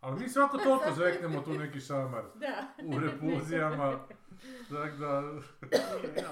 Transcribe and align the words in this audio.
Ali 0.00 0.20
mi 0.20 0.28
svako 0.28 0.58
toliko 0.58 0.92
zveknemo 0.94 1.40
tu 1.40 1.52
neki 1.52 1.80
šamar 1.80 2.24
Da. 2.34 2.66
u 2.84 2.98
repulzijama. 2.98 4.06
Tako 4.70 4.96
da... 4.96 5.22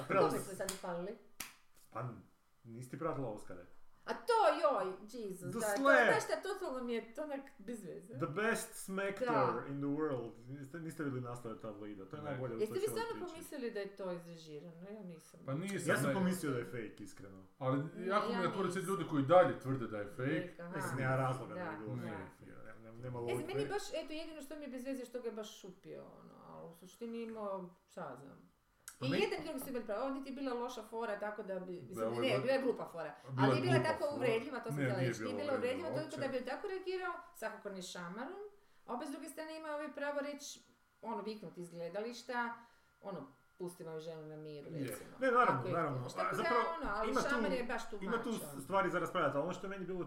Koga 0.08 0.30
smo 0.30 0.54
sad 0.54 0.72
upalili? 0.78 1.18
Pa, 1.90 2.08
nisi 2.64 2.90
ti 2.90 2.98
pratila 2.98 3.28
Oscare? 3.28 3.66
A 4.04 4.12
to 4.14 4.38
joj, 4.62 4.92
Jesus, 5.02 5.50
The 5.52 5.60
da, 5.60 5.66
to, 5.66 5.76
Slap. 5.76 6.08
znaš 6.10 6.24
šta, 6.24 6.34
totalno 6.42 6.84
mi 6.84 6.92
je 6.92 7.14
to 7.14 7.22
onak 7.22 7.40
bez 7.58 7.84
veze. 7.84 8.14
The 8.14 8.26
best 8.26 8.74
smactor 8.74 9.26
Da. 9.28 9.62
in 9.68 9.76
the 9.76 9.90
world. 9.98 10.32
Niste, 10.48 10.78
niste 10.78 11.02
vidjeli 11.04 11.24
naslove 11.24 11.60
tabloida, 11.60 12.04
to 12.04 12.16
je 12.16 12.22
Ne. 12.22 12.30
najbolje 12.30 12.56
u 12.56 12.60
Jeste 12.60 12.74
vi 12.74 12.80
stvarno 12.80 13.26
pomislili 13.26 13.70
da 13.70 13.80
je 13.80 13.96
to 13.96 14.12
izrežirano? 14.12 14.90
Ja 14.90 15.02
nisam. 15.02 15.40
Pa 15.46 15.54
nisam. 15.54 15.90
Ja 15.90 15.96
sam 15.96 16.06
ne. 16.08 16.14
pomislio 16.14 16.52
da 16.52 16.58
je 16.58 16.64
fake, 16.64 17.04
iskreno. 17.04 17.42
Ali 17.58 17.78
jako 18.06 18.28
mi 18.28 18.34
ja 18.34 18.40
je 18.40 18.82
ljudi 18.82 19.04
koji 19.10 19.24
dalje 19.24 19.58
tvrde 19.60 19.86
da 19.86 19.98
je 19.98 20.06
fake. 20.06 20.52
Mislim, 20.76 20.96
nema 20.98 21.16
razloga 21.16 21.54
da 21.54 21.70
bi 21.70 21.84
bilo 21.84 21.96
fake. 21.96 22.65
Nema 22.94 23.18
E, 23.18 23.22
logike. 23.22 23.46
meni 23.46 23.68
baš, 23.68 23.82
eto, 23.94 24.12
jedino 24.12 24.42
što 24.42 24.56
mi 24.56 24.62
je 24.62 24.68
bez 24.68 24.84
veze 24.84 25.02
je 25.02 25.06
što 25.06 25.20
ga 25.20 25.28
je 25.28 25.32
baš 25.32 25.60
šupio, 25.60 26.02
ono, 26.14 26.34
ali 26.46 26.66
u 26.66 26.74
suštini 26.74 27.22
imao, 27.22 27.70
šta 27.84 28.16
znam. 28.16 28.56
Pa 28.98 29.06
I 29.06 29.10
meni- 29.10 29.22
jedan 29.24 29.44
drugi 29.44 29.58
su 29.58 29.66
bili 29.66 29.84
pravi, 29.84 30.02
ovo 30.02 30.10
niti 30.10 30.30
je 30.30 30.34
bila 30.34 30.54
loša 30.54 30.82
fora, 30.82 31.18
tako 31.18 31.42
da 31.42 31.60
bi, 31.60 31.72
mislim, 31.82 32.14
je 32.14 32.32
ne, 32.32 32.38
bila- 32.38 32.52
je 32.52 32.62
glupa 32.62 32.86
fora, 32.86 33.14
bila 33.24 33.34
ali 33.40 33.52
je 33.52 33.56
je 33.56 33.62
bila 33.62 33.82
tako 33.82 33.98
fora. 34.00 34.14
uvredljiva, 34.14 34.58
to 34.58 34.64
sam 34.64 34.74
htjela 34.74 35.00
reći, 35.00 35.22
nije 35.22 35.34
bila 35.36 35.54
uvredljiva 35.54 35.90
toliko 35.90 36.16
da 36.16 36.28
bi 36.28 36.44
tako 36.44 36.68
reagirao, 36.68 37.14
svakako 37.34 37.70
ne 37.70 37.82
šamarom, 37.82 38.40
a 38.86 38.94
opet 38.94 39.08
s 39.08 39.12
druge 39.12 39.28
strane 39.28 39.56
ima 39.56 39.68
ovaj 39.68 39.92
pravo 39.92 40.20
reći, 40.22 40.60
ono, 41.02 41.22
viknuti 41.22 41.60
iz 41.60 41.70
gledališta, 41.70 42.54
ono, 43.02 43.26
pustimo 43.58 43.90
ovu 43.90 44.00
ženu 44.00 44.22
na 44.24 44.36
miru, 44.36 44.70
Je. 44.70 44.78
recimo. 44.80 45.10
Ne, 45.20 45.30
naravno, 45.30 45.66
je 45.66 45.72
naravno. 45.72 46.08
Tako 46.08 46.36
da, 46.36 46.42
ono, 46.78 46.90
ali 46.90 47.10
ima 47.10 47.20
tu- 47.20 47.52
je 47.52 47.64
baš 47.64 47.90
tu 47.90 47.98
Ima 48.00 48.22
tu 48.22 48.28
ono. 48.28 48.60
stvari 48.60 48.90
za 48.90 48.98
raspravljati, 48.98 49.36
ali 49.36 49.44
ono 49.44 49.52
što 49.52 49.66
je 49.66 49.70
meni 49.70 49.84
bilo, 49.86 50.06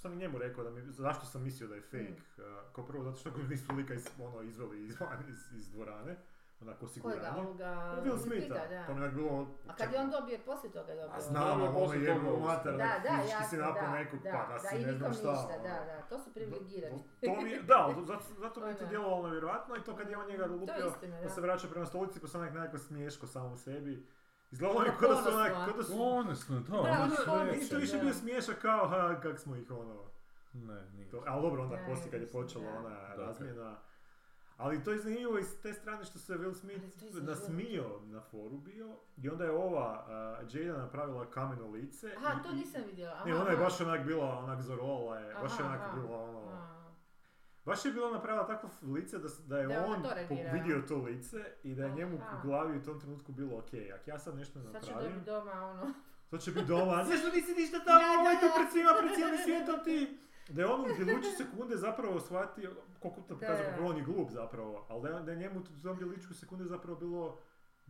sam 0.00 0.12
i 0.12 0.16
njemu 0.16 0.38
rekao, 0.38 0.64
da 0.64 0.70
mi, 0.70 0.82
zašto 0.84 1.26
sam 1.26 1.42
mislio 1.42 1.68
da 1.68 1.74
je 1.74 1.80
fake, 1.82 1.98
Mm. 2.38 2.42
uh, 2.42 2.72
kao 2.72 2.86
prvo 2.86 3.04
zato 3.04 3.16
što 3.16 3.30
ga 3.30 3.42
nisu 3.44 3.74
lika 3.74 3.94
iz, 3.94 4.06
ono, 4.20 4.42
izveli 4.42 4.84
iz, 4.84 4.96
iz, 5.28 5.58
iz 5.58 5.70
dvorane, 5.70 6.16
onako 6.60 6.78
Kojega, 6.78 6.90
osiguranje. 6.90 7.40
ovoga, 7.40 8.00
Will 8.04 8.18
Smitha, 8.18 8.66
da. 8.68 8.86
to 8.86 8.94
mi 8.94 9.02
je 9.02 9.08
bilo... 9.10 9.46
A 9.68 9.74
kad 9.74 9.92
je 9.92 10.00
on 10.00 10.10
dobio, 10.10 10.38
poslije 10.46 10.72
toga 10.72 10.92
je 10.92 11.00
dobio? 11.00 11.16
A 11.16 11.20
znam, 11.20 11.48
Dobro, 11.48 11.66
ali 11.66 11.76
ono 11.76 11.94
jebo 11.94 12.30
toga 12.30 12.46
mater, 12.46 12.72
Da, 12.74 12.92
da, 13.02 13.10
fizički 13.12 13.44
si 13.44 13.56
jasno, 13.56 13.58
napao 13.58 13.82
da, 13.82 13.92
nekog, 13.92 14.20
da, 14.22 14.30
pa 14.48 14.52
da 14.52 14.58
si 14.58 14.74
ne 14.76 14.92
znam 14.92 15.12
šta. 15.14 15.30
ništa, 15.32 15.54
ono. 15.54 15.62
da, 15.62 15.84
da, 15.86 16.02
to 16.02 16.18
su 16.18 16.32
privilegirani. 16.34 16.98
To 17.22 17.40
mi 17.42 17.50
je, 17.50 17.62
da, 17.62 17.94
zato, 18.00 18.24
zato 18.38 18.60
mi 18.60 18.68
je 18.68 18.74
to 18.74 18.84
da. 18.84 18.88
djelovalo 18.88 19.26
nevjerojatno 19.26 19.76
i 19.76 19.82
to 19.82 19.96
kad 19.96 20.08
je 20.10 20.16
on 20.18 20.26
njega 20.26 20.42
je 20.42 20.48
lupio, 20.50 20.92
pa 21.00 21.06
da. 21.06 21.28
se 21.28 21.40
vraća 21.40 21.68
prema 21.68 21.86
stolici, 21.86 22.20
pa 22.20 22.26
se 22.28 22.38
onak 22.38 22.54
nekako 22.54 22.78
smiješko 22.78 23.26
samo 23.26 23.48
u 23.48 23.56
sebi. 23.58 24.06
Izgledalo 24.52 24.80
mi 24.80 24.86
je 24.86 24.92
kao 25.00 25.08
da 25.08 25.22
su 25.22 25.28
onak, 25.30 25.76
da 25.76 25.84
su... 25.84 25.92
Da, 25.92 26.80
ono 26.80 26.90
ono, 26.90 27.16
sve. 27.16 27.68
to 27.70 27.76
više 27.76 27.98
bio 27.98 28.14
smiješak 28.14 28.58
kao, 28.58 28.88
ha, 28.88 29.20
kak 29.22 29.38
smo 29.38 29.56
ih 29.56 29.70
ono... 29.70 30.02
Ne, 30.52 30.90
nije. 30.90 31.08
To, 31.08 31.22
ali 31.26 31.42
dobro, 31.42 31.62
onda 31.62 31.76
Da, 31.76 31.86
poslije 31.86 32.10
kad 32.10 32.20
je 32.20 32.28
počela 32.28 32.64
da. 32.64 32.78
ona 32.78 32.88
Da, 32.90 33.14
razmjena. 33.16 33.76
Ali 34.56 34.84
to 34.84 34.92
je 34.92 34.98
zanimljivo 34.98 35.38
iz 35.38 35.60
te 35.62 35.72
strane 35.72 36.04
što 36.04 36.18
se 36.18 36.34
Will 36.34 36.54
Smith 36.54 36.84
nasmijao 37.14 38.00
na 38.02 38.20
foru 38.20 38.56
bio 38.56 38.88
i 39.16 39.28
onda 39.28 39.44
je 39.44 39.50
ova 39.52 40.04
uh, 40.42 40.54
Jada 40.54 40.78
napravila 40.78 41.26
kameno 41.26 41.66
lice. 41.66 42.12
Aha, 42.16 42.40
i- 42.40 42.42
to 42.42 42.52
nisam 42.52 42.82
vidjela. 42.86 43.12
Aha, 43.14 43.24
Ne, 43.24 43.34
ona 43.34 43.50
je 43.50 43.56
baš 43.56 43.80
onak 43.80 44.06
bila, 44.06 44.38
onak 44.38 44.62
zorola 44.62 45.18
je, 45.18 45.34
baš 45.34 45.52
je 45.58 45.64
onak 45.64 45.80
aha. 45.80 45.96
bila 45.96 46.18
ono... 46.20 46.70
Baš 47.70 47.84
je 47.84 47.92
bila 47.92 48.10
napravila 48.10 48.46
takvo 48.46 48.70
lice 48.82 49.18
da, 49.18 49.28
da 49.46 49.58
je 49.58 49.66
Da 49.66 49.86
on 49.86 50.02
to 50.02 50.08
vidio 50.52 50.82
to 50.88 50.96
lice 50.96 51.44
i 51.62 51.74
da 51.74 51.84
je 51.84 51.92
njemu 51.92 52.16
u 52.16 52.46
glavi 52.46 52.78
u 52.78 52.82
tom 52.82 53.00
trenutku 53.00 53.32
bilo 53.32 53.58
ok, 53.58 53.70
ako 53.94 54.10
ja 54.10 54.18
sad 54.18 54.36
nešto 54.36 54.60
Sad 54.60 54.84
ću 54.84 54.90
napravim, 54.90 55.12
dobiti 55.12 55.30
doma 55.30 55.52
ono... 55.52 55.92
to 56.30 56.38
će 56.38 56.50
biti 56.50 56.66
doma, 56.66 56.92
a 56.92 57.04
zašto 57.04 57.28
nisi 57.36 57.52
ništa 57.60 57.78
tamo, 57.86 58.04
ovo 58.20 58.30
je 58.30 58.40
tu 58.40 58.46
pred 58.56 58.68
svima, 58.72 58.90
pred 59.00 59.14
cijelim 59.14 59.38
svijetom 59.44 59.84
ti. 59.84 60.18
Da 60.48 60.62
je 60.62 60.66
on 60.66 60.80
u 60.80 60.94
djeluću 61.04 61.28
sekunde 61.36 61.76
zapravo 61.76 62.20
shvatio, 62.20 62.70
koliko 63.00 63.20
to 63.20 63.34
pokazuje 63.34 63.64
koliko 63.64 63.90
on 63.90 63.96
je 63.96 64.02
glup 64.02 64.30
zapravo, 64.30 64.86
ali 64.88 65.02
da 65.02 65.08
je, 65.08 65.22
da 65.22 65.32
je 65.32 65.38
njemu 65.38 65.60
u 65.60 65.82
tom 65.82 65.96
djeluću 65.96 66.34
sekunde 66.34 66.64
zapravo 66.64 66.98
bilo 66.98 67.38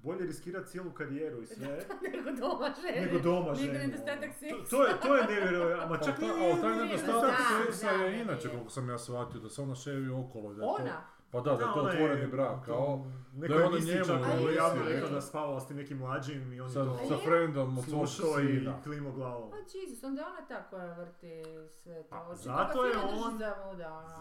bolje 0.02 0.26
riskirati 0.26 0.68
cijelu 0.68 0.90
karijeru 0.90 1.42
i 1.42 1.46
sve, 1.46 1.78
nego 2.06 2.30
doma 2.32 2.74
žene. 2.82 3.06
nego 3.06 3.18
doma 3.20 3.40
Nego 3.42 3.54
ženu. 3.54 3.72
nedostatak 3.74 4.22
ono. 4.22 4.32
seksa. 4.32 4.56
To, 4.66 4.76
to 4.76 4.84
je, 4.84 4.92
to 5.00 5.16
je 5.16 5.24
nevjerojatno, 5.26 5.88
ma 5.90 5.98
čak 5.98 6.18
nije, 6.18 6.32
ali 6.32 6.60
taj 6.60 6.70
nije- 6.72 6.84
nedostatak 6.86 7.30
Da, 7.30 7.64
seksa 7.64 7.86
da, 7.88 7.92
je 7.94 8.10
da, 8.10 8.16
inače, 8.16 8.48
koliko 8.48 8.70
sam 8.70 8.88
ja 8.88 8.98
shvatio, 8.98 9.40
da 9.40 9.48
se 9.48 9.62
ona 9.62 9.74
ševi 9.74 10.10
okolo. 10.10 10.54
Da 10.54 10.62
to, 10.62 10.68
Ona? 10.70 11.00
pa 11.30 11.40
da, 11.40 11.44
da 11.46 11.64
je 11.64 11.72
to 11.74 11.80
otvoreni 11.80 12.26
brak, 12.26 12.64
kao 12.66 13.06
Neko 13.34 13.54
da 13.54 13.60
je 13.60 13.66
ona 13.66 13.78
njemu 13.78 14.04
čak 14.04 14.16
A 14.18 14.30
je, 14.30 14.54
javno 14.54 14.82
je. 14.82 14.94
rekao 14.94 15.10
da 15.10 15.20
spavala 15.20 15.60
s 15.60 15.66
tim 15.66 15.76
nekim 15.76 15.98
mlađim 15.98 16.52
i 16.52 16.60
on 16.60 16.66
je 16.68 16.72
sa, 16.72 16.84
to 16.84 16.98
sa 17.08 17.16
friendom 17.18 17.78
od 17.78 17.84
svog 17.84 18.08
slušao 18.08 18.40
i 18.40 18.68
klimo 18.84 19.12
glavom. 19.12 19.50
Pa 19.50 19.56
Jesus, 19.56 20.04
onda 20.04 20.20
je 20.20 20.26
ona 20.28 20.46
ta 20.48 20.62
koja 20.62 20.92
vrti 20.94 21.42
sve 21.74 22.02
to. 22.02 22.08
Pa, 22.10 22.34
zato 22.34 22.84
je 22.84 22.92
on-. 22.98 23.38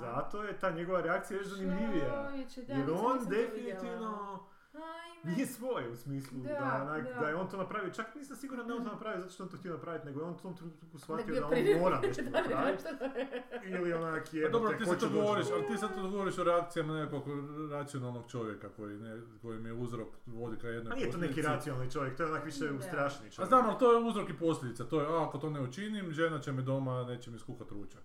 Zato 0.02 0.44
je 0.44 0.54
ta 0.54 0.72
njegova 0.72 1.02
reakcija 1.02 1.38
još 1.38 1.48
zanimljivija. 1.48 2.32
Da, 2.58 2.74
Jer 2.74 2.90
on 2.92 3.20
definitivno 3.30 4.40
Ajme. 4.74 5.32
nije 5.32 5.48
svoj 5.48 5.90
u 5.90 5.96
smislu 5.96 6.38
da, 6.40 6.50
Da, 6.50 6.56
onak- 6.84 7.04
da. 7.06 7.20
da 7.20 7.28
je 7.28 7.36
on 7.36 7.50
to 7.50 7.58
napravio. 7.58 7.90
Čak 7.92 8.16
nisam 8.16 8.38
siguran 8.38 8.68
da 8.68 8.74
je 8.74 8.80
on 8.80 8.86
to 8.86 8.92
napravio 8.92 9.20
zato 9.20 9.32
što 9.32 9.44
on 9.44 9.50
to 9.50 9.58
htio 9.58 9.74
napraviti, 9.74 10.06
nego 10.06 10.20
je 10.20 10.26
on 10.26 10.32
u 10.32 10.38
tom 10.38 10.56
trenutku 10.56 10.98
shvatio 10.98 11.26
bio 11.26 11.40
da 11.40 11.48
on 11.48 11.82
mora 11.82 12.00
nešto 12.04 12.22
Da, 12.22 12.30
da, 12.32 12.42
napraviti. 12.42 12.84
da- 12.84 13.68
Ili 13.70 13.94
onak 13.94 14.28
Pa 14.32 14.38
je... 14.38 14.50
dobro, 14.50 14.74
ti 14.74 14.86
sad 14.86 15.00
to 15.00 15.10
govoriš, 15.12 15.46
ali 15.54 15.66
ti 15.66 15.78
sad 15.78 15.96
to 15.96 16.02
govoriš 16.04 16.38
o 16.38 16.44
reakcijama 16.44 16.94
nekog 16.96 17.24
racionalnog 17.72 18.24
čovjeka 18.28 18.70
koji, 18.70 18.98
ne, 18.98 19.12
koji 19.42 19.60
mi 19.60 19.70
je 19.70 19.74
uzrok 19.74 20.08
vodi 20.28 20.58
ka 20.58 20.68
jednoj 20.68 20.92
A 20.92 20.96
nije 20.96 21.12
to 21.12 21.18
neki 21.18 21.30
posljedici. 21.30 21.42
racionalni 21.50 21.92
čovjek, 21.92 22.18
to 22.18 22.24
je 22.24 22.30
onak 22.30 22.46
više 22.46 22.68
Da. 22.68 22.82
strašni 22.82 23.28
A 23.28 23.32
čovjek. 23.32 23.48
znam, 23.48 23.66
ali 23.66 23.80
to 23.80 23.92
je 23.94 24.04
uzrok 24.04 24.30
i 24.30 24.34
posljedica. 24.36 24.84
To 24.86 25.02
je, 25.02 25.08
a, 25.08 25.24
ako 25.24 25.38
to 25.38 25.50
ne 25.50 25.62
učinim, 25.62 26.12
žena 26.12 26.40
će 26.40 26.52
mi 26.52 26.62
doma, 26.64 27.04
neće 27.04 27.32
mi 27.32 27.40
skuhat 27.40 27.72
ručak. 27.72 28.02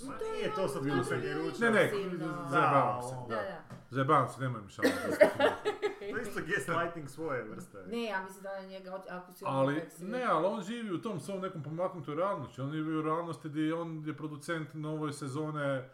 Ma 0.00 0.18
To 0.18 0.24
je 0.24 0.32
nije 0.32 0.50
to 0.50 0.68
sad 0.68 0.82
dobro 0.82 1.02
kukanje 1.04 1.34
ručak. 1.34 1.60
Ne, 1.60 1.70
ne, 1.70 1.90
zajebavam 2.46 3.02
se. 3.02 3.14
Da, 3.28 3.36
Da, 3.36 3.76
Zajebavam 3.90 4.28
se, 4.28 4.40
nemoj 4.40 4.62
mi 4.62 4.70
šaliti. 4.70 4.94
To 5.98 6.16
je 6.16 6.22
isto 6.22 6.40
gaslighting 6.46 7.08
svoje 7.08 7.44
vrste. 7.44 7.78
Ne, 7.86 8.04
ja 8.04 8.22
mislim 8.22 8.42
da 8.42 8.48
je 8.50 8.68
njega, 8.68 9.02
ako 9.10 9.32
si 9.32 9.44
Ali, 9.46 9.82
ne, 9.98 10.24
ali 10.24 10.46
on 10.46 10.62
živi 10.62 10.90
u 10.94 11.02
tom 11.02 11.20
svom 11.20 11.40
nekom 11.40 11.62
pomaknutoj 11.62 12.14
realnosti. 12.14 12.60
On 12.60 12.72
živi 12.72 12.96
u 12.96 13.02
realnosti 13.02 13.48
gdje 13.48 13.74
on 13.74 14.04
je 14.06 14.16
producent 14.16 14.68
nove 14.74 15.12
sezone 15.12 15.90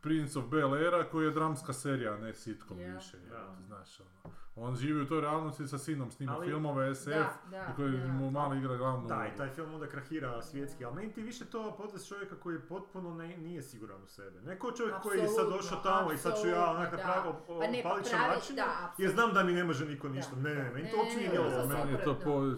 Prince 0.00 0.38
of 0.38 0.44
Bel 0.44 0.74
Era 0.76 1.04
koji 1.10 1.24
je 1.24 1.30
dramska 1.30 1.72
serija, 1.72 2.12
a 2.14 2.18
ne 2.18 2.34
sitcom 2.34 2.80
Ja. 2.80 2.94
više. 2.94 3.16
Ja. 3.32 3.56
Znaš, 3.66 4.00
ono. 4.00 4.34
On 4.56 4.76
živi 4.76 5.02
u 5.02 5.06
toj 5.06 5.20
realnosti 5.20 5.68
sa 5.68 5.78
sinom, 5.78 6.10
snima 6.10 6.32
Ali- 6.32 6.46
filmove, 6.46 6.94
SF, 6.94 7.08
Da, 7.46 7.72
koji 7.76 7.92
da. 7.92 8.06
mu 8.06 8.30
mali 8.30 8.58
igra 8.58 8.76
glavnu 8.76 9.08
Da, 9.08 9.26
i 9.26 9.36
taj 9.36 9.50
film 9.50 9.74
onda 9.74 9.86
krahira 9.86 10.42
svjetski, 10.42 10.84
ali 10.84 10.94
meni 10.94 11.12
ti 11.12 11.22
više 11.22 11.44
to 11.44 11.72
potez 11.72 12.08
čovjeka 12.08 12.36
koji 12.36 12.58
potpuno 12.60 13.14
ne, 13.14 13.36
nije 13.36 13.62
siguran 13.62 14.02
u 14.02 14.06
sebe. 14.06 14.40
Ne 14.40 14.58
ko 14.58 14.72
čovjek 14.72 14.96
koji 14.96 15.18
je 15.18 15.28
sad 15.28 15.48
došao 15.48 15.78
tamo 15.78 16.12
i 16.12 16.18
sad 16.18 16.40
ću 16.42 16.48
ja 16.48 16.70
onak. 16.70 16.90
Pa 16.92 17.28
opalić 17.48 17.82
popravi- 17.84 18.28
način, 18.28 18.56
da, 18.56 18.94
jer 18.98 19.10
znam 19.10 19.32
da 19.32 19.42
mi 19.42 19.52
ne 19.52 19.64
može 19.64 19.86
niko 19.86 20.08
ništa. 20.08 20.34
Da, 20.34 20.42
Ne, 20.42 20.54
ne, 20.54 20.64
meni 20.64 20.82
Ne, 20.82 20.90
to 20.90 20.96
uopće 20.96 21.12
ne, 21.12 21.18
nije 21.18 21.36
to 21.36 21.42
Meni 21.68 21.92
je 21.92 22.04
to 22.04 22.14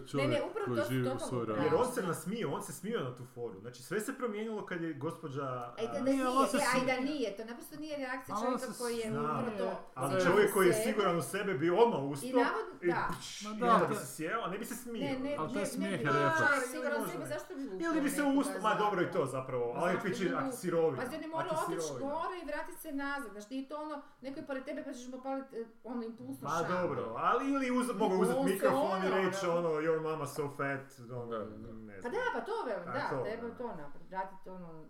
čovjek 0.06 0.31
Ne, 0.31 0.37
ne, 0.37 0.43
upravo 0.43 0.66
koji 0.66 0.78
to- 0.78 0.88
živi 0.91 1.09
u 1.09 1.19
svojoj 1.19 1.47
pravo. 1.47 1.59
Jer 1.59 1.65
realnosti. 1.65 1.91
on 1.91 2.04
se 2.04 2.09
nasmio, 2.09 2.50
on 2.50 2.62
se 2.62 2.72
smio 2.72 3.00
na 3.00 3.16
tu 3.16 3.25
foru. 3.27 3.60
Znači 3.60 3.83
sve 3.83 4.00
se 4.00 4.12
promijenilo 4.15 4.66
kad 4.66 4.83
je 4.83 4.93
gospođa... 4.94 5.43
A 5.43 5.75
i 5.78 5.87
da, 5.87 5.91
a, 5.91 5.94
da 5.94 6.00
nije, 6.00 6.28
on 6.28 6.47
se 6.49 6.56
e, 6.56 6.60
a 6.60 6.77
i 6.77 6.81
smi- 6.81 6.87
da 6.87 7.00
nije, 7.03 7.37
to 7.37 7.44
naprosto 7.44 7.77
nije 7.77 7.97
reakcija 7.99 8.37
čovjeka 8.38 8.66
koji 8.78 8.97
je 8.97 9.10
upravo 9.10 9.50
to. 9.59 9.71
Ali 9.94 10.25
čovjek 10.25 10.53
koji 10.53 10.66
je 10.66 10.75
siguran 10.75 11.16
u 11.16 11.22
sebe 11.22 11.54
bi 11.54 11.71
odmah 11.84 12.03
ustao 12.05 12.28
I 12.31 12.33
navod, 12.34 12.67
i, 12.83 12.87
da. 12.89 13.09
pš, 13.12 13.43
Ma 13.43 13.50
i 13.50 13.61
da, 13.61 13.75
onda 13.75 13.87
bi 13.87 13.95
se 13.97 14.06
sjeo, 14.09 14.41
a 14.41 14.49
ne 14.49 14.59
bi 14.59 14.65
se 14.65 14.75
smio. 14.77 15.03
Ne, 15.03 15.19
ne, 15.21 15.37
Ali 15.37 15.53
taj 15.53 15.62
ne, 15.62 15.67
smijeh 15.67 15.91
ne, 15.93 15.97
je 15.99 16.05
bi 16.05 16.19
refleks. 16.21 16.71
siguran 16.71 17.03
ne. 17.21 17.27
zašto 17.27 17.55
bi 17.55 17.62
lupio 17.65 17.91
Ili 17.91 18.00
bi 18.00 18.11
se 18.11 18.22
ustao, 18.25 18.61
ma 18.62 18.75
dobro 18.75 19.03
i 19.03 19.11
to 19.11 19.27
zapravo? 19.27 19.75
Ma 19.75 19.81
ali 19.81 19.93
ti 20.06 20.31
ako 20.31 20.50
si 20.50 20.59
sirovina. 20.59 21.03
Pa 21.03 21.28
morao 21.28 21.56
si 21.59 21.72
otići 21.72 21.93
gore 22.00 22.37
i 22.37 22.47
vratiti 22.47 22.78
se 22.78 22.93
nazad, 22.95 23.33
znaš, 23.33 23.50
nije 23.50 23.69
to 23.69 23.77
ono, 23.77 24.03
neko 24.21 24.41
je 24.41 24.47
pored 24.47 24.65
tebe 24.65 24.84
pa 24.84 24.93
ćeš 24.93 25.09
mu 25.09 25.17
opaliti 25.17 25.56
eh, 25.56 25.65
ono 25.84 26.03
impulsnu 26.03 26.39
Ma 26.43 26.50
šamu. 26.50 26.69
dobro, 26.71 27.15
ali 27.19 27.50
ili 27.50 27.71
uz, 27.72 27.87
mogu 27.95 28.15
uzeti 28.16 28.45
mikrofon 28.45 28.99
i 29.01 29.11
reći 29.11 29.47
ono. 29.49 29.69
your 29.71 30.01
mama 30.03 30.27
so 30.27 30.49
fat, 30.49 30.81
ono, 31.11 31.27
Da, 31.27 31.39
da. 31.39 31.45
ne 31.72 31.95
Pa 31.95 32.01
znam. 32.01 32.12
da, 32.15 32.31
pa 32.34 32.41
to 32.41 32.53
velim, 32.66 32.89
A 32.89 32.93
da, 32.93 33.22
treba 33.25 33.49
da. 33.49 33.55
to 33.55 33.66
napraviti, 33.66 34.09
vratiti 34.11 34.49
ono, 34.51 34.84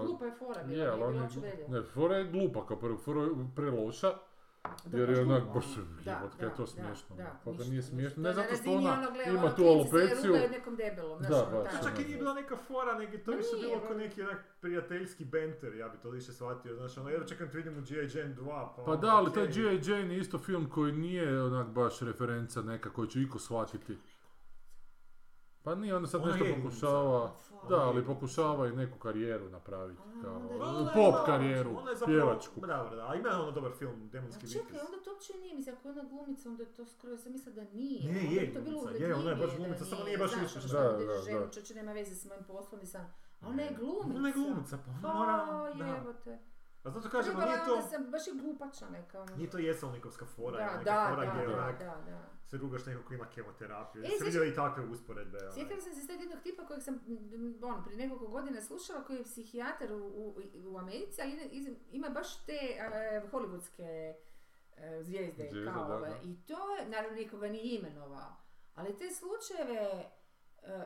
glupa 0.00 0.24
je 0.24 0.32
fora 0.32 0.62
bila, 0.62 0.66
nije 0.68 0.90
bilo 0.90 1.08
je, 1.08 1.20
uopće 1.22 1.38
uvredljivo. 1.38 1.68
ne, 1.70 1.82
fora 1.84 2.16
je 2.16 2.24
glupa 2.26 2.66
kao 2.66 2.76
prvo, 2.78 2.98
fora 2.98 3.20
je 3.20 3.28
preloša, 3.56 4.12
Da, 4.84 4.98
jer 4.98 5.08
je 5.08 5.16
baš 5.16 5.24
onak 5.24 5.44
baš, 5.54 5.64
ono. 5.76 6.02
Da, 6.04 6.10
jebote, 6.10 6.36
kaj 6.36 6.46
je 6.46 6.50
da, 6.50 6.56
to 6.56 6.62
da, 6.62 6.66
smiješno, 6.66 7.16
da, 7.16 7.22
ono, 7.22 7.38
koga 7.44 7.58
ništa, 7.58 7.70
nije 7.70 7.82
smiješno, 7.82 8.22
ne 8.22 8.32
zato 8.32 8.56
što 8.56 8.70
ona 8.70 8.92
ono, 8.92 9.30
ima 9.30 9.40
ono, 9.40 9.56
tu 9.56 9.62
alopeciju, 9.62 10.32
rugaju 10.32 10.50
nekom 10.50 10.76
debelom, 10.76 11.22
Da, 11.22 11.48
ono, 11.48 11.62
baš. 11.62 11.72
Čak 11.84 12.00
i 12.00 12.04
nije 12.04 12.18
bila 12.18 12.34
neka 12.34 12.56
fora, 12.56 12.98
nego 12.98 13.18
to 13.24 13.30
više 13.30 13.56
bilo 13.60 13.80
kao 13.80 13.96
neki 13.96 14.22
onak 14.22 14.44
prijateljski 14.60 15.24
banter, 15.24 15.74
ja 15.74 15.88
bi 15.88 15.98
to 15.98 16.10
više 16.10 16.32
shvatio, 16.32 16.74
znaš, 16.74 16.98
ono, 16.98 17.08
jedva 17.10 17.26
čekam 17.26 17.46
da 17.46 17.52
vidim 17.52 17.78
u 17.78 17.80
G.I. 17.80 18.18
Jane 18.18 18.34
2, 18.34 18.46
pa 18.76 18.82
Pa 18.84 18.92
ono, 18.92 18.96
da, 18.96 19.16
ali 19.16 19.32
taj. 19.32 19.46
G.I. 19.46 19.90
Jane 19.90 20.14
je 20.14 20.20
isto 20.20 20.38
film 20.38 20.70
koji 20.70 20.92
nije 20.92 21.42
onak 21.42 21.68
baš 21.68 22.00
referenca 22.00 22.62
neka 22.62 22.90
koju 22.90 23.06
će 23.06 23.22
iko 23.22 23.38
shvatiti. 23.38 23.98
Pa 25.62 25.74
nije, 25.74 25.96
onda 25.96 26.08
sad 26.08 26.22
Ona 26.22 26.32
nešto 26.32 26.46
pokušava, 26.56 27.32
Pa, 27.47 27.47
da, 27.68 27.76
ali 27.78 28.04
pokušava 28.04 28.68
i 28.68 28.72
neku 28.72 28.98
karijeru 28.98 29.48
napraviti, 29.48 30.02
A, 30.02 30.22
kao 30.22 30.34
onda 30.34 30.54
je- 30.54 30.60
Ona 30.60 30.90
je 30.90 30.94
pop 30.94 31.26
karijeru, 31.26 31.70
pjevačku. 32.06 32.60
Da, 32.60 32.66
da, 32.66 33.06
a 33.08 33.14
ima 33.14 33.28
ono 33.32 33.50
dobar 33.50 33.72
film, 33.72 34.08
Demonski 34.08 34.46
A 34.46 34.48
čekaj, 34.50 34.80
onda 34.80 35.04
to 35.04 35.10
uopće 35.10 35.32
nije, 35.34 35.54
mislim, 35.54 35.74
ako 35.74 35.88
je 35.88 35.92
ona 35.92 36.04
glumica, 36.04 36.48
onda 36.48 36.62
je 36.62 36.68
to 36.68 36.86
skoro, 36.86 37.12
ja 37.12 37.18
sam 37.18 37.32
mislila 37.32 37.54
da 37.54 37.70
nije. 37.72 38.12
Ne, 38.12 38.34
je 38.34 38.40
bi 38.40 38.54
to 38.54 38.60
bilo 38.60 38.80
glumica, 38.80 39.04
je, 39.04 39.14
ona 39.14 39.30
je 39.30 39.36
baš 39.36 39.56
glumica, 39.56 39.84
samo 39.84 40.04
nije 40.04 40.18
baš 40.18 40.30
više 40.32 40.58
ono 40.58 40.68
Da, 40.68 41.04
da, 41.30 41.38
da. 41.38 41.50
čuče, 41.50 41.74
nema 41.74 41.92
veze 41.92 42.14
s 42.14 42.24
mojim 42.24 42.44
poslom 42.44 42.80
i 42.82 42.86
sam, 42.86 43.06
a 43.40 43.48
ona 43.48 43.62
je 43.62 43.74
glumica. 43.74 44.18
Ona 44.18 44.28
je 44.28 44.34
glumica, 44.34 44.78
pa 44.78 44.90
ona 44.90 45.00
Pa, 45.02 45.14
mora, 45.14 45.74
da. 45.74 46.38
A 46.88 46.92
zato 46.92 47.08
kažemo, 47.08 47.40
nije 47.40 47.52
je 47.52 47.64
to, 47.64 47.82
sam 47.82 48.10
baš 48.10 48.26
i 48.26 48.30
glupača 48.32 48.90
neka. 48.90 49.20
ono. 49.22 49.36
nije 49.36 49.50
to 49.50 49.58
jeselnikovska 49.58 50.26
fora, 50.26 50.56
Da, 50.58 50.64
neka 50.66 50.84
da, 50.84 51.06
fora 51.10 51.24
da, 51.24 51.30
gdje 51.32 51.46
da, 51.46 51.52
onak 51.54 51.78
da, 51.78 51.84
da. 52.06 52.18
se 52.46 52.56
rugaš 52.56 52.86
nekog 52.86 53.04
ko 53.04 53.14
ima 53.14 53.26
kemoterapiju. 53.26 54.02
E, 54.02 54.06
sjećam- 54.06 54.24
vidjeli 54.24 54.48
i 54.48 54.54
takve 54.54 54.84
usporedbe. 54.84 55.38
Sjetila 55.54 55.80
sam 55.80 55.92
se 55.94 56.00
sad 56.00 56.20
jednog 56.20 56.38
tipa 56.42 56.66
kojeg 56.66 56.82
sam 56.82 56.94
m, 56.94 57.58
ono, 57.62 57.84
prije 57.84 57.98
nekoliko 57.98 58.26
godina 58.26 58.60
slušala, 58.60 59.04
koji 59.04 59.16
je 59.16 59.24
psihijatar 59.24 59.92
u, 59.92 59.96
u, 59.98 60.34
u 60.64 60.78
Americi, 60.78 61.22
ali 61.22 61.32
ima 61.90 62.08
baš 62.08 62.44
te 62.44 62.52
e, 62.52 63.22
hollywoodske 63.32 64.14
e, 64.76 65.02
zvijezde 65.02 65.48
Zvijezde, 65.50 65.70
kao 65.72 65.88
da, 65.88 65.94
ove. 65.96 66.08
da. 66.08 66.16
I 66.22 66.36
to 66.46 66.76
je, 66.76 66.88
naravno 66.88 67.16
nikoga 67.16 67.48
nije 67.48 67.78
imenovao, 67.78 68.32
ali 68.74 68.96
te 68.96 69.04
slučajeve 69.10 70.10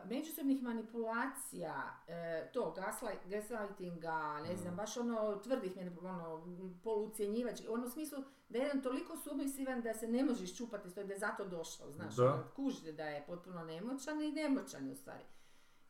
međusobnih 0.07 0.63
manipulacija, 0.63 1.75
e, 2.09 2.51
to, 2.53 2.71
gaslight, 2.73 3.27
gaslightinga, 3.27 4.17
ne 4.41 4.57
znam, 4.57 4.75
Mm. 4.75 4.77
baš 4.77 4.97
ono 4.97 5.37
tvrdih, 5.37 5.73
ono, 6.01 6.45
polucjenjivačkih, 6.85 7.71
ono 7.71 7.87
u 7.87 7.91
smislu 7.91 8.19
da 8.49 8.59
je 8.59 8.65
jedan 8.65 8.83
toliko 8.83 9.17
submisivan 9.17 9.81
da 9.83 9.95
se 9.95 10.09
ne 10.09 10.25
može 10.25 10.45
iščupati 10.45 10.91
toga, 10.91 11.07
da 11.07 11.13
je 11.13 11.19
zato 11.19 11.45
došao, 11.47 11.91
znaš, 11.91 12.17
Da. 12.17 12.25
ono, 12.25 12.45
kužite 12.57 12.93
da 12.93 13.05
je 13.05 13.25
potpuno 13.27 13.65
nemoćan 13.65 14.23
i 14.23 14.33
nemoćan 14.33 14.87
je 14.87 14.93
u 14.93 14.97
stvari. 14.97 15.25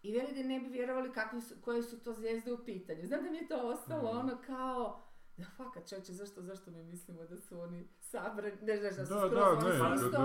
I 0.03 0.13
veli 0.13 0.35
da 0.35 0.49
ne 0.49 0.61
bi 0.61 0.69
vjerovali 0.69 1.13
kakvi 1.13 1.41
su, 1.41 1.55
koje 1.61 1.83
su 1.83 2.01
to 2.01 2.13
zvijezde 2.13 2.53
u 2.53 2.65
pitanju. 2.65 3.07
Znam 3.07 3.25
da 3.25 3.31
mi 3.31 3.37
je 3.37 3.49
to 3.49 3.61
ostalo 3.63 4.15
Mm. 4.15 4.19
ono 4.19 4.39
kao, 4.47 5.03
da 5.37 5.45
fakat 5.47 5.89
čovječe, 5.89 6.13
zašto, 6.13 6.43
zašto 6.43 6.71
mi 6.71 6.83
mislimo 6.85 7.25
da 7.25 7.39
su 7.39 7.61
oni 7.61 7.89
sabrani, 8.13 8.57
ne 8.63 8.77
znaš 8.79 8.95
da 8.95 9.07
su 9.07 9.15
Da, 9.15 9.19
skroz 9.19 9.33
da, 9.33 9.49
oni 9.49 9.65
ne, 9.65 9.79
da, 9.79 9.95
isto, 9.97 10.19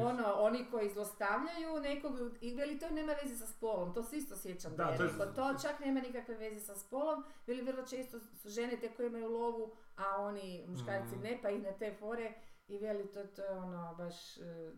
ono, 0.00 0.34
oni 0.38 0.66
koji 0.66 0.90
zlostavljaju 0.90 1.80
nekog, 1.80 2.12
i 2.40 2.54
veli 2.54 2.78
to 2.78 2.90
nema 2.90 3.12
veze 3.14 3.36
sa 3.36 3.46
spolom, 3.46 3.94
to 3.94 4.02
se 4.02 4.16
isto 4.16 4.36
sjećam 4.36 4.72
da, 4.72 4.76
Da, 4.76 4.90
je 4.90 4.96
to 4.96 5.04
je- 5.04 5.10
rekao, 5.10 5.26
to 5.28 5.58
čak 5.60 5.80
nema 5.80 6.00
nikakve 6.00 6.34
veze 6.36 6.60
sa 6.62 6.74
spolom, 6.76 7.18
veli 7.46 7.62
vrlo 7.62 7.82
često 7.84 8.18
su 8.20 8.48
žene 8.50 8.76
te 8.76 8.88
koje 8.88 9.06
imaju 9.06 9.28
lovu, 9.30 9.64
a 9.96 10.16
oni 10.18 10.64
muškarci 10.68 11.14
Mhm. 11.14 11.22
ne, 11.22 11.38
pa 11.42 11.50
ih 11.50 11.62
na 11.62 11.72
te 11.72 11.94
fore, 11.94 12.32
i 12.68 12.78
veli 12.78 13.06
to, 13.06 13.24
to 13.26 13.42
je 13.42 13.50
ono 13.52 13.94
baš 13.94 14.36
e, 14.38 14.70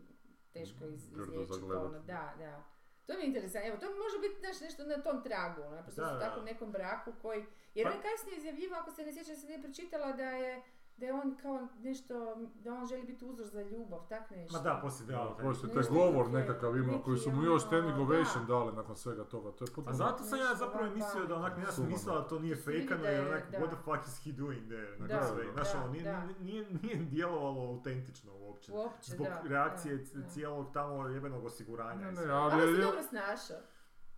teško 0.51 0.85
iz, 0.85 1.03
izliječiti, 1.05 1.59
gledat. 1.59 1.85
ono, 1.85 1.99
da, 2.01 2.33
da. 2.37 2.63
To 3.05 3.13
mi 3.13 3.19
je 3.19 3.27
interesantno, 3.27 3.69
evo, 3.69 3.77
to 3.77 3.85
može 3.87 4.19
biti 4.19 4.39
znaš, 4.41 4.59
nešto 4.61 4.83
na 4.85 4.97
tom 4.99 5.23
tragu, 5.23 5.61
ono, 5.61 5.75
naprosto 5.75 6.01
su 6.03 6.19
tako 6.19 6.41
nekom 6.41 6.71
braku 6.71 7.11
koji, 7.21 7.45
jer 7.75 7.83
Pa- 7.83 7.91
on 7.91 7.97
je 7.97 8.03
kasnije 8.03 8.37
izjavljivao, 8.37 8.79
ako 8.79 8.91
se 8.91 9.03
ne 9.03 9.13
sjećam, 9.13 9.35
se 9.35 9.47
nije 9.47 9.61
pročitala 9.61 10.11
da 10.13 10.23
je 10.25 10.61
da 10.97 11.05
je 11.05 11.13
on 11.13 11.35
kao 11.35 11.67
nešto, 11.79 12.13
da 12.55 12.73
on 12.73 12.87
želi 12.87 13.03
biti 13.03 13.25
uzor 13.25 13.45
za 13.47 13.61
ljubav, 13.63 13.99
tak 14.09 14.29
nešto. 14.31 14.57
Ma 14.57 14.63
da, 14.63 14.79
poslije 14.81 15.07
da. 15.07 15.33
taj- 15.35 15.45
Poslije 15.45 15.73
taj 15.73 15.83
govor 15.85 16.29
nekakav 16.29 16.77
ima, 16.77 16.93
koji 16.99 17.17
su 17.17 17.29
mu 17.29 17.35
neki 17.35 17.45
još 17.45 17.51
ono, 17.53 17.67
standing 17.67 17.95
da. 17.97 18.01
ovation 18.03 18.45
dali 18.45 18.73
nakon 18.73 18.95
svega 18.95 19.23
toga, 19.25 19.51
to 19.51 19.63
je 19.63 19.67
A 19.67 19.75
potpuno... 19.75 19.93
zato 19.95 20.23
sam 20.23 20.39
ja 20.39 20.55
zapravo 20.55 20.89
mislio 20.91 21.25
da 21.25 21.35
onak, 21.35 21.57
ja 21.57 21.71
sam 21.71 21.87
mislila 21.87 22.21
da 22.21 22.27
to 22.27 22.39
nije 22.39 22.55
fejkano 22.57 23.01
da 23.01 23.09
jer 23.09 23.19
je- 23.19 23.27
onak, 23.27 23.51
da. 23.51 23.57
what 23.57 23.67
the 23.67 23.77
fuck 23.77 24.07
is 24.07 24.25
he 24.25 24.31
doing 24.33 24.61
there? 24.63 24.95
Onak, 24.95 25.09
Da, 25.09 25.23
sve. 25.25 25.45
da, 25.45 25.51
Znaš, 25.53 25.73
da, 25.73 25.79
ono, 25.79 25.91
nije, 25.91 26.03
da. 26.03 26.23
nije, 26.39 26.65
nije 26.73 26.95
djelovalo 26.95 27.61
autentično 27.63 28.31
uopće. 28.35 28.71
Uopće, 28.73 29.11
Zbog 29.11 29.27
da, 29.27 29.41
reakcije 29.45 29.95
da, 29.95 30.05
c- 30.05 30.17
da. 30.17 30.29
cijelog 30.29 30.67
tamo 30.73 31.07
jebenog 31.07 31.45
osiguranja. 31.45 32.11
Ne, 32.11 32.21
ne, 32.21 32.31
ali 32.33 32.61
je- 32.61 32.75
se 32.75 32.81
dobro 32.81 33.03
snašao. 33.03 33.57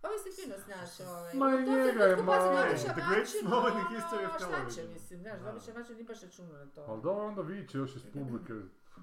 Ovo 0.02 0.14
se 0.18 0.42
fino 0.42 0.54
snašao. 0.58 1.14
Ovaj. 1.14 1.34
Ma 1.34 1.46
pa 1.46 2.40
se 2.40 3.38
in 3.38 3.46
ono, 3.46 3.80
history 3.90 4.24
of 4.26 4.30
Šta 4.30 4.38
će, 4.38 4.46
television. 4.46 4.92
mislim, 4.92 5.20
znaš, 5.20 5.38
Da. 5.38 5.44
dobiša 5.44 5.74
mačinu, 5.74 5.98
ni 5.98 6.04
baš 6.04 6.20
računu 6.22 6.52
na 6.52 6.66
to. 6.66 6.80
Ali 6.82 7.02
da 7.02 7.10
onda 7.10 7.42
viče 7.42 7.78
još 7.78 7.96
iz 7.96 8.02
publike, 8.12 8.52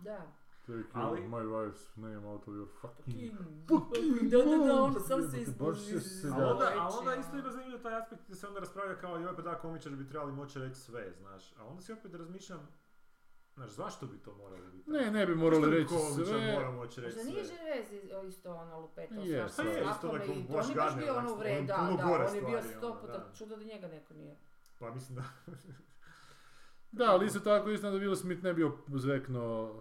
Da. 0.03 0.21
take 0.67 0.83
Ali- 0.93 1.19
your, 1.19 1.29
my 1.29 1.43
wife's 1.47 1.85
name 1.95 2.27
out 2.27 2.41
of 2.41 2.47
your 2.49 2.67
fucking... 2.81 3.31
Fucking, 3.69 4.31
da, 4.31 4.37
da, 4.39 4.65
da, 4.65 4.81
ono, 4.83 4.99
sam 4.99 5.31
se 5.31 5.37
Jebote, 5.39 5.63
baš 5.63 5.77
izbuzi. 5.79 6.09
se 6.21 6.27
A 6.27 6.31
Da. 6.31 6.47
onda, 6.47 6.65
a 6.77 6.87
onda 6.89 7.11
ono. 7.11 7.21
isto 7.21 7.37
ima 7.37 7.49
zanimljivo 7.51 7.79
taj 7.79 7.95
aspekt 7.95 8.21
gdje 8.23 8.35
se 8.35 8.47
onda 8.47 8.59
raspravlja 8.59 8.95
kao 8.95 9.17
joj 9.17 9.35
pa 9.35 9.41
da 9.41 9.55
komičari 9.55 9.95
bi 9.95 10.09
trebali 10.09 10.31
moći 10.31 10.59
reći 10.59 10.75
sve, 10.75 11.11
znaš. 11.11 11.53
A 11.53 11.65
onda 11.65 11.81
si 11.81 11.93
opet 11.93 12.13
razmišljam, 12.13 12.67
znaš, 13.57 13.69
zašto 13.69 14.05
bi 14.05 14.17
to 14.17 14.35
moralo 14.35 14.71
biti? 14.71 14.89
Ne, 14.89 15.11
ne 15.11 15.25
bi 15.25 15.35
morali 15.35 15.71
reći 15.71 15.93
sve. 16.25 16.53
morao 16.53 16.71
moći 16.71 17.01
reći 17.01 17.17
Možda 17.17 17.31
nije 17.31 17.45
sve? 17.45 17.55
Žervez 17.55 18.27
isto 18.27 18.55
ono 18.55 18.79
lupetao 18.79 19.23
Je, 19.23 19.49
svašta 19.49 19.71
je, 19.71 19.85
s 19.85 19.95
isto 19.95 20.07
to 20.07 20.13
baš 20.53 20.65
on 20.65 20.69
je 20.69 20.75
baš 20.75 20.95
bio 20.95 21.15
ono 21.15 21.33
u 21.33 21.43
redu, 21.43 21.67
da, 21.67 21.75
on 22.29 22.35
je 22.35 22.41
bio 22.41 22.61
sto 22.63 22.89
ono, 22.89 23.01
puta, 23.01 23.31
čudo 23.37 23.55
da 23.55 23.63
njega 23.63 23.87
neko 23.87 24.13
nije. 24.13 24.37
Pa 24.79 24.93
mislim 24.93 25.15
da... 25.15 25.23
Da, 26.91 27.11
ali 27.11 27.25
isto 27.25 27.39
tako 27.39 27.69
istina 27.69 27.91
da 27.91 27.97
Will 27.97 28.15
Smith 28.15 28.43
ne 28.43 28.53
bio 28.53 28.77
zvekno 28.87 29.73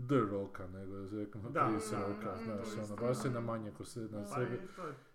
The 0.00 0.20
Rocka, 0.30 0.66
nego 0.68 0.96
je 0.96 1.06
zvekno 1.06 1.40
Da, 1.42 1.68
Chris 1.68 1.90
da, 1.90 1.98
Rocka, 1.98 2.24
da, 2.26 2.36
znaš, 2.64 2.84
ono, 2.86 2.96
baš 2.98 3.16
se 3.16 3.30
namanje 3.30 3.70
ko 3.70 3.84
se 3.84 4.00
na 4.00 4.08
Pa 4.20 4.24
Pa 4.24 4.34
sebi. 4.36 4.58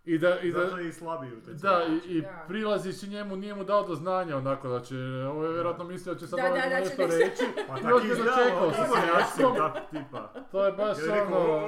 i 0.05 0.11
je- 0.11 0.17
da, 0.17 0.39
i 0.39 0.51
da, 0.51 0.61
je 0.61 0.89
i 0.89 0.93
slabiji 0.93 1.31
da, 1.53 1.81
i, 1.85 2.09
i 2.09 2.21
Da. 2.21 2.43
prilaziš 2.47 3.03
i 3.03 3.07
njemu, 3.07 3.35
nije 3.35 3.55
mu 3.55 3.63
dao 3.63 3.83
do 3.83 3.95
znanja 3.95 4.37
onako 4.37 4.69
da 4.69 4.79
će, 4.79 4.95
ovo 5.25 5.45
je 5.45 5.53
vjerojatno 5.53 5.83
mislio 5.85 6.13
da 6.13 6.19
će 6.19 6.27
sad 6.27 6.39
Da, 6.39 6.45
ovaj 6.45 6.59
da, 6.59 6.69
da, 6.69 6.79
nešto 6.79 7.01
reći. 7.03 7.43
Pa 7.67 7.75
tako 7.75 7.99
dočekao 7.99 8.67
on 8.67 8.73
sa 8.73 9.71
tak 9.71 9.89
tipa. 9.89 10.33
To 10.51 10.65
je 10.65 10.71
baš 10.73 10.97
je 10.99 11.05
rekao, 11.05 11.57
ono, 11.57 11.67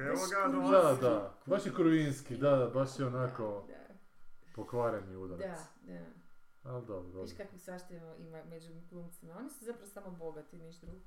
evo 0.00 0.20
ga, 0.62 0.70
da, 0.72 0.96
da, 1.00 1.34
baš 1.46 1.66
je 1.66 1.72
Kruvinski, 1.72 2.36
da, 2.36 2.50
da, 2.52 2.66
baš 2.68 2.98
je 2.98 3.06
onako 3.06 3.64
Da, 3.68 3.94
pokvareni 4.54 5.12
da, 5.12 5.18
udarac. 5.18 5.58
da. 5.82 5.98
Ali 6.64 6.86
dobro, 6.86 7.02
dobro. 7.04 7.22
Viš 7.22 7.32
kakvih 7.34 7.62
svašta 7.62 7.94
ima- 8.18 8.44
među 8.44 8.68
glumcima. 8.90 9.34
Oni 9.34 9.50
su 9.50 9.64
zapravo 9.64 9.86
samo 9.88 10.10
bogati, 10.10 10.56
niš 10.56 10.76
drugo. 10.76 10.98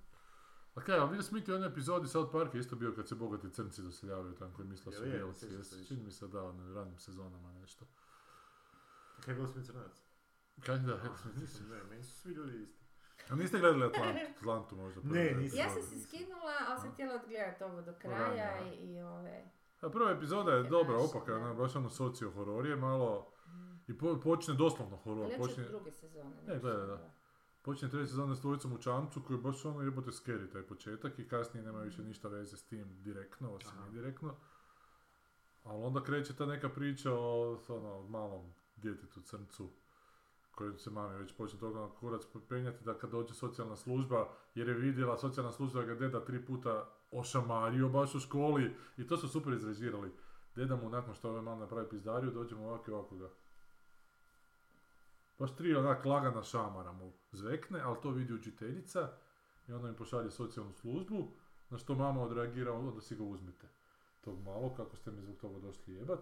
A 0.76 0.82
kaj, 0.82 0.98
ali 0.98 1.24
Smith 1.24 1.48
je 1.50 1.54
u 1.54 1.58
onoj 1.58 1.68
epizodi 1.68 2.08
South 2.08 2.32
Park 2.32 2.54
je 2.54 2.60
isto 2.60 2.76
bio 2.76 2.94
kad 2.96 3.08
se 3.08 3.16
bogati 3.16 3.50
crnci 3.50 3.82
doseljavaju 3.82 4.36
tamo 4.36 4.54
koji 4.56 4.68
misle 4.68 4.92
su 4.92 5.04
Jel 5.04 5.12
je? 5.12 5.18
bijelci. 5.18 5.88
Čini 5.88 6.04
mi 6.04 6.12
se 6.12 6.28
da, 6.28 6.44
u 6.44 6.74
ranim 6.74 6.98
sezonama 7.00 7.54
nešto. 7.54 7.86
Kaj 9.26 9.34
je 9.34 9.64
crnac? 9.64 10.02
Kaj 10.66 10.78
da, 10.78 11.18
Smith. 11.22 11.38
Mislim, 11.38 11.70
ne, 11.70 11.84
meni 11.84 12.04
su 12.04 12.16
svi 12.20 12.32
ljudi 12.34 12.64
isti. 12.64 12.86
A 13.30 13.36
niste 13.36 13.60
gledali 13.60 13.86
Atlantu, 13.86 14.20
Atlantu 14.38 14.76
možda? 14.76 15.02
Ne, 15.04 15.32
nisam. 15.32 15.60
Ja 15.60 15.70
sam 15.70 15.82
se 15.82 16.02
skinula, 16.02 16.54
ali 16.70 16.80
sam 16.80 16.92
htjela 16.92 17.16
odgledati 17.16 17.64
ovo 17.64 17.82
do 17.82 17.94
kraja 18.02 18.74
i, 18.74 18.76
i 18.76 19.02
ove... 19.02 19.52
A 19.82 19.90
prva 19.90 20.12
epizoda 20.12 20.52
je 20.52 20.64
dobra, 20.64 20.98
opaka, 20.98 21.36
ona 21.36 21.54
baš 21.54 21.76
ono 21.76 21.90
socio 21.90 22.32
horor 22.32 22.66
je 22.66 22.76
malo, 22.76 23.32
i 23.88 23.98
po- 23.98 24.20
počne 24.20 24.54
doslovno 24.54 24.98
horor, 24.98 25.24
Ali 25.24 25.34
ja 25.34 25.38
počne, 25.38 25.64
druge 25.64 25.92
sezone. 25.92 26.30
Ne, 26.30 26.54
nešto, 26.54 26.60
gledaj, 26.60 26.88
da. 26.88 27.15
Počne 27.66 27.90
treća 27.90 28.08
sezona 28.08 28.36
s 28.36 28.42
dvojicom 28.42 28.74
u 28.74 28.78
čamcu 28.78 29.22
koji 29.28 29.38
je 29.38 29.42
baš 29.42 29.66
ono 29.66 29.82
jebote 29.82 30.12
scary 30.12 30.52
taj 30.52 30.62
početak 30.62 31.20
i 31.20 31.28
kasnije 31.28 31.66
nema 31.66 31.82
više 31.82 32.04
ništa 32.04 32.28
veze 32.28 32.58
s 32.58 32.64
tim 32.64 32.86
direktno, 33.04 33.54
osim 33.54 33.78
Aha. 33.78 33.88
indirektno. 33.88 34.36
Ali 35.64 35.84
onda 35.84 36.04
kreće 36.04 36.36
ta 36.36 36.46
neka 36.46 36.70
priča 36.70 37.14
o 37.14 37.60
ono, 37.68 38.08
malom 38.08 38.54
djetetu 38.76 39.22
crncu 39.22 39.70
kojem 40.56 40.78
se 40.78 40.90
mami 40.90 41.18
već 41.18 41.34
počne 41.38 41.60
toga 41.60 41.80
na 41.80 41.90
kurac 41.90 42.22
penjati 42.50 42.86
da 42.86 42.94
kad 42.94 43.10
dođe 43.10 43.34
socijalna 43.34 43.76
služba, 43.76 44.28
jer 44.56 44.68
je 44.68 44.74
vidjela 44.74 45.18
socijalna 45.18 45.52
služba 45.52 45.84
ga 45.84 45.96
deda 45.96 46.26
tri 46.26 46.46
puta 46.46 46.90
ošamario 47.12 47.90
baš 47.90 48.16
u 48.16 48.20
školi 48.20 48.76
i 48.98 49.08
to 49.08 49.18
su 49.18 49.28
super 49.28 49.54
izrežirali. 49.54 50.12
Deda 50.56 50.76
mu 50.76 50.90
nakon 50.90 51.14
što 51.14 51.30
ovaj 51.30 51.42
mal 51.42 51.58
napravi 51.58 51.90
pizdariju, 51.90 52.32
dođe 52.32 52.56
mu 52.56 52.68
ovako 52.68 52.92
i 52.92 52.94
ovako 52.94 53.16
ga. 53.16 53.30
Baš 55.40 55.56
tri 55.56 55.76
onak 55.76 56.06
lagana 56.06 56.44
šamara 56.44 56.92
mu 56.92 57.14
zvekne, 57.32 57.80
ali 57.82 57.98
to 58.02 58.12
vidi 58.12 58.34
učiteljica 58.34 59.12
i 59.68 59.74
onda 59.74 59.88
im 59.88 59.96
pošalje 59.96 60.32
socijalnu 60.32 60.74
službu, 60.74 61.32
na 61.70 61.78
što 61.78 61.96
mama 61.96 62.22
odreagira, 62.22 62.74
onda 62.74 63.02
si 63.02 63.16
ga 63.16 63.24
uzmite. 63.24 63.68
Tog 64.22 64.44
malo, 64.44 64.76
kako 64.76 64.96
ste 64.96 65.12
mi 65.12 65.22
zbog 65.22 65.38
toga 65.38 65.60
došli 65.60 65.94
jebat. 65.94 66.20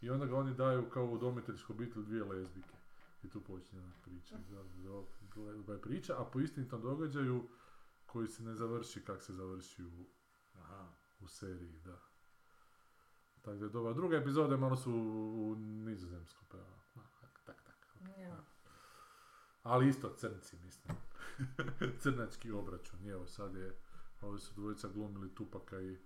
I 0.00 0.10
onda 0.10 0.26
ga 0.26 0.36
oni 0.36 0.54
daju 0.54 0.90
kao 0.90 1.04
u 1.04 1.12
udomiteljsku 1.12 1.72
obitelj 1.72 2.02
dvije 2.02 2.24
lezbike. 2.24 2.76
I 3.22 3.28
tu 3.28 3.40
počinje 3.40 3.82
priča. 4.04 4.36
Da, 4.50 4.62
da, 4.62 5.62
da 5.66 5.72
je 5.72 5.80
priča, 5.80 6.14
a 6.18 6.24
po 6.24 6.40
istinitom 6.40 6.82
događaju 6.82 7.48
koji 8.06 8.28
se 8.28 8.42
ne 8.42 8.54
završi 8.54 9.04
kak 9.04 9.22
se 9.22 9.32
završi 9.32 9.84
u, 9.84 10.06
Aha. 10.54 10.88
u 11.20 11.28
seriji, 11.28 11.80
da. 11.84 12.00
Tako 13.42 13.56
da 13.56 13.64
je 13.64 13.70
dobra. 13.70 13.92
Druga 13.92 14.16
epizoda 14.16 14.56
malo 14.56 14.76
su 14.76 14.92
u, 14.92 15.50
u 15.50 15.56
nizozemsku, 15.56 16.44
pa 16.48 16.56
ma, 16.94 17.02
tak, 17.20 17.40
tak, 17.44 17.62
tak. 17.64 17.88
Ja. 17.94 17.95
Ali 19.62 19.88
isto 19.88 20.14
crnci, 20.16 20.56
mislim. 20.64 20.96
Crnački 22.02 22.50
obračun. 22.50 23.04
I 23.04 23.08
evo 23.08 23.26
sad 23.26 23.54
je, 23.54 23.76
ovi 24.20 24.38
su 24.38 24.54
dvojica 24.54 24.88
glumili 24.88 25.34
Tupaka 25.34 25.80
i 25.80 25.98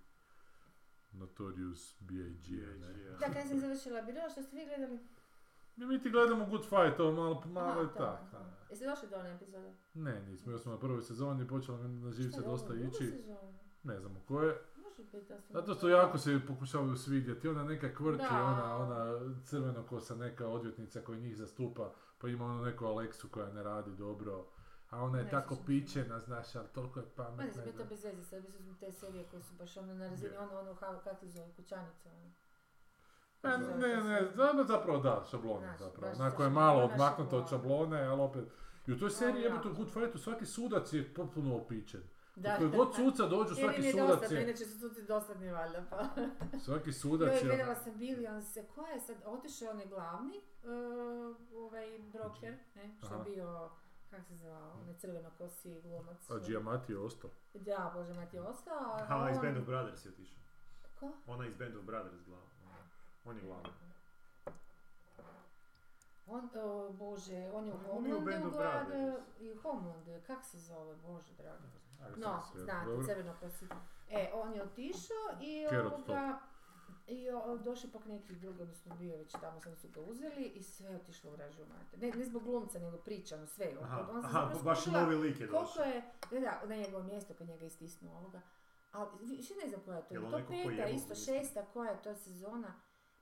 Notorious 1.11 1.95
B.I.G. 1.99 2.65
Da, 3.19 3.33
kad 3.33 3.47
sam 3.47 3.59
završila 3.59 4.01
biro, 4.01 4.29
što 4.31 4.43
ste 4.43 4.55
vi 4.55 4.65
gledali? 4.65 4.99
Mi, 5.75 5.85
mi 5.85 6.01
ti 6.01 6.09
gledamo 6.09 6.45
Good 6.45 6.63
Fight, 6.63 6.99
ovo 6.99 7.11
malo, 7.11 7.43
malo 7.45 7.81
je 7.81 7.87
tak. 7.87 8.31
da. 8.31 8.45
Jeste 8.69 8.85
došli 8.85 9.09
do 9.09 9.15
one 9.15 9.35
epizode? 9.35 9.73
Ne, 9.93 10.21
nismo, 10.21 10.51
još 10.51 10.61
smo 10.61 10.71
na 10.71 10.79
prvoj 10.79 11.01
sezoni, 11.01 11.47
počelo 11.47 11.77
mi 11.77 11.87
na 11.87 12.11
živce 12.11 12.31
Šta 12.31 12.41
je 12.41 12.47
ovo, 12.47 12.51
dosta 12.57 12.73
druga 12.73 12.87
ići. 12.87 13.07
sezona? 13.11 13.53
Ne 13.83 13.99
znamo 13.99 14.21
koje. 14.27 14.57
Da 15.11 15.21
sam... 15.41 15.53
Zato 15.53 15.73
što 15.73 15.89
jako 15.89 16.17
se 16.17 16.39
pokušavaju 16.47 16.95
svidjeti. 16.95 17.47
Ona 17.47 17.63
neka 17.63 17.93
kvrki, 17.93 18.23
Da. 18.31 18.43
ona, 18.43 18.75
ona 18.77 19.19
crveno 19.43 19.83
kosa 19.83 20.15
neka 20.15 20.47
odvjetnica 20.47 21.01
koja 21.01 21.19
njih 21.19 21.37
zastupa, 21.37 21.93
pa 22.17 22.27
ima 22.27 22.45
onu 22.45 22.61
neku 22.61 22.85
Aleksu 22.85 23.27
koja 23.29 23.53
ne 23.53 23.63
radi 23.63 23.91
dobro. 23.91 24.45
A 24.89 25.03
ona 25.03 25.17
je 25.17 25.23
Ne 25.23 25.29
tako 25.31 25.55
pićena, 25.65 26.19
znaš, 26.19 26.55
ali 26.55 26.67
toliko 26.73 26.99
je 26.99 27.05
Ma 27.17 27.23
ne 27.23 27.27
pametna. 27.27 27.63
znam, 27.63 27.77
to 27.77 27.85
bez 27.85 28.03
veze, 28.03 28.23
sad 28.23 28.43
mislim 28.43 28.75
te 28.79 28.91
serije 28.91 29.25
koje 29.31 29.41
su 29.41 29.55
baš 29.55 29.77
ono 29.77 29.93
na 29.93 30.07
razini, 30.07 30.37
ono, 30.37 30.59
ono, 30.59 30.71
how- 30.73 31.03
kako 31.03 31.25
se 31.25 31.31
zove, 31.31 31.51
kućanica, 31.55 32.09
ono. 32.09 32.31
Ne, 33.43 33.57
ne, 33.57 34.01
to 34.35 34.53
ne, 34.53 34.63
zapravo, 34.63 34.63
zapravo 34.63 34.97
da, 34.99 35.23
šablona 35.31 35.59
Znaš, 35.67 35.79
zapravo. 35.79 36.13
Onako 36.15 36.43
je 36.43 36.49
malo 36.49 36.83
odmaknuto 36.83 37.37
od 37.37 37.49
šablone, 37.49 38.01
ali 38.01 38.21
opet... 38.21 38.43
I 38.87 38.91
u 38.91 38.99
toj 38.99 39.09
seriji 39.09 39.43
O, 39.43 39.45
jebote 39.45 39.69
u. 39.69 39.73
Good 39.73 39.89
Fightu 39.89 40.17
svaki 40.17 40.45
sudac 40.45 40.93
je 40.93 41.13
potpuno 41.13 41.55
opičen. 41.57 42.01
Da, 42.35 42.57
Koji 42.57 42.69
god 42.69 42.95
suca 42.95 43.27
dođu, 43.27 43.55
svaki 43.55 43.81
je 43.81 43.91
sudac 43.91 44.31
je... 44.31 44.43
inače 44.43 44.65
su 44.65 44.79
suci 44.79 45.03
dosadni 45.03 45.51
valjda, 45.51 45.83
pa... 45.89 46.07
Svaki 46.65 46.91
sudac 46.91 47.29
Joj, 47.29 47.37
je... 47.37 47.43
gledala 47.43 47.75
sam 47.75 47.97
bili, 47.97 48.27
on 48.27 48.43
se, 48.43 48.65
ko 48.75 48.85
je 48.85 48.99
sad, 48.99 49.17
otišao 49.25 49.69
on 49.69 49.79
je 49.79 49.85
glavni, 49.85 50.41
uh, 50.63 51.35
ovaj 51.55 51.99
broker, 52.13 52.57
ne, 52.75 52.95
što 53.05 53.15
je 53.15 53.23
bio, 53.23 53.69
kak 54.09 54.25
se 54.27 54.35
zvao, 54.35 54.71
onaj 54.81 54.95
crveno 54.97 55.29
kosi 55.37 55.81
glumac. 55.81 56.29
A 56.29 56.39
Giamatti 56.47 56.91
je 56.91 56.99
ostao. 56.99 57.29
Da, 57.53 57.91
Bože, 57.95 58.13
Mati 58.13 58.35
je 58.35 58.41
ostao, 58.41 58.79
a 58.79 58.97
Aha, 59.01 59.29
iz 59.29 59.37
on- 59.37 59.41
Band 59.41 59.57
of 59.57 59.65
Brothers 59.65 60.05
je 60.05 60.11
otišao. 60.11 60.39
Ko? 60.99 61.11
Ona 61.27 61.47
iz 61.47 61.53
Band 61.55 61.75
of 61.75 61.83
Brothers 61.83 62.23
glava. 62.25 62.43
On 63.25 63.37
je 63.37 63.43
glavni. 63.43 63.69
On, 66.27 66.49
o, 66.55 66.89
Bože, 66.93 67.51
on 67.53 67.67
je 67.67 67.73
u 67.73 67.77
On 67.97 68.05
je 68.05 68.15
u 68.15 68.21
Band 68.21 68.43
Homelandu 68.43 69.17
u 69.41 69.61
Homelandu, 69.61 70.11
je, 70.11 70.21
kak 70.21 70.45
se 70.45 70.59
zove, 70.59 70.95
Bože 70.95 71.33
dragi. 71.37 71.63
No, 72.17 72.41
znate, 72.55 73.05
crveno 73.05 73.33
kosi. 73.39 73.65
E, 74.09 74.31
on 74.33 74.53
je 74.53 74.63
otišao 74.63 75.17
i 75.41 75.65
ovoga, 75.77 76.39
i 77.07 77.25
došao 77.63 77.91
pak 77.91 78.05
neki 78.05 78.35
drugi, 78.35 78.61
odnosno 78.61 78.95
bio 78.95 79.17
već 79.17 79.31
tamo, 79.31 79.61
sam 79.61 79.75
su 79.75 79.87
ga 79.89 80.01
uzeli 80.01 80.43
i 80.45 80.63
sve 80.63 80.89
je 80.89 80.95
otišlo 80.95 81.31
u 81.31 81.33
vražu 81.33 81.61
mater. 81.61 81.99
Ne, 81.99 82.11
ne 82.11 82.25
zbog 82.25 82.43
glumca, 82.43 82.79
nego 82.79 82.97
pričano, 82.97 83.47
sve. 83.47 83.73
Aha, 83.81 84.07
on 84.11 84.21
se 84.21 84.27
aha, 84.27 84.39
zapravo 84.39 84.63
baš 84.63 84.85
novi 84.85 85.15
lik 85.15 85.39
je 85.39 85.47
Koliko 85.47 85.65
došao. 85.65 85.83
je, 85.83 86.01
da, 86.41 86.61
na 86.65 86.75
njegovo 86.75 87.03
mjesto, 87.03 87.33
kad 87.33 87.47
njega 87.47 87.65
istisnuo 87.65 88.17
ovoga. 88.17 88.41
Ali 88.91 89.09
više 89.21 89.53
ne 89.63 89.69
znam 89.69 89.81
koja 89.81 89.97
je 89.97 90.07
to, 90.07 90.13
Jel 90.13 90.31
to 90.31 90.39
peta, 90.47 90.85
isto 90.87 91.15
šesta, 91.15 91.65
koja 91.65 91.91
je 91.91 92.01
to 92.01 92.15
sezona. 92.15 92.73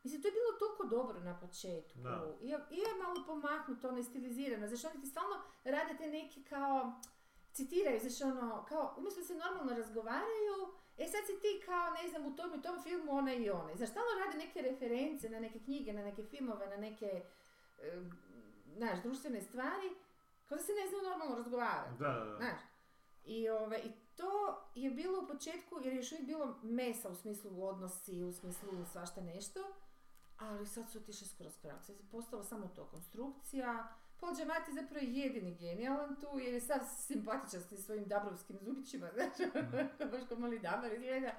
Mislim, 0.04 0.22
to 0.22 0.28
je 0.28 0.32
bilo 0.32 0.52
toliko 0.60 0.96
dobro 0.96 1.20
na 1.20 1.40
početku. 1.40 2.00
Da. 2.00 2.36
I, 2.42 2.48
je- 2.50 2.66
i 2.72 2.78
je 2.78 3.04
malo 3.04 3.24
pomaknuto, 3.28 3.88
ono 3.88 3.98
je 3.98 4.04
stilizirano. 4.04 4.68
Znaš, 4.68 4.86
oni 4.86 5.02
ti 5.02 5.08
stalno 5.08 5.36
rade 5.64 5.98
te 5.98 6.08
neki 6.08 6.44
kao, 6.44 7.02
citiraju, 7.60 8.00
znaš, 8.00 8.22
ono, 8.32 8.66
kao, 8.70 8.96
umjesto 8.98 9.20
da 9.20 9.26
se 9.26 9.36
normalno 9.36 9.74
razgovaraju, 9.74 10.56
e 10.98 11.08
sad 11.08 11.24
si 11.26 11.36
ti 11.44 11.52
kao, 11.66 11.86
ne 12.02 12.10
znam, 12.10 12.26
u 12.26 12.36
tom 12.36 12.50
i 12.54 12.62
tom 12.62 12.84
filmu 12.84 13.12
ona 13.12 13.34
i 13.34 13.50
ona. 13.50 13.76
Znaš, 13.76 13.90
stalno 13.90 14.12
rade 14.20 14.38
neke 14.38 14.62
reference 14.62 15.30
na 15.30 15.40
neke 15.40 15.60
knjige, 15.60 15.94
na 15.94 16.04
neke 16.04 16.24
filmove, 16.24 16.68
na 16.68 16.78
neke, 16.78 17.10
e, 17.82 18.02
znaš, 18.78 19.02
društvene 19.04 19.42
stvari, 19.42 19.90
kao 20.48 20.58
da 20.58 20.64
se 20.64 20.72
ne 20.72 20.88
znaju 20.90 21.04
normalno 21.10 21.36
razgovarati. 21.36 21.98
Da, 22.00 22.10
da, 22.14 22.26
da. 22.26 22.38
Znaš, 22.38 22.60
i, 23.26 23.50
ove, 23.50 23.78
i 23.80 23.92
to 24.16 24.62
je 24.76 24.92
bilo 24.92 25.24
u 25.24 25.28
početku, 25.28 25.80
jer 25.84 25.94
je 25.94 25.98
još 25.98 26.12
uvijek 26.12 26.28
bilo 26.28 26.60
mesa 26.64 27.10
u 27.10 27.16
smislu 27.16 27.64
odnosi, 27.68 28.24
u 28.24 28.32
smislu 28.32 28.86
svašta 28.92 29.22
nešto, 29.22 29.60
ali 30.38 30.68
sad 30.68 30.90
su 30.92 30.98
otišli 30.98 31.28
skoro 31.28 31.50
skoro. 31.50 31.82
Sad 31.82 31.96
je 32.00 32.06
postalo 32.12 32.44
samo 32.44 32.68
to 32.76 32.86
konstrukcija. 32.86 33.88
Paul 34.20 34.36
Giamatti 34.36 34.72
je 34.72 34.82
zapravo 34.82 35.06
jedini 35.06 35.56
genijalan 35.56 36.16
tu, 36.16 36.40
jer 36.40 36.54
je 36.54 36.62
sad 36.62 36.82
simpatičan 36.98 37.62
s 37.62 37.86
svojim 37.86 38.06
dabrovskim 38.06 38.58
zubićima, 38.62 39.08
znaš, 39.16 39.50
baš 40.12 40.22
kao 40.30 40.38
mali 40.38 40.60
dabar 40.60 40.94
izgleda. 40.94 41.32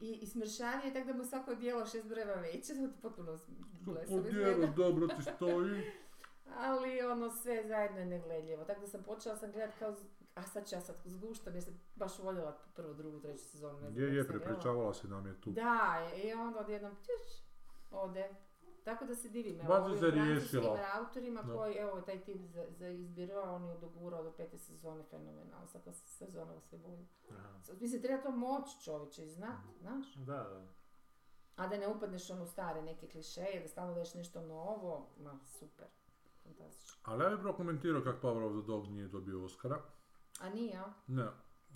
I, 0.00 0.12
i 0.12 0.26
smršan 0.26 0.80
je, 0.84 0.92
tako 0.92 1.06
da 1.06 1.12
mu 1.12 1.24
svako 1.24 1.54
dijelo 1.54 1.86
šest 1.86 2.06
brojeva 2.08 2.34
veće, 2.34 2.74
zato 2.80 2.92
potpuno 3.02 3.38
blesav 3.80 4.18
Odjelo, 4.18 4.50
izgleda. 4.50 4.72
dobro 4.72 5.08
ti 5.08 5.22
stoji. 5.36 5.82
Ali 6.56 7.02
ono 7.02 7.30
sve 7.30 7.64
zajedno 7.68 7.98
je 7.98 8.06
negledljivo. 8.06 8.64
Tako 8.64 8.80
da 8.80 8.86
sam 8.86 9.02
počela 9.02 9.36
sam 9.36 9.52
gledat 9.52 9.74
kao, 9.78 9.94
a 10.34 10.42
sad 10.42 10.68
ću 10.68 10.74
ja 10.74 10.80
sad 10.80 10.96
zguštam 11.04 11.54
jer 11.54 11.62
sam 11.64 11.80
baš 11.94 12.18
voljela 12.18 12.58
prvu, 12.74 12.94
drugu, 12.94 13.20
treću 13.20 13.44
sezonu. 13.44 13.80
Ne 13.80 13.90
znam 13.90 14.04
Je, 14.04 14.14
je, 14.16 14.28
prepričavala 14.28 14.94
se 14.94 15.08
nam 15.08 15.26
je 15.26 15.40
tu. 15.40 15.50
Da, 15.50 16.10
i 16.24 16.32
onda 16.32 16.58
odjednom 16.60 16.94
tjuš, 16.96 17.42
ode. 17.90 18.28
Tako 18.80 19.04
da 19.04 19.14
se 19.14 19.28
divim, 19.28 19.60
evo, 19.60 19.74
ovim 19.76 19.98
se 19.98 20.10
francuskim 20.10 20.60
autorima 20.94 21.42
Da. 21.42 21.54
koji, 21.54 21.74
evo, 21.74 22.00
taj 22.00 22.20
tip 22.20 22.40
za, 22.44 22.64
za 22.70 22.88
izbirao, 22.88 23.54
on 23.54 23.64
je 23.64 23.76
dogurao 23.76 24.22
do 24.22 24.32
pete 24.32 24.58
sezone 24.58 25.04
fenomenalno, 25.04 25.66
svaka 25.66 25.92
sezona 25.92 26.60
sve 26.60 26.78
bolje. 26.78 27.06
Mislim, 27.72 28.02
treba 28.02 28.22
to 28.22 28.30
moći 28.30 28.80
čovječe 28.80 29.24
i 29.24 29.30
znati, 29.30 29.68
znaš? 29.74 30.14
Da, 30.16 30.32
da. 30.34 30.66
A 31.56 31.66
da 31.66 31.76
ne 31.76 31.88
upadneš 31.88 32.30
u 32.30 32.32
ono 32.32 32.46
stare 32.46 32.82
neke 32.82 33.08
klišeje, 33.08 33.60
da 33.62 33.68
stalno 33.68 33.94
daješ 33.94 34.14
nešto 34.14 34.40
novo, 34.42 35.08
ma 35.18 35.38
super, 35.48 35.86
fantastično. 36.44 36.96
Ali 37.04 37.24
ja 37.24 37.30
bih 37.30 37.38
prokomentirao 37.40 38.02
kako 38.02 38.26
Power 38.28 38.42
of 38.42 38.52
the 38.54 38.66
Dog 38.66 38.86
nije 38.86 39.08
dobio 39.08 39.44
Oscara. 39.44 39.80
A 40.40 40.48
nije, 40.48 40.76
a? 40.76 40.92
Ne. 41.06 41.26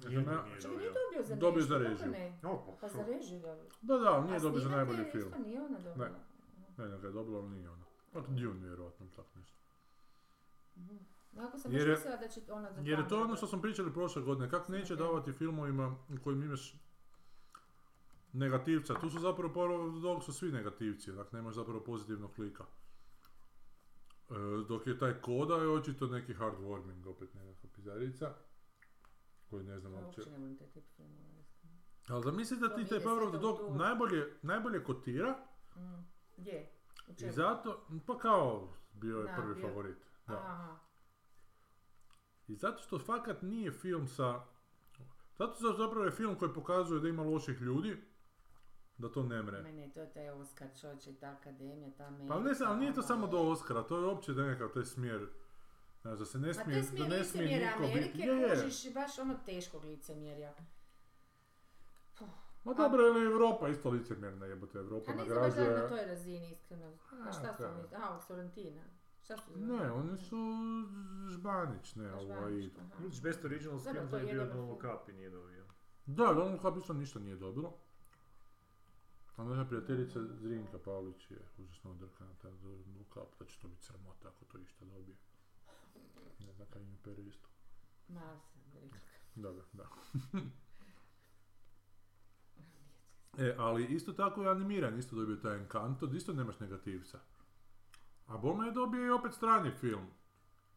Nijednog 0.00 0.34
Ja- 0.34 0.42
nije 0.42 0.60
Čekaj, 0.60 0.76
nije 0.76 0.88
dobio. 0.88 1.02
dobio 1.04 1.22
za 1.24 1.34
Dobio 1.36 1.56
nešto, 1.56 1.68
za 1.68 1.78
kako 1.78 1.90
režiju. 1.90 2.10
ne? 2.12 2.38
Pa, 2.42 2.76
Pa 2.80 2.88
za 2.88 3.02
režiju 3.04 3.40
dobio. 3.40 3.68
Da, 3.82 3.98
da, 3.98 4.20
nije 4.20 4.36
A 4.36 4.40
dobio 4.40 4.60
za 4.60 4.68
najbolji 4.68 5.04
film. 5.04 5.28
isto 5.28 5.38
nije 5.38 5.60
ona 5.60 5.78
dobila. 5.78 6.08
Ne. 6.08 6.14
Ne 6.76 6.88
znam 6.88 7.00
ga 7.00 7.06
je 7.06 7.12
dobila, 7.12 7.38
ali 7.38 7.48
nije 7.50 7.70
ona. 7.70 7.84
Od 8.12 8.24
Dune 8.28 8.66
vjerojatno, 8.66 9.06
tako 9.16 9.38
nešto. 9.38 9.58
Mhm. 10.76 10.96
Ako 11.38 11.58
sam 11.58 11.72
Jer 11.72 11.88
mislila 11.88 12.16
da 12.16 12.28
će 12.28 12.40
ona 12.52 12.72
za 12.72 12.80
Jer 12.80 12.98
je 12.98 13.08
to 13.08 13.22
ono 13.22 13.36
što 13.36 13.46
smo 13.46 13.62
pričali 13.62 13.92
prošle 13.92 14.22
godine, 14.22 14.50
kako 14.50 14.72
neće 14.72 14.92
Ne. 14.92 14.98
davati 14.98 15.32
filmovima 15.32 15.96
u 16.08 16.22
kojim 16.24 16.42
imaš 16.42 16.74
negativca. 18.32 18.94
Tu 18.94 19.10
su 19.10 19.18
zapravo 19.18 20.00
Dog 20.00 20.24
su 20.24 20.32
svi 20.32 20.52
negativci, 20.52 21.12
dakle 21.12 21.38
nemaš 21.38 21.54
zapravo 21.54 21.80
pozitivnog 21.80 22.34
klika. 22.34 22.64
E, 24.30 24.34
dok 24.68 24.86
je 24.86 24.98
taj 24.98 25.20
koda 25.20 25.54
je 25.54 25.68
očito 25.68 26.06
neki 26.06 26.34
hardwarming, 26.34 27.06
opet 27.06 27.34
nekakva 27.34 27.68
pizarica. 27.74 28.34
Koji 29.50 29.64
ne 29.64 29.78
znam 29.80 29.94
uopće. 29.94 30.22
Ali 32.08 32.22
zamisli 32.22 32.58
da 32.58 32.74
ti 32.74 32.86
taj 32.86 32.98
Power 32.98 33.22
of 33.22 33.30
the 33.30 33.38
Dog 33.38 33.76
najbolje, 33.76 34.38
najbolje 34.42 34.84
kotira 34.84 35.36
Mm. 35.76 36.13
Gdje? 36.36 36.70
U 37.08 37.12
i 37.20 37.30
zato, 37.30 37.86
pa 38.06 38.18
kao 38.18 38.68
bio 38.92 39.18
je 39.18 39.24
Da, 39.24 39.34
prvi 39.36 39.54
bio- 39.54 39.68
favorit. 39.68 39.96
Da. 40.26 40.34
Aha. 40.34 40.76
I 42.48 42.54
zato 42.54 42.82
što 42.82 42.98
fakat 42.98 43.42
nije 43.42 43.72
film 43.72 44.08
sa... 44.08 44.40
Zato 45.38 45.54
što 45.54 45.72
zapravo 45.72 46.04
je 46.04 46.10
film 46.10 46.38
koji 46.38 46.52
pokazuje 46.54 47.00
da 47.00 47.08
ima 47.08 47.22
loših 47.22 47.60
ljudi, 47.60 47.96
da 48.98 49.08
to 49.08 49.22
ne 49.22 49.42
mre. 49.42 49.62
Ne, 49.62 49.72
ne, 49.72 49.90
to 49.90 50.00
je 50.00 50.12
taj 50.12 50.30
Oscar 50.30 50.68
čovječe, 50.80 51.14
ta 51.14 51.30
akademija, 51.30 51.90
ta 51.90 52.12
Pa 52.28 52.40
ne 52.40 52.54
znam, 52.54 52.70
ali 52.70 52.80
nije 52.80 52.94
to 52.94 53.02
samo 53.02 53.26
do 53.26 53.36
je. 53.36 53.42
Oscara, 53.42 53.82
to 53.82 53.98
je 53.98 54.04
uopće 54.06 54.32
nekakav 54.32 54.68
taj 54.68 54.84
smjer. 54.84 55.28
Znaš, 56.02 56.18
da 56.18 56.24
se 56.24 56.38
ne 56.38 56.54
smije, 56.54 56.64
to 56.66 56.70
je 56.70 56.80
da 56.82 56.86
smjer 56.88 57.08
ne 57.08 57.24
smije 57.24 57.44
licemjerja 57.44 57.70
niko 57.70 57.82
biti... 57.82 57.98
Amerike, 57.98 58.18
Je, 58.18 58.48
je. 58.48 58.64
kužiš, 58.64 58.94
baš 58.94 59.18
ono 59.18 59.34
teškog 59.46 59.84
licemjerja. 59.84 60.54
Ma 62.64 62.74
dobro, 62.74 63.06
ili 63.06 63.24
Europa 63.24 63.68
isto 63.68 63.90
licemjerna 63.90 64.46
jebote, 64.46 64.78
Europa 64.78 65.12
A 65.12 65.14
nisam 65.14 65.36
baš 65.36 65.54
da 65.54 65.60
na 65.60 65.68
nagrađuje... 65.68 65.88
toj 65.88 66.06
razini, 66.06 66.50
iskreno. 66.52 66.86
A 66.86 67.28
A, 67.28 67.32
šta 67.32 67.54
su 67.56 67.62
oni? 67.64 68.04
A, 68.04 68.20
Sorrentina. 68.20 68.82
Šta 69.24 69.36
su 69.36 69.52
Ne, 69.56 69.90
oni 69.92 70.16
su 70.18 70.36
žbanić, 71.28 71.94
ne, 71.94 72.12
ovaj... 72.12 72.52
Vidiš, 72.98 73.22
Best 73.22 73.44
Original 73.44 73.78
Film 73.78 74.08
to 74.10 74.16
je 74.16 74.22
bio 74.24 74.40
jedan 74.42 74.58
Don't 74.58 74.68
Look 74.68 74.80
film. 74.80 74.94
Up 75.02 75.08
i 75.08 75.12
nije 75.12 75.30
dobio. 75.30 75.64
Da, 76.06 76.32
Donald 76.34 76.60
Cup 76.60 76.76
isto 76.76 76.92
ništa 76.92 77.18
nije 77.18 77.36
dobilo. 77.36 77.76
A 79.36 79.44
naša 79.44 79.64
prijateljica 79.64 80.20
Zrinka 80.22 80.78
Pavlić 80.78 81.30
je 81.30 81.38
užasno 81.58 81.90
odrkana 81.90 82.34
taj 82.42 82.52
Donald 82.52 83.06
Cup, 83.14 83.38
da 83.38 83.44
će 83.44 83.60
to 83.60 83.68
biti 83.68 83.84
sramota 83.84 84.28
ako 84.28 84.44
to 84.44 84.58
išta 84.58 84.84
dobije. 84.84 85.16
Ne 86.38 86.52
znam 86.52 86.68
kaj 86.70 86.82
im 86.82 86.98
pere 87.04 87.22
isto. 87.22 87.48
Ma, 88.08 88.40
sam. 88.52 88.62
Dobro, 89.34 89.64
da. 89.72 89.88
e, 93.38 93.54
ali 93.58 93.84
isto 93.84 94.12
tako 94.12 94.42
je 94.42 94.50
animiran, 94.50 94.98
isto 94.98 95.16
dobio 95.16 95.36
taj 95.36 95.56
Encanto, 95.56 96.06
isto 96.06 96.32
nemaš 96.32 96.60
negativca. 96.60 97.18
A 98.26 98.36
Bome 98.36 98.66
je 98.66 98.72
dobio 98.72 99.06
i 99.06 99.10
opet 99.10 99.32
strani 99.34 99.70
film. 99.70 100.06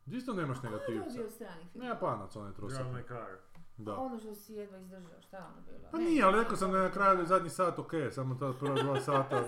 Isto 0.08 0.34
nemaš 0.34 0.60
Ko 0.60 0.66
je 0.68 0.72
negativca. 0.72 1.10
dobio 1.10 1.30
strani 1.30 1.62
film? 1.72 1.84
Ne, 1.84 1.90
Japanac, 1.90 2.36
onaj 2.36 2.54
trosak. 2.54 2.84
Drive 2.84 2.94
My 2.94 3.08
Car. 3.08 3.38
Da. 3.78 3.96
Ono 3.98 4.20
što 4.20 4.36
si 4.36 4.54
jedva 4.54 4.78
izdržao, 4.78 5.22
šta 5.22 5.38
je 5.38 5.44
ono 5.44 5.62
bilo? 5.62 5.90
Pa 5.92 5.98
Ne, 5.98 6.04
nije, 6.04 6.24
ali 6.24 6.38
ne, 6.38 6.44
rekao 6.44 6.58
sam 6.58 6.72
da 6.72 6.78
je 6.78 6.84
na 6.84 6.92
kraju 6.92 7.26
zadnji 7.26 7.50
sat 7.50 7.80
ok, 7.80 7.92
samo 8.12 8.36
ta 8.36 8.54
prva 8.60 8.84
dva 8.84 9.00
sata. 9.10 9.44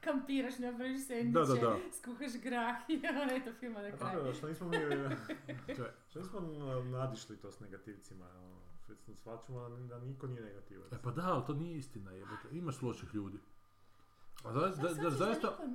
Kampiraš, 0.00 0.58
napraviš 0.58 0.98
Da, 0.98 1.04
sendviče, 1.06 1.60
da, 1.60 1.68
da. 1.68 1.76
skuhaš 1.92 2.32
grah 2.42 2.76
i 2.88 3.00
ono 3.22 3.32
eto 3.32 3.52
filma 3.60 3.82
na 3.82 3.96
kraju. 3.96 4.22
Da, 4.24 4.32
što 4.34 4.48
nismo 4.48 4.68
mi... 4.68 4.76
Što 6.10 6.18
nismo 6.20 6.40
nadišli 6.84 7.36
to 7.36 7.52
s 7.52 7.60
negativcima, 7.60 8.26
ono, 8.44 8.56
sam 8.94 9.16
shvaćamo 9.16 9.68
da, 9.68 9.76
da 9.76 9.98
niko 9.98 10.26
nije 10.26 10.42
negativac. 10.42 10.92
E 10.92 10.96
pa 11.02 11.10
da, 11.10 11.32
ali 11.32 11.42
to 11.46 11.54
nije 11.54 11.78
istina, 11.78 12.10
jebote. 12.10 12.48
Imaš 12.52 12.82
loših 12.82 13.14
ljudi. 13.14 13.38
A 14.44 14.52
da, 14.52 14.60
da, 14.68 14.94
ćeš 14.94 15.18
zaista... 15.18 15.56
Pa 15.58 15.66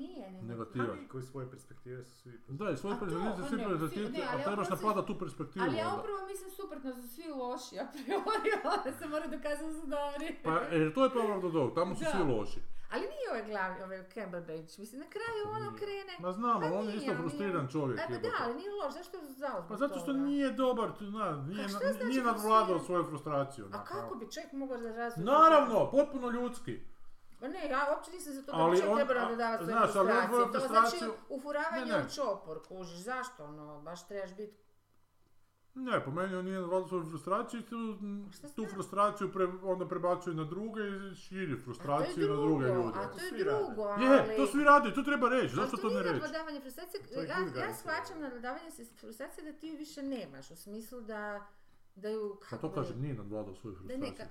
koji 1.08 1.24
svoje 1.24 1.52
perspektive 1.52 2.04
su 2.04 2.18
svi... 2.18 2.40
Da, 2.48 2.72
i 2.72 2.78
svoje 2.78 3.00
perspektive, 3.00 3.34
pa 3.38 3.48
svi 3.48 3.58
ne, 3.58 3.80
perspektive, 3.80 4.28
a 4.34 4.44
trebaš 4.44 4.70
napadat 4.70 5.06
tu 5.06 5.20
perspektivu 5.20 5.66
Ali 5.66 5.78
ja 5.78 5.88
upravo 6.00 6.28
mislim 6.28 6.52
suprotno, 6.52 6.94
da 6.94 7.02
su 7.02 7.08
svi 7.08 7.28
loši, 7.30 7.80
a 7.80 7.88
priori 7.94 8.52
onda 8.78 8.98
se 9.00 9.08
mora 9.08 9.28
dokazati 9.28 9.74
da 9.74 9.74
su 9.82 9.88
dobri. 9.88 10.36
Pa, 10.44 10.60
jer 10.76 10.94
to 10.94 11.04
je 11.04 11.10
the 11.10 11.50
Dog, 11.54 11.76
tamo 11.76 11.96
su 11.96 12.04
Da. 12.04 12.12
svi 12.12 12.24
loši. 12.34 12.60
Ali 12.92 13.02
nije 13.02 13.28
ovaj 13.30 13.44
glavni, 13.44 13.84
ovaj 13.84 14.04
Cumberbatch, 14.14 14.80
mislim, 14.80 15.02
na 15.02 15.08
kraju 15.10 15.56
ono 15.56 15.78
krene... 15.78 16.14
Ma 16.20 16.32
znam, 16.32 16.62
Pa 16.62 16.66
ali 16.68 16.76
on 16.76 16.88
je 16.90 16.96
isto 16.96 17.14
frustriran 17.16 17.68
čovjek, 17.68 18.00
A 18.00 18.04
pa 18.08 18.18
da, 18.18 18.30
ali 18.44 18.56
nije 18.56 18.72
loš, 18.72 18.94
zašto 18.94 19.18
je 19.18 19.24
zao 19.26 19.66
Pa 19.70 19.76
zato 19.76 20.00
što 20.00 20.14
nije 20.14 20.52
dobar, 20.52 20.92
tu, 20.98 21.04
na, 21.04 21.32
nije, 21.36 21.68
znači 21.68 22.06
nije 22.06 22.24
nadvladao 22.24 22.80
svoju 22.80 23.04
frustraciju. 23.04 23.70
A 23.74 23.84
kako 23.84 24.16
bi 24.16 24.32
čovjek 24.32 24.52
mogao 24.52 24.78
da. 24.78 25.12
Naravno, 25.18 25.92
potpuno 25.92 26.30
ljudski. 26.30 26.80
Ma 27.42 27.48
ne, 27.48 27.70
ja 27.70 27.88
uopće 27.96 28.12
nisam 28.12 28.34
za 28.34 28.42
to 28.42 28.52
da 28.52 28.58
čovjek 28.58 28.90
on- 28.90 28.96
trebao 28.96 29.24
a, 29.26 29.30
nadavati 29.30 29.64
svoju 29.64 29.78
znaš, 29.78 29.96
ali 29.96 30.12
on 30.12 30.18
frustraciju. 30.28 30.30
tvoju 30.30 30.52
To 30.52 30.68
znači 30.68 31.12
ufuravanje 31.30 31.86
Ne, 31.86 31.98
ne. 31.98 32.06
u 32.06 32.10
čopor, 32.16 32.60
kužiš. 32.68 32.98
Zašto 33.00 33.44
ono, 33.44 33.82
baš 33.82 34.08
trebaš 34.08 34.34
biti... 34.36 34.61
Ne, 35.76 36.04
po 36.06 36.12
meni 36.12 36.36
on 36.36 36.46
nije 36.46 36.60
nadvladao 36.60 36.88
svoju 36.88 37.06
frustraciju 37.06 37.60
i 37.60 37.66
tu, 38.56 38.66
frustraciju 38.66 39.32
pre, 39.32 39.48
onda 39.64 39.88
prebacuje 39.88 40.36
na 40.36 40.44
druge 40.46 40.82
i 40.82 41.16
širi 41.16 41.56
to 41.56 41.64
frustraciju 41.64 42.30
na 42.30 42.36
druge 42.38 42.66
ljude. 42.68 42.90
a 42.96 43.08
To 43.08 43.18
to 43.20 43.26
je 43.26 43.44
drugo, 43.44 43.82
ali... 43.84 44.06
Je, 44.06 44.36
to 44.38 44.48
svi 44.48 44.64
rade, 44.64 44.94
to 44.94 45.04
treba 45.04 45.30
reći, 45.30 45.46
Ali 45.48 45.56
zašto 45.56 45.78
to 45.78 45.84
ne 45.84 45.90
nije 45.90 46.04
reći? 46.04 46.14
nadvladavanje 46.14 46.62
frustracije, 46.62 47.04
To 47.04 47.20
je 47.20 47.28
ja, 47.28 47.38
ja 47.38 47.46
guys, 47.48 47.74
shvaćam 47.74 48.22
nadvladavanje 48.22 48.70
frustracije 48.96 49.44
da 49.44 49.60
ti 49.60 49.68
ju 49.68 49.78
više 49.78 50.04
nemaš, 50.04 50.52
u 50.52 50.58
smislu 50.58 51.02
da, 51.02 51.48
da 51.96 52.10
ju... 52.10 52.38
Pa 52.42 52.46
kako 52.48 52.62
to 52.62 52.70
bi- 52.70 52.76
kažem, 52.76 53.02
nije 53.02 53.14
nadvladao 53.14 53.56
svoju 53.56 53.74
Da, 53.74 53.80
frustraciju. 53.80 54.12
ne, 54.12 54.18
ka- 54.18 54.30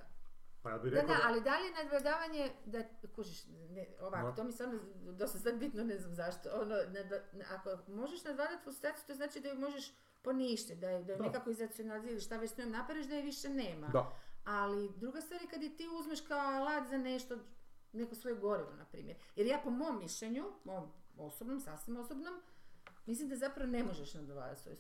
Pa 0.63 0.71
ja 0.71 0.79
bih 0.79 0.93
da, 0.93 1.01
rekao 1.01 1.09
da, 1.09 1.23
da... 1.23 1.29
ali 1.29 1.41
da 1.41 1.59
li 1.59 1.65
je 1.65 1.73
nadvladavanje, 1.75 2.53
da, 2.67 2.79
kužiš, 3.09 3.39
ne, 3.71 3.87
ovako, 4.01 4.27
No. 4.29 4.33
to 4.33 4.45
mi 4.45 4.53
ono 4.61 4.79
dosta 5.13 5.39
sad 5.39 5.55
bitno, 5.57 5.85
ne 5.85 5.99
znam 5.99 6.15
zašto, 6.15 6.49
ono, 6.55 6.75
nadva- 6.75 7.23
ako 7.51 7.91
možeš 7.93 8.25
nadvladati 8.25 8.63
frustraciju, 8.63 9.05
to 9.07 9.15
znači 9.15 9.41
da 9.41 9.49
ju 9.49 9.59
možeš 9.59 9.93
poništiti, 10.23 10.81
da 10.81 10.91
ju, 10.91 11.05
da 11.05 11.13
ju 11.13 11.19
Da. 11.19 11.25
nekako 11.25 11.51
izracionaliziraš, 11.51 12.25
šta 12.25 12.37
već 12.37 12.51
s 12.51 12.57
njom 12.57 12.71
napraviš, 12.71 13.07
da 13.07 13.15
je 13.15 13.23
više 13.23 13.49
nema. 13.49 13.87
Da. 13.89 14.13
Ali 14.45 14.91
druga 14.97 15.21
stvar 15.21 15.43
je 15.43 15.49
kad 15.49 15.63
je 15.63 15.77
ti 15.77 15.89
uzmeš 16.01 16.21
kao 16.21 16.39
alat 16.41 16.89
za 16.89 16.99
nešto, 16.99 17.37
neko 17.93 18.15
svoje 18.15 18.37
gorivo, 18.37 18.73
na 18.73 18.85
primjer. 18.85 19.17
Jer 19.37 19.47
ja 19.47 19.61
po 19.65 19.71
mom 19.71 19.99
mišljenju, 19.99 20.45
mom 20.65 20.89
osobnom, 21.19 21.61
sasvim 21.61 21.97
osobnom, 21.97 22.35
mislim 23.07 23.29
da 23.29 23.37
zapravo 23.37 23.71
ne 23.71 23.85
možeš 23.85 24.15
nadvladati 24.15 24.61
svoju 24.61 24.77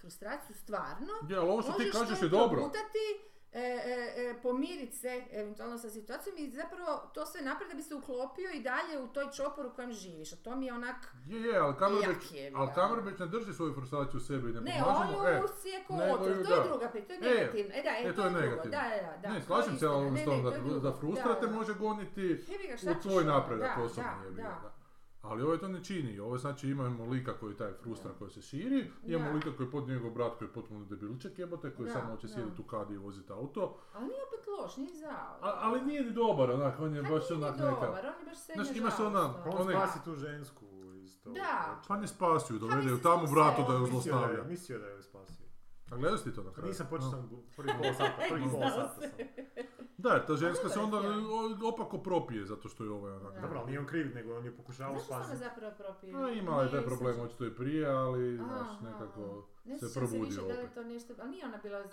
frustraciju 0.00 0.56
stvarno. 0.56 1.12
Je, 1.28 1.36
ali 1.36 1.48
ovo 1.48 1.62
što 1.62 1.72
ti 1.72 1.90
kažeš 1.92 2.22
je 2.22 2.28
dobro. 2.28 2.56
progutati, 2.56 2.98
e, 3.54 3.60
e, 3.60 4.30
e, 4.30 4.34
pomiriti 4.42 4.96
se 4.96 5.24
eventualno 5.32 5.78
sa 5.78 5.90
situacijom 5.90 6.36
i 6.38 6.50
zapravo 6.50 7.10
to 7.14 7.26
sve 7.26 7.40
napraviti 7.42 7.76
da 7.76 7.76
bi 7.76 7.82
se 7.82 7.94
uklopio 7.94 8.50
i 8.50 8.62
dalje 8.62 8.98
u 9.04 9.08
toj 9.08 9.26
čoporu 9.36 9.68
u 9.68 9.72
kojem 9.72 9.92
živiš. 9.92 10.32
A 10.32 10.36
to 10.36 10.56
mi 10.56 10.66
je 10.66 10.72
onak... 10.72 10.96
Je, 11.26 11.40
je, 11.40 11.58
ali 11.58 11.76
Kamerbeč, 11.76 12.32
je, 12.32 12.52
ali. 12.54 12.70
Kamerbeč 12.74 13.18
ne 13.18 13.26
drži 13.26 13.52
svoju 13.54 13.74
frustraciju 13.74 14.18
u 14.18 14.20
sebi 14.20 14.52
ne, 14.52 14.60
Ne, 14.60 14.82
on 14.86 15.26
e, 15.26 15.42
sjeko 15.62 15.96
nego 15.96 16.12
otrov, 16.14 16.44
to 16.44 16.54
je 16.54 16.68
druga 16.68 16.88
priča, 16.88 17.06
to 17.06 17.12
je 17.12 17.18
E, 17.18 17.34
negativno. 17.34 17.74
E, 17.74 17.82
da, 17.82 17.90
e, 17.90 18.08
e, 18.08 18.14
to 18.14 18.24
je 18.24 18.30
drugo, 18.30 18.56
da, 18.56 18.70
da, 18.70 19.16
da. 19.22 19.34
ne, 19.34 19.42
slažem 19.42 19.72
je 19.72 19.78
se 19.78 19.86
ali 19.86 20.04
tom 20.04 20.14
ne, 20.14 20.24
da, 20.42 20.54
je 20.54 20.60
da 20.80 20.90
Da, 21.24 21.46
da. 21.46 21.52
može 21.52 21.74
goniti 21.74 22.44
u 22.90 23.02
tvoj 23.02 23.22
ono, 23.22 23.32
napredak 23.32 23.76
da, 23.76 23.82
osobni 23.82 24.10
da, 24.22 24.26
je 24.26 24.30
da. 24.30 24.42
da. 24.42 24.81
Ali 25.22 25.42
ovo 25.42 25.56
to 25.56 25.68
ne 25.68 25.84
čini, 25.84 26.18
ovo 26.18 26.38
znači 26.38 26.68
imamo 26.68 27.04
lika 27.04 27.32
koji 27.32 27.56
taj 27.56 27.72
frustra 27.72 28.10
Da. 28.10 28.18
koji 28.18 28.30
se 28.30 28.42
širi, 28.42 28.90
imamo 29.04 29.24
Da. 29.24 29.34
lika 29.34 29.50
koji 29.52 29.66
je 29.66 29.70
pod 29.70 29.88
njegov 29.88 30.10
brat 30.10 30.38
koji 30.38 30.48
je 30.48 30.52
potpuno 30.52 30.84
debilček 30.84 31.38
jebote, 31.38 31.70
koji 31.70 31.86
Da, 31.86 31.92
samo 31.92 32.10
hoće 32.10 32.28
sjediti 32.28 32.60
u 32.60 32.64
kadi 32.64 32.94
i 32.94 32.98
voziti 32.98 33.32
auto, 33.32 33.76
Ali 33.92 34.04
nije 34.04 34.20
opet 34.24 34.46
loš, 34.48 34.76
nije 34.76 34.94
zao. 34.94 35.38
A- 35.40 35.58
ali 35.60 35.80
nije 35.80 36.04
ni 36.04 36.10
dobar 36.12 36.50
onak, 36.50 36.80
on 36.80 36.94
je 36.96 37.02
Pa 37.02 37.08
baš 37.10 37.30
nije 37.30 37.36
onak 37.38 37.58
ni 37.58 37.64
neka... 37.64 37.86
dobar, 37.86 38.06
on 38.06 38.20
je 38.20 38.26
baš 38.26 38.38
srednja 38.38 38.64
Znaš, 38.64 38.76
ima 38.76 38.90
se 38.90 39.02
ona-. 39.02 39.32
Pa 39.44 39.50
on 39.50 39.68
spasi 39.68 40.04
tu 40.04 40.14
žensku 40.14 40.64
iz 40.96 41.20
tog... 41.20 41.34
Da. 41.34 41.80
Pa 41.88 41.96
ne 41.96 42.08
spasi 42.08 42.52
ju, 42.52 42.58
dovede 42.58 42.88
ju 42.88 42.98
tamo 42.98 43.26
sebe, 43.26 43.40
da 43.68 43.74
je, 43.74 43.86
zlostavlja. 43.86 44.44
mislio 44.44 44.78
da 44.78 44.86
je 44.86 44.96
ju 44.96 45.02
spasio. 45.02 45.41
A 45.92 45.96
gledao 45.96 46.18
si 46.18 46.24
ti 46.24 46.32
to 46.32 46.42
na 46.42 46.52
kraju? 46.52 46.68
Nisam 46.68 46.86
počeo 46.90 47.06
No. 47.06 47.10
sam 47.12 47.28
prvi 47.56 47.72
pola 47.72 47.94
sata, 47.94 48.12
prvi 48.28 48.44
pola 48.52 48.70
sata 48.70 48.88
se. 48.90 49.00
sam. 49.00 49.10
Da, 49.98 50.26
ta 50.26 50.36
ženska 50.36 50.68
se 50.68 50.80
onda 50.80 50.98
opako 51.66 51.98
propije 51.98 52.44
zato 52.44 52.68
što 52.68 52.84
je 52.84 52.90
ovaj 52.90 53.12
onak... 53.12 53.34
Da. 53.34 53.40
Dobro, 53.40 53.58
ali 53.58 53.66
nije 53.66 53.80
on 53.80 53.86
kriv, 53.86 54.14
nego 54.14 54.36
on 54.36 54.44
je 54.44 54.56
pokušavao 54.56 54.94
Zašto 54.94 55.08
sam 55.08 55.18
ga 55.18 55.24
spasiti. 55.24 55.44
zapravo 55.44 55.72
propio? 55.74 56.18
A 56.18 56.30
imala 56.30 56.62
je 56.62 56.70
taj 56.70 56.82
problem 56.82 57.20
očito 57.20 57.46
i 57.46 57.54
prije, 57.54 57.86
ali 57.88 58.36
znaš, 58.36 58.80
nekako 58.82 59.46
Ne 59.64 59.78
se 59.78 59.88
se 59.88 60.00
više 60.00 60.10
probudio 60.12 60.36
da 60.38 60.42
li 60.44 60.48
je 60.50 60.60
opet. 60.60 60.74
to 60.74 60.84
nešto, 60.84 61.14
ali 61.18 61.30
nije 61.30 61.44
ona 61.46 61.56
bila, 61.58 61.84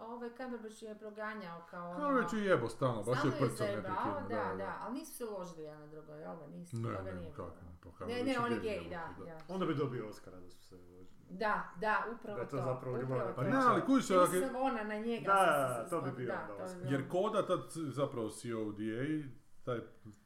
ovaj 0.00 0.30
Cumberbatch 0.30 0.82
je 0.82 0.94
proganjao 0.94 1.62
kao 1.70 1.90
ono... 1.90 1.98
Kao 1.98 2.12
već 2.12 2.32
je 2.32 2.40
jebo 2.40 2.68
stalno, 2.68 3.02
baš 3.02 3.24
je 3.24 3.30
prcao 3.30 3.66
neprekidno. 3.66 4.28
da, 4.28 4.54
da, 4.56 4.78
ali 4.80 4.94
nisu 4.94 5.12
se 5.12 5.24
ložili 5.26 5.62
jedan 5.62 5.80
na 5.80 5.86
drugo, 5.86 6.12
jel 6.14 6.36
da, 6.36 6.46
nisu, 6.46 6.76
Ne, 6.76 6.82
toga 6.96 7.12
nije 7.12 7.30
kako 7.30 7.50
bilo. 7.50 7.94
pa 7.98 8.06
Ne, 8.06 8.22
ne, 8.24 8.32
je 8.32 8.40
on 8.40 8.52
je 8.52 8.60
gej, 8.60 8.80
da, 8.90 9.08
da. 9.18 9.38
Onda 9.48 9.66
bi 9.66 9.74
dobio 9.74 10.08
Oscara 10.08 10.40
da 10.40 10.50
su 10.50 10.62
se 10.62 10.76
vođili. 10.76 11.06
Da, 11.30 11.70
da, 11.76 12.04
upravo 12.14 12.36
Da 12.36 12.42
je 12.42 12.48
to 12.48 12.56
to, 12.56 12.64
zapravo 12.64 12.96
ljubavna 12.96 13.24
to. 13.24 13.34
Pa 13.34 13.42
priča. 13.42 13.58
ne, 13.58 13.64
ali 13.64 13.82
Ili 13.88 14.36
je- 14.36 14.46
sam 14.46 14.56
ona 14.56 14.84
na 14.84 14.94
njega. 14.96 15.26
Da, 15.26 15.82
se 15.84 15.90
to 15.90 16.00
bi 16.00 16.10
bio 16.12 16.26
da, 16.26 16.40
onda 16.42 16.56
to 16.56 16.64
Oscar. 16.64 16.92
Jer 16.92 17.08
koda, 17.08 17.46
tad 17.46 17.60
zapravo 17.72 18.28
CODA, 18.30 19.28
taj, 19.64 19.80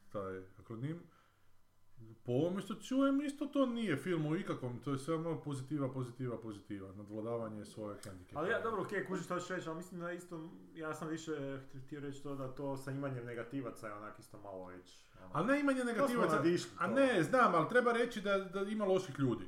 taj 0.08 0.38
akronim, 0.60 1.02
po 2.22 2.32
ovome 2.32 2.60
što 2.60 2.74
čujem, 2.76 3.20
isto 3.20 3.46
to 3.46 3.66
nije 3.66 3.96
film 3.96 4.26
o 4.26 4.36
ikakvom, 4.36 4.78
to 4.78 4.92
je 4.92 4.98
samo 4.98 5.40
pozitiva, 5.40 5.88
pozitiva, 5.88 6.38
pozitiva, 6.38 6.92
nadvladavanje 6.92 7.64
svoje 7.64 7.96
hendikepa. 8.00 8.40
Ali 8.40 8.50
ja, 8.50 8.60
dobro, 8.60 8.82
okej, 8.82 9.06
kužiš 9.06 9.24
što 9.24 9.38
ćeš 9.38 9.48
reći, 9.48 9.68
ali 9.68 9.76
mislim 9.76 10.00
da 10.00 10.12
isto, 10.12 10.40
ja 10.74 10.94
sam 10.94 11.08
više 11.08 11.32
ht- 11.32 11.80
htio 11.80 12.00
reći 12.00 12.22
to 12.22 12.34
da 12.34 12.48
to 12.48 12.76
sa 12.76 12.90
imanjem 12.90 13.24
negativaca 13.24 13.86
je 13.86 13.94
onak 13.94 14.18
isto 14.18 14.38
malo 14.38 14.66
već. 14.66 15.04
ono. 15.20 15.30
A 15.34 15.42
ne 15.44 15.60
imanje 15.60 15.84
negativaca, 15.84 16.36
nadišli 16.36 16.70
a 16.78 16.86
ne, 16.88 17.22
znam, 17.22 17.54
ali 17.54 17.68
treba 17.68 17.92
reći 17.92 18.20
da, 18.20 18.38
da 18.38 18.60
ima 18.62 18.84
loših 18.84 19.18
ljudi. 19.18 19.44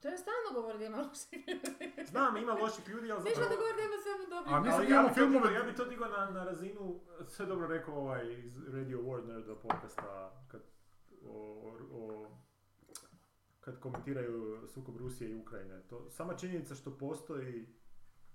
To 0.00 0.08
je 0.08 0.18
stalno 0.18 0.48
govori 0.54 0.78
da 0.78 0.84
ima 0.84 0.96
loših 0.98 1.48
ljudi. 1.48 1.92
Znam, 2.10 2.36
ima 2.36 2.52
loših 2.54 2.88
ljudi, 2.88 3.12
ali 3.12 3.22
Znaš 3.22 3.34
da 3.34 3.40
zapravo... 3.40 3.56
govori 3.56 3.76
da 3.76 3.82
ima 3.82 3.98
samo 3.98 4.24
dobrih 4.30 4.52
A 4.52 4.56
ljudi? 4.56 4.64
mislim 4.64 4.76
Ali 4.76 4.86
da 4.86 4.94
ja 4.94 5.00
imamo 5.00 5.08
bi, 5.08 5.14
to 5.14 5.20
filmove- 5.20 5.48
digao, 5.48 5.60
ja 5.60 5.70
bi 5.70 5.76
to 5.76 5.84
digao 5.84 6.08
na, 6.08 6.30
na 6.30 6.44
razinu, 6.44 7.00
sve 7.26 7.46
dobro 7.46 7.66
rekao 7.68 7.94
ovaj 7.96 8.22
iz 8.38 8.68
Radio 8.68 8.98
Warner 9.00 9.46
do 9.46 9.54
podcasta, 9.56 10.10
kad, 10.48 10.60
o, 11.26 11.62
o, 11.92 12.30
kad 13.60 13.80
komentiraju 13.80 14.66
sukob 14.68 14.96
Rusije 14.96 15.30
i 15.30 15.34
Ukrajine. 15.34 15.80
To, 15.82 16.10
sama 16.10 16.34
činjenica 16.34 16.74
što 16.74 16.98
postoji, 16.98 17.66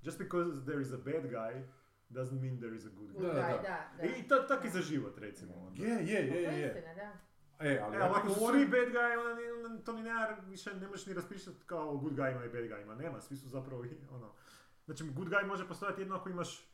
just 0.01 0.17
because 0.17 0.65
there 0.65 0.81
is 0.81 0.91
a 0.93 0.97
bad 0.97 1.23
guy, 1.23 1.63
doesn't 2.09 2.41
mean 2.41 2.57
there 2.59 2.75
is 2.75 2.85
a 2.85 2.89
good 2.89 3.09
guy. 3.09 3.19
Good 3.19 3.25
Da, 3.25 3.41
da. 3.41 3.57
da, 3.61 3.91
da. 3.97 4.03
I 4.17 4.27
to 4.27 4.35
tak 4.35 4.65
i 4.65 4.69
za 4.69 4.81
život, 4.81 5.17
recimo. 5.17 5.71
Je, 5.75 5.89
je, 5.89 6.29
To 6.29 6.35
je, 6.35 6.41
je 6.43 6.59
je. 6.59 6.67
istina, 6.67 6.93
da. 6.93 7.11
E, 7.59 7.79
ali 7.83 7.95
E, 7.95 7.99
ja 7.99 8.11
ako 8.15 8.29
su 8.29 8.39
svi 8.51 8.65
bad 8.67 8.87
guy, 8.89 9.19
onda, 9.19 9.33
ni- 9.35 9.65
onda 9.65 9.83
to 9.83 9.93
ni 9.93 10.03
nema, 10.03 10.27
više 10.47 10.73
ne 10.73 10.87
možeš 10.87 11.05
ni 11.05 11.13
raspričati 11.13 11.57
kao 11.65 11.89
o 11.89 11.97
good 11.97 12.13
guyima 12.13 12.45
i 12.45 12.49
bad 12.49 12.63
guyima. 12.63 12.95
Nema, 12.95 13.21
svi 13.21 13.37
su 13.37 13.49
zapravo 13.49 13.85
i 13.85 13.97
ono... 14.11 14.33
Znači, 14.85 15.03
good 15.03 15.27
guy 15.29 15.47
može 15.47 15.67
postojati 15.67 16.01
jedno 16.01 16.15
ako 16.15 16.29
imaš 16.29 16.65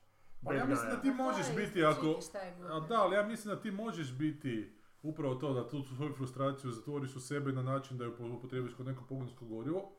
Pa 0.44 0.50
bad 0.50 0.58
ja 0.58 0.66
mislim 0.66 0.90
da 0.90 1.02
ti 1.02 1.08
Pa 1.18 1.24
možeš 1.24 1.56
biti 1.56 1.80
isto 1.80 1.90
ako... 1.90 2.02
good 2.02 2.72
A 2.72 2.80
da, 2.80 3.02
ali 3.02 3.16
ja 3.16 3.24
mislim 3.24 3.56
da 3.56 3.62
ti 3.62 3.72
možeš 3.72 4.18
biti 4.18 4.78
upravo 5.10 5.36
to 5.36 5.54
da 5.54 5.68
tu 5.68 5.84
svoju 5.84 6.14
frustraciju 6.14 6.72
zatvoriš 6.72 7.16
u 7.16 7.20
sebe 7.20 7.52
na 7.52 7.64
način 7.64 7.98
da 7.98 8.04
ju 8.04 8.16
upotrebiš 8.38 8.74
kod 8.74 8.86
neko 8.86 9.04
pogonsko 9.10 9.46
gorivo, 9.46 9.92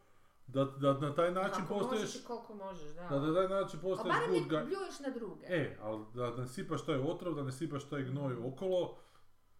da, 0.46 0.64
da 0.64 0.92
na 0.92 1.14
taj 1.14 1.32
način 1.32 1.64
Ako 1.64 1.74
postaješ, 1.74 2.02
možeš 2.02 2.16
i 2.16 2.24
koliko 2.24 2.54
možeš, 2.54 2.90
da. 2.94 3.08
da 3.08 3.20
na 3.20 3.34
taj 3.34 3.48
način 3.48 3.80
postaješ 3.80 4.16
good 4.28 4.42
guy. 4.42 4.66
bljuješ 4.66 5.00
na 5.00 5.10
druge. 5.10 5.46
E, 5.48 5.76
ali 5.80 6.04
da 6.14 6.36
ne 6.36 6.46
sipaš 6.46 6.86
taj 6.86 6.98
otrov, 6.98 7.34
da 7.34 7.42
ne 7.42 7.52
sipaš 7.52 7.88
taj 7.88 8.02
gnoj 8.02 8.36
okolo 8.44 8.98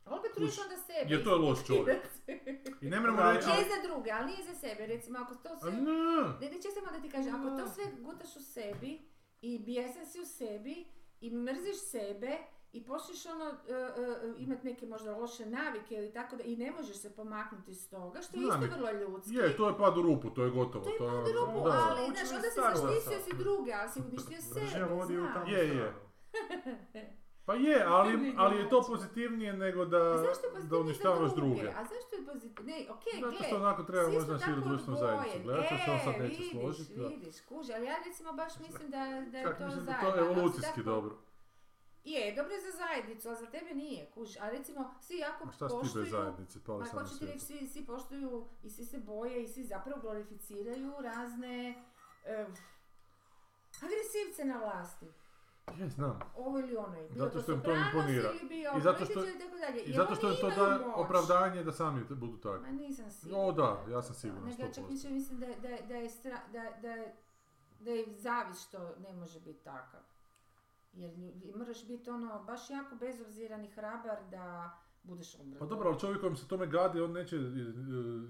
Ali 0.05 0.19
opet 0.19 0.33
trudiš 0.35 0.55
Kuš, 0.57 0.65
onda 0.65 0.77
sebe. 0.77 1.15
jer 1.15 1.25
to 1.25 1.31
je 1.31 1.37
loš 1.37 1.67
čovjek. 1.67 1.99
i 2.83 2.89
ne 2.89 3.01
moramo 3.01 3.19
Da, 3.19 3.33
reći... 3.33 3.49
Ne 3.49 3.55
za 3.55 3.89
druge, 3.89 4.11
ali 4.11 4.27
nije 4.27 4.45
za 4.45 4.55
sebe. 4.55 4.87
Recimo, 4.87 5.19
ako 5.19 5.35
to 5.35 5.57
sve... 5.57 5.73
ne, 5.73 5.81
Ne, 6.41 6.51
ne, 6.51 6.63
samo 6.63 6.91
da 6.97 7.03
ti 7.03 7.11
kažem, 7.11 7.35
ako 7.35 7.57
to 7.59 7.69
sve 7.69 7.85
gutaš 8.01 8.37
u 8.37 8.41
sebi 8.41 9.09
i 9.43 9.59
bijesan 9.59 10.07
si 10.07 10.21
u 10.21 10.25
sebi 10.25 10.87
i 11.21 11.31
mrziš 11.31 11.77
sebe 11.91 12.39
i 12.73 12.85
počneš 12.85 13.27
ono, 13.27 13.45
e, 13.45 13.73
e, 13.73 14.35
imat 14.39 14.63
neke 14.63 14.87
možda 14.87 15.17
loše 15.17 15.47
navike 15.47 15.95
ili 15.95 16.13
tako 16.13 16.37
da 16.37 16.43
i 16.43 16.57
ne 16.57 16.71
možeš 16.71 16.97
se 16.97 17.17
pomaknuti 17.17 17.71
iz 17.71 17.91
toga, 17.91 18.23
što 18.23 18.37
je 18.37 18.43
isto 18.43 18.55
Navike. 18.55 18.75
vrlo 18.75 18.93
ljudski. 18.93 19.35
je, 19.35 19.57
to 19.57 19.69
je 19.69 19.79
pad 19.79 19.99
u 19.99 20.03
rupu, 20.03 20.31
to 20.31 20.45
je 20.45 20.51
gotovo. 20.51 20.85
To 20.85 20.91
je 20.91 20.99
to 20.99 21.07
pad 21.07 21.15
u 21.29 21.47
rupu, 21.47 21.69
da. 21.69 21.87
ali 21.91 22.07
znaš, 22.07 22.31
onda 22.31 22.49
si 22.51 22.61
zaštitio 22.61 23.21
si 23.21 23.37
druge, 23.37 23.73
ali 23.73 23.91
si 23.91 24.01
uništio 24.01 24.43
sebe, 24.55 24.87
tamo 25.35 25.47
Je, 25.47 25.69
je. 25.69 25.93
Pa 27.47 27.55
je, 27.55 27.85
ali, 27.87 28.35
ali 28.37 28.57
je 28.59 28.69
to 28.69 28.83
pozitivnije 28.83 29.53
nego 29.53 29.85
da, 29.85 29.99
da 30.71 30.79
uništavaš 30.79 31.31
za 31.31 31.37
druge. 31.37 31.69
A 31.69 31.85
zašto 31.85 32.17
je 32.17 32.27
pozitivnije? 32.27 32.79
Ne, 32.79 32.91
okej, 32.93 33.21
Zato 33.21 33.31
gle, 33.31 33.47
što 33.47 33.57
onako 33.57 33.83
treba 33.83 34.09
možda 34.11 34.39
širu 34.39 34.61
društvenu 34.61 34.99
zajednicu. 34.99 35.39
Gledat 35.45 35.65
ću 35.69 35.75
se 35.85 35.91
on 35.91 35.99
sad 36.05 36.15
E, 36.15 36.19
neće 36.19 36.37
vidiš, 36.37 36.51
složiti. 36.51 36.95
da. 36.97 37.09
vidiš, 37.09 37.37
kuži, 37.41 37.73
ali 37.73 37.87
ja 37.87 37.95
recimo 38.07 38.33
baš 38.33 38.59
mislim 38.59 38.91
da, 38.91 38.99
da 39.31 39.39
je 39.39 39.45
Čak 39.45 39.59
to 39.59 39.65
mislim 39.65 39.85
da 39.85 39.93
zajedno. 39.93 40.11
to 40.11 40.17
je 40.17 40.25
evolucijski 40.25 40.83
dobro. 40.83 41.17
Je, 42.07 42.35
dobro 42.35 42.53
je 42.55 42.61
za 42.61 42.79
zajednicu, 42.79 43.29
ali 43.29 43.39
za 43.39 43.47
tebe 43.47 43.75
nije, 43.75 44.11
kuži. 44.15 44.39
A 44.41 44.51
recimo, 44.51 44.95
svi 45.01 45.17
jako 45.17 45.49
A 45.49 45.53
šta 45.53 45.69
poštuju... 45.69 46.05
bez 46.05 46.13
zajednice, 46.13 46.59
na 46.69 47.01
hoću 47.01 47.19
ti 47.19 47.27
reći, 47.27 47.39
svi, 47.39 47.69
svi 47.69 47.87
poštuju 47.87 48.47
i 48.63 48.71
svi 48.71 48.85
se 48.85 48.99
boje 48.99 49.43
i 49.43 49.49
svi 49.49 49.65
zapravo 49.65 50.01
glorificiraju 50.01 50.93
razne 51.03 51.85
eh, 52.25 52.47
agresivce 53.83 54.45
na 54.45 54.59
vlasti. 54.59 55.07
Je, 55.79 55.89
znam. 55.89 56.21
Ovo 56.37 56.59
ili 56.59 56.77
ono. 56.77 57.09
Bio 57.09 57.25
Zato 57.25 57.31
to 57.31 57.43
što 57.43 57.53
im 57.53 57.61
to 57.61 57.71
imponira. 57.71 58.31
I 58.77 58.81
zato 58.81 59.05
što- 59.05 59.29
i 59.29 59.39
tako 59.39 59.57
dalje. 59.57 59.83
I 59.83 59.93
zato 59.93 60.15
što 60.15 60.29
im 60.31 60.37
to 60.41 60.51
da 60.51 60.79
moć. 60.87 60.95
opravdanje 60.97 61.63
da 61.65 61.73
sami 61.73 62.05
budu 62.11 62.37
takvi. 62.37 62.61
Ma 62.61 62.71
nisam 62.71 63.11
sigurna. 63.11 63.43
O 63.45 63.53
da, 63.53 63.85
ja 63.91 64.03
sam 64.03 64.15
to. 64.15 64.21
siguran, 64.21 64.45
Nego 64.49 64.63
ja 64.63 64.73
čak 64.73 64.85
100%. 64.85 64.89
više 64.89 65.11
mislim 65.11 65.41
da, 65.41 65.47
da, 65.47 65.77
da 65.89 65.95
je 65.95 66.09
stra, 66.11 66.41
da, 66.53 66.63
da, 66.83 66.97
da 67.81 67.91
je 67.91 68.07
zavis 68.17 68.61
što 68.69 68.95
ne 68.99 69.13
može 69.13 69.41
biti 69.41 69.65
takav. 69.65 70.01
Jer 70.97 71.13
moraš 71.55 71.87
biti 71.87 72.11
ono 72.11 72.45
baš 72.45 72.71
jako 72.71 72.97
bezobziran 72.97 73.65
i 73.65 73.69
hrabar 73.69 74.19
da 74.31 74.79
budeš 75.03 75.35
obrana. 75.35 75.59
Pa 75.59 75.67
dobro, 75.67 75.89
ali 75.89 76.01
čovjek 76.01 76.21
kojem 76.21 76.37
se 76.37 76.49
tome 76.49 76.67
gadi, 76.67 77.01
on 77.01 77.13
neće 77.13 77.37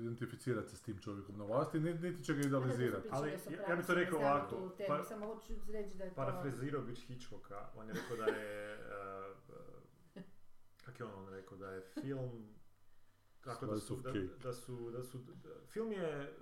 identificirati 0.01 0.69
se 0.69 0.77
s 0.77 0.83
tim 0.83 0.99
čovjekom 0.99 1.39
na 1.39 1.45
vlasti, 1.45 1.81
niti, 1.81 2.25
će 2.25 2.35
ga 2.35 2.41
idealizirati. 2.41 3.09
Ali 3.11 3.31
ja- 3.31 3.69
ja 3.69 3.77
bi 3.77 3.83
to 3.83 3.95
rekao 3.95 4.19
ovako, 4.19 4.71
Pa, 4.79 4.85
pa- 4.89 5.05
samo 5.05 5.27
hoću 5.27 5.53
reći 5.69 5.99
da 5.99 6.05
je 6.05 6.11
to... 6.11 6.17
Parafrazirao 6.17 6.83
bih 6.83 6.99
Hitchcocka, 6.99 7.69
on 7.77 7.89
je 7.89 7.95
rekao 7.95 8.17
da 8.17 8.25
je... 8.25 8.79
uh, 10.17 10.23
Kak 10.85 11.01
je 11.01 11.07
on, 11.07 11.15
on 11.15 11.29
rekao, 11.29 11.59
da 11.59 11.71
je 11.71 11.81
film... 11.93 12.49
Tako 13.41 13.67
da 13.67 13.77
su, 13.77 13.97
da 14.43 14.53
su, 14.53 14.91
da 14.91 15.03
su, 15.05 15.19
film 15.67 15.93
je 15.93 16.37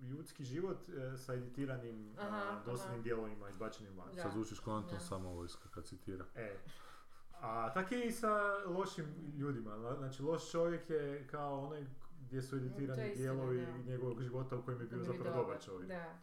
ljudski 0.00 0.44
život 0.44 0.88
e, 0.88 1.18
sa 1.18 1.34
editiranim 1.34 2.14
Aha, 2.18 2.36
a, 2.36 2.50
aha. 2.50 2.60
dosadnim 2.66 3.02
dijelovima 3.02 3.48
izbačenim 3.50 3.96
van. 3.96 4.14
Sad 4.22 4.32
zvučiš 4.32 4.58
kao 4.60 4.74
Anton 4.74 4.98
Da. 4.98 5.04
Samovojska 5.04 5.68
kad 5.68 5.84
citira. 5.84 6.24
E. 6.34 6.56
A 7.40 7.72
tak 7.74 7.92
je 7.92 8.06
i 8.06 8.12
sa 8.12 8.34
lošim 8.66 9.06
ljudima. 9.38 9.94
Znači, 9.98 10.22
loš 10.22 10.50
čovjek 10.50 10.90
je 10.90 11.26
kao 11.30 11.66
onaj 11.66 11.86
gdje 12.20 12.42
su 12.42 12.56
editirani 12.56 13.14
dijelovi 13.16 13.66
njegovog 13.86 14.22
života 14.22 14.56
u 14.56 14.62
kojem 14.62 14.80
je 14.80 14.86
bio 14.86 14.98
Bio 14.98 15.12
bi 15.12 15.18
zapravo 15.18 15.36
dobar 15.36 15.62
čovjek. 15.62 15.88
Da. 15.88 16.18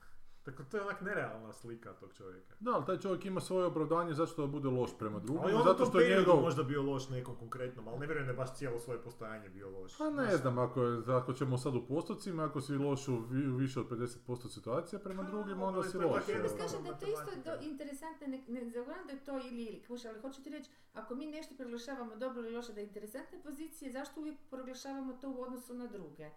Dakle, 0.46 0.66
to 0.66 0.78
je 0.78 0.84
onak 0.84 1.02
nerealna 1.02 1.54
slika 1.54 1.94
tog 1.94 2.14
čovjeka. 2.14 2.56
Da, 2.60 2.72
ali 2.72 2.86
taj 2.86 2.98
čovjek 2.98 3.26
ima 3.26 3.42
svoje 3.42 3.66
opravdanje 3.66 4.14
zašto 4.14 4.42
da 4.42 4.48
bude 4.50 4.70
loš 4.70 4.98
prema 4.98 5.20
drugima, 5.20 5.44
Ali 5.44 5.54
on 5.54 5.62
u 5.62 5.64
zato 5.64 5.86
što 5.86 6.00
je 6.00 6.18
njegov... 6.18 6.42
možda 6.42 6.64
bio 6.64 6.82
loš 6.84 7.10
nekom 7.10 7.36
konkretnom, 7.36 7.88
ali 7.88 8.00
ne 8.00 8.06
vjerujem 8.06 8.26
da 8.26 8.32
je 8.32 8.38
baš 8.38 8.56
cijelo 8.56 8.80
svoje 8.80 9.02
postojanje 9.02 9.50
bio 9.50 9.70
loš. 9.72 9.98
Pa 9.98 10.10
ne 10.10 10.38
znam, 10.38 10.58
ako, 10.58 10.84
je, 10.84 11.16
ako 11.16 11.34
ćemo 11.34 11.58
sad 11.58 11.76
u 11.76 11.86
postocima, 11.86 12.44
ako 12.46 12.62
si 12.62 12.74
loš 12.74 13.08
u 13.08 13.18
vi- 13.20 13.48
u 13.48 13.56
više 13.56 13.80
od 13.80 13.88
50% 13.88 14.50
situacija 14.50 15.00
prema 15.00 15.24
drugima, 15.24 15.66
onda 15.66 15.84
si 15.84 15.98
loš. 15.98 16.28
Ja 16.28 16.34
jednostavno. 16.36 16.66
kažem 16.66 16.84
da 16.84 16.90
je 16.90 17.00
to 17.00 17.06
isto 17.08 17.32
do, 17.46 17.52
interesantno, 17.64 18.28
ne, 18.28 18.44
ne 18.50 18.66
zagovaram 18.66 19.06
da 19.08 19.14
je 19.14 19.20
to 19.20 19.38
ili 19.40 19.64
ili, 19.64 19.84
kuš, 19.88 20.06
ali 20.06 20.22
hoću 20.22 20.44
ti 20.44 20.50
reći, 20.50 20.70
ako 20.94 21.16
mi 21.16 21.26
nešto 21.28 21.56
proglašavamo 21.56 22.16
dobro 22.16 22.42
ili 22.42 22.56
loše 22.56 22.74
da 22.74 22.80
je 22.80 22.88
interesantne 22.88 23.40
pozicije, 23.44 23.92
zašto 23.92 24.20
uvijek 24.20 24.38
proglašavamo 24.50 25.14
to 25.14 25.30
u 25.30 25.42
odnosu 25.42 25.74
na 25.74 25.88
druge? 25.88 26.30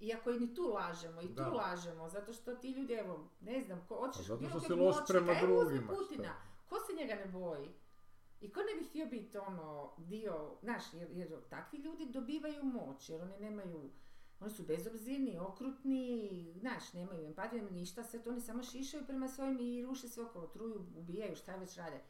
Iako 0.00 0.30
i 0.30 0.40
ni 0.40 0.54
tu 0.54 0.62
lažemo, 0.64 1.20
i 1.22 1.26
tu 1.26 1.32
Da. 1.34 1.48
lažemo, 1.48 2.08
zato 2.08 2.32
što 2.32 2.54
ti 2.54 2.70
ljudi, 2.70 2.92
evo, 2.94 3.18
ne 3.40 3.60
znam, 3.60 3.84
ko 3.88 3.96
hoćeš 3.96 4.26
zato 4.26 4.38
bilo 4.38 4.54
loš 4.54 4.68
moćnika, 4.96 5.04
prema 5.08 5.32
evo 5.34 5.54
uzmi 5.56 5.68
drugima, 5.70 5.92
Putina, 5.94 6.22
šta? 6.24 6.34
ko 6.68 6.76
se 6.80 6.92
njega 6.94 7.14
ne 7.14 7.26
boji? 7.26 7.68
I 8.40 8.52
ko 8.52 8.60
ne 8.62 8.74
bi 8.74 8.84
htio 8.84 9.06
biti 9.06 9.38
ono 9.38 9.66
dio, 9.98 10.34
znaš, 10.62 10.94
jer, 10.94 11.08
jer 11.10 11.28
takvi 11.50 11.78
ljudi 11.78 12.06
dobivaju 12.06 12.64
moć, 12.64 13.08
jer 13.08 13.22
oni 13.22 13.38
nemaju, 13.40 13.90
oni 14.40 14.50
su 14.50 14.62
bezobzirni, 14.62 15.38
okrutni, 15.38 16.30
znaš, 16.54 16.92
nemaju 16.92 17.26
empatiju, 17.26 17.58
nemaju 17.58 17.74
ništa, 17.74 18.04
sve 18.04 18.22
to 18.22 18.30
oni 18.30 18.40
samo 18.40 18.62
šišaju 18.62 19.06
prema 19.06 19.28
svojim 19.28 19.58
i 19.60 19.82
ruše 19.82 20.08
sve 20.08 20.24
okolo, 20.24 20.46
truju, 20.46 20.86
ubijaju, 20.96 21.36
šta 21.36 21.56
već 21.56 21.76
rade. 21.76 22.00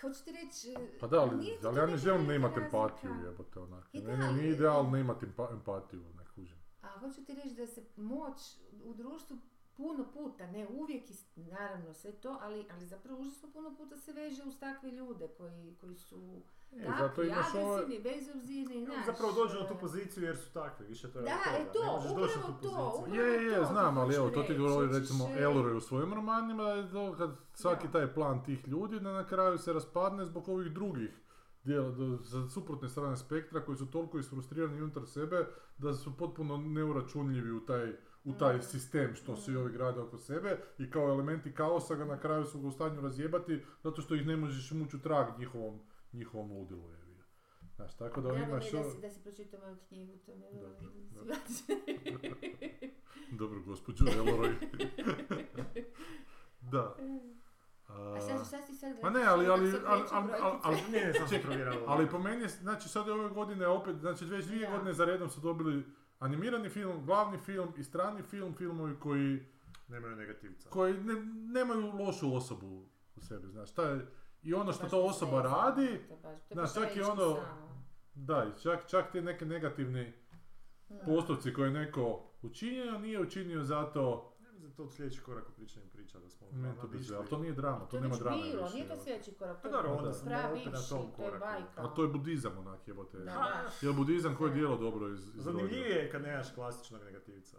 Hoću 0.00 0.24
ti 0.24 0.32
reći... 0.34 0.72
e, 0.72 0.98
Pa 0.98 1.06
da, 1.06 1.20
ali, 1.20 1.58
ali 1.64 1.78
ja 1.78 1.86
ne 1.86 1.96
želim 1.96 2.26
ne 2.26 2.36
imati 2.36 2.60
empatiju, 2.60 3.10
jebote, 3.24 3.60
onak. 3.60 3.92
Meni 3.94 4.24
ali- 4.24 4.34
nije 4.34 4.50
idealno 4.50 4.98
imati 4.98 5.26
empa- 5.26 5.52
empatiju, 5.52 6.00
ne. 6.00 6.21
A 6.82 6.88
hoću 6.90 7.24
ti 7.24 7.34
reći 7.34 7.54
da 7.54 7.66
se 7.66 7.82
moć 7.96 8.36
u 8.84 8.94
društvu 8.94 9.36
puno 9.74 10.04
puta, 10.06 10.46
ne 10.46 10.66
uvijek, 10.70 11.02
naravno 11.36 11.94
sve 11.94 12.12
to, 12.12 12.38
ali, 12.40 12.66
ali 12.70 12.86
zapravo 12.86 13.20
užasno 13.20 13.48
puno 13.50 13.74
puta 13.76 13.96
se 13.96 14.12
veže 14.12 14.42
uz 14.42 14.54
takve 14.58 14.90
ljude 14.90 15.28
koji, 15.28 15.76
koji 15.80 15.96
su 15.96 16.40
E, 16.72 16.84
takvi, 16.88 17.30
agresivni, 17.32 18.00
bezobzirni, 18.00 18.84
znaš. 18.84 19.06
Zapravo 19.06 19.32
dođu 19.34 19.54
na 19.54 19.66
tu 19.66 19.74
e, 19.74 19.78
poziciju 19.78 20.22
jer 20.24 20.36
su 20.36 20.52
takvi, 20.52 20.86
više 20.86 21.12
to 21.12 21.18
je 21.18 21.24
Da, 21.24 21.30
od 21.30 21.44
toga. 21.44 21.56
e 21.58 21.72
to, 21.72 22.08
ne 22.08 22.14
možeš 22.14 22.34
tu 22.34 22.40
upravo 22.40 22.58
to, 22.90 22.98
upravo- 22.98 23.14
Je, 23.16 23.44
je, 23.44 23.56
to 23.56 23.64
znam, 23.64 23.98
ali 23.98 24.14
evo, 24.14 24.30
to 24.30 24.42
ti 24.42 24.54
govori 24.56 24.88
recimo 24.90 25.24
e, 25.26 25.40
Elroy 25.40 25.72
u 25.72 25.80
svojim 25.80 26.14
romanima, 26.14 26.62
da 26.64 26.70
je 26.70 26.90
to 26.90 27.14
kad 27.14 27.30
svaki 27.54 27.86
Da. 27.86 27.92
taj 27.92 28.14
plan 28.14 28.44
tih 28.44 28.68
ljudi 28.68 29.00
da 29.00 29.12
na 29.12 29.26
kraju 29.26 29.58
se 29.58 29.72
raspadne 29.72 30.24
zbog 30.26 30.48
ovih 30.48 30.72
drugih 30.72 31.10
dijela, 31.64 31.90
do- 31.90 32.18
sa 32.20 32.48
suprotne 32.48 32.88
strane 32.88 33.16
spektra 33.16 33.60
koji 33.60 33.76
su 33.78 33.86
toliko 33.86 34.18
isfrustrirani 34.18 34.82
unutar 34.82 35.06
sebe 35.06 35.46
da 35.82 35.94
su 35.94 36.16
potpuno 36.16 36.56
neuračunljivi 36.58 37.50
u 37.52 37.60
taj, 37.60 37.92
u 38.24 38.32
taj 38.32 38.56
Mm. 38.56 38.62
sistem 38.62 39.14
što 39.14 39.36
svi 39.36 39.54
Mm. 39.54 39.56
ovi 39.56 39.72
grade 39.72 40.00
oko 40.00 40.18
sebe 40.18 40.58
i 40.78 40.90
kao 40.90 41.02
elementi 41.04 41.54
kaosa 41.54 41.94
ga 41.94 42.04
na 42.04 42.20
kraju 42.20 42.44
su 42.44 42.60
ga 42.60 42.66
u 42.66 42.72
stanju 42.72 43.00
razjebati 43.00 43.60
zato 43.82 44.02
što 44.02 44.14
ih 44.14 44.26
ne 44.26 44.36
možeš 44.36 44.70
mući 44.70 44.96
u 44.96 45.00
trag 45.00 45.38
njihovom, 45.38 45.80
njihovom 46.12 46.52
ludilu. 46.52 46.92
Znaš, 47.76 47.96
tako 47.96 48.20
da 48.20 48.28
Drago 48.28 48.36
mi 48.36 48.42
je 48.42 48.48
imaš... 48.48 48.70
da 48.72 48.78
ovo- 48.78 48.90
si, 48.90 49.00
da 49.00 49.10
si 49.10 49.22
pročitao 49.22 49.60
moju 49.60 49.76
knjigu, 49.88 50.16
to 50.16 50.34
mi 50.34 50.42
je 50.42 50.50
vrlo 50.50 50.62
Dobro, 50.62 50.90
inspirativno. 50.94 52.18
Dobro, 53.38 53.60
gospođo 53.62 54.04
da. 56.62 56.96
A 58.16 58.20
sad, 58.20 58.46
šta 58.48 58.62
si 58.62 58.74
sad 58.74 58.96
Ma 59.02 59.10
ne, 59.10 59.22
ali, 59.22 59.46
ali, 59.46 59.68
ali, 59.68 59.72
ali, 59.86 60.02
ali, 60.12 60.26
brojkice? 60.26 60.58
ali, 60.62 60.76
Ne, 60.90 61.14
sam 61.14 61.28
se 61.28 61.38
provjeravao. 61.38 61.84
ali 61.88 62.08
po 62.08 62.18
meni, 62.18 62.48
znači 62.48 62.88
sad 62.88 63.08
ove 63.08 63.28
godine 63.28 63.66
opet, 63.66 63.96
znači 63.96 64.24
već 64.24 64.46
dvije 64.46 64.70
godine 64.70 64.92
za 64.92 65.04
redom 65.04 65.30
su 65.30 65.40
dobili 65.40 65.84
animirani 66.18 66.68
film, 66.68 67.06
glavni 67.06 67.38
film 67.38 67.72
i 67.76 67.84
strani 67.84 68.22
film, 68.22 68.54
filmovi 68.54 68.96
koji, 69.00 69.46
Nemaju 69.88 70.16
negativca. 70.16 70.68
koji 70.70 70.94
ne, 70.94 71.14
nemaju 71.52 71.92
lošu 71.96 72.36
osobu 72.36 72.84
u 73.16 73.20
sebi, 73.20 73.48
znaš, 73.48 73.70
šta 73.70 73.82
je, 73.82 74.06
i 74.42 74.54
ono 74.54 74.72
što 74.72 74.88
to 74.88 75.02
mi 75.02 75.08
osoba 75.08 75.42
radi, 75.42 76.00
znaš, 76.50 76.74
čak 76.74 76.96
i 76.96 77.00
ono- 77.02 77.34
samo. 77.34 77.72
da, 78.14 78.46
i 78.46 78.62
čak, 78.62 78.86
čak 78.88 79.12
ti 79.12 79.20
neki 79.20 79.44
negativni 79.44 80.12
postupci 81.06 81.52
koje 81.52 81.66
je 81.66 81.72
neko 81.72 82.22
učinio, 82.42 82.98
nije 82.98 83.20
učinio 83.20 83.62
zato, 83.62 84.31
to 84.72 84.88
sljedeći 84.88 85.20
korak 85.20 85.48
u 85.48 85.52
pričanju 85.52 85.86
priča 85.88 86.18
da 86.18 86.28
smo 86.28 86.46
meni 86.52 86.74
to 86.76 86.86
drže, 86.86 87.16
ali 87.16 87.28
to 87.28 87.38
nije 87.38 87.52
drama, 87.52 87.78
To 87.80 87.86
to 87.86 87.96
je 87.96 88.02
nema 88.02 88.16
drame 88.16 88.42
bilo, 88.42 88.62
više, 88.62 88.74
nije 88.74 88.88
to 88.88 88.96
sljedeći 88.96 89.32
korak. 89.32 89.62
Pa 89.62 89.68
to 89.70 89.78
je 89.78 89.86
onda 89.86 90.08
Da. 90.08 90.12
smo 90.12 90.28
pravi 90.28 90.60
opet 90.60 90.72
na 90.72 90.80
tom 90.80 91.12
to 91.12 91.22
je 91.22 91.30
koraku. 91.30 91.62
A 91.76 91.88
to 91.88 92.02
je 92.02 92.08
budizam 92.08 92.58
onak 92.58 92.88
jebote. 92.88 93.18
Da, 93.18 93.30
Ha, 93.32 93.62
baš. 93.64 93.82
Je 93.82 93.92
budizam 93.92 94.36
koji 94.36 94.50
Da. 94.50 94.54
dijelo 94.54 94.76
dobro 94.76 95.08
iz, 95.08 95.28
iz 95.28 95.42
Zanimljivije 95.44 95.96
je 95.96 96.10
kad 96.10 96.22
nemaš 96.22 96.54
klasičnog 96.54 97.02
negativca. 97.02 97.58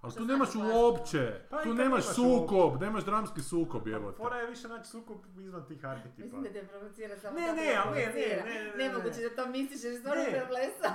Ali 0.00 0.14
tu 0.14 0.24
nemaš 0.24 0.48
uopće, 0.74 1.40
Pa 1.50 1.62
tu 1.62 1.68
nemaš 1.68 1.78
nemaš 1.78 2.04
sukob, 2.04 2.80
nemaš 2.80 3.04
dramski 3.04 3.42
sukob, 3.42 3.82
Pa 3.82 3.88
jebote. 3.90 4.16
Fora 4.16 4.36
je 4.36 4.46
više 4.46 4.68
naći 4.68 4.90
sukob 4.90 5.16
izvan 5.38 5.66
tih 5.66 5.84
arhetipa. 5.84 6.22
Mislim 6.22 6.42
da 6.42 6.52
te 6.52 6.66
provocira 6.66 7.18
samo 7.18 7.38
Ne, 7.38 7.46
ne, 7.46 7.52
ne, 7.52 7.54
ne, 7.54 8.06
ne, 8.06 8.44
ne, 8.44 8.76
ne. 8.76 8.88
Nemoguće 8.88 9.20
da 9.22 9.36
to 9.36 9.50
misliš 9.50 9.84
jer 9.84 9.98
stvarno 9.98 10.22
Ne, 10.22 10.30
preblesa. 10.30 10.88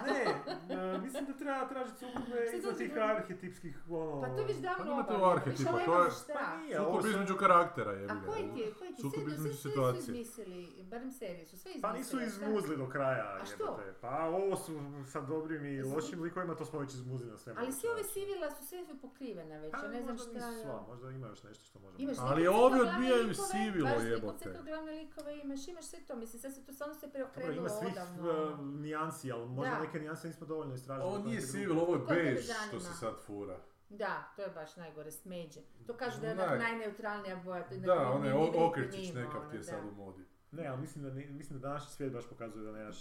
Ne, 0.67 0.97
mislim 0.99 1.25
da 1.25 1.33
treba 1.33 1.67
tražiti 1.67 1.99
sukobe 1.99 2.51
izvan 2.57 2.75
tih 2.75 2.91
arhetipskih, 2.97 3.77
ono... 3.89 4.21
Pa 4.21 4.27
to 4.27 4.43
već 4.43 4.55
Pa 4.55 4.61
davno 4.61 4.85
nemate 4.85 5.13
obavljeno. 5.13 5.27
u 5.27 5.31
arhetipa, 5.31 5.71
Više 5.71 5.85
to 5.85 6.03
je-. 6.03 6.09
Pa 6.33 6.57
nije, 6.57 6.77
Sukob 6.77 7.05
između 7.05 7.35
karaktera, 7.35 7.91
jebi 7.91 8.11
A 8.13 8.25
koji 8.27 8.43
ti 8.53 8.59
je, 8.59 8.73
koji 8.73 8.93
ti? 8.95 9.01
Sukob 9.01 9.27
između 9.27 9.35
sve, 9.35 9.43
sve 9.43 9.53
su 9.53 9.69
situacije. 9.69 10.01
izmislili, 10.01 10.83
barem 10.83 11.11
serije 11.11 11.45
su 11.45 11.57
sve 11.57 11.71
izmislili. 11.71 11.81
Pa 11.81 11.93
nisu 11.93 12.21
izmuzli 12.21 12.77
do 12.77 12.89
kraja, 12.89 13.37
A 13.41 13.45
što? 13.45 13.63
jebote. 13.63 13.93
Pa 14.01 14.25
ovo 14.25 14.55
su 14.55 14.73
sa 15.11 15.21
dobrim 15.21 15.65
i 15.65 15.81
lošim 15.83 16.21
likovima, 16.21 16.55
to 16.55 16.65
smo 16.65 16.79
već 16.79 16.93
izmuzli 16.93 17.27
na 17.27 17.37
sve. 17.37 17.53
Ali 17.57 17.71
sve 17.71 17.89
ove 17.91 18.03
sivila 18.03 18.51
su 18.51 18.65
sve 18.65 18.79
su 18.93 19.01
pokrivene 19.01 19.59
već, 19.59 19.73
ja 19.75 19.81
ne 19.83 20.01
znam 20.01 20.15
možda 20.15 20.31
šta... 20.31 20.49
nisu 20.49 20.61
sva, 20.61 20.85
možda 20.87 21.09
ima 21.09 21.27
još 21.27 21.43
nešto 21.43 21.65
što 21.65 21.79
možemo... 21.79 21.99
Imaš 21.99 22.17
Ali 22.19 22.43
crno-glavne 22.43 22.81
odbijaju 22.83 23.33
sivilo, 23.35 23.89
baš 23.89 24.03
jebote. 24.05 24.43
crno-glavne 24.43 24.91
likove 24.93 25.39
imaš, 25.39 25.67
imaš 25.67 25.85
sve 25.85 25.99
to, 26.01 26.15
mislim, 26.15 26.41
sad 26.41 26.53
se 26.53 26.65
to 26.65 26.73
stvarno 26.73 26.95
se 26.95 27.09
preokrenulo 27.09 27.57
ima 27.57 27.69
svih 27.69 27.91
odavno. 27.91 28.53
uh, 28.53 28.59
nijansi, 28.59 29.31
ali 29.31 29.45
možda 29.47 29.71
Da. 29.71 29.81
neke 29.81 29.99
nijanse 29.99 30.27
nismo 30.27 30.47
dovoljno 30.47 30.73
istražili. 30.75 31.07
Ovo 31.07 31.17
nije 31.17 31.35
neke 31.35 31.47
sivil, 31.47 31.79
ovo 31.79 31.93
je 31.95 32.01
bež 32.09 32.45
što 32.67 32.79
se 32.79 32.93
sad 32.93 33.13
fura. 33.21 33.59
Da, 33.89 34.31
to 34.35 34.41
je 34.41 34.49
baš 34.49 34.75
najgore, 34.75 35.11
smeđe. 35.11 35.59
To 35.87 35.93
kažu 35.93 36.21
da 36.21 36.27
je 36.27 36.35
Naj- 36.35 36.59
najneutralnija 36.59 37.35
boja. 37.35 37.63
to 37.63 37.73
je 37.73 37.79
Da, 37.79 37.93
onak 37.93 38.15
onaj 38.15 38.21
ni- 38.23 38.35
ni 38.35 38.39
o- 38.39 38.43
britni 38.43 38.63
okrečić 38.63 39.13
nekav 39.13 39.41
ono, 39.41 39.49
ti 39.49 39.55
je 39.55 39.63
sad 39.63 39.85
u 39.85 39.93
modi. 39.93 40.23
Ne, 40.51 40.67
ali 40.67 40.81
mislim 40.81 41.03
da, 41.03 41.09
mislim 41.11 41.59
da 41.59 41.67
današnji 41.67 41.91
svijet 41.91 42.13
baš 42.13 42.29
pokazuje 42.29 42.65
da 42.65 42.71
nemaš, 42.71 42.99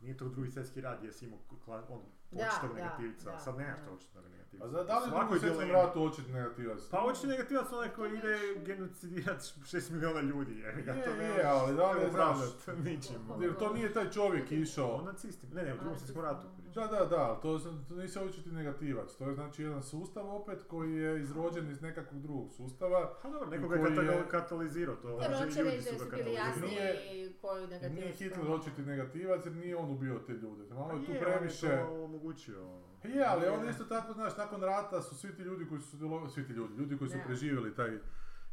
nije 0.00 0.16
to 0.16 0.28
drugi 0.28 0.50
svjetski 0.50 0.80
rad 0.80 0.98
gdje 0.98 1.12
si 1.12 1.24
imao 1.24 1.38
kla- 1.66 1.82
on, 1.88 2.00
Da, 2.00 2.06
očitog 2.32 2.70
da, 2.70 2.74
negativca, 2.74 3.30
da, 3.30 3.38
sad 3.38 3.56
nemaš 3.58 3.78
to 3.86 3.92
očitog 3.94 4.22
negativca. 4.24 4.64
A 4.64 4.68
za, 4.68 4.84
da 4.84 4.98
li 4.98 5.04
u 5.06 5.08
Svako 5.08 5.18
drugom 5.24 5.40
svjetskom 5.40 5.70
ratu 5.70 6.02
očit 6.02 6.28
negativac? 6.28 6.80
Pa 6.90 6.98
očiti 7.04 7.26
negativac 7.26 7.72
onaj 7.72 7.88
koji 7.88 8.10
To 8.10 8.16
ide 8.16 8.38
genocidirati 8.64 9.44
6 9.44 9.90
milijuna 9.90 10.20
ljudi, 10.20 10.58
je, 10.58 10.82
ga 10.82 10.92
Je, 10.92 11.04
to 11.04 11.10
je, 11.10 11.16
ne 11.16 11.42
ali 11.44 11.76
da 11.76 11.92
li 11.92 12.00
je, 12.00 12.06
opravdat 12.06 12.66
ničim. 12.84 13.16
Jer 13.40 13.54
to 13.58 13.72
nije 13.72 13.92
taj 13.92 14.10
čovjek 14.10 14.52
išao. 14.52 15.02
nacistima, 15.02 15.54
ne, 15.54 15.62
ne, 15.62 15.74
u 15.74 15.76
drugom 15.76 15.98
svjetskom 15.98 16.22
ratu 16.22 16.46
Da, 16.74 16.86
da, 16.86 17.04
da, 17.04 17.38
to, 17.42 17.58
to 17.88 17.94
nisi 17.94 18.18
očiti 18.18 18.50
negativac. 18.52 19.14
To 19.16 19.28
je 19.28 19.34
znači 19.34 19.62
jedan 19.62 19.82
sustav 19.82 20.36
opet 20.36 20.62
koji 20.68 20.96
je 20.96 21.20
izrođen 21.20 21.70
iz 21.70 21.82
nekakvog 21.82 22.22
drugog 22.22 22.52
sustava. 22.52 23.14
Pa 23.22 23.30
dobro, 23.30 23.48
nekoga 23.50 23.76
je 23.76 24.28
katalizirao 24.30 24.96
to, 24.96 25.16
znači 25.16 25.44
hoće 25.44 25.62
reći 25.62 25.82
su 25.82 25.90
da 25.90 26.04
ga 26.04 26.04
su 26.04 26.16
bili 26.16 26.36
katalizirali. 26.36 26.74
jasni 26.74 27.34
koju 27.40 27.60
Jer 27.60 27.70
negativac. 27.70 27.92
nije 27.98 28.12
Hitler 28.12 28.50
očiti 28.50 28.82
negativac 28.82 29.40
jer 29.46 29.54
nije 29.54 29.76
on 29.76 29.90
ubio 29.90 30.18
te 30.18 30.32
ljude. 30.32 30.74
Malo 30.74 30.88
Pa 30.88 30.94
je 30.94 31.06
tu 31.06 31.12
je, 31.12 31.20
previše... 31.20 31.66
on 31.66 31.72
je 31.72 31.84
to 31.86 32.04
omogućio. 32.04 32.82
Je, 33.04 33.24
ali 33.28 33.46
on 33.48 33.68
isto 33.68 33.84
tako, 33.84 34.12
znaš, 34.12 34.36
nakon 34.36 34.60
rata 34.62 35.02
su 35.02 35.14
svi 35.14 35.36
ti 35.36 35.42
ljudi 35.42 35.66
koji 35.68 35.80
su 35.80 35.96
svi 36.34 36.46
ti 36.46 36.52
ljudi, 36.52 36.74
ljudi 36.74 36.98
koji 36.98 37.10
su 37.10 37.18
preživjeli 37.26 37.74
taj, 37.74 37.98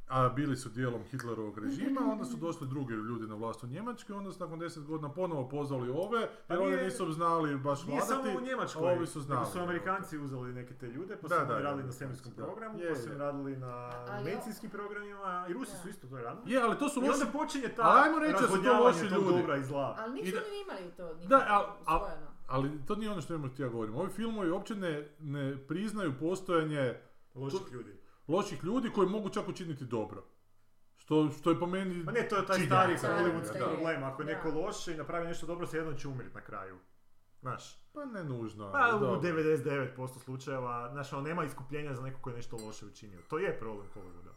a 0.10 0.30
bili 0.30 0.58
su 0.58 0.70
dijelom 0.70 1.04
Hitlerovog 1.04 1.58
režima, 1.58 2.02
onda 2.04 2.26
su 2.26 2.38
došli 2.38 2.68
drugi 2.68 2.94
ljudi 2.94 3.28
na 3.28 3.36
vlast 3.36 3.64
u 3.64 3.68
Njemačkoj, 3.68 4.16
onda 4.16 4.32
su 4.32 4.40
nakon 4.40 4.60
deset 4.60 4.84
godina 4.84 5.10
ponovo 5.12 5.50
pozvali 5.50 5.90
ove, 5.92 6.30
Pa 6.48 6.54
jer 6.54 6.64
oni 6.64 6.72
nije- 6.72 6.84
nisu 6.84 7.12
znali 7.12 7.58
baš 7.58 7.84
Nije 7.84 8.00
vladati. 8.00 8.28
samo 8.28 8.38
u 8.38 8.42
Njemačkoj, 8.42 8.82
ovi 8.90 9.08
su 9.08 9.22
znali. 9.22 9.40
nego 9.40 9.52
su 9.52 9.60
Amerikanci 9.60 10.18
uzeli 10.18 10.54
neke 10.54 10.74
te 10.74 10.88
ljude, 10.88 11.16
pa 11.16 11.22
su 11.22 11.28
Da, 11.30 11.38
oni 11.38 11.48
da, 11.48 11.60
radili 11.60 11.82
da, 11.82 11.86
na 11.86 11.92
svemirskom 11.92 12.32
da. 12.32 12.44
programu, 12.44 12.80
Je, 12.80 12.90
pa 12.90 12.96
su 12.96 13.10
radili 13.10 13.58
na 13.58 13.92
medicinskim 14.26 14.70
programima, 14.70 15.46
i 15.50 15.54
Rusi 15.54 15.72
Da. 15.72 15.78
su 15.78 15.90
isto 15.90 16.08
to 16.08 16.18
radili. 16.18 16.54
Je, 16.54 16.62
ali 16.62 16.78
to 16.78 16.90
su 16.90 17.00
I 17.00 17.08
loši... 17.08 17.20
onda 17.20 17.32
počinje 17.34 17.70
ta 17.70 18.04
ajmo 18.06 18.20
reći 18.20 18.34
da 18.34 18.48
su 18.48 18.64
to 18.64 18.80
loši 18.80 19.06
ljudi. 19.06 19.16
dobra 19.32 19.58
i 19.58 19.64
zla. 19.64 19.96
Ali 20.00 20.12
I 20.12 20.24
nisu 20.24 20.36
da- 20.36 20.42
oni 20.44 20.62
imali 20.62 20.92
to 20.92 21.06
nikako 21.06 21.28
Da, 21.30 21.46
al- 21.50 21.66
al- 21.88 21.98
usvojeno. 21.98 22.28
Ali 22.48 22.86
to 22.86 22.96
nije 22.96 23.12
ono 23.12 23.22
što 23.22 23.34
imamo 23.34 23.54
ja 23.58 23.68
govorim. 23.68 23.96
Ovi 23.96 24.10
filmovi 24.10 24.50
uopće 24.52 24.76
ne, 24.76 25.08
ne 25.20 25.58
priznaju 25.60 26.14
postojanje 26.20 26.94
Loših 27.36 27.60
ljudi. 27.72 27.99
Loših 28.30 28.64
ljudi 28.64 28.90
koji 28.90 29.10
mogu 29.10 29.30
čak 29.30 29.48
učiniti 29.48 29.86
dobro. 29.86 30.24
Što, 30.98 31.30
što 31.40 31.50
je 31.50 31.60
po 31.60 31.66
meni... 31.66 32.06
Pa 32.06 32.12
ne, 32.12 32.28
to 32.28 32.36
je 32.36 32.46
taj 32.46 32.56
činjenica, 32.56 32.98
stari 32.98 33.24
da, 33.24 33.24
hollywoodski 33.24 33.60
da. 33.60 33.66
problem. 33.66 34.04
Ako 34.04 34.22
je 34.22 34.26
Da. 34.26 34.32
neko 34.32 34.50
loše 34.52 34.94
i 34.94 34.98
napravi 34.98 35.28
nešto 35.28 35.48
dobro, 35.48 35.68
se 35.68 35.78
jednom 35.78 35.96
će 35.96 36.08
umrijeti 36.08 36.36
na 36.36 36.42
kraju. 36.42 36.78
Znaš, 37.42 37.78
Pa 37.94 38.06
ne 38.06 38.24
nužno. 38.24 38.72
pa 38.72 38.96
u 38.96 39.00
dobro. 39.00 39.22
99% 39.22 40.20
slučajeva, 40.20 40.90
znaš, 40.92 41.14
ono, 41.14 41.22
nema 41.22 41.44
iskupljenja 41.44 41.94
za 41.94 42.02
neko 42.02 42.22
koji 42.22 42.34
je 42.34 42.38
nešto 42.38 42.58
loše 42.58 42.86
učinio. 42.86 43.20
To 43.30 43.38
je 43.38 43.60
problem 43.60 43.88
Hollywooda. 43.96 44.32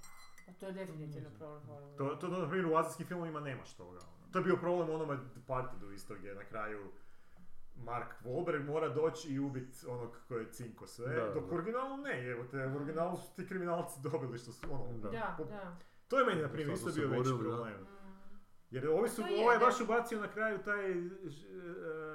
Pa 0.46 0.52
to 0.52 0.66
je 0.66 0.72
definitivno 0.72 1.30
problem 1.30 1.62
Hollywooda. 1.62 1.96
To, 1.98 2.16
to 2.16 2.28
na 2.28 2.48
primjer, 2.48 2.66
u 2.66 2.76
azijskim 2.76 3.06
filmovima 3.06 3.40
nemaš 3.40 3.74
toga. 3.74 3.98
To 4.32 4.38
je 4.38 4.44
bio 4.44 4.56
problem 4.56 4.90
u 4.90 4.94
onome 4.94 5.18
Departedu 5.34 5.92
isto, 5.92 6.14
gdje 6.14 6.34
na 6.34 6.44
kraju 6.44 6.90
Mark 7.76 8.14
Wahlberg 8.24 8.64
mora 8.64 8.88
doći 8.88 9.32
i 9.32 9.38
ubiti 9.38 9.86
onog 9.88 10.16
koji 10.28 10.42
je 10.42 10.52
cinko 10.52 10.86
sve, 10.86 11.14
Da, 11.16 11.24
dok 11.24 11.44
da. 11.44 11.50
u 11.50 11.54
originalu 11.54 11.96
ne, 11.96 12.26
evo 12.26 12.44
te, 12.44 12.66
u 12.66 12.76
originalu 12.76 13.16
su 13.16 13.36
ti 13.36 13.46
kriminalci 13.48 14.00
dobili 14.02 14.38
što 14.38 14.52
su, 14.52 14.66
ono, 14.70 14.98
Da. 14.98 15.10
Da, 15.10 15.34
po- 15.38 15.44
da. 15.44 15.76
to 16.08 16.18
je 16.18 16.26
meni, 16.26 16.42
na 16.42 16.48
primjer, 16.48 16.74
isto 16.74 16.90
bio 16.90 17.08
veći 17.08 17.30
problem. 17.40 17.86
Mm. 18.72 18.74
Jer 18.74 18.88
ovi 18.88 19.08
su, 19.08 19.22
je, 19.22 19.40
ovaj 19.40 19.58
da. 19.58 19.64
baš 19.64 19.80
ubacio 19.80 20.20
na 20.20 20.28
kraju 20.28 20.58
taj 20.60 20.90
uh, 20.92 21.06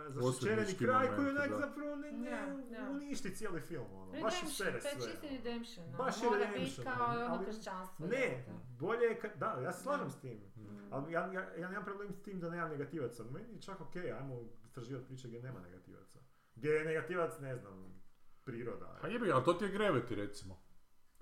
zaštićeni 0.07 0.27
Osvetnički 0.27 0.85
kraj 0.85 1.07
koji 1.07 1.29
onak 1.29 1.49
da. 1.49 1.57
zapravo 1.57 1.95
ne, 1.95 2.11
ne 2.11 2.29
Da, 2.69 2.77
da. 2.77 2.89
uništi 2.91 3.29
cijeli 3.31 3.61
film, 3.61 3.85
ono, 3.93 4.05
baš 4.05 4.13
Redemption, 4.33 4.47
usere 4.47 4.71
to 4.71 4.87
je 4.87 4.93
sve. 4.93 5.01
čisti 5.03 5.27
ono. 5.27 5.35
redemption. 5.37 5.85
ono. 5.87 5.97
Baš 5.97 6.17
je 6.17 6.25
Mora 6.25 6.39
redemption, 6.39 6.65
biti 6.77 6.89
kao 6.89 7.07
ali- 7.07 7.23
ono 7.23 7.33
ali- 7.33 7.45
kršćanstvo. 7.45 8.07
Ne, 8.07 8.45
bolje 8.69 9.03
je 9.03 9.19
kad, 9.19 9.31
da, 9.35 9.59
ja 9.59 9.73
se 9.73 9.83
slažem 9.83 10.09
s 10.09 10.19
tim. 10.19 10.37
Mm. 10.55 10.87
Ali 10.91 11.11
ja, 11.13 11.33
ja, 11.33 11.55
ja 11.55 11.69
nemam 11.69 11.85
problem 11.85 12.11
s 12.11 12.21
tim 12.21 12.39
da 12.39 12.49
nemam 12.49 12.69
negativaca. 12.69 13.23
Meni 13.25 13.53
je 13.53 13.61
čak 13.61 13.81
okej, 13.81 14.11
ajmo 14.11 14.35
istraživati 14.63 15.05
priče 15.07 15.27
gdje 15.27 15.41
nema 15.41 15.59
negativaca. 15.61 16.19
Gdje 16.55 16.69
je 16.69 16.85
negativac, 16.85 17.39
ne 17.39 17.55
znam, 17.55 18.01
priroda. 18.43 18.97
Pa 19.01 19.07
jebi, 19.07 19.31
ali 19.31 19.43
to 19.43 19.53
ti 19.53 19.65
je 19.65 19.71
Gravity 19.71 20.15
recimo. 20.15 20.59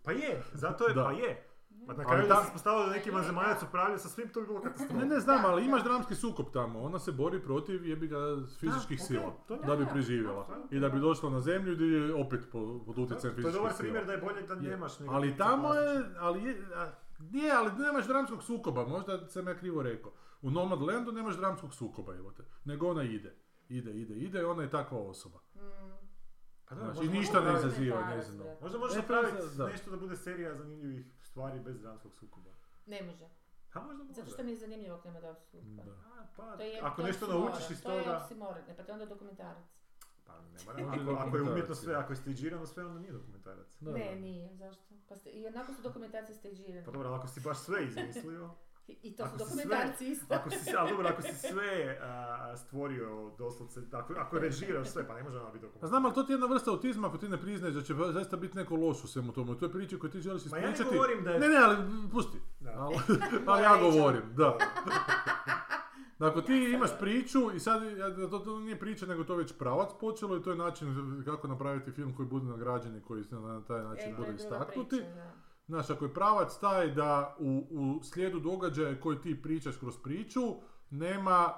Pa 0.03 0.11
je, 0.11 0.41
zato 0.53 0.87
je, 0.87 0.93
Da. 0.93 1.03
pa 1.03 1.11
je. 1.11 1.47
Pa 1.87 1.93
na 1.93 2.03
kraju 2.05 2.21
da 2.21 2.27
ta- 2.29 2.35
se 2.35 2.45
ispostavilo 2.45 2.85
da 2.85 2.91
neki 2.91 3.09
je, 3.09 3.15
vanzemaljac 3.15 3.63
upravlja 3.63 3.97
sa 3.97 4.09
svim, 4.09 4.29
to 4.29 4.41
bi 4.41 4.47
bilo 4.47 4.61
katastrofa. 4.61 4.93
Ne, 4.95 5.05
ne 5.05 5.19
znam, 5.19 5.45
ali 5.45 5.65
imaš 5.65 5.83
dramski 5.83 6.15
sukob 6.15 6.45
tamo. 6.51 6.81
Ona 6.81 6.99
se 6.99 7.11
bori 7.13 7.41
protiv 7.41 7.85
jebi 7.85 8.07
ga 8.07 8.17
fizičkih 8.59 9.01
sila. 9.01 9.33
to 9.47 9.53
je- 9.53 9.59
Da 9.61 9.75
bi 9.75 9.85
preživjela. 9.87 10.47
I 10.71 10.79
da 10.79 10.89
bi 10.89 10.99
došla 10.99 11.29
na 11.29 11.39
zemlju 11.41 11.75
gdje 11.75 11.85
je 11.85 12.15
opet 12.15 12.41
po- 12.51 12.79
pod 12.79 12.95
To 12.95 13.01
utjecajem 13.01 13.31
je 13.31 13.35
fizičkih 13.35 13.53
dobar 13.53 13.71
sila. 13.71 13.79
primjer 13.79 14.05
da 14.05 14.11
je 14.11 14.17
bolje 14.19 14.41
da 14.43 14.53
Je. 14.55 14.61
nemaš 14.61 14.99
nego 14.99 15.13
Ali 15.13 15.37
tamo 15.37 15.73
je, 15.73 16.03
ali 16.17 16.43
je, 16.43 16.55
a, 16.75 16.91
je, 17.21 17.51
ali 17.51 17.71
nemaš 17.73 18.07
dramskog 18.07 18.43
sukoba, 18.43 18.85
možda 18.85 19.27
sam 19.27 19.47
ja 19.47 19.55
krivo 19.55 19.81
rekao. 19.83 20.11
U 20.41 20.51
Nomadlandu 20.51 21.11
nemaš 21.11 21.35
dramskog 21.35 21.73
sukoba, 21.73 22.15
evo 22.15 22.31
te. 22.31 22.43
Nego 22.65 22.87
ona 22.87 23.03
ide. 23.03 23.35
Ide, 23.69 23.91
ide, 23.93 24.15
ide 24.15 24.39
i 24.39 24.45
ona 24.45 24.63
je 24.63 24.69
takva 24.69 24.99
osoba. 24.99 25.39
Mm. 25.55 25.59
Pa 26.65 26.75
da, 26.75 26.81
Znači, 26.83 27.09
ništa 27.09 27.41
ne 27.41 27.53
izaziva 27.55 27.95
možda- 27.97 28.15
njezino. 28.15 28.43
Možda 28.61 28.77
možeš 28.77 28.95
to 28.95 29.01
napraviti 29.01 29.37
je 29.57 29.67
nešto 29.67 29.91
da 29.91 29.97
bude 29.97 30.15
serija 30.15 30.53
zanimljivih 30.53 31.05
stvari 31.35 31.59
bez 31.59 31.81
dramskog 31.81 32.13
sukoba. 32.13 32.51
Ne 32.85 33.01
može. 33.03 33.29
Ha, 33.69 33.81
možda 33.81 34.03
može. 34.03 34.13
Zato 34.13 34.29
što 34.29 34.43
mi 34.43 34.51
je 34.51 34.57
zanimljivo 34.57 34.95
ako 34.95 35.07
nema 35.07 35.19
dramskog 35.19 35.47
sukoba. 35.47 35.83
Da. 35.83 35.91
A, 35.91 36.27
pa, 36.35 36.57
To 36.57 36.63
je, 36.63 36.79
ako 36.81 37.01
to 37.01 37.07
nešto 37.07 37.27
naučiš 37.27 37.69
iz 37.69 37.81
To 37.81 37.91
je 37.91 38.03
toga... 38.03 38.21
oksimoron, 38.23 38.63
ne, 38.67 38.77
pa 38.77 38.83
to 38.83 38.91
je 38.91 38.93
onda 38.93 39.05
dokumentarac. 39.05 39.65
Pa 40.25 40.33
ne 40.41 40.59
mora, 40.65 40.85
Može 40.85 41.01
ako, 41.01 41.11
ako 41.11 41.37
je 41.37 41.43
umjetno 41.43 41.75
sve, 41.75 41.95
ako 41.95 42.13
je 42.13 42.17
stiđirano 42.17 42.65
sve, 42.65 42.85
onda 42.85 42.99
nije 42.99 43.11
dokumentarac. 43.11 43.77
Da, 43.79 43.91
ne, 43.91 44.09
da. 44.09 44.15
nije, 44.15 44.55
zašto? 44.55 44.83
Pa 45.09 45.15
ste, 45.15 45.29
I 45.29 45.47
onako 45.47 45.73
su 45.73 45.81
dokumentacije 45.81 46.35
stageirane. 46.35 46.85
Pa 46.85 46.91
dobro, 46.91 47.09
ali 47.09 47.17
ako 47.17 47.27
si 47.27 47.39
baš 47.39 47.57
sve 47.57 47.85
izmislio, 47.85 48.49
I, 48.87 49.15
to 49.15 49.23
ako 49.23 49.37
su 49.39 49.45
dokumentarci 49.45 50.07
isto. 50.07 50.33
ako 50.33 50.49
si, 50.49 50.57
ali 50.77 50.89
dobro, 50.89 51.07
ako 51.07 51.21
si 51.21 51.35
sve 51.47 51.99
a, 52.01 52.57
stvorio 52.57 53.31
doslovce, 53.37 53.81
ako, 53.93 54.13
ako 54.15 54.39
režiraš 54.39 54.89
sve, 54.89 55.07
pa 55.07 55.13
ne 55.13 55.23
može 55.23 55.37
ona 55.37 55.51
biti 55.51 55.59
Pa 55.59 55.67
dokumentarac. 55.67 55.89
znam, 55.89 56.05
ali 56.05 56.13
to 56.13 56.23
ti 56.23 56.31
je 56.31 56.35
jedna 56.35 56.47
vrsta 56.47 56.71
autizma 56.71 57.07
ako 57.07 57.17
ti 57.17 57.29
ne 57.29 57.37
priznaješ 57.37 57.75
da 57.75 57.81
će 57.81 57.93
zaista 58.13 58.37
biti 58.37 58.57
neko 58.57 58.75
loš 58.75 59.03
u 59.03 59.07
svemu 59.07 59.31
tomu. 59.33 59.55
To 59.55 59.65
je 59.65 59.71
priča 59.71 59.97
koju 59.97 60.11
ti 60.11 60.21
želiš 60.21 60.45
Ma 60.45 60.57
ja 60.57 60.61
ne 60.61 60.69
ispričati. 60.69 60.95
govorim 60.95 61.23
da 61.23 61.31
je... 61.31 61.39
Ne, 61.39 61.47
ne, 61.47 61.57
ali 61.57 61.77
pusti. 62.11 62.37
Da. 62.59 62.71
Ali, 62.71 62.95
ali 63.47 63.63
ja 63.63 63.77
govorim, 63.77 64.21
da. 64.35 64.57
Ako 66.19 66.41
ti 66.41 66.53
imaš 66.55 66.99
priču 66.99 67.51
i 67.51 67.59
sad 67.59 67.83
ja, 67.97 68.29
to, 68.29 68.39
to 68.39 68.59
nije 68.59 68.79
priča 68.79 69.05
nego 69.05 69.23
to 69.23 69.33
je 69.33 69.37
već 69.37 69.53
pravac 69.53 69.89
počelo 69.99 70.37
i 70.37 70.41
to 70.41 70.49
je 70.49 70.55
način 70.57 70.87
kako 71.25 71.47
napraviti 71.47 71.91
film 71.91 72.15
koji 72.15 72.27
bude 72.27 72.45
nagrađen 72.45 72.97
i 72.97 73.01
koji 73.01 73.23
na 73.31 73.61
taj 73.61 73.83
način 73.83 74.09
E, 74.09 74.15
bude 74.17 74.33
istaknuti. 74.35 74.89
priča, 74.89 75.13
da. 75.15 75.31
Znaš, 75.67 75.89
ako 75.89 76.05
je 76.05 76.13
pravac 76.13 76.59
taj 76.59 76.91
da 76.91 77.35
u, 77.39 77.67
u 77.71 78.03
slijedu 78.03 78.39
događaja 78.39 78.99
koji 78.99 79.21
ti 79.21 79.41
pričaš 79.41 79.77
kroz 79.77 79.97
priču, 80.03 80.41
nema 80.89 81.53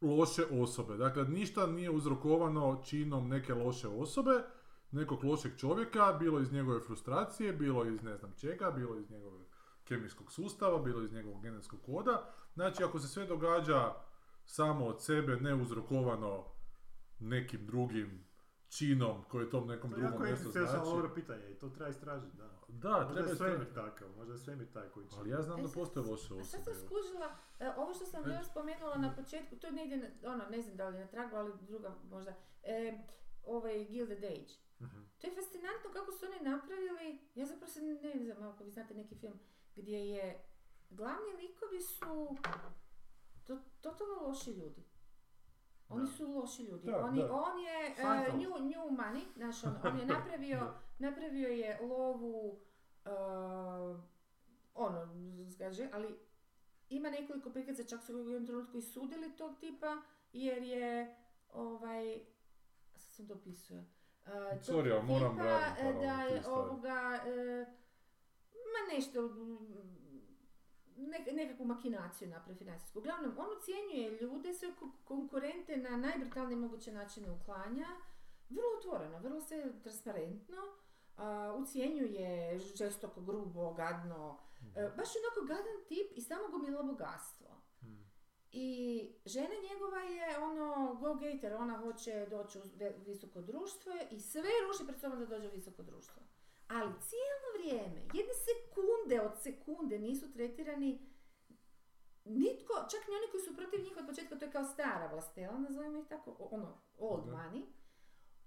loše 0.00 0.44
osobe. 0.50 0.96
Dakle, 0.96 1.24
ništa 1.24 1.66
nije 1.66 1.90
uzrokovano 1.90 2.82
činom 2.84 3.28
neke 3.28 3.54
loše 3.54 3.88
osobe, 3.88 4.42
nekog 4.90 5.24
lošeg 5.24 5.56
čovjeka, 5.56 6.16
bilo 6.18 6.40
iz 6.40 6.52
njegove 6.52 6.80
frustracije, 6.80 7.52
bilo 7.52 7.84
iz 7.84 8.02
ne 8.02 8.16
znam 8.16 8.32
čega, 8.36 8.70
bilo 8.70 8.98
iz 8.98 9.10
njegovog 9.10 9.42
kemijskog 9.84 10.32
sustava, 10.32 10.78
bilo 10.78 11.02
iz 11.02 11.12
njegovog 11.12 11.42
genetskog 11.42 11.80
koda. 11.86 12.30
Znači, 12.54 12.84
ako 12.84 12.98
se 12.98 13.08
sve 13.08 13.26
događa 13.26 13.94
samo 14.44 14.86
od 14.86 15.02
sebe, 15.02 15.36
ne 15.36 15.54
uzrokovano 15.54 16.44
nekim 17.18 17.66
drugim 17.66 18.24
činom 18.68 19.24
koji 19.28 19.50
tom 19.50 19.68
nekom 19.68 19.90
To 19.90 19.96
je 19.96 20.00
drugom 20.00 20.12
jako 20.12 20.30
nešto 20.30 20.42
egzistencijalno 20.42 20.84
znači. 20.84 20.96
dobro 20.96 21.14
pitanje 21.14 21.50
i 21.50 21.54
to 21.54 21.68
treba 21.68 21.90
istražiti, 21.90 22.36
da. 22.36 22.55
Da, 22.68 22.90
Možda 22.90 23.14
treba 23.14 23.28
je 23.28 23.36
svemir 23.36 23.74
takav, 23.74 24.08
možda 24.16 24.32
je 24.32 24.38
svemir 24.38 24.72
taj 24.72 24.88
koji 24.88 25.06
će... 25.08 25.16
Ali 25.18 25.30
ja 25.30 25.42
znam 25.42 25.60
E, 25.60 25.62
da 25.62 25.68
postoje 25.70 26.06
loše 26.06 26.24
A 26.34 26.44
sad 26.44 26.60
osobe. 26.60 26.64
sam 26.64 26.74
skužila, 26.76 27.28
e, 27.60 27.70
ovo 27.76 27.94
što 27.94 28.06
sam 28.06 28.20
E. 28.20 28.24
bila 28.24 28.44
spomenula 28.44 28.96
na 28.96 29.14
početku, 29.14 29.56
to 29.56 29.66
je 29.66 29.72
negdje, 29.72 29.96
ono, 30.24 30.44
ne 30.46 30.62
znam 30.62 30.76
da 30.76 30.88
li 30.88 30.96
je 30.96 31.00
na 31.00 31.06
tragu, 31.06 31.36
ali 31.36 31.52
druga 31.60 31.94
možda, 32.04 32.34
e, 32.62 32.98
ovaj 33.44 33.84
Gilded 33.84 34.24
Age. 34.24 34.52
Mhm. 34.80 35.00
To 35.18 35.26
je 35.26 35.34
fascinantno 35.34 35.90
kako 35.92 36.12
su 36.12 36.26
oni 36.26 36.50
napravili, 36.50 37.18
ja 37.34 37.46
zapravo 37.46 37.72
se 37.72 37.82
ne 37.82 37.94
znam 38.24 38.42
ako 38.44 38.64
vi 38.64 38.70
znate 38.70 38.94
neki 38.94 39.14
film, 39.14 39.38
gdje 39.76 40.10
je, 40.10 40.44
glavni 40.90 41.32
likovi 41.32 41.80
su 41.80 42.36
to, 43.44 43.58
totalno 43.80 44.14
loši 44.22 44.50
ljudi. 44.50 44.82
Oni 45.88 46.00
Da. 46.00 46.06
su 46.06 46.28
loši 46.30 46.62
ljudi. 46.62 46.86
Da, 46.86 46.98
Oni, 46.98 47.18
da. 47.18 47.32
on 47.32 47.58
je 47.58 47.94
uh, 47.98 48.34
new, 48.34 48.50
new 48.60 48.90
money, 48.92 49.22
znaš, 49.36 49.64
on, 49.64 49.76
on 49.84 49.98
je 49.98 50.06
napravio. 50.06 50.58
napravio 50.98 51.48
je 51.48 51.78
lovu, 51.82 52.58
uh, 53.04 54.00
ono, 54.74 55.08
zgaže, 55.46 55.88
ali 55.92 56.18
ima 56.88 57.10
nekoliko 57.10 57.50
prikaza, 57.50 57.84
čak 57.84 58.02
su 58.02 58.14
u 58.14 58.30
jednom 58.30 58.46
trenutku 58.46 58.78
i 58.78 58.82
sudili 58.82 59.36
tog 59.36 59.58
tipa, 59.60 59.96
jer 60.32 60.62
je, 60.62 61.16
ovaj, 61.50 62.20
sad 62.94 63.12
sam 63.12 63.26
dopisuje, 63.26 63.80
uh, 64.22 64.32
Sorry, 64.62 64.92
ali 64.92 65.02
moram 65.04 65.32
tipa, 65.32 65.44
e, 65.78 65.84
malo 65.84 66.00
da 66.00 66.22
je 66.24 66.42
ovoga, 66.48 67.20
e, 67.26 67.66
ma 68.54 68.94
nešto, 68.94 69.22
mm, 69.22 69.96
nek- 70.98 71.32
nekakvu 71.32 71.66
makinaciju 71.66 72.28
napravi 72.28 72.58
financijsku. 72.58 72.98
Uglavnom, 72.98 73.32
on 73.38 73.46
ucijenjuje 73.58 74.18
ljude, 74.20 74.54
sve 74.54 74.74
ko- 74.74 74.90
konkurente 75.04 75.76
na 75.76 75.96
najbrutalnije 75.96 76.56
moguće 76.56 76.92
načine 76.92 77.30
uklanja, 77.32 77.86
vrlo 78.48 78.68
otvoreno, 78.78 79.18
vrlo 79.18 79.40
se 79.40 79.72
transparentno, 79.82 80.56
a, 81.16 81.56
ucijenjuje 81.58 82.58
žestoko, 82.58 83.20
grubo, 83.20 83.72
gadno, 83.72 84.38
e, 84.76 84.90
baš 84.96 85.14
je 85.14 85.20
onako 85.20 85.46
gadan 85.46 85.84
tip 85.88 86.16
i 86.16 86.20
samo 86.20 86.48
gomila 86.48 86.82
bogatstvo. 86.82 87.48
Mhm. 87.82 88.02
I 88.52 89.12
žena 89.24 89.54
njegova 89.70 89.98
je 89.98 90.38
ono 90.38 90.94
go-getter, 90.94 91.54
ona 91.54 91.78
hoće 91.78 92.26
doći 92.30 92.58
u 92.58 92.62
visoko 93.06 93.40
društvo 93.40 93.92
i 94.10 94.20
sve 94.20 94.50
ruši 94.66 94.86
pred 94.86 95.00
sobom 95.00 95.18
da 95.18 95.26
dođe 95.26 95.48
u 95.48 95.52
visoko 95.54 95.82
društvo. 95.82 96.22
Ali 96.68 96.92
cijelo 97.00 97.48
vrijeme, 97.58 98.00
jedne 98.14 98.34
sekunde 98.48 99.20
od 99.20 99.42
sekunde 99.42 99.98
nisu 99.98 100.32
tretirani 100.32 101.16
nitko, 102.24 102.74
čak 102.90 103.08
ni 103.08 103.14
oni 103.14 103.30
koji 103.30 103.42
su 103.42 103.56
protiv 103.56 103.80
njih 103.80 103.96
od 103.96 104.06
početka, 104.06 104.38
to 104.38 104.44
je 104.44 104.50
kao 104.50 104.64
stara 104.64 105.06
vlastela, 105.12 105.58
nazovimo 105.58 105.98
ih 105.98 106.06
tako, 106.08 106.36
ono, 106.50 106.80
old 106.98 107.24
money, 107.26 107.62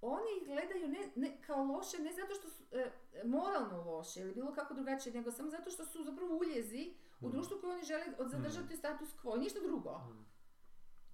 oni 0.03 0.37
ih 0.37 0.47
gledaju 0.47 0.87
ne, 0.87 0.99
ne, 1.15 1.41
kao 1.41 1.63
loše, 1.63 1.97
ne 1.99 2.13
zato 2.13 2.33
što 2.33 2.49
su 2.49 2.63
e, 2.71 2.91
moralno 3.25 3.83
loše 3.85 4.19
ili 4.19 4.33
bilo 4.33 4.53
kako 4.53 4.73
drugačije, 4.73 5.13
nego 5.13 5.31
samo 5.31 5.49
zato 5.49 5.69
što 5.69 5.85
su 5.85 6.03
zapravo 6.03 6.37
uljezi 6.37 6.93
u 7.13 7.25
Mhm. 7.25 7.31
društvu 7.31 7.57
koje 7.61 7.73
oni 7.73 7.83
žele 7.83 8.03
zadržati 8.21 8.77
status 8.77 9.09
quo 9.15 9.35
i 9.35 9.39
ništa 9.39 9.59
drugo. 9.59 9.97
Mhm. 9.99 10.21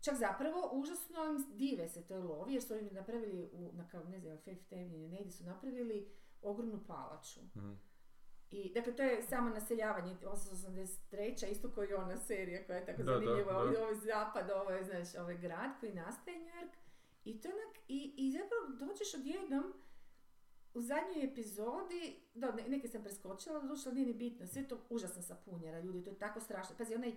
Čak 0.02 0.15
zapravo 0.15 0.69
užasno 0.74 1.26
im 1.26 1.45
dive 1.50 1.89
se 1.89 2.04
toj 2.04 2.17
lovi 2.19 2.54
jer 2.54 2.63
su 2.63 2.74
oni 2.74 2.91
napravili 2.91 3.50
u, 3.54 3.71
na 3.74 3.88
kao, 3.88 4.04
ne 4.04 4.19
znam, 4.19 4.38
Fifth 4.38 4.74
Avenue, 4.74 5.08
negdje 5.10 5.32
su 5.32 5.43
napravili 5.43 6.12
ogromnu 6.41 6.84
palaču. 6.88 7.39
Mhm. 7.56 7.74
I, 8.52 8.74
dakle, 8.74 8.95
to 8.95 9.04
je 9.04 9.21
samo 9.21 9.50
naseljavanje 9.50 10.15
883. 10.17 11.06
isto 11.48 11.69
kao 11.69 11.84
i 11.84 11.93
ona 11.93 12.17
serija 12.17 12.65
koja 12.65 12.78
je 12.78 12.86
tako 12.86 12.98
Da, 12.98 13.04
da, 13.06 13.12
zanimljiva. 13.13 13.54
da. 13.54 13.60
Ovo 13.60 13.88
je 13.88 13.95
zapad, 13.95 14.50
ovo 14.52 14.71
je, 14.71 14.84
znaš, 14.84 15.15
ovaj 15.15 15.38
grad 15.38 15.71
koji 15.80 15.93
nastaje 15.93 16.39
New 16.39 16.48
York. 16.48 16.76
I 17.25 17.41
to 17.41 17.49
onak, 17.49 17.77
i, 17.88 18.13
i 18.17 18.31
zapravo 18.31 18.88
dođeš 18.88 19.13
odjednom 19.13 19.73
u 20.73 20.81
zadnjoj 20.81 21.23
epizodi, 21.25 22.19
da, 22.33 22.51
ne- 22.51 22.67
neke 22.67 22.88
sam 22.88 23.03
preskočila, 23.03 23.59
došla 23.59 23.91
nije 23.91 24.07
ni 24.07 24.13
bitno, 24.13 24.47
sve 24.47 24.67
to 24.67 24.77
užasno 24.89 25.21
sapunjera, 25.21 25.79
ljudi, 25.79 26.03
to 26.03 26.09
je 26.09 26.17
tako 26.17 26.39
strašno. 26.39 26.75
Pazi, 26.77 26.95
onaj, 26.95 27.13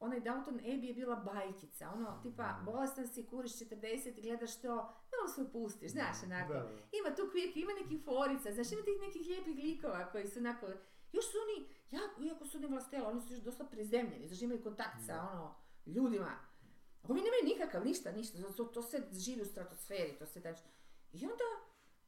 onaj 0.00 0.20
Downton 0.20 0.60
Abbey 0.60 0.84
je 0.84 0.94
bila 0.94 1.16
bajkica, 1.16 1.90
ono, 1.94 2.20
tipa, 2.22 2.60
bolestan 2.64 3.08
si, 3.08 3.26
kuriš 3.26 3.52
40 3.52 4.18
i 4.18 4.22
gledaš 4.22 4.60
to, 4.60 4.74
malo 5.12 5.28
se 5.34 5.42
opustiš, 5.42 5.90
znaš, 5.90 6.16
onako. 6.24 6.52
Ima 6.92 7.16
tu 7.16 7.22
kvijek, 7.30 7.56
ima 7.56 7.72
nekih 7.82 8.04
forica, 8.04 8.52
znaš, 8.52 8.72
ima 8.72 8.82
tih 8.82 9.00
nekih 9.00 9.26
lijepih 9.26 9.56
likova 9.64 10.10
koji 10.12 10.28
su 10.28 10.38
onako 10.38 10.66
Još 11.12 11.24
su 11.24 11.36
oni, 11.44 11.66
jako, 11.90 12.22
iako 12.22 12.46
su 12.46 12.58
oni 12.58 12.66
vlastela, 12.66 13.08
oni 13.08 13.20
su 13.20 13.32
još 13.32 13.40
dosta 13.42 13.64
prizemljeni, 13.64 14.28
znači 14.28 14.44
imaju 14.44 14.62
kontakt 14.62 14.96
sa 15.06 15.28
ono, 15.32 15.54
ljudima. 15.86 16.49
Ovi 17.08 17.20
nemaju 17.20 17.44
nikakav, 17.44 17.84
ništa, 17.84 18.12
ništa, 18.12 18.38
to, 18.56 18.64
to 18.64 18.82
se 18.82 19.02
živi 19.12 19.42
u 19.42 19.44
stratosferi, 19.44 20.18
to 20.18 20.26
se 20.26 20.40
znači. 20.40 20.62
I 21.12 21.24
onda, 21.24 21.44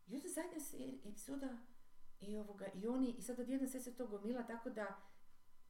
i 0.07 0.15
onda 0.15 0.29
zadnja 0.29 0.61
se 0.61 0.77
epizoda, 1.05 1.59
i 2.21 2.37
ovoga, 2.37 2.67
i 2.75 2.89
oni, 2.89 3.15
i 3.19 3.23
sad 3.23 3.41
odjednom 3.41 3.69
sve 3.69 3.81
se 3.81 3.97
to 3.97 4.07
gomila 4.07 4.43
tako 4.43 4.71
da 4.71 5.01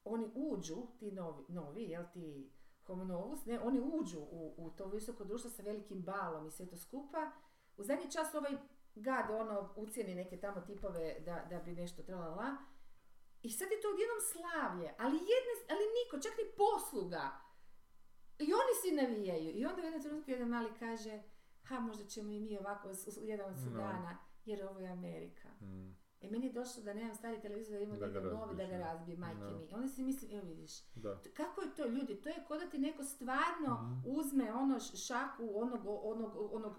oni 0.05 0.31
uđu, 0.35 0.77
ti 0.99 1.13
novi, 1.13 1.45
novi 1.49 1.83
jel 1.83 2.05
ti 2.13 2.51
homo 2.87 3.05
novus, 3.05 3.45
ne, 3.47 3.61
oni 3.61 3.81
uđu 3.81 4.21
u, 4.21 4.55
u 4.57 4.71
to 4.71 4.87
visoko 4.87 5.25
društvo 5.25 5.51
sa 5.51 5.63
velikim 5.63 6.03
balom 6.03 6.47
i 6.47 6.51
sve 6.51 6.67
to 6.67 6.77
skupa. 6.77 7.31
U 7.77 7.85
zadnji 7.85 8.11
čas 8.11 8.35
ovaj 8.35 8.53
gad 8.95 9.31
ono 9.31 9.75
ucijeni 9.77 10.15
neke 10.15 10.41
tamo 10.41 10.61
tipove 10.61 11.21
da, 11.21 11.47
da 11.51 11.59
bi 11.59 11.73
nešto 11.73 12.03
trebala 12.03 12.35
la. 12.35 12.57
I 13.43 13.51
sad 13.51 13.71
je 13.71 13.81
to 13.81 13.89
odjednom 13.89 14.21
slavlje, 14.33 14.95
ali, 14.99 15.17
jedne, 15.17 15.55
ali 15.71 15.85
niko, 15.97 16.23
čak 16.23 16.33
ni 16.39 16.47
posluga. 16.57 17.31
I 18.43 18.53
oni 18.53 18.75
si 18.83 18.95
navijaju. 18.97 19.51
I 19.59 19.67
onda 19.67 19.83
u 19.83 19.85
jednom 19.85 20.03
trenutku 20.03 20.31
jedan 20.31 20.49
mali 20.49 20.71
kaže, 20.79 21.23
ha 21.63 21.81
možda 21.81 22.05
ćemo 22.05 22.31
i 22.33 22.41
mi 22.41 22.59
ovako 22.59 22.89
jedan 23.23 23.51
od 23.51 23.57
No. 23.57 23.63
sudana, 23.65 24.19
jer 24.45 24.65
ovo 24.65 24.81
je 24.81 24.89
Amerika. 24.89 25.49
Mm, 25.61 25.97
E 26.23 26.29
meni 26.29 26.47
je 26.47 26.53
došlo 26.53 26.83
da 26.83 26.95
nemam 26.95 27.15
stari 27.15 27.41
televizor, 27.41 27.73
da 27.73 27.81
imam 27.81 27.99
Da 27.99 28.07
novi 28.21 28.57
da 28.57 28.65
ga 28.65 28.69
razbiješ, 28.69 28.71
ne. 28.71 28.79
razbije, 28.81 29.17
majke 29.19 29.41
Da. 29.41 29.51
mi. 29.51 29.69
Onda 29.73 29.89
si 29.89 30.03
mislim, 30.03 30.31
evo 30.33 30.47
vidiš, 30.47 30.73
da. 30.95 31.19
Kako 31.33 31.61
je 31.61 31.69
to 31.71 31.87
ljudi? 31.87 32.17
To 32.17 32.29
je 32.29 32.45
kao 32.49 32.59
da 32.59 32.67
ti 32.67 32.79
neko 32.79 33.03
stvarno 33.05 33.75
Mhm. 33.75 34.11
uzme 34.11 34.53
ono 34.55 34.77
šaku 34.81 35.51
onog, 35.55 35.81
onog, 35.85 36.33
onog 36.53 36.73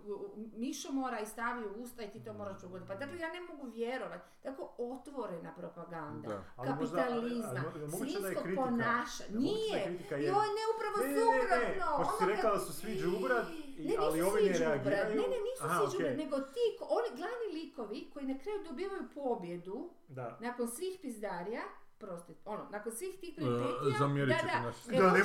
mišomora 0.54 1.20
i 1.20 1.26
stavi 1.26 1.66
u 1.66 1.74
usta 1.74 2.04
i 2.04 2.10
ti 2.10 2.20
to 2.20 2.34
moraš 2.34 2.64
ugoditi. 2.64 2.88
Pa 2.88 2.96
dakle 2.96 3.20
ja 3.20 3.28
ne 3.30 3.42
mogu 3.44 3.68
vjerovati. 3.68 4.24
Tako 4.42 4.76
otvorena 4.80 5.54
propaganda. 5.54 6.28
Da. 6.28 6.44
Kapitalizma, 6.66 7.64
kritika- 8.36 8.56
ponaša. 8.58 9.24
Nije. 9.32 9.80
Joj, 10.12 10.28
ne, 10.50 10.64
upravo 10.70 10.98
Ne, 10.98 11.08
ne, 11.08 11.14
ne, 11.14 11.20
ne, 11.20 11.74
suprotno. 11.74 11.98
pošto 11.98 12.18
si 12.20 12.26
rekla 12.26 12.52
da 12.52 12.60
su 12.60 12.74
svi 12.74 12.96
đubrad, 12.96 13.46
i- 13.74 13.88
ne, 13.88 13.96
ali 14.00 14.14
nisu 14.14 14.28
ovi 14.28 14.42
svi 14.42 14.50
ne 14.50 14.58
reagiraju. 14.60 15.10
Ne, 15.12 15.22
ne, 15.24 15.38
nisu 15.42 15.64
Aha, 15.64 15.80
svi 15.82 15.98
đubrad, 15.98 16.18
nego 16.18 16.40
ti, 16.40 16.60
oni 16.82 17.08
glavni 17.10 17.48
likovi 17.54 18.10
koji 18.14 18.26
na 18.26 18.38
kraju 18.38 18.64
dobivaju 18.64 19.04
pobjedu 19.16 19.90
Da. 20.08 20.38
nakon 20.42 20.68
svih 20.70 21.00
pizdarija, 21.02 21.62
prosti, 22.04 22.34
ono, 22.46 22.64
nakon 22.72 22.92
svih 22.92 23.20
tih 23.20 23.34
E, 23.38 23.44
zamjerit 24.00 24.30
da, 24.30 24.36
ćete 24.36 24.48
da, 24.92 24.98
e, 24.98 25.02
Da, 25.02 25.18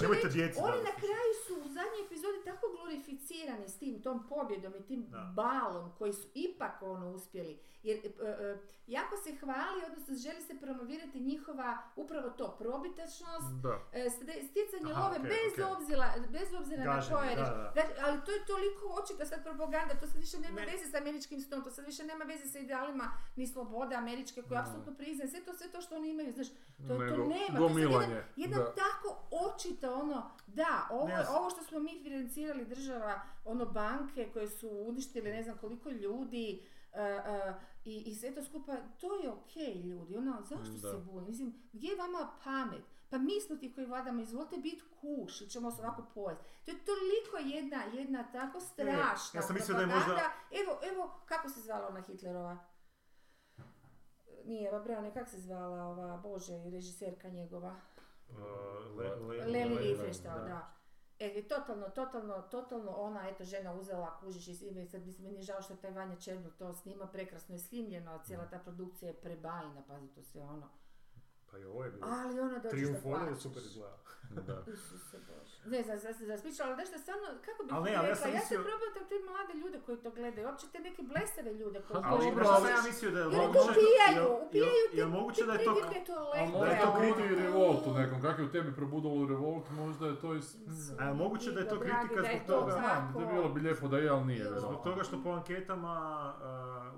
nemojte- 0.00 0.28
djeci 0.28 0.58
oni 0.60 0.80
na 0.82 0.94
kraju 0.96 1.32
su 1.46 1.54
u 1.56 1.68
zadnjoj 1.68 2.02
epizodi 2.06 2.38
tako 2.44 2.66
glorificirani 2.70 3.68
s 3.68 3.78
tim, 3.78 4.02
tom 4.02 4.28
pobjedom 4.28 4.72
i 4.74 4.82
tim 4.82 5.06
Da. 5.06 5.32
balom 5.36 5.92
koji 5.98 6.12
su 6.12 6.28
ipak 6.36 6.82
ono 6.82 7.10
uspjeli. 7.10 7.54
Jer 7.82 7.96
e, 7.98 8.08
e, 8.24 8.58
jako 8.88 9.16
se 9.16 9.36
hvali, 9.36 9.80
odnosno 9.86 10.14
želi 10.16 10.40
se 10.42 10.54
promovirati 10.56 11.20
njihova 11.22 11.70
upravo 11.96 12.30
to, 12.30 12.56
probitačnost, 12.58 13.50
Da. 13.62 13.74
e, 13.92 14.04
st- 14.06 14.48
stjecanje 14.50 14.92
Aha, 14.92 15.02
love 15.02 15.16
okej, 15.16 15.30
bez, 15.30 15.52
okej. 15.52 15.64
obzira, 15.66 16.06
bez 16.28 16.48
obzira 16.54 16.84
Gaženje, 16.84 17.10
na 17.10 17.16
koje 17.16 17.36
da, 17.36 17.42
reč- 17.42 17.56
da. 17.56 17.72
Dakle, 17.74 17.94
ali 18.00 18.18
to 18.20 18.30
je 18.32 18.46
toliko 18.46 18.82
očita 18.94 19.24
sad 19.26 19.42
propaganda, 19.42 19.94
to 19.94 20.06
sad 20.06 20.16
više 20.18 20.38
nema 20.38 20.60
Ne. 20.60 20.66
veze 20.66 20.84
sa 20.86 20.98
američkim 20.98 21.40
snom, 21.40 21.64
to 21.64 21.70
sad 21.70 21.84
više 21.84 22.02
nema 22.04 22.24
veze 22.24 22.46
sa 22.46 22.58
idealima 22.58 23.06
ni 23.36 23.46
slobode 23.46 23.94
američke 23.96 24.42
koje 24.42 24.60
apsolutno 24.60 24.94
priznaje, 24.94 25.30
sve 25.30 25.40
to, 25.42 25.52
sve 25.54 25.68
to 25.68 25.80
što 25.86 25.96
oni 25.96 26.10
imaju, 26.10 26.32
znaš, 26.32 26.48
to, 26.48 26.54
to 26.88 26.98
nema, 26.98 27.16
to 27.16 27.32
je 27.32 27.46
sad 27.46 27.58
gomilanje, 27.58 28.06
jedan, 28.08 28.24
jedan 28.36 28.58
da. 28.58 28.74
tako 28.74 29.16
očito 29.32 29.94
ono, 29.94 30.18
da, 30.46 30.88
ovo, 30.90 31.06
Ne, 31.06 31.12
ja 31.12 31.24
s- 31.24 31.28
ovo 31.30 31.50
što 31.50 31.62
smo 31.62 31.78
mi 31.80 32.00
financirali 32.02 32.64
država, 32.66 33.20
ono 33.44 33.64
banke 33.66 34.28
koje 34.32 34.48
su 34.48 34.68
uništili 34.70 35.30
ne 35.30 35.42
znam 35.42 35.58
koliko 35.58 35.90
ljudi, 35.90 36.62
e, 36.92 37.00
e, 37.00 37.54
i, 37.84 37.96
i 38.00 38.14
sve 38.14 38.34
to 38.34 38.44
skupa, 38.44 38.76
to 39.00 39.14
je 39.14 39.30
okej 39.30 39.74
ljudi, 39.74 40.16
ono, 40.16 40.42
zašto 40.42 40.72
Da. 40.74 40.90
se 40.90 40.96
buni? 40.98 41.26
Mislim, 41.26 41.54
gdje 41.72 41.88
je 41.88 41.96
vama 41.96 42.30
pamet? 42.44 42.80
Pa 43.10 43.18
mi 43.18 43.40
smo 43.40 43.56
ti 43.56 43.72
koji 43.72 43.86
vladamo, 43.86 44.22
izvolite 44.22 44.56
biti 44.58 44.82
kuš, 44.92 45.40
ili 45.40 45.50
ćemo 45.50 45.70
se 45.70 45.82
ovako 45.82 46.02
pojesti. 46.14 46.44
To 46.64 46.70
je 46.70 46.76
toliko 46.80 47.36
jedna, 47.48 47.82
jedna 47.84 48.22
tako 48.24 48.60
strašna 48.60 49.30
ja 49.34 49.42
sam 49.42 49.54
mislio 49.54 49.74
da 49.74 49.80
je 49.80 49.86
možda-. 49.88 50.30
Evo, 50.52 50.78
evo, 50.84 51.10
kako 51.24 51.48
se 51.48 51.60
zvala 51.60 51.88
ona 51.88 52.00
Hitlerova? 52.02 52.56
Nije, 54.46 54.70
ova 54.70 54.84
Braune, 54.84 55.14
kako 55.14 55.30
se 55.30 55.40
zvala 55.40 55.86
ova, 55.86 56.16
bože, 56.16 56.70
režiserka 56.70 57.28
njegova? 57.28 57.74
Uh, 58.28 58.36
le, 58.96 59.16
le, 59.16 59.46
Leli 59.46 59.74
le- 59.74 59.80
Riefenstahl, 59.80 60.44
da. 60.44 60.72
E, 61.18 61.26
je 61.26 61.48
totalno, 61.48 61.88
totalno, 61.88 62.42
totalno 62.42 62.92
ona, 62.92 63.28
eto, 63.28 63.44
žena 63.44 63.74
uzela, 63.74 64.18
kužiš 64.20 64.48
i 64.48 64.54
sad 64.90 65.06
mislim, 65.06 65.24
meni 65.24 65.38
je 65.38 65.42
žao 65.42 65.62
što 65.62 65.72
je 65.72 65.80
taj 65.80 65.90
Vanja 65.90 66.16
Černul 66.16 66.50
to 66.58 66.74
snima, 66.74 67.06
prekrasno 67.06 67.54
je 67.54 67.58
snimljeno, 67.58 68.20
cijela 68.24 68.46
ta 68.50 68.58
produkcija 68.58 69.08
je 69.08 69.20
prebajna, 69.20 69.82
pazi 69.88 70.08
to 70.08 70.22
sve 70.22 70.42
ono. 70.42 70.68
Pa 71.48 71.58
i 71.58 71.64
ovo 71.64 71.84
je 71.84 71.90
bilo. 71.90 72.06
Ali 72.08 72.40
ona 72.40 72.48
dođeš 72.50 72.62
da 72.62 72.68
Triumf 72.70 73.00
ovdje 73.04 73.20
je 73.20 73.26
plačeš. 73.26 73.42
super 73.42 73.62
izgleda. 73.62 73.96
Da. 74.42 74.58
Isuse 74.74 75.16
Bože. 75.20 75.56
Ne 75.66 75.82
znam, 75.82 75.98
sad 75.98 76.16
se 76.16 76.24
zasmišljala, 76.26 76.70
ali 76.70 76.80
nešto 76.80 76.98
stvarno, 76.98 77.26
kako 77.44 77.60
bih 77.62 77.70
ti 77.70 77.76
ali 77.76 77.90
ja 77.90 78.00
rekla, 78.02 78.16
sam 78.16 78.30
ja 78.30 78.34
mislio- 78.34 78.58
se 78.58 78.64
probam 78.64 79.08
te 79.10 79.16
mlade 79.26 79.52
ljude 79.54 79.78
koji 79.80 79.96
to 79.98 80.10
gledaju, 80.10 80.46
uopće 80.46 80.66
te 80.66 80.78
neke 80.80 81.02
blesave 81.04 81.50
ljude 81.54 81.78
koji 81.80 82.02
dobro, 82.02 82.24
dobro, 82.24 82.44
ali- 82.48 82.60
sam 82.60 82.70
ja 82.70 82.82
mislio 82.86 83.10
da 83.10 83.18
je 83.20 83.24
Jer 83.26 83.34
moguće- 83.36 83.70
upijaju, 83.70 84.22
jel- 84.22 84.46
upijaju 84.46 84.72
jel- 84.84 84.98
jel 84.98 85.08
moguće 85.10 85.42
da 85.44 85.52
je 85.52 85.64
to... 85.64 85.74
Da 85.74 85.80
je 85.92 86.04
to 86.04 86.14
to 86.84 86.92
kritika- 86.92 87.34
revolt 87.36 87.86
u 87.86 87.92
nekom, 87.92 88.22
kako 88.22 88.40
je 88.40 88.46
u 88.46 88.52
tebi 88.52 88.74
probudilo 88.74 89.28
revolt, 89.28 89.64
možda 89.72 90.06
je 90.06 90.20
to 90.20 90.34
iz... 90.34 90.46
A 90.98 91.04
je 91.04 91.14
moguće 91.14 91.52
da 91.52 91.60
je 91.60 91.68
to 91.68 91.78
kritika 91.80 92.20
je 92.22 92.36
zbog 92.36 92.46
to 92.48 92.60
toga? 92.60 92.72
Da 93.14 93.20
je 93.20 93.26
bilo 93.26 93.48
bi 93.48 93.60
lijepo 93.60 93.88
da 93.88 93.98
je, 93.98 94.08
ali 94.08 94.24
nije. 94.24 94.44
Zbog 94.56 94.82
toga 94.84 95.02
što 95.02 95.22
po 95.22 95.30
anketama 95.30 95.94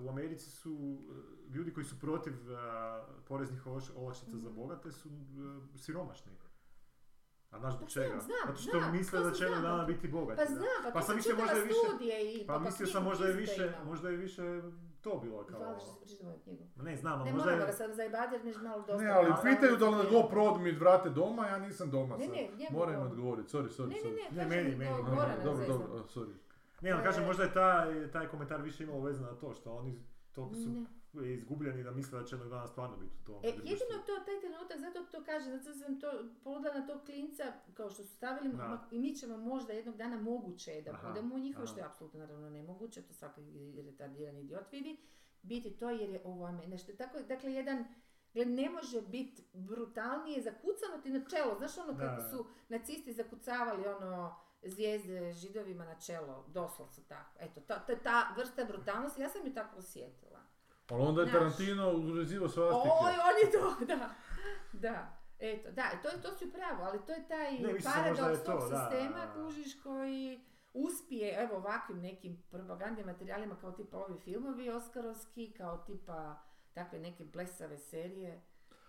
u 0.01 0.09
Americi 0.09 0.51
su 0.51 0.99
ljudi 1.49 1.73
koji 1.73 1.85
su 1.85 1.99
protiv 1.99 2.33
uh, 2.45 2.59
poreznih 3.25 3.67
olakš- 3.67 3.93
olakšica 3.97 4.37
za 4.37 4.51
bogate 4.51 4.93
su 4.93 5.09
uh, 5.09 5.15
siromašni. 5.77 6.33
A 7.51 7.59
znaš 7.59 7.75
zbog 7.75 7.87
Pa 7.87 7.93
znam, 7.93 8.05
čega? 8.05 8.21
znam, 8.21 8.37
Zato 8.47 8.59
što 8.59 8.79
znam, 8.79 8.93
misle 8.93 9.21
da 9.21 9.31
će 9.31 9.45
jednog 9.45 9.63
dana 9.63 9.85
biti 9.85 10.09
bogati. 10.09 10.37
Pa 10.37 10.45
da. 10.45 10.51
znam, 10.51 10.65
pa, 10.83 10.91
Pa 10.91 11.01
to 11.01 11.07
sam 11.07 11.17
možda 11.17 11.53
je 11.53 11.65
više- 11.65 12.35
i 12.35 12.47
Pa 12.47 12.53
pa 12.53 12.59
mislio 12.59 12.87
sam 12.87 13.05
možda 13.05 13.27
je 13.27 13.33
više, 13.35 13.73
možda 13.85 14.09
je 14.09 14.17
više 14.17 14.63
to 15.01 15.19
bilo 15.19 15.45
kao... 15.45 15.59
Hvala 15.59 15.79
što 15.79 15.87
si 15.87 15.99
pročitala 15.99 16.35
knjigu. 16.45 16.65
Ma 16.77 16.83
Ne 16.83 16.97
znam, 16.97 17.13
ali 17.13 17.25
Ne 17.25 17.33
možda 17.33 17.45
moramo 17.47 17.63
ga 17.63 17.67
je... 17.67 17.73
sad 17.75 17.93
zajebati 17.93 18.35
jer 18.35 18.45
nešto 18.45 18.63
malo 18.63 18.79
dosta. 18.79 18.97
Ne, 18.97 19.11
ali 19.11 19.33
pitaju 19.45 19.77
da 19.77 19.85
li 19.87 19.97
malo 19.97 20.11
go 20.13 20.29
prod 20.29 20.61
mi 20.61 20.73
vrate 20.73 21.11
doma, 21.11 21.47
ja 21.47 21.59
nisam 21.59 21.91
doma 21.91 22.17
Ne, 22.17 22.25
sad. 22.25 22.35
ne, 22.35 22.51
njemu 22.51 22.79
Moram 22.79 22.91
im 22.91 22.99
doma. 22.99 23.11
odgovoriti, 23.11 23.49
sorry, 23.49 23.69
sorry, 23.71 23.89
Ne, 23.89 23.95
ne, 23.95 24.01
sorry. 24.01 24.17
ne, 24.17 24.23
Ne, 24.23 24.45
kažem, 24.45 24.49
meni, 24.49 24.77
meni. 24.77 24.97
Dobro, 25.45 25.65
Dobro, 25.67 26.05
sorry. 26.07 26.33
Ne, 26.81 26.91
ali 26.91 27.03
kažem, 27.05 27.23
E. 27.23 27.27
možda 27.27 27.43
je 27.43 27.53
taj, 27.53 28.11
taj 28.11 28.29
komentar 28.29 28.63
više 28.63 28.85
imao 28.85 29.01
veze 29.01 29.23
na 29.23 29.35
to 29.35 29.55
što 29.55 29.73
oni 29.73 30.03
toliko 30.33 30.55
su 30.55 30.71
Ne. 30.71 30.85
Izgubljeni 31.15 31.83
da 31.83 31.91
misle 31.91 32.21
da 32.21 32.27
će 32.27 32.35
jednog 32.35 32.51
dana 32.51 32.67
stvarno 32.67 32.97
biti 32.97 33.15
u 33.23 33.27
tom 33.27 33.41
E, 33.45 33.49
jedino 33.49 33.99
to, 34.07 34.25
taj 34.25 34.41
trenutak, 34.41 34.79
zato 34.79 35.05
to 35.11 35.25
kažem, 35.25 35.59
zato 35.59 35.79
sam 35.79 36.01
to 36.01 36.11
poludala 36.45 36.75
na 36.75 36.87
tog 36.87 37.01
klinca, 37.05 37.53
kao 37.75 37.91
što 37.91 38.03
su 38.03 38.15
stavili, 38.17 38.57
Da. 38.57 38.89
i 38.91 38.99
mi 38.99 39.15
ćemo 39.15 39.37
možda 39.37 39.73
jednog 39.73 39.97
dana 39.97 40.21
moguće 40.21 40.71
je 40.71 40.83
da 40.83 40.91
Aha, 40.91 41.09
budemo 41.09 41.35
u 41.35 41.39
njihovo, 41.39 41.67
što 41.67 41.79
je 41.79 41.87
apsolutno 41.87 42.21
naravno 42.21 42.51
nemoguće, 42.51 43.03
to 43.03 43.15
svaki 43.15 43.41
retardirani 43.87 44.41
idiot 44.41 44.73
vidi, 44.73 44.97
biti 45.43 45.71
to 45.71 45.91
jer 45.91 46.11
je 46.11 46.23
ovo 46.25 46.51
nešto. 46.51 46.93
Tako, 46.93 47.19
dakle, 47.21 47.53
jedan, 47.53 47.85
ne 48.35 48.71
može 48.71 49.03
biti 49.03 49.45
brutalnije 49.53 50.43
zakucano 50.43 51.03
ti 51.03 51.11
na 51.11 51.25
čelo. 51.25 51.55
Znaš 51.59 51.79
ono 51.79 51.99
kako 51.99 52.23
su 52.31 52.47
nacisti 52.69 53.13
zakucavali 53.13 53.89
ono 53.89 54.37
zvijezde 54.63 55.33
židovima 55.33 55.85
na 55.85 56.01
čelo, 56.01 56.45
doslovce 56.49 57.03
tako. 57.03 57.37
Eto, 57.41 57.61
ta, 57.61 57.87
ta, 57.87 57.97
ta 58.03 58.35
vrsta 58.37 58.65
brutalnosti, 58.65 59.23
ja 59.23 59.29
sam 59.29 59.47
ju 59.47 59.55
tako 59.55 59.79
osjetila. 59.79 60.28
Ali 60.91 61.03
onda 61.03 61.23
je. 61.23 61.33
Tarantino 61.33 61.91
urezivo 61.93 62.49
svastike. 62.49 62.89
Oj, 63.01 63.13
on 63.13 63.37
je 63.45 63.53
to, 63.53 63.85
da. 63.95 64.11
Da. 64.73 65.15
Eto, 65.41 65.71
da, 65.71 65.91
to, 66.03 66.09
to 66.21 66.37
si 66.37 66.53
pravo, 66.53 66.83
ali 66.83 66.99
to 67.07 67.13
je 67.13 67.29
taj 67.29 67.53
Ne, 67.53 67.75
paradoks 67.85 68.45
tog 68.45 68.61
sistema, 68.63 69.27
da. 69.27 69.33
kužiš, 69.35 69.81
koji 69.83 70.41
uspije, 70.75 71.43
evo, 71.43 71.57
ovakvim 71.57 71.99
nekim 71.99 72.43
propagandnim 72.51 73.07
materijalima 73.07 73.57
kao 73.57 73.73
tipa 73.73 73.99
ovi 73.99 74.19
filmovi 74.19 74.71
oskarovski, 74.71 75.53
kao 75.53 75.77
tipa 75.79 76.43
takve 76.73 76.99
neke 76.99 77.25
blesave 77.25 77.79
serije. 77.79 78.43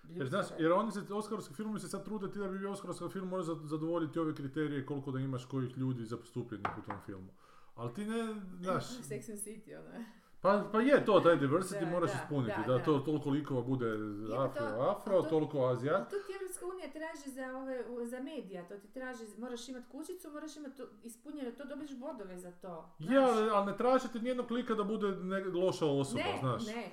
Jer, 0.05 0.27
znaš, 0.27 0.45
jer 0.59 0.71
oni 0.71 0.91
se, 0.91 1.13
Oscarovski 1.13 1.53
filmovi 1.53 1.79
se 1.79 1.87
sad 1.87 2.05
trude 2.05 2.31
ti 2.31 2.39
da 2.39 2.47
bi 2.47 2.59
bio 2.59 2.71
Oscarovski 2.71 3.09
film 3.09 3.27
mora 3.27 3.43
za- 3.43 3.59
zadovoljiti 3.63 4.19
ove 4.19 4.35
kriterije 4.35 4.85
koliko 4.85 5.11
da 5.11 5.19
imaš 5.19 5.45
kojih 5.45 5.77
ljudi 5.77 6.05
zastupljenih 6.05 6.67
u 6.77 6.81
tom 6.81 6.97
filmu. 7.05 7.31
Ali 7.75 7.93
ti 7.93 8.05
ne, 8.05 8.35
znaš, 8.61 8.83
Sex 8.87 9.31
and 9.31 9.39
City, 9.39 9.79
ono. 9.79 10.05
Pa, 10.41 10.69
pa 10.71 10.79
je 10.81 11.05
to, 11.05 11.19
taj 11.19 11.35
diversity 11.37 11.79
Da, 11.79 11.85
moraš 11.87 12.11
da, 12.11 12.17
ispuniti, 12.17 12.53
da, 12.57 12.67
da, 12.67 12.77
da. 12.77 12.83
to 12.83 12.99
toliko 12.99 13.29
likova 13.29 13.61
bude 13.63 13.85
pa 14.29 14.43
afro, 14.43 14.61
to- 14.61 14.81
afro, 14.83 15.17
a 15.17 15.21
to- 15.21 15.29
toliko 15.29 15.65
azijat. 15.65 16.01
A 16.01 16.05
to 16.05 16.15
ti 16.17 16.33
Evropska 16.33 16.65
unija 16.65 16.87
traži 16.89 17.29
za, 17.29 17.57
ove, 17.57 18.05
za 18.05 18.19
medija, 18.21 18.67
to 18.67 18.77
ti 18.77 18.87
traži, 18.89 19.23
moraš 19.37 19.69
imati 19.69 19.85
kućicu, 19.87 20.31
moraš 20.31 20.57
imati 20.57 20.77
to 20.77 20.83
ispunjeno, 21.03 21.51
to 21.51 21.65
dobiješ 21.65 21.95
bodove 21.95 22.37
za 22.37 22.51
to. 22.51 22.89
Je, 22.99 23.07
znaš. 23.07 23.29
ali, 23.29 23.49
ali 23.49 23.65
ne 23.65 23.77
tražite 23.77 24.19
nijednog 24.19 24.51
lika 24.51 24.73
da 24.75 24.83
bude 24.83 25.07
ne, 25.07 25.43
loša 25.45 25.85
osoba, 25.87 26.23
ne, 26.23 26.37
znaš. 26.39 26.67
ne, 26.67 26.89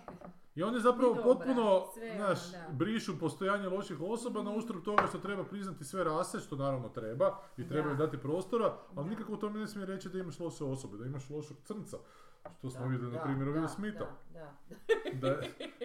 I 0.55 0.63
oni 0.63 0.81
zapravo 0.81 1.15
dobra, 1.15 1.23
potpuno, 1.25 1.83
sve, 1.95 2.17
znaš, 2.17 2.51
da. 2.53 2.67
brišu 2.71 3.19
postojanje 3.19 3.69
loših 3.69 4.01
osoba 4.03 4.43
na 4.43 4.51
uštrb 4.53 4.83
toga 4.83 5.07
što 5.07 5.19
treba 5.19 5.45
priznati 5.45 5.85
sve 5.85 6.05
rase, 6.05 6.41
što 6.41 6.57
naravno 6.57 6.89
treba 6.89 7.37
i 7.57 7.69
treba 7.69 7.91
im 7.91 7.97
Da. 7.97 8.05
dati 8.05 8.19
prostora, 8.19 8.65
ali 8.95 9.05
Da. 9.05 9.11
nikako 9.11 9.33
u 9.33 9.37
tome 9.37 9.61
ne 9.61 9.67
smije 9.67 9.87
reći 9.87 10.09
da 10.09 10.19
imaš 10.19 10.41
loše 10.41 10.65
osobe, 10.65 10.97
da 10.99 11.07
imaš 11.07 11.31
lošeg 11.31 11.57
crnca. 11.65 11.97
Što 12.59 12.71
smo 12.71 12.81
Da, 12.81 12.87
vidjeli 12.87 13.13
na 13.13 13.23
primjeru 13.23 13.53
Will 13.55 13.69
Smitha. 13.69 14.07
Da, 14.33 14.57
da. 15.23 15.41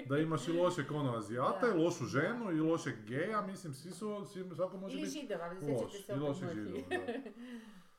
Da, 0.06 0.18
imaš 0.18 0.48
i 0.48 0.52
lošeg 0.52 0.92
ono 0.92 1.18
azijata, 1.18 1.68
Da. 1.68 1.76
i 1.76 1.84
lošu 1.84 2.06
ženu, 2.06 2.52
i 2.52 2.60
lošeg 2.60 2.96
geja, 3.08 3.42
mislim, 3.42 3.74
svi 3.74 3.92
su, 3.92 4.26
svi, 4.26 4.46
svako 4.56 4.78
može 4.78 4.94
Ili 4.98 5.06
biti 5.06 5.20
židova, 5.22 5.46
ali 5.46 5.74
loš. 5.74 5.92
se 6.06 6.14
I 6.14 6.16
Murphy. 6.16 6.54
židova. 6.54 7.04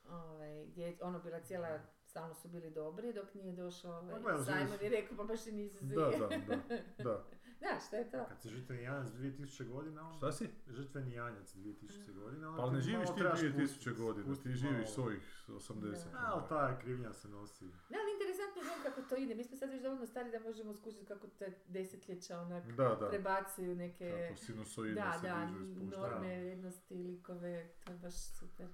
Ovaj, 0.21 0.67
gdje 0.67 0.85
je 0.85 0.97
ono 1.01 1.19
bila 1.19 1.41
cijela, 1.41 1.81
stalno 2.07 2.35
su 2.35 2.49
bili 2.49 2.71
dobri 2.71 3.13
dok 3.13 3.35
nije 3.35 3.53
došao 3.53 3.99
ovaj, 3.99 4.23
Pa 4.23 4.45
Simon 4.45 4.79
i 4.83 4.89
rekao 4.89 5.17
pa 5.17 5.25
baš 5.25 5.47
i 5.47 5.53
nisu 5.53 5.79
svi. 5.79 5.95
Da, 5.95 6.11
da, 6.11 6.29
da, 6.49 6.57
da. 7.05 7.25
Da, 7.63 7.81
šta 7.81 7.97
je 7.97 8.11
to? 8.11 8.25
Kad 8.29 8.43
se 8.43 8.49
žrtveni 8.49 8.83
janjac 8.83 9.09
2000 9.09 9.69
godina, 9.69 10.01
on... 10.03 10.17
Šta 10.17 10.33
si? 10.33 10.49
Žrtveni 10.69 11.13
janjac 11.13 11.55
2000 11.55 12.15
godina, 12.15 12.49
onda 12.51 12.63
Pa 12.63 12.71
ne 12.71 12.81
živiš 12.81 13.09
ti 13.09 13.15
trebaš 13.17 13.41
2000 13.41 13.59
pustit, 13.59 13.97
godina, 13.97 14.27
pustit 14.27 14.45
ti 14.45 14.59
živiš 14.59 14.75
malo. 14.77 14.87
svojih 14.89 15.23
80. 15.49 15.81
Da. 16.13 16.19
A, 16.19 16.27
ali 16.27 16.43
ta 16.49 16.79
krivnja 16.79 17.13
se 17.13 17.29
nosi. 17.29 17.65
Ne, 17.65 17.97
ali 18.01 18.13
interesantno 18.13 18.63
je 18.63 18.83
kako 18.85 19.03
to 19.03 19.17
ide. 19.17 19.35
Mi 19.35 19.45
smo 19.45 19.57
sad 19.57 19.71
već 19.71 19.83
dovoljno 19.83 20.07
stari 20.07 20.31
da 20.31 20.41
možemo 20.41 20.75
skužiti 20.75 21.07
kako 21.07 21.27
te 21.29 21.59
desetljeća 21.69 22.39
onak 22.39 22.65
Da, 22.67 22.89
da. 22.91 23.09
prebacuju 23.09 23.75
neke... 23.77 24.27
Kako 24.29 24.41
sinusoide 24.41 24.95
Da, 24.95 25.13
se 25.13 25.27
da, 25.29 25.47
dižu 25.47 25.65
spuštaju. 25.67 25.91
norme, 25.93 26.39
vrijednosti, 26.39 26.95
likove, 26.97 27.69
to 27.85 27.93
je 27.93 27.99
baš 27.99 28.15
super. 28.31 28.67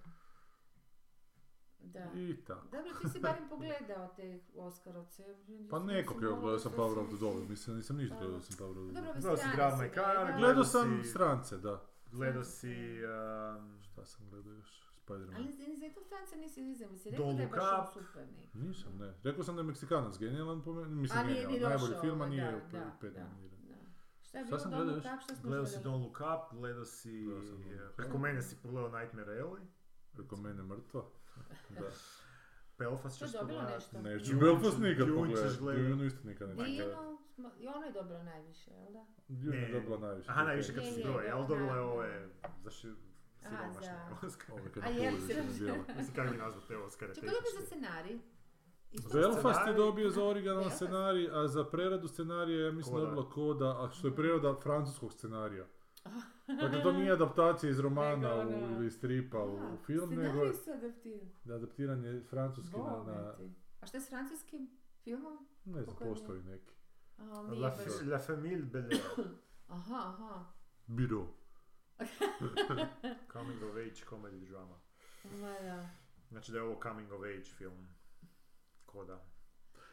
Da. 1.81 2.11
I 2.15 2.37
tako. 2.47 2.67
Dobro, 2.73 2.91
ti 3.03 3.09
si 3.09 3.21
barem 3.21 3.49
pogledao 3.49 4.09
te 4.17 4.41
Oskarovce. 4.57 5.37
Pa 5.71 5.79
nekog 5.79 6.23
je 6.23 6.29
gledao 6.29 6.59
sam 6.59 6.73
Power 6.77 6.99
of 6.99 7.09
the 7.09 7.17
Dog, 7.21 7.49
mislim, 7.51 7.77
nisam 7.77 7.97
ništa 7.97 8.15
Da. 8.15 8.21
gledao 8.21 8.41
sam 8.41 8.57
Power 8.59 8.79
of 8.79 8.89
the 8.89 8.95
Dobro, 8.95 9.13
Dog. 9.13 9.23
Gledao 9.23 9.37
si 9.37 9.49
Drive 9.57 9.73
My 9.73 9.95
Car, 9.95 10.17
gledao. 10.17 10.39
Gledao 10.39 10.65
sam 10.65 11.05
strance, 11.05 11.57
da. 11.57 11.83
Gledao 12.13 12.45
si... 12.45 12.75
Um, 13.05 13.79
Šta 13.83 14.05
sam 14.05 14.31
gledao 14.31 14.53
još? 14.53 14.89
Spider-Man. 15.09 15.37
Ali 15.37 15.77
za 15.77 15.95
to 15.95 16.01
stranca 16.01 16.37
nisi 16.37 16.71
izem, 16.71 16.99
si 16.99 17.11
rekao 17.11 17.33
da 17.33 17.43
je 17.43 17.49
baš 17.49 17.93
super 17.93 18.27
neki. 18.37 18.59
Nisam, 18.59 18.99
ne. 18.99 19.15
Rekao 19.23 19.45
sam 19.45 19.57
da 19.57 19.61
je 19.61 19.67
Meksikanac 19.67 20.19
genijalan 20.19 20.63
po 20.63 20.73
meni, 20.73 20.95
mislim 20.95 21.27
genijalan, 21.27 21.71
najbolji 21.71 21.95
film, 22.01 22.21
a 22.21 22.27
nije 22.27 22.57
u 22.57 22.61
pet 23.01 23.15
nominiran. 23.17 23.59
Šta 24.23 24.39
je 24.39 24.45
bilo 24.45 24.59
Don't 24.59 24.69
gledao 24.69 24.95
Look? 24.95 25.05
Up, 25.15 25.23
šta 25.23 25.35
smo 25.35 25.49
gledao 25.49 25.67
si? 25.67 25.79
Don't 25.79 26.03
Look 26.03 26.21
Up, 26.21 26.59
gledao 26.59 26.85
si... 26.85 27.29
Up. 27.29 27.97
Preko 27.97 28.19
mene 28.19 28.43
si 28.43 28.57
pogledao 28.63 29.01
Nightmare 29.01 29.43
Alley. 29.43 29.67
Preko 30.13 30.37
mene 30.37 30.63
mrtva. 30.63 31.03
Da. 31.71 31.91
Belfast 32.79 33.19
ćeš 33.19 33.33
pogledat. 33.35 33.71
nešto. 33.71 34.03
Neću 34.03 34.25
Dune 34.27 34.41
Belfast 34.41 34.79
nikad 34.79 35.09
pogledat. 35.09 35.59
gledat. 35.59 35.87
Dune 35.89 36.07
isto 36.07 36.29
nikad 36.29 36.49
neću 36.49 36.61
smo- 37.35 37.53
i 37.59 37.67
ono 37.67 37.87
je 37.87 37.93
dobro 37.93 38.23
najviše, 38.23 38.71
jel 38.73 38.93
da? 38.93 39.05
Dune 39.29 39.57
je 39.59 39.73
dobila 39.73 39.99
najviše. 39.99 40.31
Aha, 40.31 40.45
najviše 40.45 40.75
kad 40.75 40.85
je, 40.85 40.93
zbroje, 40.93 41.31
ali 41.31 41.41
dobro, 41.43 41.57
dobila 41.57 41.77
je 41.77 41.81
da, 41.81 41.87
ove 41.87 42.29
za 42.65 42.71
ši- 42.71 42.95
Aha, 43.45 43.73
siromašne 43.73 43.99
Oscare. 44.23 44.53
Ove 44.53 44.73
kad 44.73 44.83
na 44.83 45.53
dijela. 45.55 45.79
Mislim, 45.97 46.15
kako 46.17 46.31
bi 46.31 46.39
nazvao 46.39 46.63
te 46.63 46.77
Oscare 46.79 47.15
Čekaj, 47.15 47.31
dobio 47.31 47.61
za 47.61 47.67
scenarij. 47.67 48.19
Isto 48.93 49.09
Belfast 49.11 49.67
je 49.67 49.73
dobio 49.75 50.11
za 50.11 50.25
originalan 50.25 50.71
scenarij, 50.71 51.31
a 51.33 51.49
za 51.49 51.65
preradu 51.65 52.09
scenarija 52.09 52.67
ja 52.67 52.73
mislim 52.73 52.97
dobila 52.97 53.31
koda, 53.31 53.85
a 53.85 53.91
što 53.91 54.09
je 54.09 54.17
prerada 54.17 54.55
francuskog 54.55 55.13
scenarija. 55.13 55.67
Dakle, 56.49 56.83
to 56.83 56.93
nije 56.93 57.13
adaptacija 57.13 57.71
iz 57.71 57.79
romana 57.79 58.17
Nego 58.17 58.51
u, 58.51 58.65
ono- 58.65 58.77
ili 58.77 58.91
stripa 58.91 59.39
u, 59.39 59.57
A, 59.59 59.73
u 59.75 59.77
film, 59.77 60.11
nego 60.11 60.43
je 60.43 60.55
su 60.55 60.71
adaptirani. 60.71 61.31
adaptiranje 61.47 62.21
francuski 62.21 62.77
na, 62.77 62.83
Boga 62.83 63.13
na, 63.13 63.33
ti. 63.33 63.51
A 63.81 63.87
šta 63.87 63.97
je 63.97 64.03
s 64.03 64.09
francuskim 64.09 64.71
filmom? 65.03 65.47
ne 65.65 65.83
znam, 65.83 65.97
je? 66.01 66.09
postoji 66.09 66.43
neki. 66.43 66.73
A, 67.19 67.23
nije 67.43 67.61
La, 67.61 67.69
baš... 67.71 67.79
La 68.07 68.19
Famille 68.19 68.63
Belair. 68.63 69.01
Aha, 69.69 69.95
aha. 69.97 70.45
Biro. 70.87 71.27
Coming 73.33 73.63
of 73.63 73.77
age 73.77 74.05
comedy 74.11 74.49
drama. 74.49 74.75
Ma 75.25 75.59
da. 75.61 75.89
Znači 76.31 76.53
da 76.53 76.59
je 76.59 76.65
ovo 76.65 76.81
coming 76.83 77.13
of 77.13 77.21
age 77.23 77.45
film. 77.45 77.89
Koda. 78.87 79.25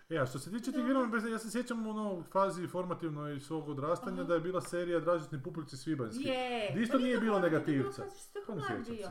E, 0.10 0.18
a 0.18 0.26
što 0.26 0.39
se 0.39 0.51
tiče 0.51 0.72
tih 0.72 0.82
filmova, 0.84 1.30
ja 1.30 1.39
se 1.39 1.51
sjećam 1.51 1.88
u 1.88 1.89
ono 1.89 2.24
fazi 2.24 2.68
formativnoj 2.68 3.39
svog 3.39 3.70
odrastanja 3.70 4.24
da 4.24 4.34
je 4.34 4.39
bila 4.39 4.62
serija 4.62 4.99
Dražitni 4.99 5.43
pupoljci 5.43 5.78
svibanjski. 5.78 6.24
Je! 6.24 6.72
Di 6.74 6.82
isto 6.82 6.97
Pa 6.97 7.03
nije 7.03 7.18
bilo 7.20 7.36
to 7.36 7.41
negativca. 7.41 8.03
tako 8.34 8.45
Pa 8.47 8.56
ne 8.56 8.62
sjećam 8.62 8.95
se. 8.97 9.03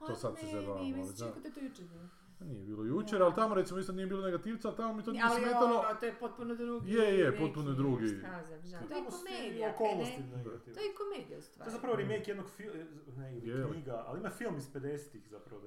To 0.00 0.14
sad 0.14 0.38
se 0.38 0.46
meni, 0.46 0.52
zajebavam, 0.52 0.78
ali 0.78 0.90
Meni 0.92 1.06
se 1.06 1.12
da. 1.14 1.28
čeka 1.28 1.40
da 1.40 1.48
je 1.48 1.54
to 1.54 1.60
jučer 1.60 1.84
bilo. 1.84 2.08
Nije 2.40 2.64
bilo 2.64 2.84
jučer, 2.84 3.22
ali 3.22 3.34
tamo 3.34 3.54
recimo 3.54 3.78
isto 3.80 3.92
nije 3.92 4.06
bilo 4.06 4.22
negativca, 4.22 4.68
ali 4.68 4.76
tamo 4.76 4.94
mi 4.94 5.02
to 5.02 5.12
nije 5.12 5.24
Ali 5.26 5.42
smetalo. 5.42 5.78
ono, 5.78 5.94
to 6.00 6.06
je 6.06 6.14
potpuno 6.14 6.54
drugi. 6.54 6.92
Je, 6.92 7.18
je, 7.18 7.24
neki 7.24 7.38
potpuno 7.38 7.72
drugi. 7.72 8.08
Skazan, 8.08 8.62
žan. 8.62 8.88
To 8.88 8.94
je 8.94 9.02
komedija, 9.06 9.70
okolnosti 9.70 10.22
ne? 10.22 10.44
To 10.44 10.80
je 10.80 10.94
komedija 10.94 11.38
u 11.38 11.40
To 11.40 11.46
stvari. 11.46 11.68
je 11.68 11.72
zapravo 11.72 11.96
remake 11.96 12.30
jednog 12.30 12.46
filma, 12.50 12.78
ne, 13.16 13.36
ili 13.36 13.50
Je 13.50 13.66
knjiga, 13.72 14.04
ali 14.06 14.20
ima 14.20 14.30
film 14.30 14.56
iz 14.56 14.68
50-ih 14.72 15.28
zapravo 15.30 15.60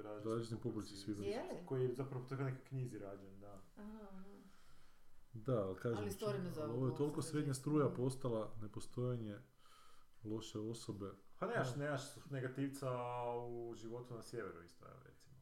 svibanski. 0.96 1.30
Je 1.30 1.42
li? 1.42 1.66
Koji 1.66 1.82
je 1.82 1.94
zapravo 1.94 2.24
po 2.28 2.34
nekoj 2.34 2.64
knjizi 2.68 2.98
rađen, 2.98 3.40
da. 3.40 3.60
Aha, 3.76 3.98
aha. 4.02 4.27
Da, 5.46 5.64
ali 5.64 5.76
kažem, 5.76 5.98
Ali 5.98 6.10
stvarno 6.10 6.50
za 6.50 6.62
ali 6.62 6.72
ovo 6.72 6.86
je 6.86 6.96
toliko 6.96 7.22
srednja 7.22 7.54
struja 7.54 7.88
postala 7.88 8.52
nepostojanje 8.62 9.38
loše 10.24 10.58
osobe. 10.58 11.10
Pa 11.38 11.46
nemaš, 11.46 11.76
nemaš 11.76 12.02
negativca 12.30 12.90
u 13.48 13.74
životu 13.74 14.14
na 14.14 14.22
sjeveru 14.22 14.62
isto, 14.62 14.84
evo 14.86 15.00
recimo. 15.04 15.34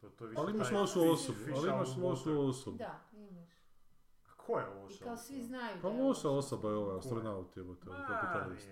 To, 0.00 0.08
to 0.10 0.24
je 0.24 0.28
više 0.28 0.40
Ali 0.40 0.52
imaš 0.52 0.68
taj 0.68 0.78
lošu 0.78 1.10
osobu, 1.10 1.38
ali 1.56 1.68
imaš 1.68 1.96
lošu 1.96 2.40
osobu. 2.40 2.76
Da, 2.78 3.00
imaš. 3.12 3.50
A 4.26 4.34
ko 4.36 4.58
je 4.58 4.66
I 4.66 4.82
loša 4.82 5.04
kao 5.04 5.12
osoba? 5.12 5.16
svi 5.16 5.42
znaju 5.42 5.78
Pa 5.82 5.88
da 5.88 5.94
je 5.94 6.02
loša 6.02 6.28
loša 6.28 6.30
osoba 6.30 6.68
je 6.68 6.74
ovaj 6.74 6.94
je? 6.94 6.98
astronaut 6.98 7.56
ovaj 7.56 7.76
Ma, 7.86 8.06
kapitalist. 8.06 8.68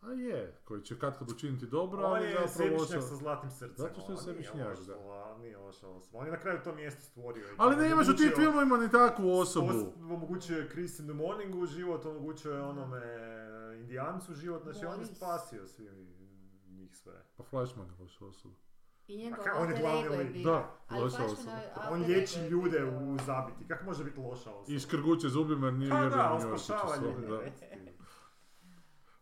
A 0.00 0.10
je, 0.10 0.60
koji 0.64 0.82
će 0.82 0.98
kad 0.98 1.18
kad 1.18 1.30
učiniti 1.30 1.66
dobro, 1.66 2.04
On 2.04 2.12
ali 2.12 2.26
je 2.26 2.46
zapravo 2.46 2.84
sa 2.84 3.16
zlatim 3.16 3.50
srcem. 3.50 3.74
Zato 3.76 4.00
što 4.00 4.12
je 4.12 4.16
loš, 4.16 4.78
da. 4.78 5.36
Nije 5.38 5.56
loša 5.58 5.88
osoba. 5.88 6.18
On 6.18 6.26
je 6.26 6.32
na 6.32 6.40
kraju 6.40 6.60
to 6.64 6.74
mjesto 6.74 7.00
stvorio. 7.02 7.46
Ali 7.56 7.76
ne 7.76 7.90
imaš 7.90 8.08
u 8.08 8.16
tim 8.16 8.32
filmovima 8.36 8.76
ni 8.76 8.90
takvu 8.90 9.30
osobu. 9.32 9.68
Os- 9.68 10.12
Omogućio 10.12 10.58
je 10.58 10.68
Chris 10.68 10.98
in 10.98 11.04
the 11.04 11.14
Morningu 11.14 11.66
život, 11.66 12.04
omogućio 12.04 12.52
je 12.52 12.62
onome 12.62 13.00
indijancu 13.78 14.34
život, 14.34 14.62
znači 14.62 14.86
on 14.86 15.00
je 15.00 15.06
spasio 15.06 15.66
svi 15.66 15.90
njih 16.68 16.96
sve. 16.96 17.24
Pa 17.36 17.42
Flashman 17.44 17.86
je 17.86 17.92
loša 18.00 18.24
osoba. 18.26 18.54
I 19.06 19.16
njegov 19.16 19.40
A 19.40 19.44
ka- 19.44 19.62
on 19.62 19.70
je 19.70 19.80
glavni 19.80 20.16
lik. 20.24 20.44
Da, 20.44 20.74
loša 20.92 21.24
osoba. 21.24 21.52
On 21.90 22.00
liječi 22.02 22.38
je 22.38 22.48
ljude 22.50 22.84
u 22.84 23.18
zabiti. 23.26 23.68
Kako 23.68 23.84
može 23.84 24.04
biti 24.04 24.20
loša 24.20 24.50
osoba? 24.50 24.76
I 24.76 24.80
škrguće 24.80 25.28
zubima 25.28 25.66
jer 25.66 25.74
nije 25.74 25.90
Pa 25.90 26.00
vjerujem 26.00 26.18
da, 26.18 26.32
u 26.32 26.36
on 26.36 26.58
spašava 26.58 26.96
ljude. 26.96 27.52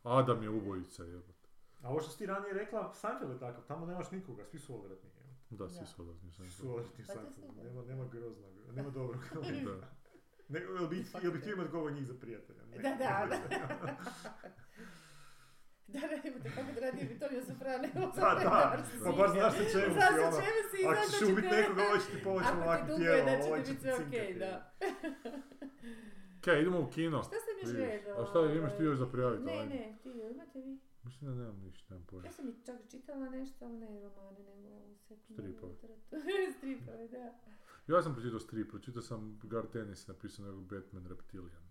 Da. 0.06 0.16
ti. 0.16 0.22
Adam 0.22 0.42
je 0.42 0.50
ubojica 0.50 1.04
jebote. 1.04 1.48
A 1.82 1.88
ovo 1.88 2.00
što 2.00 2.10
si 2.10 2.18
ti 2.18 2.26
ranije 2.26 2.54
rekla, 2.54 2.94
Seinfeld 2.94 3.30
je 3.30 3.38
takav, 3.38 3.64
tamo 3.64 3.86
nemaš 3.86 4.10
nikoga, 4.10 4.44
svi 4.44 4.58
su 4.58 4.74
odvratni. 4.74 5.10
evo. 5.10 5.26
Da, 5.50 5.68
svi 5.68 5.80
Da. 5.80 5.86
su 5.86 6.02
odavni. 6.02 6.32
Svi 6.32 6.50
su 6.50 6.70
odvratni 6.70 7.04
u 7.04 7.06
Pa 7.06 7.12
sve. 7.12 7.22
nema, 7.64 7.82
nema 7.82 8.04
groznog, 8.04 8.52
nema 8.72 8.90
dobrog. 8.90 9.20
Da. 9.64 9.88
Ne, 10.48 10.60
jel 10.60 10.88
bi, 10.88 11.04
jel 11.22 11.32
bi 11.32 11.40
htio 11.40 11.52
imati 11.52 11.76
od 11.76 11.92
njih 11.92 12.06
za 12.06 12.14
prijatelja? 12.14 12.62
Ne. 12.66 12.78
Da, 12.78 12.88
da, 12.90 13.26
da. 13.28 13.96
Da, 15.88 16.00
da, 16.00 16.28
imate 16.28 16.50
kako 16.50 16.72
da 16.72 16.80
radi 16.80 17.04
Vittorio 17.04 17.42
Soprano. 17.42 17.88
Da, 17.92 18.34
da, 18.34 18.76
pa 19.04 19.12
baš 19.12 19.30
znaš 19.30 19.52
sa 19.52 19.64
čemu 19.72 19.84
si, 19.86 19.92
Znaš 19.92 20.08
sa 20.10 20.28
ono. 20.28 20.36
čemu 20.36 20.60
si, 20.70 20.78
Ako 20.78 20.94
znaš 20.94 21.06
ćeš 21.06 21.12
da 21.12 21.18
će 21.18 21.32
ubiti 21.32 21.48
te- 21.48 21.56
nekoga, 21.56 21.82
ovo 21.82 21.98
će 21.98 22.06
ti 22.06 22.16
Ako 22.18 22.56
te 22.56 22.62
ovakvim 22.62 22.86
duguje, 22.88 23.06
tijelom, 23.06 23.26
da 23.28 23.36
će 23.36 23.48
ovo 23.48 23.56
ti 23.56 23.64
će 23.64 23.72
biti 23.72 23.76
ti 23.76 23.82
sve 23.86 23.94
okej, 23.96 24.26
cinkati. 24.26 24.38
da. 24.38 24.72
Kaj, 26.40 26.60
idemo 26.60 26.80
u 26.80 26.90
kino. 26.90 27.22
Šta 27.22 27.36
sam 27.44 27.54
još 27.62 27.76
gledala? 27.76 28.22
A 28.22 28.26
šta 28.26 28.52
imaš 28.52 28.76
ti 28.76 28.82
još 28.82 28.98
za 28.98 29.06
prijaviti? 29.06 29.44
Ne, 29.44 29.66
ne, 29.66 29.98
ti 30.02 30.08
imate 30.08 30.60
vi? 30.60 30.78
Mislim 31.02 31.30
da 31.30 31.36
nemam 31.36 31.60
ništa, 31.60 31.94
nemam 31.94 32.06
pojma. 32.06 32.26
Ja 32.26 32.32
sam 32.32 32.48
i 32.48 32.52
čak 32.66 32.76
čitala 32.90 33.28
nešto, 33.28 33.64
ali 33.64 33.78
ne 33.78 34.00
romane, 34.00 34.38
nego 34.44 34.68
ovu 34.68 34.96
sekundarnu 35.08 35.50
literaturu. 35.50 35.94
Stripove, 36.58 37.08
da. 37.08 37.34
Ja 37.86 38.02
sam 38.02 38.14
pročitao 38.14 38.40
strip, 38.40 38.70
pročitao 38.70 39.02
sam 39.02 39.40
Gar 39.42 39.66
Tennis 39.66 40.06
napisao 40.06 40.46
nekog 40.46 40.64
Batman 40.64 41.06
Reptilian. 41.06 41.65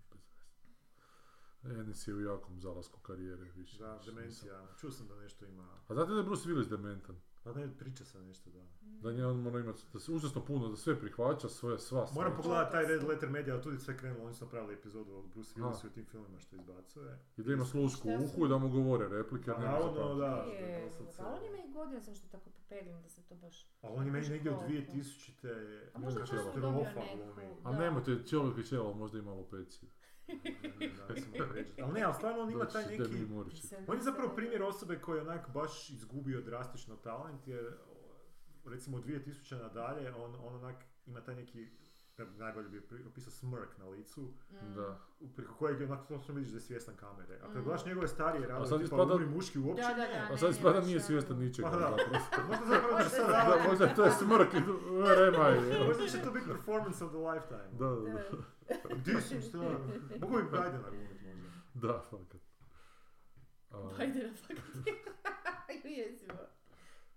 Veze. 1.65 1.79
Ennis 1.79 2.07
je 2.07 2.13
u 2.13 2.21
jakom 2.21 2.59
zalasku 2.59 2.99
karijere 2.99 3.43
više. 3.51 3.77
Da, 3.77 3.85
više 3.87 3.99
nisam- 4.01 4.15
demencija. 4.15 4.67
Čuo 4.77 4.91
sam 4.91 5.07
da 5.07 5.15
nešto 5.15 5.45
ima... 5.45 5.67
A 5.87 5.93
znate 5.93 6.11
da 6.11 6.17
je 6.17 6.23
Bruce 6.23 6.49
Willis 6.49 6.69
dementan? 6.69 7.15
Pa 7.43 7.53
ne, 7.53 7.77
priča 7.79 8.05
se 8.05 8.19
nešto, 8.19 8.49
da. 8.49 8.59
Da 8.81 9.11
nje 9.11 9.25
on 9.25 9.37
mora 9.37 9.59
imati 9.59 9.81
da 9.93 9.99
se 9.99 10.11
užasno 10.11 10.45
puno, 10.45 10.67
da 10.67 10.75
sve 10.75 10.99
prihvaća, 10.99 11.49
svoje, 11.49 11.79
sva 11.79 12.07
Moram 12.13 12.31
sreća. 12.31 12.41
pogledati 12.41 12.71
taj 12.71 12.85
Red. 12.85 13.03
Letter 13.03 13.29
Media, 13.29 13.53
ali 13.53 13.63
tu 13.63 13.71
je 13.71 13.79
sve 13.79 13.97
krenulo, 13.97 14.25
oni 14.25 14.33
su 14.33 14.45
napravili 14.45 14.73
epizodu 14.73 15.13
o 15.13 15.21
Bruce 15.23 15.53
Aha. 15.55 15.65
Willisu 15.65 15.87
i 15.87 15.91
tim 15.91 16.05
filmima 16.05 16.39
što 16.39 16.55
izbacuje. 16.55 17.19
I 17.37 17.43
da 17.43 17.53
ima 17.53 17.65
slušku 17.65 18.09
u 18.09 18.23
uhu 18.23 18.45
i 18.45 18.49
da 18.49 18.57
mu 18.57 18.69
govore 18.69 19.07
replike. 19.07 19.49
jer 19.49 19.55
Pa 19.55 19.61
zapamtiti. 19.61 20.19
da. 20.19 20.25
je 20.25 20.71
Je, 20.71 20.89
pa 21.17 21.25
on 21.27 21.45
ima 21.45 21.57
i 21.59 21.73
godina 21.73 22.01
sam 22.01 22.15
što 22.15 22.27
tako 22.27 22.49
popeglim 22.49 23.01
da 23.01 23.09
se 23.09 23.21
to 23.23 23.35
baš... 23.35 23.67
Ali 23.81 23.93
on 23.95 24.05
je 24.05 24.11
meni 24.11 24.29
negdje 24.29 24.51
od 24.51 24.57
koliko? 24.59 24.91
2000-te 24.91 25.49
A 25.93 25.99
možda 25.99 26.19
je 26.19 26.25
dobio 26.25 26.41
katastrofa 26.41 26.99
neku... 26.99 27.17
glumi. 27.17 27.49
A 27.63 27.71
da. 27.71 27.77
nemojte, 27.79 28.23
čovjek 28.23 28.57
i 28.57 28.69
čelo, 28.69 28.93
možda 28.93 29.17
ima 29.17 29.31
alopeciju. 29.31 29.89
Ali 31.83 31.93
ne, 31.93 32.01
ali 32.03 32.13
stvarno 32.13 32.41
on 32.41 32.51
ima 32.51 32.65
taj 32.65 32.85
neki... 32.85 32.97
On 33.87 33.97
je 33.97 34.03
zapravo 34.03 34.35
primjer 34.35 34.63
osobe 34.63 34.99
koji 34.99 35.17
je 35.17 35.21
onak 35.21 35.49
baš 35.53 35.89
izgubio 35.89 36.41
drastično 36.41 36.95
talent 36.95 37.47
jer 37.47 37.73
recimo 38.65 38.97
od 38.97 39.05
2000 39.05 39.61
nadalje 39.61 40.13
on, 40.13 40.35
on 40.35 40.55
onak 40.55 40.75
ima 41.05 41.21
taj 41.21 41.35
neki 41.35 41.57
ne- 41.57 41.71
najbolje 42.17 42.69
bi 42.69 42.77
opisao 43.05 43.31
smrk 43.31 43.77
na 43.77 43.85
licu, 43.87 44.21
Mm. 44.53 44.73
Da. 44.75 44.99
preko 45.27 45.53
kojeg 45.55 45.79
je 45.79 45.85
onako 45.85 46.05
točno 46.07 46.33
vidiš 46.33 46.49
da 46.49 46.57
je 46.57 46.61
svjestan 46.61 46.95
kamere. 46.95 47.35
A 47.35 47.41
kad 47.43 47.51
Mm. 47.51 47.63
gledaš 47.63 47.85
njegove 47.85 48.07
starije 48.07 48.47
radove, 48.47 48.69
tipa 48.69 48.83
ispada- 48.85 49.13
umri 49.13 49.25
muški 49.27 49.59
uopće 49.59 49.81
Da, 49.83 49.87
da, 49.89 49.95
da. 49.95 50.33
A 50.33 50.37
sad 50.37 50.49
ispada 50.49 50.81
nije 50.81 50.99
svjestan 50.99 51.37
ničega. 51.37 51.69
Pa 51.69 51.77
da. 51.77 51.89
Možda 51.89 52.65
zapravo 52.65 52.99
sad 53.01 53.27
Da, 53.29 53.65
možda 53.67 53.87
to 53.87 54.03
je 54.03 54.11
smrk 54.11 54.53
i 54.53 54.59
remaj. 55.21 55.55
Možda 55.87 56.07
će 56.07 56.21
to 56.21 56.31
biti 56.31 56.45
performance 56.47 57.03
of 57.03 57.11
the 57.11 57.19
lifetime. 57.19 57.69
Da, 57.73 57.85
da, 57.87 58.01
da. 58.01 58.11
Da. 58.89 58.95
Di 58.95 59.21
sam, 59.21 59.41
šta? 59.41 59.57
Mogu 59.57 60.35
bi 60.35 60.43
Bidena 60.43 60.79
gurnut 60.81 61.21
možda. 61.23 61.87
Da, 61.87 62.01
fakat. 62.01 62.41
A, 63.71 63.77
Bajdena, 63.89 64.33
fakat. 64.37 64.65
Jezivo. 65.97 66.33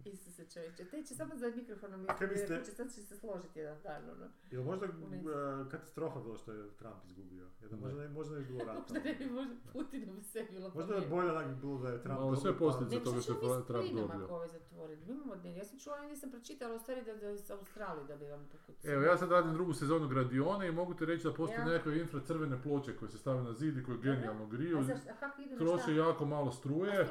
Isuse 0.05 0.45
čovječe, 0.47 0.85
te 0.85 1.03
će 1.03 1.15
samo 1.15 1.37
za 1.37 1.47
mikrofonom 1.49 2.07
Kaj 2.19 2.29
biste- 2.29 2.65
će 2.65 2.71
sad 2.73 2.95
će 2.95 3.03
se 3.03 3.17
složiti 3.17 3.59
jedan 3.59 3.79
dan, 3.83 4.03
ono. 4.11 4.27
Jel 4.51 4.63
možda 4.63 4.87
uh, 4.87 5.69
katastrofa 5.71 6.21
bilo 6.21 6.37
što 6.37 6.53
je 6.53 6.71
Trump 6.71 7.05
izgubio? 7.07 7.47
Jer 7.61 7.71
da 7.71 7.77
možda 7.77 7.99
ne, 7.99 8.09
možda 8.09 8.35
ne 8.35 8.41
bi 8.41 8.47
bilo 8.47 8.65
rata. 8.65 8.81
Možda 8.89 9.01
ne 9.01 9.15
bi 9.15 9.27
možda 9.27 9.55
Putinu 9.73 10.13
bi 10.15 10.23
sve 10.23 10.43
bilo 10.45 10.71
Možda 10.75 10.95
je 10.95 11.09
bolje 11.09 11.31
onak 11.31 11.47
bi 11.47 11.55
bilo 11.57 11.79
da 11.79 11.89
je 11.89 12.03
Trump 12.03 12.19
Malo 12.21 12.37
sve 12.37 12.51
dobio, 12.53 12.67
posljedice 12.67 12.97
Nego 12.97 13.05
toga 13.05 13.21
što 13.21 13.33
je 13.33 13.65
Trump 13.67 13.91
dobio. 13.91 14.25
ako 14.25 14.35
ovaj 14.35 14.49
zatvorili? 14.49 15.01
Mi 15.07 15.13
imamo 15.13 15.37
dnevno. 15.37 15.59
Ja 15.59 15.65
sam 15.65 15.79
čula, 15.79 16.03
nisam 16.03 16.31
pročitala, 16.31 16.75
u 16.75 16.81
stvari 16.81 17.03
da, 17.03 17.15
da 17.15 17.31
iz 17.31 17.51
Australije 17.51 18.05
da 18.05 18.17
bi 18.17 18.25
vam 18.27 18.49
pokucali. 18.53 18.95
Evo, 18.95 19.03
ja 19.03 19.17
sad 19.19 19.31
radim 19.31 19.53
drugu 19.53 19.73
sezonu 19.73 20.09
Gradione 20.09 20.69
i 20.69 20.73
mogu 20.73 20.95
ti 20.95 21.05
reći 21.05 21.25
da 21.25 21.33
postoje 21.33 21.59
Ja. 21.59 21.65
nekakve 21.65 22.01
infracrvene 22.01 22.63
ploče 22.63 22.97
koje 22.97 23.09
se 23.09 23.19
stave 23.19 23.43
na 23.43 23.53
zid 23.53 23.77
i 23.79 23.83
koje 23.83 23.99
genijalno 23.99 24.47
griju. 24.47 24.79
A, 24.79 24.83
zašto, 24.83 25.11
a 25.11 25.15
kako 25.15 25.43
idu 25.43 25.51
na 25.51 25.59
Troše 25.59 25.95
jako 25.97 26.25
malo 26.27 26.51
struje 26.53 27.09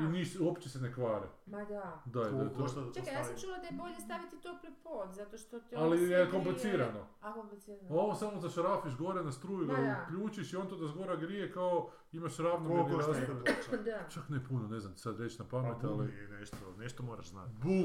i 0.00 0.08
niš, 0.08 0.40
uopće 0.40 0.68
se 0.68 0.78
ne 0.80 0.94
kvare. 0.94 1.26
Ma 1.46 1.64
da. 1.64 2.02
Da, 2.04 2.29
da, 2.32 2.48
to, 2.48 2.80
da 2.80 2.92
Čekaj, 2.94 3.14
ja 3.14 3.24
sam 3.24 3.36
čula 3.38 3.58
da 3.58 3.64
je 3.64 3.72
bolje 3.74 3.94
staviti 3.96 4.36
topli 4.38 4.70
pod, 4.84 5.08
zato 5.10 5.38
što 5.38 5.60
ti 5.60 5.76
ono 5.76 5.84
ali 5.84 5.98
je 5.98 6.06
grije- 6.06 6.30
komplicirano. 6.30 7.06
A, 7.20 7.32
komplicirano. 7.32 7.88
Ovo 7.90 8.14
samo 8.14 8.40
zašarafiš 8.40 8.96
gore 8.96 9.24
na 9.24 9.32
struju, 9.32 9.66
ga 9.66 9.72
da. 9.74 10.04
uključiš 10.04 10.52
i 10.52 10.56
on 10.56 10.68
to 10.68 10.76
da 10.76 10.86
zgora 10.86 11.16
grije 11.16 11.52
kao 11.52 11.90
imaš 12.12 12.36
ravnomjerni 12.36 12.90
da. 13.76 14.08
Čak 14.08 14.28
ne 14.28 14.44
puno, 14.44 14.68
ne 14.68 14.80
znam 14.80 14.94
ti 14.94 15.00
sad 15.00 15.20
reći 15.20 15.38
na 15.38 15.44
Pa 15.44 15.50
pamet, 15.52 15.76
bum 15.82 15.90
ali... 15.90 16.12
nešto, 16.30 16.56
nešto 16.78 17.02
moraš 17.02 17.26
znati. 17.26 17.50
Bum! 17.54 17.84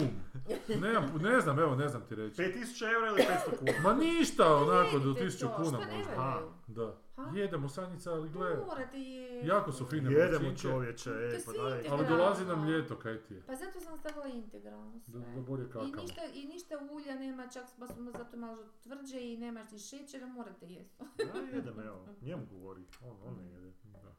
Pu- 1.04 1.22
ne 1.22 1.42
znam, 1.42 1.60
evo, 1.60 1.76
ne 1.76 1.88
znam 1.90 2.02
ti 2.02 2.16
reći. 2.16 2.42
5000 2.42 2.94
eura 2.94 3.08
ili 3.08 3.22
500 3.22 3.58
kuna? 3.60 3.72
Ma 3.84 3.94
ništa, 3.94 4.56
onako, 4.56 5.00
do 5.00 5.10
Jedite 5.10 5.26
1000 5.26 5.40
to, 5.40 5.56
kuna 5.56 5.78
ne 5.80 5.98
možda. 5.98 6.42
Da. 6.68 6.98
Ha? 7.16 7.32
Jedemo 7.36 7.70
sanjica, 7.70 8.14
ali 8.14 8.30
gle, 8.30 8.56
Morate 8.58 9.00
je... 9.00 9.46
jako 9.46 9.72
su 9.72 9.86
fine 9.86 10.12
Jedemo 10.12 10.32
porcinke, 10.40 10.62
čovječe, 10.62 11.10
je 11.10 11.40
pa 11.46 11.52
daj. 11.54 11.88
ali 11.90 12.08
dolazi 12.08 12.46
nam 12.46 12.66
ljeto, 12.66 12.96
kaj 12.96 13.24
ti 13.24 13.34
je. 13.34 13.42
Pa 13.42 13.56
zato 13.56 13.80
sam 13.80 13.98
stavila 13.98 14.28
integralno 14.28 15.00
sve. 15.02 15.20
Da, 15.20 15.26
da 15.28 15.42
bolje 15.42 15.64
I 15.64 15.68
kakamo. 15.68 15.96
ništa, 15.96 16.22
I 16.34 16.46
ništa 16.46 16.76
ulja 16.92 17.16
nema, 17.16 17.48
čak 17.48 17.64
pa 17.80 17.88
smo 17.88 18.12
zato 18.12 18.38
malo 18.38 18.64
tvrđe 18.84 19.22
i 19.24 19.38
nemaš 19.38 19.72
ni 19.72 19.80
šećera, 19.80 20.28
morate 20.28 20.66
jesti. 20.68 21.04
Da, 21.18 21.40
jedem, 21.56 21.80
evo. 21.80 22.06
Njemu 22.22 22.46
govori. 22.52 22.84
On, 23.02 23.18
on 23.24 23.36
ne 23.36 23.46
jede. 23.46 23.72
Da. 23.84 24.16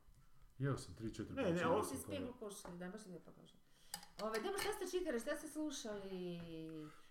Jeo 0.58 0.76
sam 0.76 0.94
3-4 0.96 1.34
Ne, 1.34 1.52
ne, 1.52 1.66
ovo 1.66 1.82
sam 1.82 1.96
speglu 1.98 2.32
košali, 2.32 2.78
da, 2.78 2.88
baš 2.88 3.02
je 3.02 3.10
lijepa 3.10 3.30
košulja. 3.32 3.60
Ove, 4.22 4.38
dobro, 4.38 4.58
šta 4.60 4.72
ste 4.72 4.98
čitali, 4.98 5.20
šta 5.20 5.36
ste 5.36 5.48
slušali? 5.48 6.40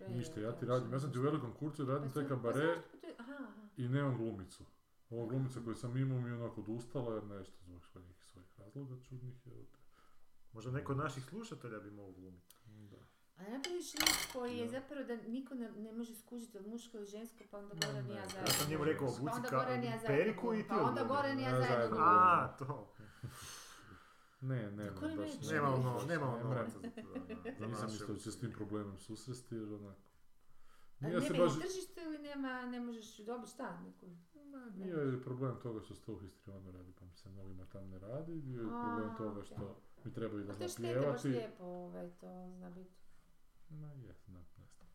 Ništa, 0.08 0.40
ja 0.40 0.52
ti 0.52 0.66
radim, 0.66 0.92
ja 0.92 1.00
sam 1.00 1.12
ti 1.12 1.18
u 1.18 1.22
velikom 1.22 1.52
kurcu, 1.52 1.84
radim 1.84 2.10
Pa 2.10 2.20
su- 2.22 2.28
kabare 2.28 2.78
Pa 2.92 3.22
aha. 3.22 3.46
i 3.76 3.88
nemam 3.88 4.16
glumicu. 4.16 4.64
Ova 5.10 5.26
glumica 5.26 5.60
koju 5.64 5.74
sam 5.74 5.96
imao 5.96 6.20
mi 6.20 6.28
je 6.28 6.34
onako 6.34 6.60
odustala 6.60 7.14
jer 7.14 7.24
nešto 7.24 7.56
zbog 7.64 7.84
svojih 7.84 8.08
svojih 8.32 8.48
razloga 8.58 9.02
čudnih. 9.08 9.34
Te. 9.44 9.50
Možda 10.52 10.70
neko 10.70 10.92
od 10.92 10.98
naših 10.98 11.24
slušatelja 11.24 11.78
bi 11.78 11.90
mogao 11.90 12.12
glumiti. 12.12 12.54
Da. 12.66 12.96
A 13.36 13.42
napraviš 13.50 13.94
list 13.94 14.32
koji 14.32 14.56
je 14.56 14.68
zapravo 14.68 15.04
da 15.04 15.16
niko 15.16 15.54
ne, 15.54 15.70
ne 15.70 15.92
može 15.92 16.14
skužiti 16.14 16.58
od 16.58 16.66
muško 16.66 16.96
ili 16.96 17.06
žensko, 17.06 17.44
pa 17.50 17.58
onda 17.58 17.92
ne, 17.92 18.02
ni 18.02 18.10
ja 18.14 18.20
ja 18.20 18.28
zajedno. 18.28 18.52
sam 18.52 18.70
njemu 18.70 18.84
rekao, 18.84 19.06
Pa 19.06 19.12
obuci 19.12 19.36
onda 19.36 19.48
ka- 19.48 19.84
ja 19.84 20.00
periku 20.06 20.54
i 20.54 20.62
ti 20.62 20.68
Pa 20.68 20.82
onda 20.82 21.04
gore 21.04 21.34
ni 21.34 21.42
ja 21.42 21.48
Ja 21.48 21.60
zajedno. 21.60 21.96
A, 22.00 22.56
to. 22.58 22.94
Ne, 24.40 24.70
ne, 24.70 24.88
Kako 24.88 25.06
ne 25.06 25.16
baš? 25.16 25.30
Nema 25.50 25.68
Ne, 25.68 25.74
ono, 25.74 26.02
nema 26.08 26.26
ne 26.26 26.32
ono 26.32 26.42
novaca 26.42 26.78
za 26.78 26.90
to. 26.90 27.66
Nisam 27.66 27.90
mislio 27.90 28.14
da 28.14 28.20
će 28.20 28.32
s 28.32 28.40
tim 28.40 28.52
problemom 28.52 28.98
susresti 28.98 29.54
jer 29.54 29.72
onako. 29.74 30.00
Nije 31.00 31.20
se 31.20 31.32
nema 31.32 31.44
baš... 31.44 31.54
na 31.54 31.60
tržištu 31.60 32.00
ili 32.00 32.18
nema, 32.18 32.62
ne 32.62 32.80
možeš 32.80 33.16
dobiti 33.16 33.52
šta 33.52 33.80
neku? 33.80 34.06
Ma, 34.50 34.70
Bio 34.70 34.96
je 34.96 35.22
problem 35.22 35.56
toga 35.62 35.80
što 35.80 35.94
se 35.94 36.02
to 36.02 36.12
u 36.12 36.18
histrionu 36.18 36.72
radi, 36.72 36.92
pa 36.98 37.04
mi 37.04 37.14
se 37.14 37.30
novima 37.30 37.64
tam 37.66 37.90
ne 37.90 37.98
radi. 37.98 38.34
Bio 38.40 38.62
je 38.62 38.68
problem 38.68 39.16
toga 39.16 39.44
što 39.44 39.80
mi 40.04 40.12
trebaju 40.12 40.44
da 40.44 40.52
A 40.52 40.56
to 40.56 40.62
je 40.62 40.68
šteta 40.68 41.10
baš 41.12 41.24
lijepo, 41.24 41.64
ovaj, 41.64 42.10
to 42.20 42.50
zna 42.56 42.70
biti. 42.70 42.94
Ma 43.68 43.86
je, 43.92 44.14
znam, 44.24 44.46
ne 44.58 44.66
znam. 44.66 44.88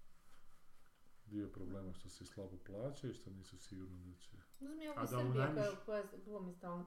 Dio 1.26 1.43
je 1.43 1.52
problema 1.52 1.93
što 1.93 2.10
se 2.10 2.26
slabo 2.26 2.58
plaća 2.66 3.08
i 3.08 3.14
što 3.14 3.30
nisu 3.30 3.58
sigurni 3.58 4.06
da 4.06 4.18
će... 4.18 4.38
Uzmi 4.60 4.88
A 4.88 4.91
ovu 4.91 5.02
da 5.02 5.08
Srbija 5.08 5.34
koja, 5.34 5.47
unajmiš- 5.52 5.86
koja 5.86 6.04
glumi 6.26 6.54
stalno. 6.54 6.86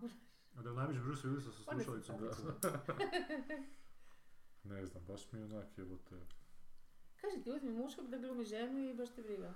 A 0.54 0.62
da 0.62 0.72
unajmiš 0.72 0.98
Bruce 0.98 1.28
Willisa 1.28 1.40
sa 1.40 1.52
su 1.52 1.62
slušalicom. 1.62 2.16
Ne 4.64 4.86
znam, 4.86 5.04
baš 5.04 5.32
mi 5.32 5.38
je 5.38 5.44
onak 5.44 5.78
evo 5.78 5.96
te... 6.08 6.16
Kaži 7.20 7.42
ti, 7.42 7.50
uzmi 7.52 7.72
muškog 7.72 8.08
da 8.08 8.18
glumi 8.18 8.44
ženu 8.44 8.78
i 8.90 8.94
baš 8.94 9.10
te 9.14 9.22
briga. 9.22 9.54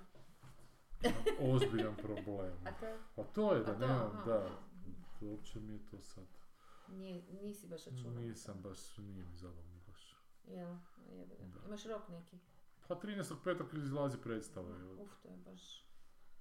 Ozbiljan 1.39 1.95
problem. 1.95 2.53
A 2.65 2.71
to 2.71 2.97
Pa 3.15 3.23
to 3.23 3.53
je 3.53 3.59
da 3.63 3.71
A 3.71 3.73
to, 3.73 3.79
nemam, 3.79 4.11
aha. 4.13 4.23
da. 4.25 4.49
Uopće 5.21 5.59
mi 5.59 5.73
je 5.73 5.85
to 5.91 6.01
sad... 6.01 6.25
nije, 6.87 7.23
nisi 7.41 7.67
baš 7.67 7.87
očuvan. 7.87 8.15
Nisam 8.15 8.61
baš, 8.63 8.97
nije 8.97 9.25
mi 9.25 9.37
zabavno 9.37 9.79
baš. 9.87 10.15
Jel, 10.47 10.75
jebe 11.09 11.35
ga. 11.35 11.59
Imaš 11.67 11.83
rok 11.85 12.09
neki? 12.09 12.37
Pa 12.87 12.95
13.5. 12.95 13.83
izlazi 13.83 14.17
predstava. 14.17 14.69
Uf, 15.01 15.11
to 15.23 15.27
je 15.27 15.37
baš... 15.37 15.85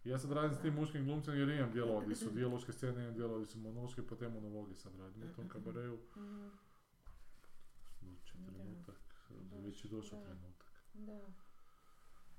Ja 0.04 0.18
sad 0.18 0.32
radim 0.32 0.54
s 0.54 0.60
tim 0.60 0.74
muškim 0.74 1.04
glumcem 1.04 1.38
jer 1.38 1.48
imam 1.48 1.72
dijelova 1.72 2.02
gdje 2.04 2.16
su 2.16 2.30
dijaloške 2.38 2.72
scene, 2.72 3.02
imam 3.02 3.14
dijelova 3.14 3.38
gdje 3.38 3.46
su 3.46 3.58
monološke, 3.58 4.06
pa 4.06 4.16
te 4.16 4.28
monologe 4.28 4.74
sad 4.74 4.96
radim 4.98 5.22
u 5.22 5.34
tom 5.34 5.48
kabareju. 5.48 5.98
Mhm, 6.16 6.48
Doći 8.00 8.38
Da. 8.38 8.52
trenutak, 8.52 9.30
već 9.66 9.84
je 9.84 9.90
došao 9.90 10.22
trenutak. 10.24 10.66
Da. 10.94 11.20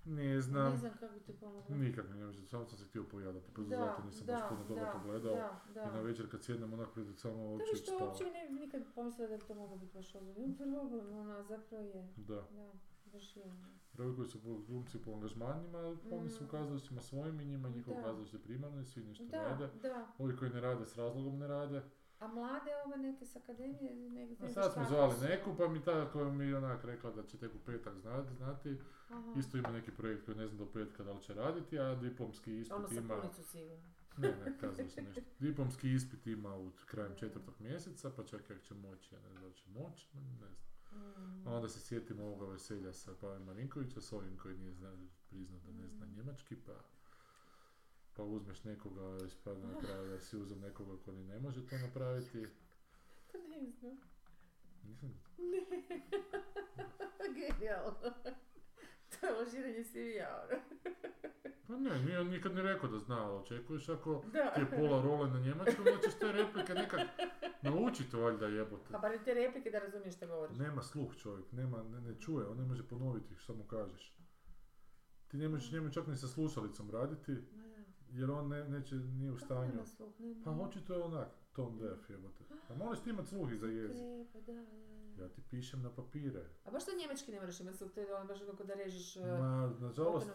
Ne 0.10 0.24
Ne 0.26 0.42
znam, 0.42 0.78
znam 0.78 0.92
kako 0.94 1.14
bi 1.14 1.20
ti 1.20 1.34
pomogla. 1.34 1.76
nikak 1.78 2.10
mi 2.10 2.16
ne 2.16 2.26
može, 2.26 2.46
samo 2.46 2.66
sam 2.66 2.78
se 2.78 2.86
htio 2.86 3.04
pojadati, 3.06 3.52
pa 3.56 3.62
zato 3.64 4.04
nisam 4.06 4.28
baš 4.28 4.42
da, 4.42 4.48
puno 4.50 4.64
toga 4.64 4.82
da, 4.82 4.92
pogledao. 4.92 5.36
Da, 5.36 5.62
da. 5.74 5.84
I 5.84 5.88
na 5.88 6.02
večer 6.02 6.32
kad 6.32 6.44
sjednem 6.44 6.74
onak 6.74 6.90
pred 6.94 7.08
samo 7.18 7.36
To 7.36 7.40
uopće 7.44 7.66
je 7.68 7.76
što 7.76 7.86
spava. 7.88 8.06
uopće 8.06 8.24
ne 8.26 8.48
bi 8.48 8.54
nikad 8.56 8.84
pomislila 8.96 9.28
da 9.30 9.38
bi 9.38 9.44
to 9.44 9.56
moglo 9.56 9.78
biti 9.78 9.94
baš 9.94 10.16
ozbiljno 10.16 10.56
problem, 10.56 11.14
ono, 11.14 11.34
a 11.34 11.44
zapravo 11.44 11.84
je. 11.86 12.08
Da. 12.18 12.36
Da, 12.36 12.72
baš 13.06 13.38
je. 13.38 13.44
ono. 13.44 13.68
Ovi 14.00 14.16
koji 14.16 14.28
su 14.28 14.40
glumci 14.68 14.98
po 14.98 15.12
angažmanima, 15.12 15.80
pa 16.10 16.16
oni 16.16 16.30
su 16.30 16.44
u 16.44 16.48
Mm. 16.48 16.50
kazalištima 16.50 17.02
svojim 17.02 17.40
i 17.40 17.46
njima 17.46 17.70
njihovo 17.70 17.98
Da. 17.98 18.04
kazalište 18.04 18.38
primarno 18.38 18.82
i 18.82 18.86
svi 18.86 19.04
nešto 19.04 19.26
rade. 19.34 19.70
da. 19.82 20.08
Ovi 20.18 20.36
koji 20.38 20.52
ne 20.52 20.62
rade 20.62 20.86
s 20.86 20.98
razlogom 20.98 21.40
ne 21.40 21.48
rade. 21.48 21.82
A 22.20 22.28
mlade 22.28 22.72
ove 22.86 22.98
neke 22.98 23.26
s 23.26 23.36
akademije, 23.36 23.96
ne, 23.96 24.26
ne 24.26 24.36
A 24.46 24.50
sad 24.50 24.74
smo 24.74 24.86
zvali 24.86 25.14
neku, 25.22 25.56
pa 25.58 25.68
mi 25.68 25.84
ta 25.84 26.12
koja 26.12 26.30
mi 26.30 26.46
je 26.46 26.58
onak 26.58 26.84
rekla 26.84 27.12
da 27.12 27.24
će 27.24 27.38
tek 27.38 27.56
u 27.56 27.60
petak 27.66 28.00
znati, 28.00 28.34
znati. 28.34 28.78
Aha. 29.10 29.34
Isto 29.40 29.58
ima 29.58 29.72
neki 29.72 29.92
projekt 29.92 30.26
koji 30.26 30.38
ne 30.38 30.48
znam 30.48 30.58
do 30.58 30.66
petka 30.66 31.04
da 31.04 31.12
li 31.14 31.22
će 31.24 31.34
raditi, 31.34 31.80
a 31.80 31.96
diplomski 31.96 32.60
ispit 32.60 32.78
Ono 32.78 32.88
sa 32.88 32.94
ima... 33.00 33.16
punicu 33.22 33.44
sigurno. 33.44 33.84
Ne, 34.18 34.28
ne, 34.46 34.58
kazao 34.62 34.88
sam 34.90 35.04
nešto. 35.04 35.22
Diplomski 35.46 35.94
ispit 35.94 36.28
ima 36.28 36.56
u 36.56 36.72
krajem 36.86 37.16
četvrtog 37.16 37.54
mjeseca, 37.60 38.12
pa 38.16 38.24
čak 38.24 38.50
jak 38.50 38.62
će 38.62 38.74
moći, 38.74 39.16
ja 39.16 39.22
ne 39.22 39.30
znam 39.30 39.44
da 39.44 39.52
će 39.52 39.64
moći, 39.70 40.08
ne 40.14 40.36
znam. 40.38 40.50
Mm. 40.92 41.48
A 41.48 41.52
onda 41.56 41.70
se 41.70 41.80
sjetimo 41.80 42.24
ovoga 42.24 42.46
veselja 42.46 42.94
sa 42.94 43.12
Pavem 43.22 43.44
Marinkovića, 43.44 44.02
s 44.02 44.14
ovim 44.14 44.38
koji 44.38 44.58
nije 44.58 44.74
zna, 44.74 44.98
priznao 45.30 45.60
da 45.60 45.72
ne 45.72 45.88
zna 45.88 46.06
Mm. 46.06 46.16
njemački, 46.16 46.56
pa 46.56 46.74
pa 48.20 48.26
uzmeš 48.26 48.64
nekoga, 48.64 49.26
ispadne 49.26 49.66
na 49.66 49.78
kraju 49.78 50.10
da 50.10 50.20
si 50.20 50.38
uzeo 50.38 50.58
nekoga 50.58 51.04
ko 51.06 51.12
ni 51.12 51.24
ne 51.24 51.40
može 51.40 51.68
to 51.68 51.78
napraviti. 51.78 52.48
To 53.28 53.38
ne 53.40 53.72
znam. 53.72 53.98
Nisam, 54.84 55.22
Genijalno. 57.38 57.94
to 59.12 59.26
je 59.28 59.38
ožirenje 59.38 59.84
CV-a, 59.84 60.44
ono. 60.44 60.62
pa 61.68 61.78
ne, 61.78 62.00
nije 62.00 62.20
on 62.20 62.28
nikad 62.28 62.56
ni 62.56 62.62
rekao 62.62 62.90
da 62.90 63.00
zna, 63.00 63.22
ali 63.22 63.36
očekuješ 63.36 63.90
ako 63.90 64.24
Da. 64.28 64.50
ti 64.50 64.62
je 64.62 64.72
pola 64.72 65.02
role 65.04 65.30
na 65.30 65.40
njemačkom, 65.40 65.86
da 65.86 65.98
ćeš 66.04 66.16
te 66.16 66.32
replike 66.32 66.74
nekak 66.74 67.02
naučiti 67.62 68.16
valjda 68.16 68.48
jebote. 68.48 68.92
Pa 68.92 68.98
bar 68.98 69.18
te 69.26 69.34
replike 69.34 69.70
da 69.70 69.80
razumiješ 69.80 70.16
što 70.16 70.28
govoriš. 70.28 70.58
Nema 70.58 70.82
sluh 70.82 71.16
čovjek, 71.16 71.52
nema, 71.52 71.84
ne, 71.84 72.02
ne 72.02 72.16
čuje, 72.16 72.48
on 72.48 72.58
ne 72.58 72.66
može 72.66 72.84
ponoviti 72.84 73.36
što 73.36 73.56
mu 73.56 73.64
kažeš. 73.64 74.16
Ti 75.28 75.38
ne 75.38 75.50
možeš 75.50 75.72
njemu 75.72 75.92
čak 75.92 76.08
ni 76.08 76.18
sa 76.18 76.28
slušalicom 76.28 76.92
raditi, 76.92 77.32
Ma. 77.32 77.69
Jer 78.12 78.32
on 78.32 78.48
ne, 78.48 78.70
neće, 78.70 78.96
nije 78.96 79.32
u 79.32 79.38
stanju. 79.38 79.72
nema 79.72 79.86
sluh? 79.86 80.20
Nema. 80.20 80.42
Pa 80.44 80.52
očito 80.52 80.94
je 80.94 81.04
onak, 81.04 81.28
tone 81.54 81.78
deaf 81.78 82.10
jebote. 82.10 82.44
Pa 82.68 82.76
moraš 82.76 83.04
ti 83.04 83.10
imat 83.10 83.28
sluh 83.28 83.50
za 83.54 83.68
jezik. 83.68 83.98
Treba, 84.32 84.46
da, 84.46 84.54
da, 84.54 85.14
da. 85.16 85.24
Ja 85.24 85.30
ti 85.30 85.42
pišem 85.50 85.82
na 85.82 85.96
papire. 85.96 86.50
A 86.66 86.72
baš 86.72 86.86
to 86.86 86.92
njemački 87.02 87.32
ne 87.32 87.40
moraš 87.40 87.60
imati 87.60 87.78
sluh, 87.78 87.92
to 87.92 88.00
je 88.02 88.16
ono 88.16 88.26
baš 88.26 88.42
ono 88.42 88.64
da 88.64 88.74
režiš... 88.74 89.16
uh, 89.16 89.24
Ma, 89.24 89.74
nažalost, 89.80 90.30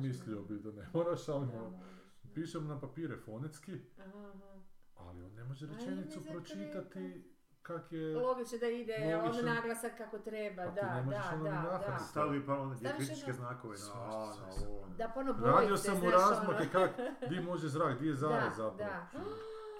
mislio 0.00 0.42
bi 0.42 0.58
da 0.58 0.72
ne 0.72 0.88
moraš, 0.94 1.28
ali 1.28 1.46
da, 1.46 1.52
moraš. 1.52 1.90
Pišem 2.34 2.66
na 2.66 2.80
papire 2.80 3.16
fonetski, 3.16 3.80
Aha, 3.98 4.18
aha. 4.34 4.60
ali 4.96 5.22
on 5.22 5.32
ne 5.34 5.44
može 5.44 5.66
A 5.66 5.68
rečenicu 5.72 6.20
pročitati. 6.24 7.35
Kak 7.66 7.92
je... 7.92 8.16
Logično 8.16 8.58
da 8.58 8.68
ide 8.68 8.94
ono 9.08 9.24
Logično. 9.24 9.42
naglasak 9.44 9.92
kako 9.98 10.18
treba, 10.20 10.64
Pa 10.64 10.70
da, 10.72 10.94
ne 10.94 11.02
možeš 11.02 11.20
da, 11.22 11.34
ono 11.34 11.44
da, 11.44 11.50
mahati 11.52 11.90
da. 11.90 11.98
s 11.98 12.10
Stavili 12.10 12.46
pa 12.46 12.54
one 12.54 12.76
kritičke 12.76 13.14
jedno- 13.22 13.32
znakove 13.34 13.76
na 13.78 13.92
A, 13.94 14.08
na 14.36 14.46
ovo. 14.68 14.86
Da 14.98 15.08
pa 15.08 15.20
ono 15.20 15.32
Radio 15.46 15.76
sam 15.76 15.96
u 15.98 16.10
razmake 16.10 16.52
ono. 16.68 16.72
kak, 16.74 16.90
di 17.28 17.40
može 17.40 17.68
zrak, 17.68 17.98
di 17.98 18.06
je 18.06 18.14
zarez 18.16 18.48
Da, 18.48 18.54
zapravo. 18.54 18.76
da. 18.76 19.20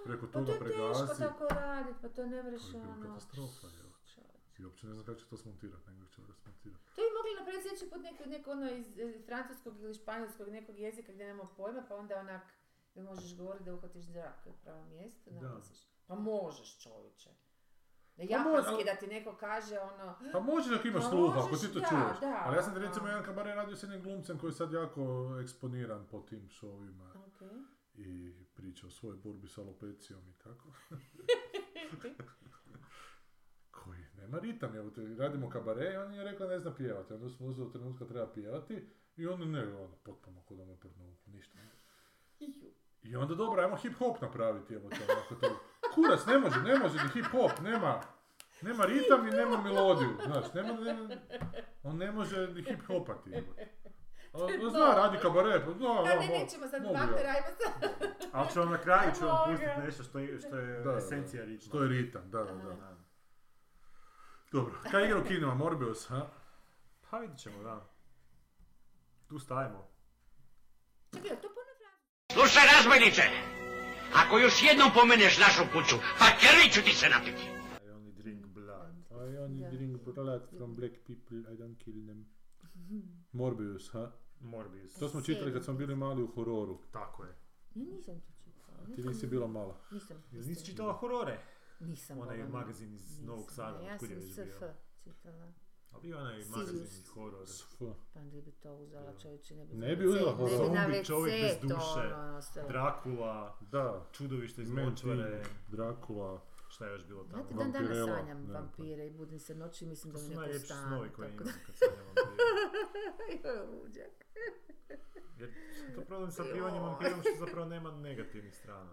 Preko 0.05 0.27
Pa 0.27 0.33
to 0.35 0.39
toga 0.41 0.53
je 0.53 0.59
teško 0.59 1.15
tako 1.19 1.45
radit, 1.51 1.97
pa 2.03 2.09
to 2.09 2.27
ne 2.27 2.43
vreš 2.43 2.63
To 2.63 2.69
je 2.69 2.73
bilo 2.75 2.93
ono... 2.93 3.03
katastrofa, 3.05 3.67
čovječe. 3.71 4.21
I 4.59 4.65
uopće 4.65 4.87
ne 4.87 4.93
znam 4.95 5.07
kako 5.07 5.19
će 5.19 5.27
to 5.27 5.37
smontirati, 5.37 5.91
nego 5.91 6.07
će 6.07 6.23
rasmontirati. 6.23 6.85
To 6.87 7.01
bi 7.01 7.11
mogli 7.17 7.39
napraviti 7.39 7.63
sljedeći 7.63 7.91
put 7.91 8.03
neko, 8.03 8.25
neko 8.27 8.51
ono 8.51 8.71
iz, 8.71 8.87
iz 8.99 9.27
francuskog 9.27 9.81
ili 9.81 9.95
španjolskog 9.95 10.49
nekog 10.49 10.79
jezika 10.79 11.13
gdje 11.13 11.27
nema 11.27 11.45
pojma, 11.57 11.83
pa 11.89 11.97
onda 11.97 12.17
onak 12.17 12.43
možeš 12.97 13.37
govoriti 13.37 13.65
da 13.65 13.75
uhvatiš 13.75 14.05
zrak 14.05 14.47
na 14.47 14.53
pravo 14.55 14.85
mjesto, 14.87 15.31
Da. 15.31 15.41
naglasiš. 15.41 15.79
Pa 16.07 16.15
možeš 16.15 16.79
čovječe. 16.79 17.31
Da 18.17 18.25
Pa 18.27 18.33
japanski 18.33 18.73
može, 18.73 18.85
da 18.85 18.95
ti 18.95 19.07
neko 19.07 19.37
kaže 19.37 19.79
ono... 19.79 20.15
Pa 20.33 20.41
može 20.41 20.75
ako 20.75 20.89
imaš 20.89 21.03
Pa 21.03 21.09
sluha, 21.11 21.39
ako 21.39 21.49
možeš, 21.49 21.69
ti 21.69 21.75
to 21.75 21.81
da, 21.81 21.87
čuješ. 21.87 22.21
da, 22.21 22.43
Ali 22.45 22.57
ja 22.57 22.63
sam 22.63 22.75
ti 22.75 22.81
recimo 22.81 23.07
da. 23.07 23.11
jedan 23.11 23.25
kabare 23.25 23.55
radio 23.55 23.77
s 23.77 23.83
jednim 23.83 24.03
glumcem 24.03 24.39
koji 24.39 24.49
je 24.49 24.55
sad 24.55 24.73
jako 24.73 25.29
eksponiran 25.43 26.07
po 26.11 26.21
tim 26.21 26.49
šovima 26.49 27.13
Okay. 27.17 27.65
i 27.95 28.35
priča 28.55 28.87
o 28.87 28.91
svojoj 28.91 29.17
borbi 29.17 29.49
s 29.49 29.59
alopecijom 29.59 30.21
i 30.29 30.33
tako. 30.33 30.69
koji 33.71 34.01
nema 34.17 34.39
ritam, 34.39 34.77
evo 34.77 34.91
te, 34.91 35.01
radimo 35.19 35.51
kabare 35.51 35.93
i 35.93 35.97
on 35.97 36.15
je 36.15 36.25
rekao 36.25 36.49
ne 36.49 36.59
zna 36.59 36.75
pjevati. 36.75 37.15
Onda 37.15 37.29
smo 37.29 37.47
uzeli 37.47 37.73
trenutka 37.73 38.05
treba 38.05 38.33
pjevati 38.33 38.89
i 39.17 39.27
on 39.27 39.51
ne, 39.51 39.75
ono, 39.75 39.97
potpuno 39.97 40.43
kod 40.43 40.59
da 40.59 40.77
prdno 40.81 41.05
uho, 41.05 41.31
ništa. 41.31 41.59
I 43.03 43.17
onda 43.17 43.35
dobro, 43.35 43.63
ajmo 43.63 43.77
hip 43.77 43.95
hop 43.99 44.21
napraviti, 44.21 44.75
evo 44.75 44.89
to, 44.89 44.97
onako 45.13 45.35
to. 45.35 45.61
Kurac, 45.97 46.27
ne 46.27 46.39
može, 46.39 46.61
ne 46.61 46.79
može 46.79 46.95
ni 46.97 47.11
hip 47.11 47.27
hop, 47.27 47.61
nema, 47.61 48.01
nema 48.63 48.85
ritam 48.85 49.29
i 49.29 49.33
nema 49.33 49.57
melodiju, 49.59 50.19
znaš, 50.25 50.45
nema, 50.55 50.73
nema- 50.73 51.09
on 51.83 51.97
ne 51.97 52.13
može 52.13 52.47
ni 52.47 52.63
hip 52.63 52.87
hopati. 52.87 53.31
on 54.33 54.71
zna, 54.71 54.87
radi 54.87 55.19
kabare, 55.19 55.65
pa 55.65 55.73
zna, 55.73 55.95
Da, 55.95 56.03
da, 56.05 56.09
ne, 56.11 56.17
mo- 56.19 56.29
nećemo 56.35 56.67
sad 56.67 56.83
bakter, 56.85 57.27
ajmo 57.27 57.47
sad. 57.57 57.91
Ali 58.33 58.49
ću 58.51 58.61
vam 58.61 58.71
na 58.71 58.79
kraju 58.79 59.11
ću 59.19 59.27
vam 59.27 59.51
pustiti 59.51 59.81
nešto 59.81 60.03
što 60.03 60.19
je, 60.19 60.39
što 60.39 60.57
je 60.57 60.73
Da, 60.75 60.85
da, 60.85 60.93
da. 60.93 60.99
esencija 60.99 61.45
ritma. 61.45 61.67
Što 61.69 61.83
je 61.83 61.89
ritam, 61.89 62.23
da, 62.27 62.39
da, 62.39 62.53
da. 62.55 62.63
Da. 62.65 62.97
Dobro, 64.53 64.75
kaj 64.91 65.05
igra 65.05 65.19
u 65.19 65.25
kinima, 65.25 65.55
Morbius, 65.55 66.09
ha? 66.09 66.27
Pa 67.11 67.19
vidit 67.19 67.39
ćemo, 67.39 67.63
da. 67.63 67.89
Tu 69.29 69.39
stajemo. 69.39 69.89
Čekaj, 71.15 71.31
to 71.33 71.49
puno 71.49 71.67
Slušaj, 72.33 72.63
razbojniče! 72.69 73.23
Ako 74.21 74.39
još 74.39 74.63
jednom 74.63 74.91
pomeneš 74.95 75.39
našu 75.39 75.63
kuću, 75.73 75.97
pa 76.21 76.27
krvi 76.41 76.67
ću 76.75 76.81
ti 76.87 76.93
se 77.01 77.07
napiti! 77.09 77.43
I 77.87 77.89
only 77.97 78.13
drink 78.23 78.47
blood. 78.47 78.95
I 79.11 79.37
only 79.45 79.61
Da. 79.63 79.71
drink 79.71 80.03
blood 80.05 80.43
from 80.57 80.75
black 80.77 80.95
people, 81.07 81.39
I 81.53 81.57
don't 81.61 81.77
kill 81.85 82.07
them. 82.07 82.27
Morbius, 83.33 83.93
ha? 83.93 84.13
Morbius. 84.41 84.95
To 84.95 85.09
smo 85.09 85.21
čitali 85.21 85.53
kad 85.53 85.65
smo 85.65 85.75
bili 85.75 85.97
mali 85.97 86.23
u 86.23 86.27
hororu. 86.27 86.79
Tako 86.93 87.25
je. 87.25 87.35
Ja 87.75 87.85
nisam 87.85 88.21
to 88.21 88.33
čitala. 88.45 88.97
Ti 88.97 89.03
nisi 89.03 89.27
bila 89.27 89.47
mala. 89.47 89.77
Nisam. 89.91 90.17
Jel 90.17 90.39
nisam. 90.39 90.49
nisi 90.51 90.67
čitala 90.67 90.93
horore? 90.93 91.39
Nisam. 91.81 92.19
Onaj 92.19 92.49
magazin 92.49 92.95
iz 92.95 93.11
Nisam, 93.11 93.27
Novog 93.27 93.53
Sada, 93.53 93.81
Ja 93.81 93.99
sam 93.99 94.09
SF 94.09 94.35
čitala. 95.05 95.53
A 95.93 95.99
bio 95.99 96.17
je 96.17 96.23
onaj 96.23 96.45
magazin 96.47 96.87
horor. 97.07 97.47
Sf. 97.47 97.79
Pa 98.15 98.21
ndi 98.21 98.43
bi 98.43 98.53
to 98.53 98.75
uzela 98.75 99.13
čovječe, 99.15 99.55
ne 99.55 99.65
bi 99.67 99.77
Ne 99.77 99.97
bi 99.97 100.07
uzela 100.07 100.31
ne 100.31 100.37
horor. 100.37 100.51
Zombi, 100.51 101.05
čovjek 101.05 101.43
bez 101.43 101.61
to, 101.61 101.67
duše. 101.67 102.15
ono. 102.15 102.41
Drakula, 102.69 103.57
Da, 103.63 104.07
čudovište 104.13 104.63
iz 104.63 104.71
močvare. 104.71 105.43
Drakula. 105.69 106.41
Šta 106.69 106.87
je 106.87 106.93
još 106.93 107.05
bilo 107.05 107.25
tamo? 107.25 107.43
Znate, 107.45 107.55
dan 107.57 107.73
danas 107.75 107.99
sanjam 108.09 108.43
ne, 108.43 108.53
vampire 108.55 109.07
i 109.07 109.11
budim 109.11 109.39
se 109.39 109.55
noći 109.55 109.85
i 109.85 109.89
mislim 109.89 110.13
To 110.13 110.19
da 110.19 110.21
mi 110.21 110.25
su 110.25 110.31
neko 110.31 110.41
najljepši 110.41 110.67
stan. 110.67 110.79
snovi 110.81 111.09
koje 111.11 111.29
tako 111.29 111.43
imam 111.43 111.55
kad 111.67 111.75
sanjam 111.77 112.07
vampire. 112.07 113.61
Luđak. 113.73 114.27
Jer 115.39 115.51
to 115.95 116.01
problem 116.03 116.31
sa 116.31 116.43
pivanjem 116.45 116.83
vampirom 116.83 117.21
što 117.23 117.31
zapravo 117.39 117.67
nema 117.67 117.91
negativnih 117.93 118.55
strana. 118.55 118.91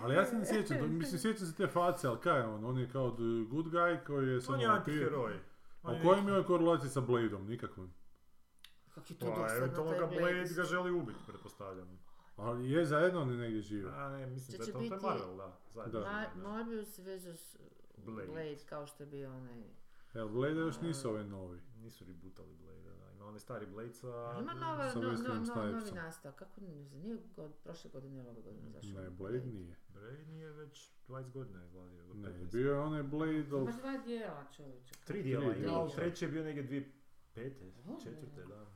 Ali 0.00 0.14
ja 0.14 0.26
se 0.26 0.36
ne 0.36 0.44
sjećam, 0.46 0.78
to- 0.78 0.86
mislim 0.86 1.20
sjećam 1.20 1.46
se 1.46 1.54
te 1.54 1.66
face, 1.66 2.06
ali 2.06 2.18
kaj 2.20 2.38
je 2.38 2.46
on? 2.46 2.64
On 2.64 2.78
je 2.78 2.88
kao 2.88 3.10
the 3.10 3.22
good 3.46 3.66
guy 3.66 4.04
koji 4.04 4.28
je 4.28 4.40
samo 4.40 4.54
On 4.54 4.60
je 4.60 4.68
vampir. 4.68 4.94
antiheroj. 4.94 5.32
A 5.84 5.90
On 5.90 5.96
u 5.96 6.02
kojem 6.02 6.28
je 6.28 6.44
korelaciji 6.44 6.90
sa 6.90 7.00
Bladeom? 7.00 7.46
Nikakvom. 7.46 7.90
Kako 8.94 9.06
je 9.12 9.18
to 9.18 9.34
Pa, 9.34 9.56
eventualno 9.56 9.90
ga 9.92 10.06
Blade 10.06 10.44
ga 10.56 10.62
želi 10.62 10.90
ubiti, 10.90 11.18
pretpostavljam. 11.26 11.98
Ali 12.36 12.70
je 12.70 12.84
zajedno 12.84 13.22
oni 13.22 13.36
negdje 13.36 13.60
žive. 13.62 13.90
A 13.90 14.08
ne, 14.08 14.26
mislim 14.26 14.58
da 14.58 14.64
je 14.64 14.72
to, 14.72 14.78
to 14.78 14.84
je 14.84 14.90
biti- 14.90 15.04
Marvel, 15.06 15.36
da. 15.36 15.58
Zajedno 15.70 16.00
Da. 16.00 16.30
Da. 16.34 16.48
Morbius 16.48 16.98
veže 16.98 17.36
s 17.36 17.56
Blade. 17.96 18.26
Blade. 18.26 18.56
kao 18.68 18.86
što 18.86 19.02
je 19.02 19.06
bio 19.06 19.36
onaj... 19.36 19.64
Evo, 20.14 20.28
Blade 20.28 20.54
još 20.60 20.80
nisu 20.80 21.08
ove 21.10 21.24
novi. 21.24 21.60
Nisu 21.76 22.04
rebootali 22.04 22.54
Blade, 22.54 22.83
da. 23.24 23.28
Ima 23.28 23.28
onaj 23.28 23.40
stari 23.40 23.66
Blade 23.66 23.92
sa... 23.92 24.36
Ima 24.40 24.54
nova, 24.54 24.90
sa 24.90 24.98
no, 25.00 25.12
no, 25.12 25.34
no, 25.34 25.72
novi 25.72 25.90
nastavak, 25.94 26.38
kako 26.38 26.60
ne 26.60 26.84
znam, 26.84 27.00
nije 27.02 27.18
god, 27.36 27.52
prošle 27.64 27.90
godine 27.90 28.18
ili 28.18 28.28
ove 28.28 28.42
godine 28.42 28.70
zašao. 28.70 29.02
Ne, 29.02 29.10
Blade 29.10 29.40
nije. 29.40 29.76
Blade 29.88 30.26
nije 30.26 30.52
već 30.52 30.90
20 31.08 31.30
godina 31.30 31.64
izladio. 31.64 32.04
ili 32.04 32.18
Ne, 32.18 32.28
15. 32.28 32.52
bio 32.52 32.72
je 32.72 32.78
onaj 32.78 33.02
Blade 33.02 33.54
of... 33.54 33.62
Imaš 33.62 33.76
dva 33.76 33.98
dijela 33.98 34.44
čovječe. 34.56 34.94
Tri 35.04 35.22
dijela 35.22 35.52
Tri 35.52 35.62
ima, 35.62 35.72
ali 35.72 35.88
dijela. 35.88 35.96
treći 35.96 36.24
je 36.24 36.30
bio 36.30 36.44
negdje 36.44 36.92
2005. 37.34 37.52
O, 37.88 38.00
četvrte, 38.02 38.44
da. 38.48 38.66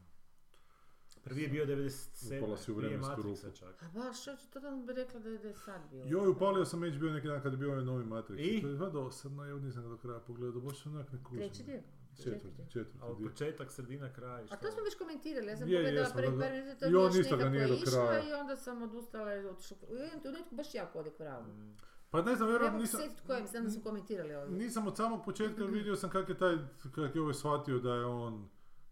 Prvi 1.25 1.43
je 1.43 1.49
bio 1.49 1.67
97. 1.67 2.39
Upala 2.39 2.57
si 2.57 2.73
u 2.73 2.77
prije 2.77 2.89
vremensku 2.89 3.23
rupu. 3.23 3.57
čak. 3.59 3.83
A 3.83 3.89
baš, 3.95 4.25
čovječe, 4.25 4.47
totalno 4.53 4.85
bi 4.87 4.93
rekla 4.93 5.21
da 5.21 5.29
je, 5.29 5.39
da 5.39 5.49
je 5.49 5.55
sad 5.55 5.81
bilo. 5.91 6.05
Joj, 6.07 6.29
upalio 6.29 6.65
sam 6.65 6.81
HBO 6.83 7.07
neki 7.07 7.27
dan 7.27 7.43
kad 7.43 7.53
je 7.53 7.59
bio 7.59 7.73
ovaj 7.73 7.85
novi 7.85 8.05
Matrix. 8.05 8.39
I? 8.39 8.63
To 8.63 8.69
je 8.69 8.75
dva 8.75 8.91
dosadno, 8.91 9.49
evo 9.51 9.59
nisam 9.59 9.83
ga 9.83 9.89
do 9.89 9.97
kraja 9.97 10.21
pogledao, 10.21 10.61
baš 10.61 10.87
onak 10.87 11.13
ne 11.13 11.19
kužim. 11.25 11.39
Treći 11.39 11.63
dio? 11.63 11.81
Četvrti, 12.19 12.63
četvrti 12.69 12.99
Ali 13.03 13.17
dio. 13.17 13.29
početak, 13.29 13.71
sredina, 13.73 14.13
kraj, 14.13 14.43
A 14.43 14.47
šta? 14.47 14.57
to 14.57 14.71
smo 14.71 14.83
već 14.83 14.95
komentirali, 14.95 15.47
ja 15.47 15.57
sam 15.57 15.69
Je, 15.69 15.77
pogledala 15.77 16.09
prvi 16.15 16.37
da, 16.37 16.43
par 16.43 16.53
minuta, 16.53 16.79
to 16.81 16.87
još 16.89 17.15
nekako 17.15 17.49
nije 17.49 17.63
je 17.63 17.83
kraja. 17.85 18.29
i 18.29 18.33
onda 18.33 18.57
sam 18.57 18.83
odustala 18.83 19.35
i 19.35 19.47
otišla. 19.47 19.77
U 20.17 20.23
trenutku 20.23 20.55
baš 20.55 20.75
jako 20.75 20.99
ode 20.99 21.11
k 21.11 21.19
vragu. 21.21 21.51
Mm, 21.51 21.77
Pa 22.11 22.23
ne 22.23 22.37
znam, 22.37 22.49
Ne 22.49 22.53
vjerojatno 22.53 22.79
nisam... 22.79 23.01
sjetiti 23.01 23.23
kojem, 23.27 23.47
znam 23.47 23.65
da 23.65 23.71
su 23.71 23.81
komentirali 23.83 24.35
ovdje. 24.35 24.59
Nisam 24.59 24.87
od 24.87 24.97
samog 24.97 25.25
početka 25.25 25.63
jer 25.63 25.71
vidio 25.71 25.97
sam 25.97 26.11
kak 26.11 26.29
je 26.29 26.39
taj, 26.39 26.57
kak 26.95 27.15
je 27.15 27.21
ovaj 27.21 27.35
shvatio 27.35 27.79
da 27.79 27.95
je 27.95 28.05
on 28.05 28.49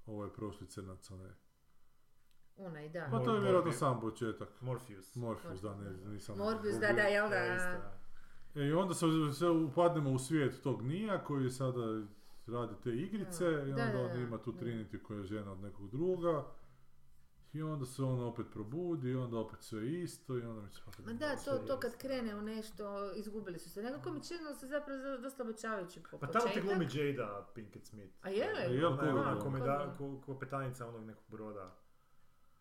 ovaj 0.06 0.28
prošli 0.30 0.66
crnac, 0.66 1.10
onaj. 1.10 1.30
Onaj, 2.56 2.88
da. 2.88 3.08
Pa 3.10 3.18
to 3.18 3.34
je 3.34 3.40
vjerojatno 3.40 3.72
sam 3.72 4.00
početak. 4.00 4.48
Morpheus. 4.60 5.14
Morpheus, 5.14 5.60
da, 5.60 5.74
ne, 5.74 5.90
nisam... 6.04 6.38
Morbius, 6.38 6.74
da, 6.74 6.92
da, 6.92 7.02
jel 7.02 7.28
da? 7.30 7.36
E, 7.36 8.66
I 8.66 8.72
onda 8.72 8.94
se, 8.94 9.06
se 9.34 9.46
upadnemo 9.46 10.10
u 10.10 10.18
svijet 10.18 10.62
tog 10.62 10.82
Nija 10.82 11.24
koji 11.24 11.50
sada 11.50 12.02
radi 12.48 12.74
te 12.84 12.90
igrice 12.92 13.44
i 13.44 13.48
Da, 13.48 13.82
onda 13.82 13.86
da, 13.88 14.00
on 14.00 14.08
da. 14.08 14.18
ima 14.18 14.38
tu 14.38 14.52
Da. 14.52 14.58
Trinity 14.58 15.02
koja 15.02 15.18
je 15.18 15.24
žena 15.24 15.52
od 15.52 15.60
nekog 15.60 15.90
druga. 15.90 16.44
I 17.52 17.62
onda 17.62 17.86
se 17.86 18.02
on 18.02 18.20
opet 18.22 18.46
probudi 18.52 19.10
i 19.10 19.16
onda 19.16 19.38
opet 19.38 19.62
sve 19.62 19.92
isto 19.92 20.38
i 20.38 20.42
onda 20.42 20.62
mi 20.62 20.70
se. 20.70 20.80
Ma 21.06 21.12
da, 21.12 21.36
to, 21.36 21.58
to 21.58 21.78
kad 21.78 21.96
krene 21.96 22.36
u 22.36 22.42
nešto, 22.42 22.84
izgubili 23.14 23.58
su 23.58 23.70
se. 23.70 23.82
Nekako 23.82 24.10
mi 24.10 24.22
činilo 24.22 24.54
se 24.54 24.66
zapravo 24.66 24.98
za- 25.00 25.18
dosta 25.18 25.42
obećavajući 25.42 26.02
po 26.10 26.18
Pa 26.18 26.26
tamo 26.26 26.44
ti 26.46 26.60
glumi 26.60 26.88
Jada 26.92 27.48
Pinkett 27.54 27.86
Smith. 27.86 28.14
A 28.22 28.28
je 28.30 28.44
li? 28.46 28.84
Ona 28.84 29.02
je 29.02 29.12
ona 29.12 29.22
glumi? 29.24 29.40
komeda, 29.40 29.94
ko, 29.98 30.20
kopetanica 30.20 30.88
onog 30.88 31.04
nekog 31.04 31.24
broda. 31.28 31.76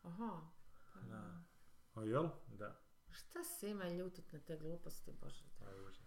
Aha. 0.03 0.41
Da. 1.03 1.41
A 1.95 2.03
jel? 2.03 2.29
Šta 3.15 3.43
se 3.45 3.69
ima 3.69 3.85
ljutit 3.85 4.31
na 4.33 4.39
te 4.39 4.57
gluposti, 4.57 5.11
bože. 5.13 5.43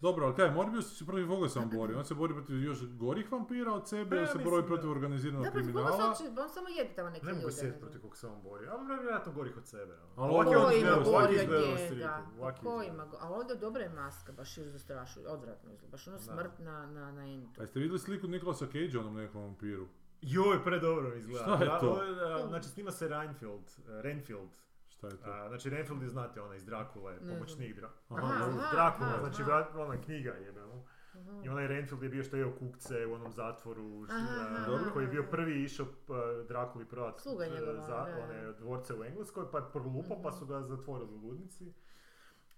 Dobro, 0.01 0.27
ali 0.27 0.35
kaj, 0.37 0.51
Morbius 0.51 0.99
se 0.99 1.07
protiv 1.07 1.29
koga 1.29 1.49
se 1.49 1.59
on 1.59 1.71
bori? 1.71 1.95
On 1.95 2.05
se 2.05 2.15
bori 2.15 2.35
protiv 2.35 2.63
još 2.63 2.79
gorih 2.85 3.33
vampira 3.33 3.73
od 3.73 3.89
sebe 3.89 4.11
Pa 4.11 4.17
ja 4.17 4.19
ili 4.19 4.27
se 4.27 4.35
mislim 4.35 4.51
bori 4.51 4.63
da- 4.63 4.67
protiv 4.67 4.91
organiziranog 4.91 5.45
Da, 5.45 5.51
protiv 5.51 5.73
koga 5.73 5.85
kriminala? 5.85 6.15
se 6.15 6.25
on 6.39 6.49
samo 6.49 6.69
jedi 6.69 6.95
tamo 6.95 7.11
neke 7.11 7.27
Ne 7.27 7.33
mogu 7.33 7.43
ljude. 7.43 7.53
sjetiti 7.53 7.75
ne 7.75 7.81
protiv 7.81 8.01
kog 8.01 8.17
se 8.17 8.27
on 8.27 8.43
bori, 8.43 8.67
ali 8.67 8.87
vjerojatno 8.89 9.33
gorih 9.33 9.57
od 9.57 9.67
sebe. 9.67 9.93
ono. 9.95 10.13
Ali 10.17 10.31
Ovak 10.31 10.47
ovo 10.47 10.53
je 10.53 10.57
je 10.57 10.59
on 10.59 10.65
Ko 10.65 10.73
ima 10.73 10.79
izgledao, 10.79 11.13
ovak 11.13 11.23
gori 11.23 11.35
je 11.35 11.39
od 11.39 11.45
izgledao 11.45 11.69
na 11.69 11.75
njega? 11.75 11.87
stripu, 11.87 12.41
ovak 12.41 12.57
je 12.57 12.63
Ko 12.63 12.69
izgledao. 12.73 12.95
ima 12.95 13.07
go- 13.07 13.19
Ali 13.21 13.35
ovdje 13.35 13.57
dobra 13.57 13.83
je 13.83 13.89
maska, 13.91 14.33
baš 14.33 14.59
je 14.59 14.65
zastrašuju, 14.67 15.25
odvratno 15.29 15.73
izgleda. 15.73 15.91
Baš 15.91 16.09
ono 16.09 16.17
Da. 16.17 16.23
smrt 16.23 16.59
na, 16.61 16.87
na, 16.89 17.13
na 17.13 17.25
entu. 17.25 17.61
A 17.61 17.65
jeste 17.65 17.79
vidjeli 17.81 17.99
sliku 17.99 18.27
Nikolasa 18.29 18.67
Cage 18.67 18.99
onom 18.99 19.15
nekom 19.17 19.43
vampiru? 19.43 19.87
Joj, 20.23 20.65
predobro 20.65 21.15
izgleda. 21.15 21.45
Šta 21.47 21.53
je 21.55 21.67
Da, 21.67 21.79
to? 21.79 21.89
ovo 21.89 22.03
je, 22.03 22.35
a, 22.35 22.47
Znači 22.49 22.69
snima 22.69 22.91
se 22.91 23.09
Reinfield, 23.09 23.63
eh, 23.79 24.03
Renfield. 24.03 24.51
Šta 24.99 25.07
je 25.07 25.17
to? 25.17 25.31
A, 25.33 25.49
Znači 25.49 25.71
Renfield 25.71 26.03
je, 26.03 26.09
znate, 26.09 26.43
onaj 26.43 26.57
iz 26.57 26.65
Drakule, 26.65 27.17
pomoćnik 27.21 27.77
Dra... 27.77 27.89
Aha, 28.09 28.35
Drakula, 28.73 29.19
znači 29.21 29.43
aha. 29.43 29.47
vrat, 29.47 29.75
ona 29.77 29.97
knjiga 29.97 30.31
jebeno. 30.33 30.83
Aha. 31.15 31.41
I 31.45 31.49
onaj 31.49 31.67
Renfield 31.67 32.03
je 32.03 32.09
bio 32.09 32.25
što 32.25 32.37
je 32.37 32.41
jeo 32.41 32.53
kukce 32.53 33.07
u 33.07 33.15
onom 33.15 33.33
zatvoru, 33.33 34.05
š- 34.05 34.13
Aha, 34.13 34.91
koji 34.93 35.05
je 35.05 35.09
bio 35.09 35.23
prvi 35.23 35.63
išao 35.65 35.87
uh, 35.87 36.17
Drakuli 36.49 36.85
prodat 36.85 37.15
e, 37.17 37.23
za 37.61 37.73
da, 37.87 38.23
one 38.25 38.53
dvorce 38.53 38.95
u 38.95 39.05
Engleskoj, 39.05 39.45
pa 39.53 39.59
je 39.59 39.65
prolupao, 39.73 40.23
pa 40.23 40.29
Mhm. 40.29 40.39
su 40.39 40.47
ga 40.47 40.63
zatvorili 40.63 41.15
u 41.15 41.19
ludnici. 41.19 41.73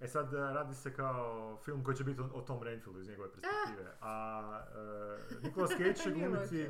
E 0.00 0.08
sad 0.08 0.34
e, 0.34 0.36
radi 0.36 0.74
se 0.74 0.94
kao 0.94 1.56
film 1.64 1.84
koji 1.84 1.96
će 1.96 2.04
biti 2.04 2.20
o, 2.34 2.40
tom 2.40 2.62
Renfieldu 2.62 3.00
iz 3.00 3.08
njegove 3.08 3.28
perspektive. 3.32 3.96
A 4.00 4.42
uh, 5.30 5.42
Nicolas 5.44 5.70
Cage 5.70 5.94
će 5.94 6.10
glumiti. 6.10 6.68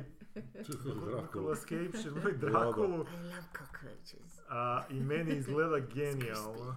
Nicolas 1.21 1.59
Cage 1.59 1.91
će 2.03 2.09
glumiti. 2.09 2.37
Drakulu, 2.37 2.87
I 2.87 3.23
love 3.23 3.43
cockroaches. 3.57 4.41
a 4.49 4.81
i 4.89 4.99
meni 4.99 5.35
izgleda 5.35 5.79
genijalno. 5.79 6.75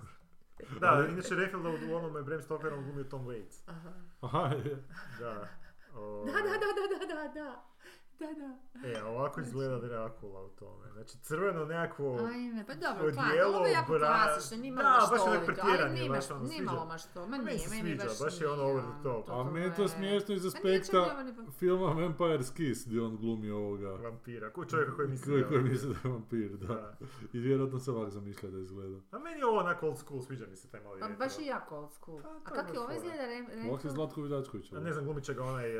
Da, 0.80 1.06
inače 1.12 1.34
Renfielda 1.34 1.68
u 1.68 1.94
onome 1.94 2.22
Bram 2.22 2.42
Stokerom 2.42 2.84
glumio 2.84 3.04
Tom 3.04 3.26
Waits. 3.26 3.60
Aha. 3.66 3.92
Aha, 4.20 4.54
je. 4.54 4.84
Da. 5.20 5.48
O, 5.94 6.24
Da, 6.26 6.32
da, 6.32 6.42
da, 6.42 7.06
da, 7.06 7.14
da, 7.14 7.28
da, 7.34 7.73
da. 8.18 8.26
Da. 8.74 8.88
E, 8.88 9.00
a 9.00 9.06
ovako 9.06 9.40
izgleda 9.40 9.78
Dracula 9.78 10.42
u 10.42 10.48
tome. 10.50 10.90
Znači, 10.92 11.18
crveno 11.18 11.64
nekako... 11.64 12.18
Ajme, 12.24 12.64
pa 12.66 12.74
dobro, 12.74 13.06
odijelo, 13.08 13.56
ovo 13.56 13.66
je 13.66 13.72
jako 13.72 13.92
bra- 13.92 13.98
klasično, 14.24 14.56
nije 14.56 14.72
malo 14.72 14.88
Da, 15.00 15.06
baš 15.10 15.20
onak 15.22 15.44
pretjerani, 15.46 15.80
ali 15.80 15.92
nije 15.92 16.10
baš 16.10 16.30
ono, 16.30 16.40
nije 16.40 16.56
sviđa. 16.56 16.72
malo 16.72 16.84
mašto, 16.86 17.20
ma 17.20 17.26
Meni 17.28 17.44
nije, 17.44 17.58
se 17.58 17.70
meni 17.70 17.82
sviđa, 17.82 18.04
baš 18.04 18.18
baš 18.20 18.40
je 18.40 18.48
ono 18.48 18.62
over 18.62 18.82
the 18.84 19.02
top. 19.02 19.28
A 19.30 19.44
meni 19.44 19.66
je 19.66 19.74
to 19.74 19.82
je- 19.82 19.88
smiješno 19.88 20.34
iz 20.34 20.42
Pa 20.42 20.48
aspekta 20.48 21.00
ovo 21.02 21.22
ni- 21.22 21.34
filma 21.52 21.86
Vampire's 21.88 22.52
Kiss, 22.52 22.86
gdje 22.86 23.02
on 23.02 23.16
glumi 23.16 23.50
ovoga. 23.50 23.88
Vampira, 23.90 24.50
ko 24.50 24.64
čovjeka 24.64 24.94
koji 24.94 25.08
misli 25.08 25.32
Koji, 25.32 25.42
da- 25.42 25.48
koji 25.48 25.62
misli 25.62 25.88
da 25.88 26.08
je 26.08 26.12
vampir, 26.12 26.50
da. 26.58 26.96
I 27.32 27.38
vjerojatno 27.38 27.78
se 27.78 27.90
ovak 27.90 28.10
zamišlja 28.10 28.50
da 28.50 28.58
izgleda. 28.58 28.98
A 29.10 29.18
meni 29.18 29.38
je 29.38 29.46
ovo 29.46 29.58
onako 29.58 29.86
old 29.86 29.98
school, 29.98 30.22
sviđa 30.22 30.46
mi 30.46 30.56
se 30.56 30.68
taj 30.68 30.80
mali 30.80 31.00
Pa 31.00 31.06
retro. 31.06 31.18
baš 31.18 31.38
i 31.38 31.46
jako 31.46 31.76
old 31.76 31.92
school. 31.92 32.22
Pa, 32.22 32.28
A 32.28 32.32
je 32.32 32.40
kako 32.44 32.62
baš 32.62 32.72
je 32.72 32.80
ovo 32.80 32.92
izgleda? 32.92 33.24
Re- 33.24 33.68
Ovak 33.70 33.84
je? 33.84 33.90
Zlatko 33.90 34.22
Vidačković. 34.22 34.72
Ne 34.72 34.92
znam, 34.92 35.04
glumit 35.04 35.24
će 35.24 35.34
ga 35.34 35.44
onaj... 35.44 35.70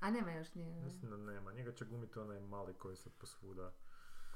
A 0.00 0.10
nema 0.10 0.32
još 0.32 0.54
nije. 0.54 0.82
mislim 0.82 1.10
da 1.10 1.16
nema, 1.16 1.52
njega 1.52 1.72
će 1.72 1.84
glumiti 1.84 2.18
onaj 2.18 2.40
mali 2.40 2.74
koji 2.74 2.96
se 2.96 3.10
posvuda. 3.10 3.72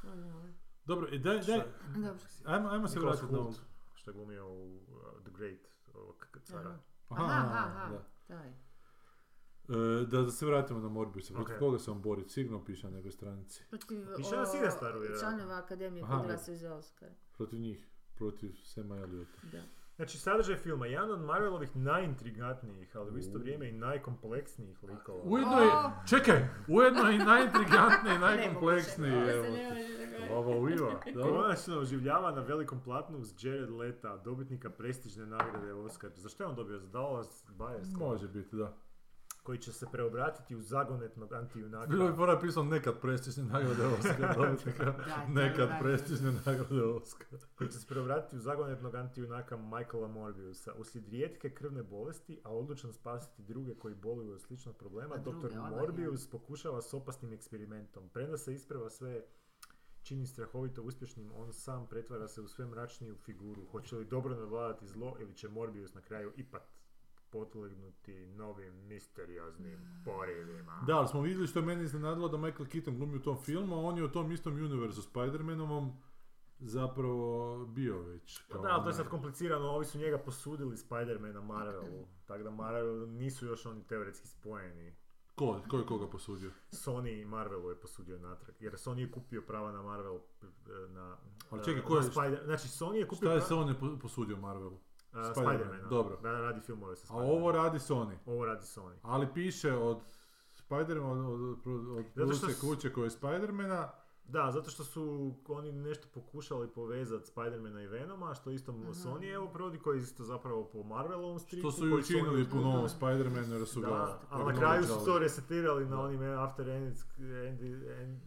Ko 0.01 0.07
je 0.09 0.25
ovo? 0.25 0.49
Dobro, 0.85 1.09
i 1.09 1.19
daj, 1.19 1.41
daj, 1.41 1.63
Dobro. 1.97 2.15
ajmo, 2.45 2.69
ajmo 2.69 2.89
se 2.89 3.01
vratiti 3.01 3.33
na 3.33 3.39
ovog. 3.39 3.55
što 3.95 4.11
je 4.11 4.15
glumio 4.15 4.49
u 4.49 4.77
uh, 4.77 4.83
The 5.23 5.31
Great, 5.31 5.61
ovog 5.95 6.27
cara. 6.45 6.79
Aha, 7.09 7.25
aha, 7.25 7.65
aha, 7.67 7.91
da. 7.93 8.05
taj. 8.27 8.49
E, 9.69 10.07
da, 10.07 10.23
da 10.23 10.31
se 10.31 10.47
vratimo 10.47 10.81
na 10.81 10.89
Morbiusa. 10.89 11.35
Protiv 11.35 11.55
Ok. 11.55 11.59
koga 11.59 11.79
se 11.79 11.91
on 11.91 12.03
bori? 12.03 12.29
Sigurno 12.29 12.65
piše 12.65 12.91
na 12.91 12.97
nekoj 12.97 13.11
stranici. 13.11 13.65
Protiv 13.71 14.07
Piše 14.17 14.37
na 14.37 14.43
vjerojatno. 14.43 15.19
članova 15.21 15.59
Akademije 15.59 16.05
Aha. 16.05 16.23
glasaju 16.27 16.59
za 16.59 16.75
Oscar. 16.75 17.09
Protiv 17.37 17.61
njih. 17.61 17.89
Protiv 18.15 18.53
Sema 18.65 18.97
Eliota. 18.97 19.39
Da. 19.53 19.63
Znači, 19.97 20.19
sadržaj 20.19 20.57
filma, 20.57 20.87
jedan 20.87 21.11
od 21.11 21.21
Marvelovih 21.21 21.77
najintrigantnijih, 21.77 22.97
ali 22.97 23.11
u 23.11 23.19
isto 23.19 23.39
vrijeme 23.39 23.69
i 23.69 23.73
najkompleksnijih 23.73 24.83
likova. 24.83 25.23
Ujedno 25.25 25.59
je, 25.61 25.69
O! 25.69 25.91
čekaj, 26.09 26.49
ujedno 26.69 27.03
je 27.03 27.15
i 27.17 27.19
najintrigantniji 27.19 28.15
i 28.15 28.19
najkompleksniji. 28.29 29.13
Evo. 29.13 29.45
Ovo. 30.31 30.53
Dobro. 31.15 31.33
Konačno 31.33 31.79
oživljava 31.79 32.31
na 32.31 32.41
velikom 32.41 32.81
platnu 32.81 33.19
uz 33.19 33.45
Jared 33.45 33.71
Leta, 33.71 34.17
dobitnika 34.17 34.71
prestižne 34.71 35.27
nagrade 35.27 35.73
Oscar. 35.73 36.11
Zašto 36.15 36.43
je 36.43 36.49
on 36.49 36.55
dobio? 36.55 36.79
Za 36.79 36.89
Dallas 36.89 37.45
Buyers 37.59 37.99
Može 37.99 38.29
biti, 38.29 38.57
da. 38.57 38.73
Koji 39.45 39.59
će 39.59 39.73
se 39.73 39.87
preobratiti 39.93 40.57
u 40.57 40.63
zagonetnog 40.63 41.33
antijunaka. 41.33 41.87
Bilo 41.87 42.09
bi 42.09 42.17
pora 42.17 42.41
pisao 42.41 42.65
nekad 42.65 43.01
prestižne 43.01 43.45
nagrade 43.45 43.87
Oscar. 43.87 44.37
nekad 45.29 45.69
da, 45.69 45.75
da. 45.75 45.79
prestižne 45.81 46.33
nagrade 46.47 46.83
Oscar. 46.83 47.39
koji 47.55 47.71
će 47.71 47.79
se 47.79 47.87
preobratiti 47.87 48.37
u 48.37 48.41
zagonetnog 48.41 48.95
antijunaka 48.95 49.57
Michaela 49.57 50.09
Morbiusa. 50.09 50.73
Uslijed 50.73 51.09
rijetke 51.09 51.51
krvne 51.51 51.83
bolesti, 51.83 52.41
a 52.45 52.51
odlučan 52.51 52.93
spasiti 52.93 53.43
druge 53.43 53.75
koji 53.75 53.95
boluju 53.95 54.33
od 54.33 54.41
sličnog 54.41 54.77
problema, 54.77 55.15
odmah, 55.15 55.71
Morbius 55.71 56.31
pokušava 56.31 56.83
s 56.83 56.95
opasnim 56.95 57.33
eksperimentom. 57.33 58.09
Premda 58.09 58.37
se 58.37 58.55
isprava 58.55 58.91
sve 58.91 59.25
čini 60.03 60.27
strahovito 60.27 60.83
uspješnim, 60.83 61.33
on 61.35 61.53
sam 61.53 61.87
pretvara 61.87 62.29
se 62.29 62.41
u 62.41 62.49
sve 62.49 62.67
mračniju 62.67 63.17
figuru. 63.17 63.67
Hoće 63.71 63.97
li 63.97 64.05
dobro 64.05 64.35
nadvladati 64.35 64.87
zlo 64.87 65.17
ili 65.21 65.35
će 65.35 65.49
Morbius 65.49 65.95
na 65.95 66.01
kraju 66.01 66.33
ipak 66.37 66.63
potlegnuti 67.35 68.27
novim 68.27 68.75
misterioznim 68.77 69.79
porivima? 70.05 70.83
Da, 70.87 70.97
ali 70.97 71.09
smo 71.09 71.21
vidjeli 71.21 71.47
što 71.47 71.59
je 71.59 71.65
meni 71.65 71.85
iznenadilo 71.85 72.29
da 72.29 72.37
Michael 72.37 72.69
Keaton 72.69 72.97
glumi 72.97 73.17
u 73.17 73.23
tom 73.23 73.37
filmu, 73.39 73.75
a 73.77 73.81
on 73.81 73.97
je 73.97 74.05
u 74.05 74.11
tom 74.11 74.33
istom 74.33 74.53
univerzu 74.55 75.03
Spider-Manovom 75.03 75.93
zapravo 76.61 77.19
bio 77.67 78.03
već. 78.03 78.41
Pa 78.43 78.53
kao 78.53 78.63
da, 78.63 78.69
ali 78.69 78.83
to 78.83 78.89
je 78.89 78.95
sad 78.95 79.09
komplicirano, 79.09 79.65
ovi 79.67 79.85
su 79.85 79.99
njega 79.99 80.19
posudili 80.19 80.77
Spider-mana 80.79 81.41
Marvelu, 81.43 82.07
tako 82.27 82.43
da 82.43 82.51
Marvel 82.53 83.09
nisu 83.09 83.47
još 83.47 83.67
oni 83.67 83.83
teoretski 83.83 84.29
spojeni. 84.29 84.95
Ko, 85.35 85.61
ko 85.69 85.77
je 85.79 85.87
koga 85.87 86.07
posudio? 86.09 86.51
Sony 86.73 87.23
i 87.23 87.27
Marvelu 87.27 87.71
je 87.71 87.77
posudio 87.77 88.19
natrag, 88.19 88.55
jer 88.61 88.73
Sony 88.75 88.99
je 88.99 89.11
kupio 89.11 89.43
prava 89.43 89.73
na 89.73 89.83
Marvel, 89.83 90.17
eh, 90.43 90.49
na... 90.89 91.17
Ali 91.51 91.65
čekaj, 91.65 91.83
ko 91.83 91.97
je- 91.97 92.03
Spider- 92.03 92.45
znači, 92.45 92.69
Sony 92.69 92.95
je 92.95 93.09
kupio 93.09 93.17
Šta 93.19 93.33
je 93.33 93.41
pra- 93.41 93.49
se 93.49 93.55
on 93.55 93.69
je 93.69 93.75
po- 93.75 93.99
posudio 93.99 94.37
Marvelu? 94.37 94.79
A, 95.15 95.25
Spider-Man, 95.25 95.35
Spider-mana. 95.57 95.89
dobro. 95.89 96.17
Da 96.17 96.33
radi 96.33 96.61
filmove 96.61 96.97
sa 96.97 97.05
A 97.05 97.09
Spider-Manom. 97.09 97.31
ovo 97.33 97.53
radi 97.53 97.79
Sony. 97.79 98.17
Ovo 98.27 98.45
radi 98.45 98.63
Sony. 98.63 98.95
Ali 99.03 99.27
piše 99.35 99.73
od 99.73 99.99
Spider-Man, 100.61 101.25
od, 101.25 101.41
od, 101.91 102.05
produkcije 102.15 102.53
s- 102.53 102.61
kuće 102.61 102.93
koje 102.93 103.07
je 103.07 103.11
Spider-mana, 103.11 103.89
Da, 104.27 104.51
zato 104.51 104.71
što 104.71 104.85
su 104.85 105.03
oni 105.49 105.73
nešto 105.73 106.09
pokušali 106.11 106.69
povezati 106.69 107.25
Spider-mana 107.27 107.81
i 107.81 107.89
Venoma, 107.89 108.35
što 108.35 108.51
isto 108.51 108.73
Sony 108.73 109.35
evo 109.35 109.49
provodi, 109.49 109.79
koji 109.79 109.99
je 109.99 110.03
isto 110.03 110.25
zapravo 110.25 110.65
po 110.65 110.83
Marvelovom 110.85 111.39
stripu. 111.39 111.61
što 111.61 111.73
su 111.73 111.89
i 111.89 111.93
učinili 111.93 112.47
po 112.47 112.57
novom 112.57 112.89
Spider-Manu 112.91 113.53
jer 113.53 113.67
su 113.67 113.81
ga... 113.81 113.87
Da, 113.87 114.21
ali 114.31 114.45
na 114.45 114.59
kraju 114.59 114.85
su 114.85 115.05
to 115.05 115.19
resetirali 115.19 115.85
na 115.87 116.01
onim 116.01 116.23
after 116.23 116.69
end, 116.69 116.95
end, 117.19 117.61
end, 117.85 118.21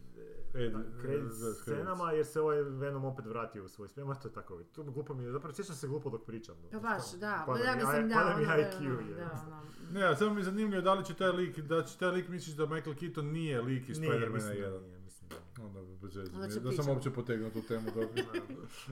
Ed- 0.54 1.00
credits 1.00 1.38
da, 1.38 1.52
scenama 1.54 2.12
jer 2.12 2.26
se 2.26 2.40
ovaj 2.40 2.62
Venom 2.62 3.04
opet 3.04 3.26
vratio 3.26 3.64
u 3.64 3.68
svoj 3.68 3.88
smjer, 3.88 4.06
to 4.22 4.28
je 4.28 4.32
tako, 4.32 4.62
to 4.72 4.82
glupo 4.82 5.14
mi 5.14 5.24
je, 5.24 5.32
zapravo 5.32 5.54
sjećam 5.54 5.74
se 5.76 5.88
glupo 5.88 6.10
dok 6.10 6.26
pričam. 6.26 6.54
Pa 6.72 6.78
baš, 6.78 7.12
da, 7.12 7.44
Pada 7.46 7.64
ja 7.64 7.76
mi 7.76 7.82
mislim 7.82 8.08
da. 8.08 8.14
pada 8.14 8.36
mi 8.36 8.44
IQ, 8.44 9.08
je. 9.08 9.14
da, 9.14 9.44
ono, 9.46 9.62
Ne, 9.92 10.04
a 10.04 10.16
samo 10.16 10.34
mi 10.34 10.40
je 10.40 10.44
zanimljivo 10.44 10.82
da 10.82 10.94
li 10.94 11.04
će 11.04 11.14
taj 11.14 11.30
lik, 11.30 11.58
da 11.58 11.84
će 11.84 11.98
taj 11.98 12.10
lik 12.10 12.28
misliš 12.28 12.56
da 12.56 12.66
Michael 12.66 12.96
Keaton 12.96 13.26
nije 13.26 13.62
lik 13.62 13.88
iz 13.88 13.96
Spider-mana 13.98 14.32
mislim 14.32 14.60
da 14.60 14.68
1. 14.68 14.80
nije, 14.82 14.98
mislim 14.98 15.28
da 15.30 15.36
nije. 15.36 15.68
Onda 15.68 15.80
bez 16.02 16.16
veze. 16.16 16.60
Da 16.60 16.72
sam 16.72 16.88
uopće 16.88 17.10
potegnuo 17.10 17.50
tu 17.50 17.62
temu 17.62 17.90
dobro. 17.94 18.08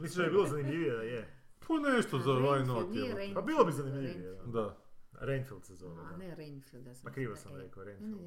Mislim 0.02 0.16
da 0.16 0.22
je 0.24 0.30
bilo 0.30 0.46
zanimljivije 0.46 0.92
da 0.96 1.02
je. 1.02 1.28
Pa 1.68 1.74
nešto 1.78 2.18
za 2.18 2.30
why 2.30 2.66
not, 2.66 2.86
Pa 3.34 3.40
bilo 3.40 3.64
bi 3.64 3.72
zanimljivije. 3.72 4.38
Da, 4.46 4.76
Rainfield 5.12 5.64
se 5.64 5.74
zove, 5.74 6.00
A, 6.00 6.10
da. 6.10 6.16
ne 6.16 6.34
Rainfield, 6.34 6.86
sam 6.96 7.04
Pa 7.04 7.10
krivo 7.10 7.36
sam 7.36 7.56
rekao, 7.56 7.84
Rainfield. 7.84 8.20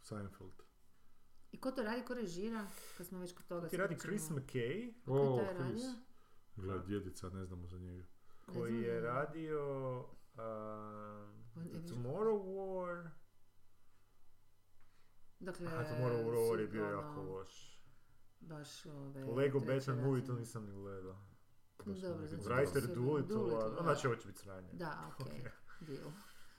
Seinfeld. 0.00 0.62
I 1.52 1.60
ko 1.60 1.70
to 1.70 1.82
radi, 1.82 2.02
ko 2.02 2.14
režira? 2.14 2.66
Kad 2.96 3.06
smo 3.06 3.18
već 3.18 3.32
kod 3.34 3.46
toga. 3.46 3.68
Ti 3.68 3.76
radi 3.76 3.94
ćemo- 3.94 4.00
Chris 4.02 4.30
McKay, 4.30 4.92
Ko 5.04 5.16
je 5.16 5.22
O, 5.22 5.36
taj 5.36 5.54
Chris. 5.54 5.58
radio? 5.84 5.94
Gle, 6.56 6.78
djedica, 6.86 7.28
ne 7.28 7.44
znamo 7.44 7.66
za 7.66 7.78
njega. 7.78 8.04
Koji 8.46 8.80
je 8.80 9.00
radio 9.00 9.60
uh, 10.00 11.66
je 11.66 11.82
Tomorrow 11.82 12.42
War. 12.46 13.08
Dakle, 15.40 15.66
A 15.68 15.84
Tomorrow 15.84 16.24
War 16.24 16.60
je 16.60 16.66
bio 16.66 16.82
ono, 16.88 16.92
jako 16.92 17.22
loš. 17.22 17.82
Baš 18.40 18.86
ove... 18.86 19.24
Lego 19.24 19.60
Batman 19.60 20.00
movie, 20.00 20.24
to 20.24 20.34
nisam 20.34 20.64
ni 20.64 20.72
gledao. 20.72 21.16
Dobro, 21.78 22.26
znači 22.26 22.44
Writer 22.44 22.94
Doolittle, 22.94 23.36
Doolittle, 23.36 23.78
a 23.78 23.82
znači 23.82 24.06
ovo 24.06 24.16
će 24.16 24.26
biti 24.28 24.38
sranje. 24.38 24.68
Da, 24.72 25.12
okej. 25.20 25.40
Ok. 25.40 25.52
Deal. 25.80 26.10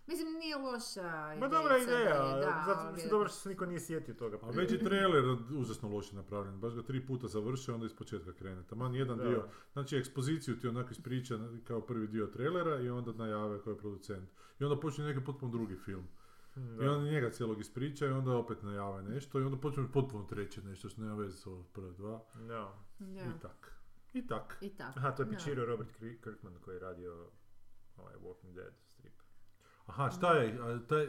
Mislim, 0.08 0.34
nije 0.34 0.56
loša 0.58 1.36
Ma 1.39 1.47
dobra 1.47 1.78
da 1.78 1.84
ideja, 1.84 2.36
da, 2.36 2.64
zato 2.66 2.80
ali- 2.80 2.93
mislim 2.93 3.10
dobro 3.10 3.30
što 3.30 3.38
se 3.38 3.49
niko 3.49 3.66
nije 3.66 3.80
sjetio 3.80 4.14
toga. 4.14 4.38
A 4.41 4.49
već 4.49 4.72
je 4.72 4.80
trailer 4.80 5.38
užasno 5.58 5.89
loše 5.89 6.16
napravljen, 6.16 6.60
baš 6.60 6.74
ga 6.74 6.84
tri 6.84 7.06
puta 7.06 7.28
završio, 7.28 7.74
onda 7.74 7.86
iz 7.86 7.93
početka 7.93 8.34
krene. 8.34 8.64
Taman 8.64 8.95
jedan 8.95 9.18
Da. 9.18 9.24
dio, 9.24 9.47
znači 9.74 9.97
ekspoziciju 9.97 10.60
ti 10.60 10.68
onako 10.68 10.89
ispriča 10.91 11.39
kao 11.64 11.82
prvi 11.82 12.08
dio 12.08 12.26
trailera 12.28 12.80
i 12.80 12.89
onda 12.89 13.12
najave 13.14 13.62
ko 13.62 13.70
je 13.70 13.78
producent. 13.78 14.30
I 14.60 14.64
onda 14.64 14.80
počne 14.80 15.06
neki 15.06 15.26
potpuno 15.26 15.51
drugi 15.51 15.76
film. 15.76 16.08
I 16.56 16.88
onda 16.88 17.12
njega 17.12 17.30
cijelog 17.30 17.60
ispriča 17.60 18.06
i 18.06 18.12
onda 18.12 18.32
opet 18.32 18.64
najave 18.64 19.04
nešto 19.04 19.39
i 19.39 19.43
onda 19.43 19.58
počne 19.58 19.91
potpuno 19.93 20.24
treće 20.24 20.62
nešto 20.62 20.89
što 20.89 21.01
nema 21.01 21.16
veze 21.16 21.38
s 21.38 21.47
ovo 21.47 21.64
prve 21.64 21.91
dva. 21.91 22.24
Da. 22.47 22.74
Da. 22.99 23.22
I 23.22 23.39
tak. 23.41 23.74
I 24.14 24.28
tak. 24.28 24.58
I 24.62 24.70
tako. 24.70 24.99
Aha, 24.99 25.12
to 25.12 25.22
je 25.22 25.26
da. 25.26 25.32
pičirao 25.38 25.66
Robert 25.66 25.89
Kirkman 26.24 26.54
koji 26.62 26.76
je 26.76 26.80
radio 26.80 27.28
ovaj 27.97 28.14
Walking 28.16 28.54
Dead. 28.54 28.74
Aha, 29.86 30.09
šta 30.09 30.34
je, 30.34 30.59
a, 30.63 30.79
taj, 30.79 31.07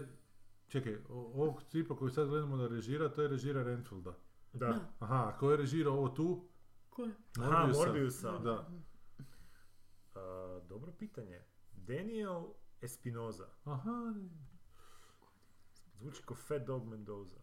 čekaj, 0.67 0.97
ovog 1.09 1.63
tipa 1.63 1.97
koji 1.97 2.11
sad 2.11 2.29
gledamo 2.29 2.57
da 2.57 2.67
režira, 2.69 3.09
to 3.09 3.23
je 3.23 3.29
režira 3.29 3.63
Renfielda. 3.63 4.15
Da. 4.53 4.81
Aha, 4.99 5.25
a 5.27 5.39
ko 5.39 5.51
je 5.51 5.57
režirao 5.57 5.95
ovo 5.95 6.09
tu? 6.09 6.49
Ko 6.91 7.03
je? 7.03 7.13
Aha, 7.39 7.67
Morbiusa. 7.69 8.39
Da. 8.39 8.71
A, 10.15 10.21
dobro 10.65 10.93
pitanje. 10.93 11.41
Daniel 11.73 12.45
Espinoza. 12.81 13.49
Aha, 13.65 14.15
Zvuči 15.93 16.23
kao 16.23 16.37
Fat 16.39 16.63
Dog 16.63 16.85
Mendoza. 16.85 17.39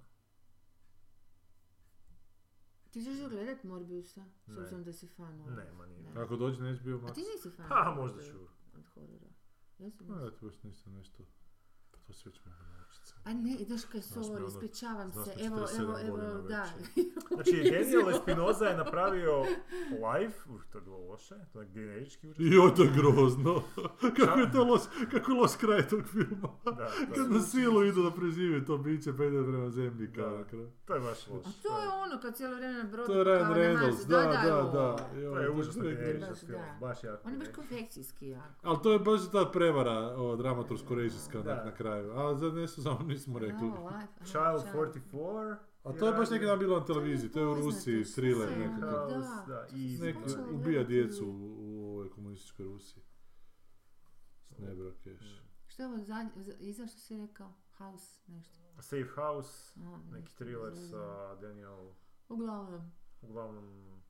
Ti 2.91 3.01
ćeš 3.01 3.29
gledat 3.29 3.63
Morbiusa? 3.63 4.25
S 4.37 4.47
Ne. 4.47 4.57
obzirom 4.57 4.83
da 4.83 4.93
si 4.93 5.07
fan. 5.07 5.37
Ne, 5.37 5.71
ma 5.71 5.85
nije. 5.85 6.01
Ne. 6.03 6.21
ako 6.21 6.35
dođe 6.35 6.61
na 6.61 6.73
HBO 6.73 6.89
A 6.89 6.99
Max. 6.99 7.13
ti 7.13 7.21
nisi 7.27 7.49
fan? 7.49 7.65
Ha, 7.65 7.89
od- 7.89 7.97
možda 7.97 8.21
ću. 8.21 8.37
Od 8.73 8.85
horora. 8.85 9.27
Jesi? 9.81 10.03
A, 10.03 10.13
nisi? 10.13 10.23
ja 10.25 10.31
ti 10.31 10.45
baš 10.45 10.63
nisam 10.63 10.93
nešto, 10.93 11.23
to 11.91 12.13
se 12.13 12.29
već 12.29 12.39
mogu 12.45 12.80
A 13.23 13.33
ne, 13.33 13.55
ideš 13.59 13.85
kaj 13.85 14.01
sorry, 14.01 14.35
ono, 14.37 14.47
ispričavam 14.47 15.11
znaš 15.11 15.25
se. 15.25 15.33
Evo, 15.45 15.57
47 15.57 15.81
evo, 15.81 15.97
evo, 15.99 16.41
da. 16.41 16.65
Znači, 17.35 17.51
Daniel 17.51 18.09
Espinoza 18.09 18.65
je 18.65 18.77
napravio 18.77 19.39
live, 19.91 20.33
uh, 20.49 20.61
to 20.71 20.77
je 20.77 20.81
bilo 20.81 20.97
loše, 20.97 21.35
to 21.53 21.61
je 21.61 21.67
generički 21.67 22.27
užas. 22.27 22.37
Joj, 22.39 22.75
to 22.75 22.83
je 22.83 22.91
grozno. 22.95 23.63
kako 24.17 24.39
je 24.39 24.51
to 24.51 24.63
loš, 24.63 24.81
kako 25.11 25.31
je 25.31 25.37
loš 25.37 25.51
kraj 25.55 25.87
tog 25.87 26.01
filma. 26.11 26.49
Da. 26.65 26.89
Kad 27.15 27.31
na 27.31 27.39
silu 27.39 27.83
idu 27.83 28.03
da 28.03 28.11
prežive 28.11 28.65
to 28.65 28.77
biće, 28.77 29.17
pa 29.17 29.23
ide 29.23 29.43
prema 29.43 29.69
zemlji 29.69 30.13
kao. 30.13 30.43
To 30.85 30.93
je 30.93 30.99
baš 30.99 31.27
loše. 31.27 31.49
A 31.49 31.51
to 31.63 31.81
je 31.81 31.89
ono 31.89 32.21
kad 32.21 32.35
cijelo 32.35 32.55
vrijeme 32.55 32.83
na 32.83 32.89
brodu 32.89 33.07
To 33.07 33.19
je 33.19 33.25
Ryan 33.25 33.53
Reynolds, 33.53 34.07
da, 34.07 34.41
da, 34.45 34.57
ovo. 34.57 34.71
da. 34.71 34.95
To 35.13 35.39
je 35.39 35.49
užasno 35.49 35.83
film, 35.83 36.23
baš 36.79 37.03
jako. 37.03 37.27
On 37.27 37.33
je 37.33 37.39
baš 37.39 37.47
konfekcijski 37.55 38.27
jako. 38.27 38.53
Ali 38.61 38.77
to 38.83 38.91
je 38.91 38.99
baš 38.99 39.21
ta 39.31 39.45
prevara 39.45 40.15
o, 40.17 40.35
dramatursko-režijska 40.35 41.43
na 41.43 41.73
kraju. 41.75 42.11
A 42.19 42.35
za 42.35 42.51
nešto 42.51 42.81
samo 42.81 43.00
nismo 43.07 43.39
rekli. 43.39 43.67
No, 43.67 43.85
life, 43.85 44.25
Child 44.25 44.75
44. 44.75 45.55
A 45.83 45.93
to 45.93 46.07
je 46.07 46.13
baš 46.13 46.29
neki 46.29 46.45
dan 46.45 46.59
bilo 46.59 46.79
na 46.79 46.85
televiziji, 46.85 47.31
to 47.31 47.39
je 47.39 47.47
u 47.47 47.53
Rusiji, 47.55 48.03
thriller 48.05 48.57
nekakav. 48.57 49.09
House, 49.09 49.27
Da, 49.47 49.67
i 49.75 49.99
ubija 50.53 50.83
djecu 50.83 51.25
u, 51.25 51.55
u 51.59 51.89
ovoj 51.89 52.09
komunističkoj 52.09 52.65
Rusiji. 52.65 53.03
Snebra 54.55 54.91
keš. 55.03 55.41
Što 55.67 55.83
je 55.83 55.87
ovo 55.87 55.97
zadnje, 55.97 56.31
iza 56.59 56.87
što 56.87 56.99
si 56.99 57.17
rekao? 57.17 57.53
House, 57.77 58.21
nešto. 58.27 58.55
Safe 58.81 59.09
House, 59.15 59.79
A, 59.79 59.99
neki 60.11 60.35
thriller 60.35 60.73
sa 60.89 61.35
Daniel, 61.35 61.91
Uglavnom. 62.29 62.91
uglavnom, 63.21 64.01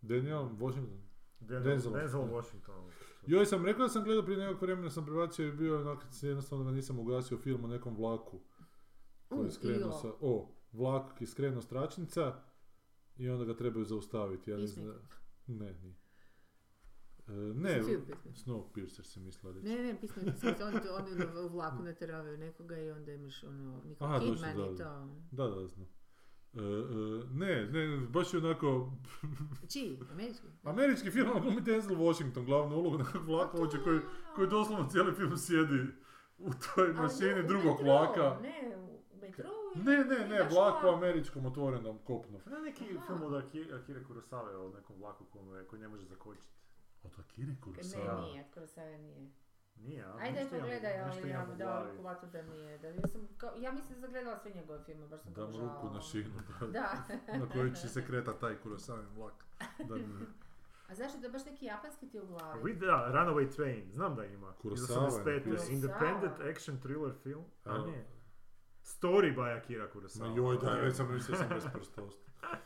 Daniel 0.00 0.48
Washington. 0.58 1.02
Denzel, 1.48 1.92
Denzel, 1.92 2.26
da. 2.26 2.32
Washington. 2.32 2.90
Joj, 3.26 3.46
sam 3.46 3.64
rekao 3.64 3.82
da 3.82 3.88
sam 3.88 4.04
gledao 4.04 4.24
prije 4.24 4.38
nekog 4.38 4.62
vremena, 4.62 4.90
sam 4.90 5.04
prebacio 5.04 5.46
i 5.46 5.52
bio 5.52 5.80
onak, 5.80 6.04
jednostavno 6.22 6.64
ga 6.64 6.70
nisam 6.70 6.98
ugasio 6.98 7.38
film 7.38 7.64
o 7.64 7.68
nekom 7.68 7.96
vlaku. 7.96 8.40
Koji 9.28 9.40
je 9.40 9.46
U, 9.46 9.50
skrenuo 9.50 9.92
sa, 9.92 10.08
o, 10.20 10.54
vlak 10.72 11.20
je 11.20 11.26
skrenuo 11.26 11.62
s 11.62 11.68
tračnica 11.68 12.34
i 13.16 13.28
onda 13.28 13.44
ga 13.44 13.56
trebaju 13.56 13.84
zaustaviti. 13.84 14.50
Ja 14.50 14.56
ne 14.56 14.66
znam, 14.66 14.86
Peacemaker. 14.86 15.18
ne, 15.46 15.74
nije. 15.82 15.94
E, 17.28 17.32
ne, 17.54 17.68
Peacemaker. 17.68 18.32
Snowpiercer 18.32 19.02
si 19.02 19.20
mislila 19.20 19.54
reći. 19.54 19.66
Ne, 19.68 19.82
ne, 19.82 20.00
pismo 20.00 20.22
oni, 20.66 20.78
oni 20.90 21.38
u 21.46 21.48
vlaku 21.48 21.82
nateravaju 21.82 22.38
nekoga 22.38 22.78
i 22.78 22.90
onda 22.90 23.12
imaš 23.12 23.44
ono, 23.44 23.82
Nicole 23.84 24.20
Kidman 24.20 24.56
da, 24.56 24.66
i 24.66 24.74
da. 24.76 24.84
to. 24.84 25.08
Da, 25.30 25.48
da, 25.48 25.66
znam. 25.66 25.86
E, 26.54 26.60
e, 26.60 26.62
ne, 27.32 27.66
ne, 27.66 28.06
baš 28.06 28.34
je 28.34 28.40
onako 28.40 28.92
Čiji? 29.72 29.98
Američki? 30.12 30.46
američki 30.64 31.10
film, 31.10 31.30
ali 31.30 31.40
glumi 31.40 31.60
Denzel 31.60 31.96
Washington, 31.98 32.44
glavnu 32.44 32.76
ulogu 32.76 32.98
nekog 32.98 33.26
vlakovođa 33.26 33.78
koji, 33.78 34.00
koji 34.34 34.48
doslovno 34.48 34.88
cijeli 34.88 35.14
film 35.14 35.36
sjedi 35.38 35.80
u 36.38 36.50
toj 36.54 36.92
mašini 36.92 37.30
ne, 37.32 37.42
drugog 37.42 37.64
metrou, 37.72 37.84
vlaka. 37.86 38.38
Ne, 38.42 38.76
u 38.76 39.16
metrou 39.16 39.52
ili- 39.74 39.84
Ne, 39.84 40.04
ne, 40.06 40.28
ne, 40.28 40.38
baš 40.38 40.52
vlak 40.52 40.74
po 40.74 40.86
vlak. 40.86 40.96
američkom 40.96 41.46
otvorenom 41.46 41.98
kopnu. 41.98 42.40
Na 42.46 42.58
neki 42.58 42.84
Aha. 42.90 43.06
film 43.06 43.22
od 43.22 43.34
Aki- 43.34 43.72
Akire 43.72 44.00
Kurosawa 44.02 44.56
o 44.56 44.72
nekom 44.76 44.96
vlaku 44.96 45.24
koji 45.68 45.80
ne 45.80 45.88
može 45.88 46.04
zakočiti. 46.04 46.48
Od 47.02 47.12
Akire 47.18 47.46
Ne, 47.48 47.56
Kurosawa. 47.62 48.20
nije, 48.22 48.44
Kurosawa 48.54 48.98
nije. 48.98 49.30
Nije, 49.76 50.04
a? 50.04 50.16
Ajde, 50.16 50.32
Nešto 50.32 50.56
imam- 50.56 50.60
pogledaj, 50.60 50.98
nešto 50.98 51.10
ali 51.12 51.30
ja 51.30 51.34
imam 51.34 51.48
mu 51.48 51.54
dao 51.56 51.84
ruku 51.84 52.02
vatru 52.02 52.28
da 52.28 52.42
nije. 52.44 52.78
Da, 52.78 52.88
ja, 52.88 53.06
sam, 53.06 53.28
kao, 53.36 53.50
ja 53.56 53.72
mislim 53.72 53.94
da 53.94 54.00
sam 54.00 54.10
gledala 54.10 54.38
sve 54.38 54.50
njegove 54.52 54.84
filme, 54.84 55.06
baš 55.06 55.20
sam 55.20 55.32
Dam 55.32 55.44
obožavala. 55.44 55.74
ruku 55.74 55.94
na 55.94 56.00
šinu, 56.02 56.30
da, 56.60 56.66
Da. 56.68 56.88
na 57.38 57.48
kojoj 57.48 57.72
će 57.72 57.88
se 57.88 58.06
kretati 58.06 58.40
taj 58.40 58.56
Kurosawin 58.56 59.06
vlak. 59.10 59.34
Da, 59.80 59.94
ne. 59.96 60.26
A 60.88 60.94
zašto 60.94 61.18
da 61.18 61.28
baš 61.28 61.44
neki 61.44 61.66
japanski 61.66 62.08
ti 62.08 62.20
u 62.20 62.26
glavi? 62.26 62.60
Vid, 62.64 62.78
da, 62.78 63.10
Runaway 63.10 63.56
Train, 63.56 63.90
znam 63.90 64.14
da 64.14 64.24
ima. 64.26 64.48
Iz 64.50 64.62
Kurosawa 64.62 65.06
85. 65.06 65.46
napisao. 65.46 65.70
Independent 65.70 66.40
action 66.50 66.78
thriller 66.78 67.12
film. 67.14 67.44
A 67.64 67.74
Evo. 67.74 67.86
ne. 67.86 68.04
Story 68.82 69.36
by 69.36 69.58
Akira 69.58 69.88
Kurosawa. 69.88 70.28
Ma 70.28 70.36
joj, 70.36 70.58
da, 70.58 70.70
već 70.72 70.96
sam 70.96 71.14
mislio 71.14 71.36
sam 71.36 71.48
bez 71.48 71.64
prsta 71.72 72.02
ostao. 72.02 72.24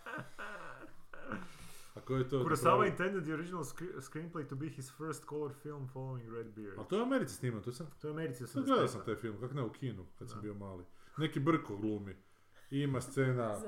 A 1.99 2.01
ko 2.01 2.17
je 2.17 2.29
to? 2.29 2.45
Kurosawa 2.45 2.87
intended 2.87 3.25
the 3.25 3.33
original 3.35 3.65
scre- 3.65 4.01
screenplay 4.01 4.49
to 4.49 4.57
be 4.57 4.69
his 4.69 4.91
first 4.91 5.27
color 5.27 5.53
film 5.63 5.89
following 5.89 6.33
Red 6.37 6.47
Beard. 6.55 6.79
A 6.79 6.85
to 6.85 6.97
je 6.97 7.03
u 7.03 7.05
Americi 7.05 7.35
snimano, 7.35 7.63
to 7.63 7.73
sam... 7.73 7.87
To 8.01 8.09
je 8.09 8.13
Americi 8.13 8.47
Sad 8.47 8.65
gledao 8.65 8.89
sam 8.89 9.01
85. 9.01 9.05
taj 9.05 9.17
film, 9.17 9.41
kak 9.41 9.53
ne 9.55 9.63
u 9.63 9.73
kinu, 9.73 10.07
kad 10.19 10.31
sam 10.31 10.41
bio 10.41 10.55
mali. 10.55 10.85
Neki 11.19 11.41
brko 11.41 11.77
glumi. 11.77 12.17
I 12.71 12.81
ima 12.81 13.01
scena... 13.01 13.59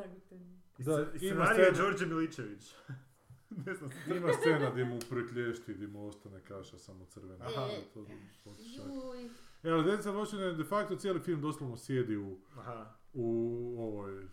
Da, 0.79 1.07
I 1.21 1.27
ima 1.29 1.47
scena, 1.47 1.71
Đorđe 1.77 2.07
Miličević. 2.07 2.75
ne 3.67 3.75
znam. 3.75 3.91
ima 4.17 4.33
scena 4.33 4.71
gdje 4.71 4.85
mu 4.85 4.99
preklješti, 5.11 5.75
gdje 5.75 5.87
mu 5.87 6.07
ostane 6.07 6.41
kaša 6.45 6.79
samo 6.79 7.05
crvena. 7.05 7.45
Aha. 7.45 7.69
To, 7.95 8.05
to, 8.05 8.11
to, 8.45 8.51
Juj. 8.51 9.25
E, 9.63 9.71
ali 9.71 9.85
Denzel 9.85 10.15
Washington 10.15 10.57
de 10.57 10.65
facto 10.65 10.97
cijeli 10.97 11.21
film 11.21 11.41
doslovno 11.41 11.77
sjedi 11.77 12.17
u, 12.17 12.39
Aha. 12.59 12.95
u 13.13 13.77
ovoj 13.79 14.27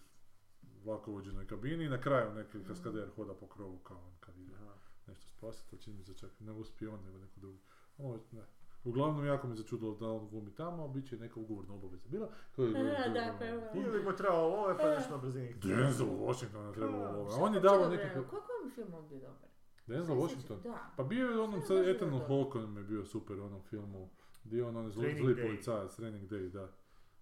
vlakovođenoj 0.88 1.48
kabini 1.48 1.86
i 1.86 1.90
na 1.90 2.02
kraju 2.02 2.34
neki 2.34 2.64
kaskader 2.68 3.10
hoda 3.16 3.34
po 3.34 3.48
krovu 3.48 3.78
kao 3.78 3.98
on 3.98 4.14
kad 4.20 4.38
ide 4.38 4.54
Aha. 4.56 4.74
nešto 5.08 5.28
spasiti, 5.28 5.70
to 5.70 5.78
čini 5.78 5.98
mi 5.98 6.04
se 6.04 6.14
čak 6.14 6.32
ne 6.40 6.52
uspije 6.52 6.90
on 6.90 7.00
nego 7.06 7.18
neko 7.18 7.40
drugi. 7.40 7.60
Ovo, 7.98 8.20
ne. 8.32 8.42
Uglavnom, 8.84 9.26
jako 9.26 9.48
mi 9.48 9.56
se 9.56 9.62
začudilo 9.62 9.96
da 9.96 10.12
on 10.12 10.30
glumi 10.30 10.56
tamo, 10.56 10.86
a 10.86 10.88
bit 10.88 11.10
će 11.10 11.18
neka 11.18 11.40
ugovorna 11.40 11.74
obaveza 11.74 12.08
bila. 12.10 12.30
To 12.56 12.64
je, 12.64 12.70
A, 13.06 13.10
da, 13.10 13.36
pa. 13.40 13.80
Ili 13.80 14.04
mu 14.04 14.16
trebalo 14.16 14.48
ovo, 14.48 14.76
pa 14.78 14.90
nešto 14.90 15.12
na 15.12 15.18
brzini. 15.18 15.54
Denzel 15.54 16.08
Washington 16.08 16.68
je 16.68 16.74
trebalo 16.74 17.08
ovo. 17.08 17.44
On 17.44 17.54
je 17.54 17.58
je 17.58 17.62
dao 17.62 17.90
nekakve... 17.90 18.28
Koliko 18.28 18.52
je 18.66 18.72
film 18.76 18.94
on 18.94 19.08
bio 19.10 19.20
dobar? 19.20 19.50
Denzel 19.88 20.16
Washington? 20.16 20.62
Da. 20.64 20.92
Pa 20.98 21.04
bio 21.04 21.30
je 21.30 21.38
u 21.40 21.44
onom 21.44 21.62
sa 21.62 21.74
je 21.74 21.94
dobar? 21.94 22.20
Hawkeom 22.30 22.78
je 22.78 22.84
bio 22.84 23.06
super 23.06 23.40
u 23.40 23.46
onom 23.46 23.62
filmu. 23.62 24.10
Gdje 24.44 24.58
je 24.58 24.66
on 24.66 24.76
onaj 24.78 24.92
zli, 24.92 25.02
Training 25.02 25.26
zli 25.26 25.36
Day. 25.36 25.42
policajac, 25.48 25.96
Training 25.96 26.30
Day, 26.32 26.50
da. 26.50 26.70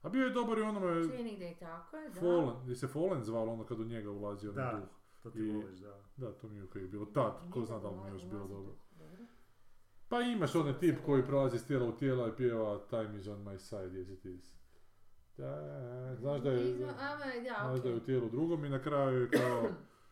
A 0.06 0.10
bio 0.10 0.26
je 0.26 0.30
dobar 0.34 0.58
i 0.58 0.62
onome 0.62 1.08
Training 1.08 1.40
Day, 1.40 1.60
tako 1.60 1.98
je, 1.98 2.10
da. 2.10 2.20
Fallen, 2.20 2.56
gdje 2.64 2.76
se 2.76 2.88
Fallen 2.88 3.24
zvalo 3.24 3.54
ono 3.54 3.66
kad 3.66 3.80
u 3.80 3.84
njega 3.86 4.12
ulazi 4.12 4.48
onaj 4.48 4.66
Da. 4.66 4.80
duh. 4.80 4.90
To 5.24 5.30
ti 5.32 5.40
I- 5.40 5.52
voliš, 5.52 5.80
da. 5.80 6.02
Da, 6.18 6.32
to 6.32 6.48
mi 6.48 6.58
je 6.58 6.64
okej 6.64 6.88
bilo. 6.88 7.06
Tad, 7.06 7.34
ko 7.54 7.66
zna 7.66 7.80
da 7.80 7.90
li 7.90 7.98
mi 7.98 8.06
je 8.08 8.12
još 8.12 8.26
bilo 8.26 8.48
dobro. 8.48 8.74
Pa 10.10 10.22
imaš 10.22 10.56
onaj 10.56 10.80
tip 10.80 11.06
koji 11.06 11.26
prolazi 11.26 11.60
s 11.60 11.68
tijela 11.68 11.86
u 11.86 11.92
tijela 11.92 12.28
i 12.28 12.32
pjeva 12.38 12.80
Time 12.90 13.18
is 13.18 13.28
on 13.28 13.44
my 13.44 13.58
side, 13.58 14.00
yes 14.00 14.14
it 14.14 14.26
is. 14.26 14.56
Da, 15.38 16.16
znaš 16.20 16.42
da 16.42 16.50
je, 16.52 16.76
znaš 17.62 17.80
da 17.82 17.90
je 17.90 17.96
u 17.96 18.00
tijelu 18.00 18.30
drugom 18.30 18.66
i 18.66 18.70
na 18.70 18.82
kraju 18.82 19.22
je 19.22 19.30
kao, 19.30 19.68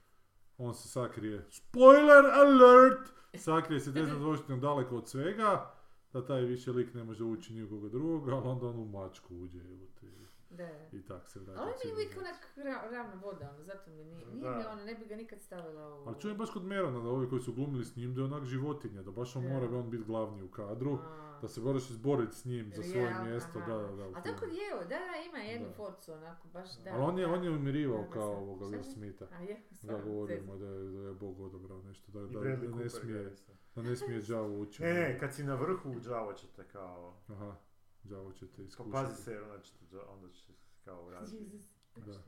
on 0.67 0.73
se 0.73 0.89
sakrije, 0.89 1.45
spoiler 1.49 2.25
alert! 2.33 3.09
Sakrije 3.35 3.79
se 3.79 3.91
desno 3.91 4.19
dvoštino 4.19 4.57
daleko 4.57 4.97
od 4.97 5.07
svega, 5.09 5.71
da 6.13 6.25
taj 6.25 6.41
više 6.41 6.71
lik 6.71 6.93
ne 6.93 7.03
može 7.03 7.23
ući 7.25 7.53
ni 7.53 7.63
u 7.63 7.69
koga 7.69 7.89
drugoga, 7.89 8.33
ali 8.33 8.47
onda 8.47 8.67
on 8.67 8.75
u 8.77 8.85
mačku 8.87 9.35
uđe 9.35 9.59
evo 9.59 9.85
te, 9.99 10.07
Da. 10.51 10.69
i 10.91 11.01
tak 11.01 11.29
se 11.29 11.39
vrati. 11.39 11.59
Ali 11.59 11.71
mi 11.75 11.89
je 11.89 11.93
uvijek 11.93 12.17
onak 12.17 12.35
ra- 12.57 12.91
ravna 12.91 13.15
voda, 13.15 13.49
ono, 13.49 13.63
zato 13.63 13.89
mi 13.89 14.03
nije, 14.03 14.25
nije 14.27 14.43
Da. 14.43 14.57
mi 14.57 14.63
ono, 14.65 14.83
ne 14.83 14.95
bi 14.95 15.05
ga 15.05 15.15
nikad 15.15 15.41
stavila 15.41 15.95
u... 15.95 16.03
Ali 16.07 16.19
čujem 16.19 16.37
baš 16.37 16.49
kod 16.49 16.63
Merona 16.63 16.99
da 16.99 17.09
ovi 17.09 17.29
koji 17.29 17.41
su 17.41 17.53
glumili 17.53 17.85
s 17.85 17.95
njim 17.95 18.15
da 18.15 18.21
je 18.21 18.25
onak 18.25 18.45
životinja, 18.45 19.01
da 19.01 19.11
baš 19.11 19.35
on 19.35 19.43
Da. 19.43 19.49
mora 19.49 19.77
on 19.77 19.89
biti 19.89 20.03
glavni 20.03 20.43
u 20.43 20.47
kadru, 20.49 20.93
A. 20.93 21.22
da 21.43 21.49
se 21.49 21.61
moraš 21.61 21.89
izboriti 21.89 22.35
s 22.35 22.45
njim 22.45 22.71
za 22.75 22.83
svoje 22.83 23.05
Real, 23.05 23.25
mjesto, 23.25 23.59
aha. 23.59 23.67
da, 23.67 23.77
da, 23.79 23.91
da. 23.93 24.03
A 24.09 24.21
tako 24.23 24.45
je, 24.45 24.69
da, 24.79 24.85
da, 24.85 24.97
ima 25.27 25.37
jednu 25.39 25.67
Da. 25.67 25.73
forcu, 25.73 26.11
onako, 26.13 26.47
baš, 26.47 26.69
da. 26.77 26.89
Ali 26.91 27.01
on 27.03 27.19
je, 27.19 27.27
on 27.27 27.43
je 27.43 27.49
umirivao 27.49 28.07
kao 28.09 28.31
ovoga 28.31 28.65
Will? 28.67 28.83
Smitha. 28.83 29.25
A 29.31 29.39
je, 29.39 29.61
Da 29.81 29.97
govorimo 29.99 30.57
da 30.57 30.65
je, 30.67 30.89
da 30.91 30.99
je 30.99 31.13
Bog 31.13 31.39
odabrao 31.39 31.81
nešto, 31.81 32.11
da, 32.11 32.19
da, 32.21 32.39
da, 32.39 32.75
ne 32.75 32.89
smije, 32.89 33.35
da 33.75 33.81
ne 33.81 33.95
smije 33.95 34.21
đavo 34.21 34.59
ući. 34.59 34.81
Ne, 34.83 34.93
ne, 34.93 35.19
kad 35.19 35.33
si 35.33 35.43
na 35.43 35.55
vrhu 35.55 35.99
đavo 35.99 36.33
će 36.33 36.47
te 36.47 36.63
kao... 36.63 37.13
Aha, 37.27 37.55
đavo 38.03 38.31
će 38.31 38.47
te 38.47 38.55
Kao 38.55 38.65
iskušati. 38.65 38.91
pazi 38.93 39.23
se 39.23 39.41
onda 39.41 39.59
će 39.59 39.71
te 39.81 39.99
onda 39.99 40.29
će 40.29 40.43
kao. 40.85 41.11
Jesus. 41.11 41.69
Da. 41.97 42.19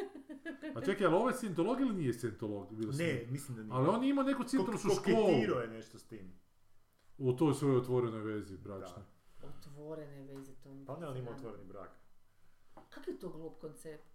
A 0.76 0.80
čekaj, 0.80 1.06
ali 1.06 1.16
ovo 1.16 1.28
je 1.28 1.34
scientolog 1.34 1.80
ili 1.80 1.94
nije 1.94 2.12
sam- 2.12 2.30
Ne, 2.98 3.26
mislim 3.30 3.56
da 3.56 3.62
nije. 3.62 3.74
Ali 3.74 3.88
on 3.88 4.02
je 4.04 4.10
imao 4.10 4.24
neku 4.24 4.44
scientološku 4.44 4.88
školu 4.90 5.16
Koketirao 5.16 5.60
je 5.60 5.68
nešto 5.68 5.98
s 5.98 6.04
tim. 6.04 6.32
U 7.20 7.32
toj 7.32 7.54
svojoj 7.54 7.76
otvorenoj 7.76 8.20
vezi 8.20 8.56
bračnoj. 8.58 9.04
Otvorene 9.42 10.22
veze, 10.22 10.54
to 10.54 10.74
mi 10.74 10.84
Pa 10.86 10.96
ne, 10.96 11.08
on 11.08 11.16
ima 11.16 11.30
otvoreni 11.30 11.64
brak. 11.64 11.90
Kak 12.90 13.08
je 13.08 13.18
to 13.18 13.28
glup 13.28 13.60
koncept? 13.60 14.09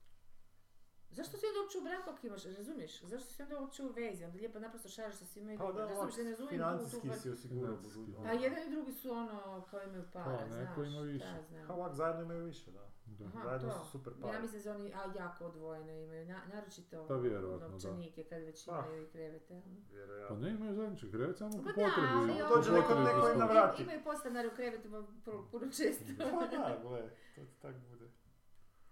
Zašto 1.16 1.38
si 1.38 1.45
onda 1.45 1.59
uopće 1.59 1.78
u 1.78 1.82
braku 1.82 2.09
ako 2.09 2.28
imaš, 2.28 2.43
razumiješ? 2.45 3.01
Zašto 3.03 3.28
si 3.28 3.41
onda 3.41 3.59
uopće 3.59 3.84
u 3.84 3.89
vezi? 3.89 4.24
Onda 4.26 4.38
lijepo 4.38 4.59
naprosto 4.59 4.89
šaraš 4.89 5.16
sa 5.16 5.26
svima 5.26 5.53
i 5.53 5.57
Pa 5.57 5.72
da, 5.72 5.86
Razumiješ, 5.86 6.18
ne 6.18 6.24
razumijem 6.24 6.61
tu, 6.91 6.99
tu 7.01 7.13
si 7.13 7.30
osigurao 7.30 7.76
da. 8.07 8.24
Pa 8.24 8.32
jedan 8.32 8.68
i 8.68 8.72
drugi 8.72 8.91
su 8.93 9.11
ono, 9.11 9.66
kao 9.72 9.84
imaju 9.84 10.03
para, 10.13 10.26
Pa, 10.26 10.45
neko 10.55 10.74
znaš, 10.76 10.88
ima 10.88 11.01
više. 11.01 11.26
šta 11.28 11.41
znam. 11.41 11.68
Pa 11.68 11.74
ovak 11.74 11.93
zajedno 11.93 12.22
imaju 12.22 12.43
više, 12.45 12.72
da. 12.72 12.86
Da. 13.07 13.26
Aha, 13.28 13.41
zajedno 13.43 13.70
to. 13.70 13.80
su 13.80 13.91
super 13.91 14.13
Ja 14.13 14.22
pari. 14.22 14.41
mislim 14.41 14.63
da 14.63 14.72
oni 14.72 14.93
a, 14.93 15.13
jako 15.18 15.45
odvojene 15.45 16.03
imaju, 16.03 16.26
na, 16.26 16.41
naročito 16.47 17.05
Pa 17.07 17.13
da. 17.13 17.68
novčanike 17.68 18.24
kad 18.24 18.41
već 18.41 18.66
Pa. 18.66 18.72
imaju 18.80 19.03
i 19.03 19.07
krevete. 19.07 19.53
ono. 19.55 20.28
Pa 20.28 20.36
ne, 20.36 20.49
imaju 20.51 20.76
zajednički 20.76 21.11
krevet, 21.11 21.38
samo 21.38 21.51
po 21.51 21.57
Pa 21.57 21.63
da, 21.63 21.74
potrebi. 21.74 22.07
ali 22.09 22.24
ono- 22.24 22.34
neko- 22.34 22.53
potrebi 22.55 22.78
neko 22.99 23.09
i 23.09 23.13
postoji. 23.16 23.38
navrati. 23.38 23.84
Imaju 23.84 23.99
podstanare 24.03 24.47
u 24.47 24.51
krevetu 24.51 24.89
pa 24.91 25.03
puno, 25.51 25.66
često. 25.68 26.05
Pa 26.20 26.47
da, 26.47 26.80
gle, 26.84 27.01
to 27.36 27.41
ti 27.43 27.55
tak 27.61 27.76
bude. 27.80 28.05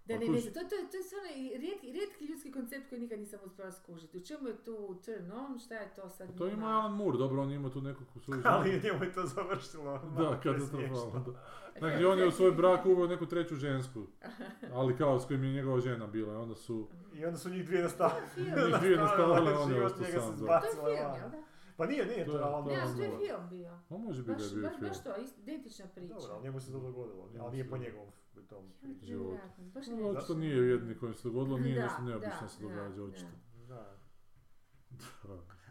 Da, 0.06 0.14
Pa 0.14 0.20
ne, 0.20 0.26
kuž- 0.26 0.44
ne, 0.44 0.52
to, 0.52 0.60
to, 0.60 0.76
to 0.90 0.96
je 0.96 1.34
i 1.36 1.58
rijetki, 1.58 1.92
rijetki 1.92 2.24
ljudski 2.24 2.52
koncept 2.52 2.88
koji 2.88 3.00
nikad 3.00 3.18
nisam 3.18 3.40
uspjela 3.44 3.72
skužiti. 3.72 4.16
U 4.16 4.22
čemu 4.22 4.48
je 4.48 4.56
tu 4.56 4.74
turn 4.96 5.32
on, 5.32 5.58
šta 5.58 5.74
je 5.74 5.94
to 5.94 6.08
sad 6.10 6.38
To 6.38 6.44
njima? 6.44 6.58
ima 6.58 6.66
Alan 6.70 6.92
Moore, 6.92 7.18
dobro, 7.18 7.42
on 7.42 7.52
ima 7.52 7.70
tu 7.70 7.80
nekakvu 7.80 8.20
svoju 8.20 8.42
Ali 8.46 8.80
njemu 8.84 9.04
je 9.04 9.12
to 9.12 9.22
završilo. 9.26 9.98
Da, 9.98 10.22
malo 10.22 10.36
katastrofalno. 10.42 11.24
Da. 11.26 11.78
Znači, 11.78 12.04
on 12.04 12.18
je 12.18 12.26
u 12.26 12.32
svoj 12.32 12.52
brak 12.52 12.86
uveo 12.86 13.06
neku 13.06 13.26
treću 13.26 13.54
žensku. 13.56 14.02
Ali 14.74 14.96
kao 14.96 15.20
s 15.20 15.26
kojim 15.26 15.44
je 15.44 15.52
njegova 15.52 15.80
žena 15.80 16.06
bila. 16.06 16.32
i 16.32 16.36
Onda 16.36 16.54
su 16.54 16.88
I 17.14 17.24
onda 17.26 17.38
su 17.38 17.50
njih 17.50 17.64
dvije 17.66 17.82
nastavile. 17.82 18.26
njih 18.38 18.74
dvije 18.80 18.96
nastavile, 19.04 19.54
on 19.54 19.72
je 19.72 19.84
ostao 19.84 20.04
sam. 20.04 20.36
da. 20.38 20.60
To 20.60 20.88
je 20.88 20.96
film, 20.96 21.14
jel 21.14 21.30
da? 21.30 21.53
Pa 21.76 21.86
nije, 21.86 22.06
nije, 22.06 22.24
To 22.24 22.32
to 22.32 22.38
je 22.38 22.44
Ne, 22.44 22.80
ali 22.80 22.96
to 22.96 23.02
je 23.02 23.18
film 23.18 23.48
bio. 23.50 23.78
On 23.90 24.00
može 24.02 24.22
biti 24.22 24.38
da 24.38 24.44
je 24.44 24.50
bio 24.50 24.62
baš, 24.62 24.78
film. 24.78 24.88
baš 24.88 25.02
to, 25.02 25.10
identična 25.42 25.86
priča. 25.86 26.14
Dobro, 26.14 26.34
ali 26.34 26.42
njemu 26.44 26.60
se 26.60 26.72
to 26.72 26.80
dogodilo. 26.80 27.28
Ali 27.40 27.52
nije 27.52 27.70
po 27.70 27.76
njegovom 27.78 28.08
tom 28.48 28.72
životu. 29.02 29.38
baš 29.58 29.86
No, 29.86 29.90
nevjerojatno. 29.92 30.18
očito 30.20 30.34
nije 30.34 30.56
jedni 30.68 30.98
kojim 30.98 31.14
se 31.14 31.28
dogodilo, 31.28 31.58
nije 31.58 31.74
Da, 31.74 31.82
nešto 31.82 32.02
neobično 32.02 32.48
se 32.48 32.62
događa, 32.62 32.96
da. 32.96 33.02
očito. 33.04 33.30
Da. 33.68 33.96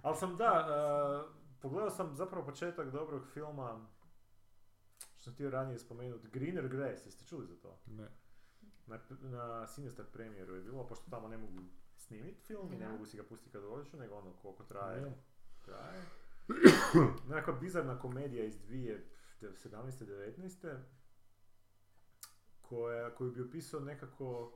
Ali 0.02 0.16
sam, 0.16 0.36
da, 0.36 0.68
uh, 1.26 1.34
pogledao 1.62 1.90
sam 1.90 2.16
zapravo 2.16 2.46
početak 2.46 2.92
dobrog 2.92 3.22
filma, 3.28 3.86
što 4.98 5.24
sam 5.24 5.34
htio 5.34 5.50
ranije 5.50 5.80
spomenuti, 5.80 6.28
Greener 6.28 6.68
Grass, 6.68 7.06
jeste 7.06 7.26
čuli 7.26 7.48
za 7.48 7.56
to? 7.56 7.78
Ne. 7.88 8.08
Na, 8.88 9.00
na 9.22 9.68
Sinister 9.68 10.06
premijeru 10.06 10.56
je 10.56 10.62
bilo, 10.62 10.88
pošto 10.88 11.10
tamo 11.10 11.28
ne 11.28 11.38
mogu 11.38 11.54
snimiti 11.98 12.42
film 12.42 12.74
i 12.74 12.78
ne 12.78 12.88
mogu 12.90 13.06
si 13.06 13.18
ga 13.18 13.24
pustiti 13.24 13.52
kad 13.52 13.62
dođu, 13.62 13.98
nego 13.98 14.16
ono 14.16 14.34
koliko 14.42 14.64
traje, 14.64 15.02
Ne. 15.02 15.14
Nekakva 17.30 17.54
bizarna 17.54 18.00
komedija 18.00 18.46
iz 18.46 18.56
2017-19. 19.42 20.78
Koja, 22.62 23.16
koju 23.16 23.32
bi 23.32 23.42
opisao 23.42 23.80
nekako, 23.80 24.52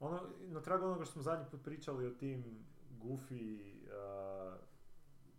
ono, 0.00 0.20
na 0.38 0.60
tragu 0.60 0.84
onoga 0.84 1.04
što 1.04 1.12
smo 1.12 1.22
zadnji 1.22 1.46
put 1.50 1.64
pričali 1.64 2.06
o 2.06 2.10
tim 2.14 2.66
goofy 3.02 3.74
a, 3.92 4.56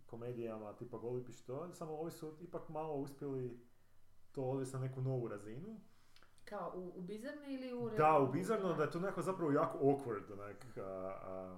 komedijama 0.06 0.72
tipa 0.72 0.98
Goli 0.98 1.24
pištolj, 1.24 1.72
samo 1.72 1.92
ovi 1.92 2.10
su 2.10 2.36
ipak 2.40 2.68
malo 2.68 2.94
uspjeli 2.94 3.60
to 4.32 4.42
odvesti 4.42 4.76
na 4.76 4.82
neku 4.82 5.00
novu 5.00 5.28
razinu. 5.28 5.80
Kao 6.44 6.72
u, 6.76 6.92
u 6.96 7.02
bizarne 7.02 7.54
ili 7.54 7.72
u... 7.72 7.90
Da, 7.90 8.18
u 8.18 8.32
bizarno 8.32 8.74
da 8.74 8.82
je 8.82 8.90
to 8.90 9.00
nekako 9.00 9.22
zapravo 9.22 9.52
jako 9.52 9.78
awkward 9.78 10.32
onak, 10.32 10.66
a, 10.76 10.80
a, 10.80 11.56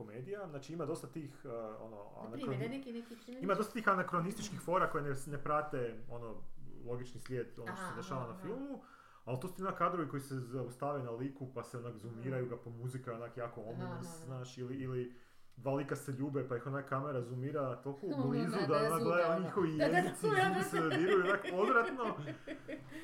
komedija. 0.00 0.48
Znači 0.48 0.72
ima 0.72 0.86
dosta 0.86 1.06
tih 1.08 1.46
a, 1.46 1.48
ono, 1.80 1.96
Na 2.22 2.30
primjer, 2.30 2.48
anakroni- 2.50 2.58
daj 2.60 2.68
neki, 2.68 2.92
neki 2.92 3.16
primjer. 3.16 3.44
ima 3.44 3.54
dosta 3.54 3.72
tih 3.72 3.88
anakronističkih 3.88 4.60
fora 4.60 4.90
koje 4.90 5.04
ne, 5.04 5.14
ne 5.26 5.38
prate 5.38 5.80
ono 6.10 6.36
logični 6.84 7.20
slijed 7.20 7.58
ono 7.58 7.76
što 7.76 7.86
se 7.86 7.96
dešava 7.96 8.26
na 8.26 8.36
filmu. 8.36 8.82
Ali 9.24 9.40
to 9.40 9.48
su 9.48 9.54
ti 9.54 9.62
onak 9.62 9.78
kadrovi 9.78 10.08
koji 10.08 10.20
se 10.20 10.34
zaustave 10.36 11.02
na 11.02 11.10
liku 11.12 11.52
pa 11.54 11.62
se 11.62 11.78
onak 11.78 11.96
zoomiraju 11.96 12.48
ga 12.48 12.56
po 12.56 12.70
muzika 12.72 13.14
onak 13.14 13.36
jako 13.36 13.60
ominous, 13.62 14.06
znaš, 14.24 14.58
ili, 14.58 14.74
ili 14.76 15.14
dva 15.62 15.74
lika 15.74 15.96
se 15.96 16.12
ljube 16.12 16.48
pa 16.48 16.56
ih 16.56 16.66
onak 16.66 16.88
kamera 16.88 17.22
zoomira 17.22 17.76
toliko 17.76 18.06
blizu 18.28 18.56
da, 18.56 18.66
da, 18.66 18.66
da, 18.66 18.86
onak 18.86 19.02
zube, 19.02 19.04
gledaju 19.04 19.32
ono. 19.32 19.44
njihovi 19.44 19.76
Da, 19.78 19.84
da, 19.84 19.90
da, 19.90 19.96
jezici 19.98 20.26
i 20.26 20.30
da, 20.30 20.36
da. 20.36 20.48
zubi 20.48 20.64
se 20.64 20.98
diraju 20.98 21.20
onak 21.20 21.40
odvratno. 21.52 22.04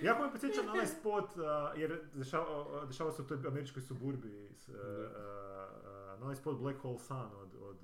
Jako 0.02 0.22
me 0.22 0.30
podsjeća 0.30 0.62
na 0.62 0.72
onaj 0.72 0.86
spot, 0.86 1.30
jer 1.76 2.00
dešava, 2.14 2.84
dešava 2.86 3.12
se 3.12 3.22
u 3.22 3.26
toj 3.26 3.38
američkoj 3.46 3.82
suburbi, 3.82 4.54
s, 4.54 4.68
a, 4.68 6.16
na 6.18 6.24
onaj 6.24 6.36
spot 6.36 6.59
Black 6.59 6.80
Hole 6.80 6.98
Sun 6.98 7.16
od, 7.16 7.54
od 7.61 7.82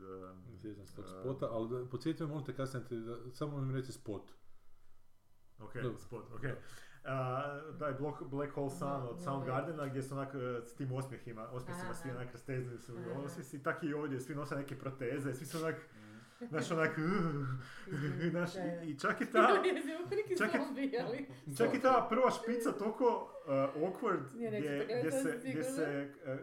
Ne 0.52 0.58
sjećam 0.58 0.86
se 0.86 0.96
tog 0.96 1.04
a, 1.04 1.08
spota, 1.08 1.48
ali 1.50 1.68
da, 1.68 1.90
podsjetite 1.90 2.26
me, 2.26 2.32
možete 2.32 2.56
kasnije, 2.56 2.84
samo 3.32 3.60
mi 3.60 3.74
reći 3.74 3.92
spot. 3.92 4.32
Ok, 5.58 5.74
Dobro. 5.74 5.98
spot, 5.98 6.24
ok. 6.34 6.42
Uh, 7.05 7.09
da 7.72 7.86
je 7.86 7.94
Black, 7.94 8.22
Black 8.22 8.53
Hole 8.53 8.70
Sun 8.70 8.88
od 9.03 9.20
Soundgardena 9.20 9.86
gdje 9.86 10.03
su 10.03 10.14
onak 10.14 10.34
uh, 10.34 10.40
s 10.64 10.74
tim 10.74 10.92
osmijehima 10.92 11.42
Aha. 11.42 11.94
svi 11.94 12.11
onak 12.11 12.32
rastezani 12.32 12.78
su, 12.78 12.92
Aha. 12.98 13.11
ono 13.12 13.28
svi 13.28 13.62
tak 13.62 13.82
i 13.82 13.94
ovdje, 13.94 14.20
svi 14.20 14.34
nose 14.34 14.57
neke 14.57 14.78
proteze, 14.78 15.34
svi 15.34 15.46
su 15.46 15.59
onak, 15.59 15.76
Mm. 15.76 16.46
znaš 16.46 16.70
onak, 16.70 16.90
znaš, 18.30 18.55
Da, 18.55 18.61
da. 18.62 18.82
i, 18.82 18.90
i 18.90 18.98
čak 18.98 19.20
i 19.20 19.26
ta, 19.32 19.48
čak 20.38 20.55
i- 20.55 21.57
čak 21.57 21.74
i 21.74 21.80
ta 21.80 22.07
prva 22.09 22.30
špica 22.32 22.72
toliko 22.72 23.07
uh, 23.44 23.53
awkward, 23.82 24.22
gdje, 24.34 24.50
gdje 24.98 25.11
se, 25.12 25.38
gdje 25.42 25.64
se 25.64 26.11
uh, 26.16 26.30
uh, 26.30 26.36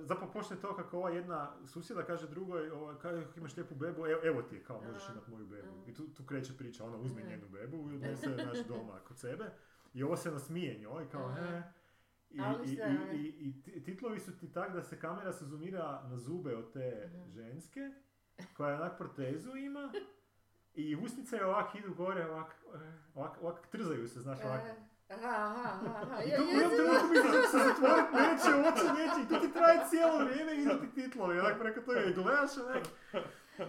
zapravo 0.00 0.32
počne 0.32 0.56
to 0.56 0.76
kako 0.76 0.98
ova 0.98 1.10
jedna 1.10 1.50
susjeda 1.66 2.02
kaže 2.02 2.28
drugoj, 2.28 2.70
ova, 2.70 2.98
kaže 2.98 3.22
kako 3.22 3.38
imaš 3.38 3.56
lijepu 3.56 3.74
bebu, 3.74 4.06
evo, 4.06 4.20
evo 4.24 4.42
ti 4.42 4.54
je, 4.56 4.62
kao 4.62 4.80
možeš 4.82 5.08
imat 5.08 5.28
moju 5.28 5.46
bebu. 5.46 5.68
I 5.86 5.94
tu, 5.94 6.06
tu 6.06 6.24
kreće 6.24 6.52
priča, 6.52 6.84
ona 6.84 6.96
uzme 6.96 7.22
njenu 7.22 7.48
bebu 7.48 7.90
i 7.90 7.94
odnese 7.94 8.30
je 8.30 8.46
naš 8.46 8.58
doma 8.58 8.98
kod 8.98 9.18
sebe. 9.18 9.44
I 9.94 10.02
ovo 10.02 10.16
se 10.16 10.30
nasmije 10.30 10.78
njoj, 10.78 11.10
kao 11.10 11.22
Aha. 11.22 11.34
he. 11.36 11.62
I, 12.30 12.40
i, 12.64 12.72
i, 13.12 13.16
i, 13.16 13.28
i 13.40 13.62
ti- 13.62 13.82
titlovi 13.82 14.20
su 14.20 14.38
ti 14.38 14.52
tak 14.52 14.72
da 14.72 14.82
se 14.82 15.00
kamera 15.00 15.32
se 15.32 15.44
zoomira 15.44 16.02
na 16.02 16.16
zube 16.16 16.56
od 16.56 16.72
te 16.72 17.02
Aha. 17.06 17.24
ženske, 17.28 17.90
koja 18.56 18.74
onak 18.74 18.98
protezu 18.98 19.56
ima. 19.56 19.92
I 20.74 20.96
usnice 20.96 21.36
je 21.36 21.46
ovak 21.46 21.74
idu 21.74 21.94
gore, 21.94 22.26
ovak, 22.26 22.56
eh, 22.74 22.78
ovak, 23.14 23.42
ovak 23.42 23.66
trzaju 23.66 24.08
se, 24.08 24.20
znaš, 24.20 24.38
ovak. 24.40 24.60
E, 24.60 24.74
Aha, 25.10 25.28
aha, 25.28 25.78
aha. 25.96 26.22
I 26.22 26.30
tu 26.30 26.42
u 26.42 26.50
jednom 26.50 26.70
trenutku 26.70 27.08
mi 27.08 27.16
se- 27.42 27.58
zatvorit 27.58 28.04
neće, 28.12 28.50
oči 28.60 28.86
neće, 28.94 29.20
i 29.22 29.28
to 29.28 29.38
ti 29.38 29.52
traje 29.52 29.80
cijelo 29.90 30.18
vrijeme 30.18 30.52
i 30.54 30.64
ti 30.80 31.02
titlovi, 31.02 31.40
onak 31.40 31.58
preko 31.58 31.80
toga 31.80 32.00
i 32.00 32.12
gledaš 32.14 32.50
onak. 32.58 32.82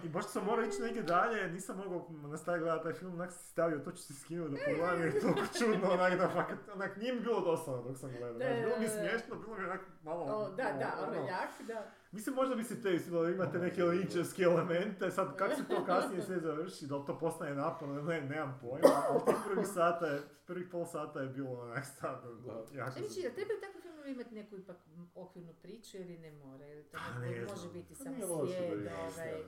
I 0.04 0.08
baš 0.08 0.26
sam 0.26 0.44
morao 0.44 0.64
ići 0.64 0.82
negdje 0.82 1.02
dalje, 1.02 1.48
nisam 1.48 1.76
mogao 1.76 2.08
nastaviti 2.28 2.62
gledati 2.62 2.84
taj 2.84 2.92
film, 2.92 3.14
onak 3.14 3.32
si 3.32 3.44
stavio, 3.46 3.78
to 3.78 3.92
ću 3.92 4.02
si 4.02 4.14
skinuo 4.14 4.48
da 4.48 4.56
pogledam 4.66 5.00
jer 5.00 5.14
je 5.14 5.20
toliko 5.22 5.40
čudno, 5.58 5.90
onak 5.90 6.18
da 6.18 6.28
fakat, 6.28 6.58
onak 6.74 6.96
nije 6.96 7.14
mi 7.14 7.20
bilo 7.20 7.40
dosadno 7.40 7.82
dok 7.82 7.98
sam 7.98 8.10
gledao, 8.10 8.38
Da, 8.38 8.44
bilo 8.64 8.78
mi 8.78 8.88
smiješno, 8.88 9.36
bilo 9.36 9.56
mi 9.56 9.62
je 9.62 9.70
onak 9.70 9.80
malo, 10.02 10.24
O, 10.24 10.48
da, 10.50 10.62
da, 10.62 10.94
malo, 10.96 11.06
ono 11.18 11.26
jak, 11.28 11.50
da. 11.66 11.90
Mislim, 12.12 12.34
možda 12.34 12.54
bi 12.54 12.64
se 12.64 12.82
te 12.82 12.90
da 12.90 13.30
imate 13.30 13.58
neke 13.58 13.84
linčevske 13.84 14.42
elemente, 14.42 15.10
sad 15.10 15.36
kako 15.36 15.54
se 15.54 15.64
to 15.68 15.84
kasnije 15.84 16.22
sve 16.22 16.38
završi, 16.40 16.86
da 16.86 16.96
li 16.96 17.06
to 17.06 17.18
postane 17.18 17.54
naporno, 17.54 18.02
ne, 18.02 18.20
nemam 18.20 18.58
pojma, 18.60 19.02
ali 19.08 19.20
tih 19.26 19.36
prvih 19.46 19.66
sata 19.66 20.06
je, 20.06 20.22
prvih 20.46 20.68
pol 20.72 20.84
sata 20.86 21.20
je 21.20 21.28
bilo 21.28 21.60
onak 21.60 21.84
stvarno, 21.84 22.34
Da. 22.34 22.52
jako 22.52 22.90
Znači, 22.90 23.22
da 23.22 23.34
trebaju 23.34 23.60
takvi 23.60 23.80
filmovi 24.06 24.12
imati 24.12 24.34
neku 24.34 24.56
ipak 24.56 24.76
okvirnu 25.14 25.54
priču 25.62 25.96
ili 25.96 26.18
ne 26.18 26.32
mora? 26.32 26.66
Ili 26.66 26.84
to 26.84 26.98
Pa, 26.98 27.18
neko 27.18 27.34
ne 27.34 27.40
može 27.40 27.56
znam. 27.56 27.72
biti 27.72 27.94
Pa 27.94 28.04
samo 28.04 28.46
slijed, 28.46 28.80
ima 28.80 28.90
ovaj... 29.00 29.42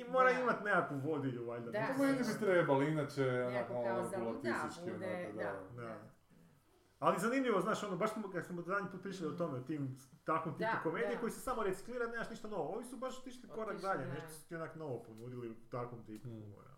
I 0.00 0.04
mora 0.04 0.32
Da. 0.32 0.40
imat 0.40 0.64
nekakvu 0.64 0.98
vodilju, 0.98 1.46
valjda. 1.46 1.70
Da. 1.70 1.80
ne? 1.80 1.94
Po 1.96 2.02
meni 2.02 2.18
bi 2.18 2.40
trebali, 2.40 2.92
inače, 2.92 3.24
onak 3.24 3.52
Nekako 3.52 3.72
malo 3.72 3.84
kao 3.86 4.04
za 4.04 4.10
da, 4.10 4.16
regulatistički, 4.16 4.90
bude, 4.90 5.06
onako, 5.06 5.36
da. 5.36 5.82
da. 5.82 5.88
Da. 5.88 5.98
Ali 6.98 7.20
zanimljivo, 7.20 7.60
znaš, 7.60 7.82
ono, 7.82 7.96
baš 7.96 8.12
smo, 8.12 8.30
kad 8.30 8.46
smo 8.46 8.62
zadnji 8.62 8.90
put 8.90 9.02
pričali 9.02 9.30
o 9.34 9.36
tome, 9.36 9.58
o 9.58 9.62
tim 9.62 9.96
takvom 10.24 10.58
tipu 10.58 10.70
komedije 10.82 11.18
koji 11.20 11.32
se 11.32 11.40
samo 11.40 11.62
reciklira, 11.62 12.06
nemaš 12.06 12.30
ništa 12.30 12.48
novo. 12.48 12.74
Ovi 12.74 12.84
su 12.84 12.96
baš 12.96 13.18
otišli 13.18 13.48
korak 13.48 13.80
dalje, 13.80 14.04
da. 14.06 14.12
nešto 14.12 14.28
su 14.28 14.48
ti 14.48 14.54
onak 14.56 14.76
novo 14.76 15.02
ponudili 15.02 15.50
u 15.50 15.54
takvom 15.70 16.04
tipu. 16.04 16.28
Mm. 16.28 16.42
humora. 16.42 16.69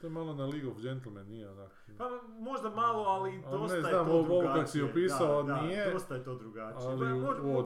To 0.00 0.06
je 0.06 0.10
malo 0.10 0.34
na 0.34 0.46
League 0.46 0.68
of 0.68 0.78
Gentlemen, 0.78 1.26
nije 1.26 1.50
onak. 1.50 1.72
Pa 1.98 2.04
možda 2.30 2.70
malo, 2.70 3.02
ali 3.04 3.42
Ali 3.46 3.58
dosta 3.58 3.76
ne 3.76 3.88
je 3.88 3.92
to 3.92 4.00
ovo- 4.00 4.22
drugačije. 4.22 4.44
ovo 4.44 4.54
kak 4.54 4.68
si 4.68 4.82
opisao, 4.82 5.42
da, 5.42 5.62
nije, 5.62 5.84
Da, 5.84 5.92
dosta 5.92 6.14
je 6.14 6.24
to 6.24 6.34
drugačije. 6.34 6.86
ali 6.86 6.98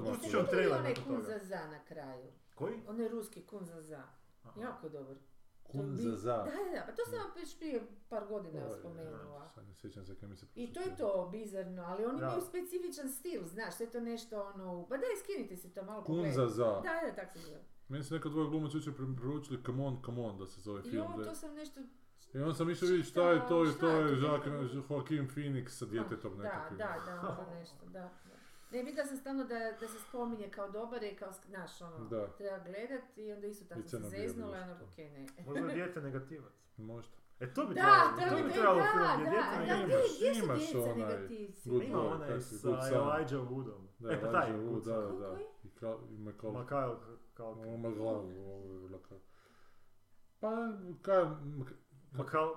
pustit 0.01 0.31
ću 0.31 0.37
vam 0.37 0.47
vidjeli 0.47 0.49
trailer 0.51 0.79
onaj 0.81 0.95
kun 0.97 1.23
za 1.23 1.39
za 1.41 1.67
na 1.67 1.85
kraju? 1.85 2.27
Koji? 2.55 2.75
Onaj 2.89 3.09
ruski 3.09 3.43
kun 3.43 3.65
za 3.65 3.83
za. 3.83 4.03
Jako 4.57 4.89
dobar. 4.89 5.17
To 5.17 5.23
Kun 5.69 5.97
za 5.97 6.17
za. 6.17 6.37
Da, 6.37 6.45
da, 6.45 6.71
da, 6.71 6.83
pa 6.87 6.93
to 6.93 7.03
sam 7.05 7.19
vam 7.19 7.31
već 7.37 7.59
prije 7.59 7.81
par 8.09 8.27
godina 8.27 8.61
Oj, 8.63 8.79
spomenula. 8.79 9.49
Sad 9.49 9.67
ne 9.67 9.75
sjećam 9.75 10.05
se 10.05 10.15
kaj 10.17 10.29
mi 10.29 10.37
se 10.37 10.47
I 10.55 10.73
to 10.73 10.81
je 10.81 10.97
to 10.97 11.29
bizarno, 11.33 11.83
ali 11.83 12.05
oni 12.05 12.19
imaju 12.19 12.41
specifičan 12.43 13.09
stil, 13.11 13.43
znaš, 13.45 13.75
sve 13.75 13.87
to 13.87 14.01
nešto 14.01 14.43
ono, 14.45 14.87
pa 14.89 14.97
daj 14.97 15.17
skinite 15.17 15.57
si 15.57 15.75
to 15.75 15.83
malo 15.83 16.05
Kun 16.05 16.33
za 16.33 16.47
za. 16.49 16.65
Da, 16.65 17.07
da, 17.07 17.15
tak 17.15 17.33
se 17.33 17.39
zove. 17.41 17.61
Meni 17.89 18.05
su 18.05 18.15
neka 18.15 18.29
dvoje 18.29 18.49
glumaca 18.49 18.77
jučer 18.77 18.93
pre- 18.93 19.17
preporučili 19.17 19.63
Come 19.67 19.85
on, 19.85 20.03
come 20.05 20.23
on 20.23 20.39
da 20.39 20.47
se 20.47 20.61
zove 20.61 20.83
film. 20.83 21.07
ovo, 21.07 21.19
da- 21.19 21.25
to 21.25 21.35
sam 21.35 21.55
nešto... 21.55 21.81
I 22.35 22.39
onda 22.39 22.55
sam 22.55 22.71
išao 22.71 22.87
vidjeti 22.87 23.09
šta 23.09 23.31
je 23.31 23.41
to 23.41 23.65
i 23.65 23.69
to 23.71 23.89
je 23.91 24.05
je 24.05 24.21
to? 24.21 24.27
Joaquin, 24.27 25.29
Phoenix 25.29 25.69
sa 25.69 25.87
djetetom 25.87 26.37
Da, 26.37 26.43
nekakvim. 26.43 26.79
da, 26.79 26.97
da, 27.07 27.23
možda 27.23 27.47
nešto, 27.51 27.77
da. 27.85 27.91
da. 27.93 28.11
Ne, 28.71 28.83
vidio 28.83 29.05
sam 29.05 29.17
stalno 29.17 29.45
da, 29.45 29.59
da 29.81 29.89
se 29.89 29.99
spominje 30.01 30.49
kao 30.49 30.71
dobar 30.71 31.03
i 31.03 31.17
kao, 31.17 31.33
znaš, 31.49 31.81
ono, 31.81 32.05
Da. 32.05 32.27
treba 32.29 32.59
gledat 32.59 33.17
i 33.17 33.33
onda 33.33 33.47
isto 33.47 33.65
tako 33.65 33.83
sam 33.83 34.03
se 34.03 34.09
zeznula 34.11 34.59
i 34.59 34.63
ono, 34.63 34.77
okej, 34.85 35.11
ne. 35.11 35.27
Možda 35.47 35.61
je 35.69 35.75
dijete 35.75 36.01
negativac. 36.01 36.53
Možda. 36.77 37.13
E 37.41 37.55
to 37.55 37.67
bi 37.67 37.75
Da, 37.75 37.81
trebalo, 38.17 38.31
to 38.31 38.37
to 38.37 38.45
bi 38.45 38.53
trebalo 38.53 38.83
film, 38.83 38.99
da, 38.99 39.15
gdje 39.17 39.25
da, 39.25 39.31
dijete 39.31 39.49
da, 39.51 39.61
negativac. 39.61 40.05
Imaš- 40.37 40.43
imaš 40.45 40.75
onaj? 40.75 41.17
Good 41.65 41.83
Ima 41.83 41.99
Boy, 41.99 42.15
onaj 42.15 42.41
sa. 42.41 42.69
Elijah 42.69 43.51
Woodom. 43.51 43.87
Da, 43.99 44.13
e, 44.13 44.21
pa 44.21 44.33
taj, 44.33 44.47
Elijah 44.47 44.65
Wood, 44.65 44.71
Good 44.73 44.85
da, 44.85 44.97
da, 44.97 45.29
da. 45.29 45.39
I 45.65 45.69
i 46.09 46.19
McCall. 46.19 46.53
Makael 46.53 46.95
Kalkin. 47.35 47.87
Ovo 47.87 48.29
je. 49.11 49.21
Pa, 50.41 50.51
ka, 51.03 51.13
Mc- 51.45 51.75
Makal, 52.13 52.55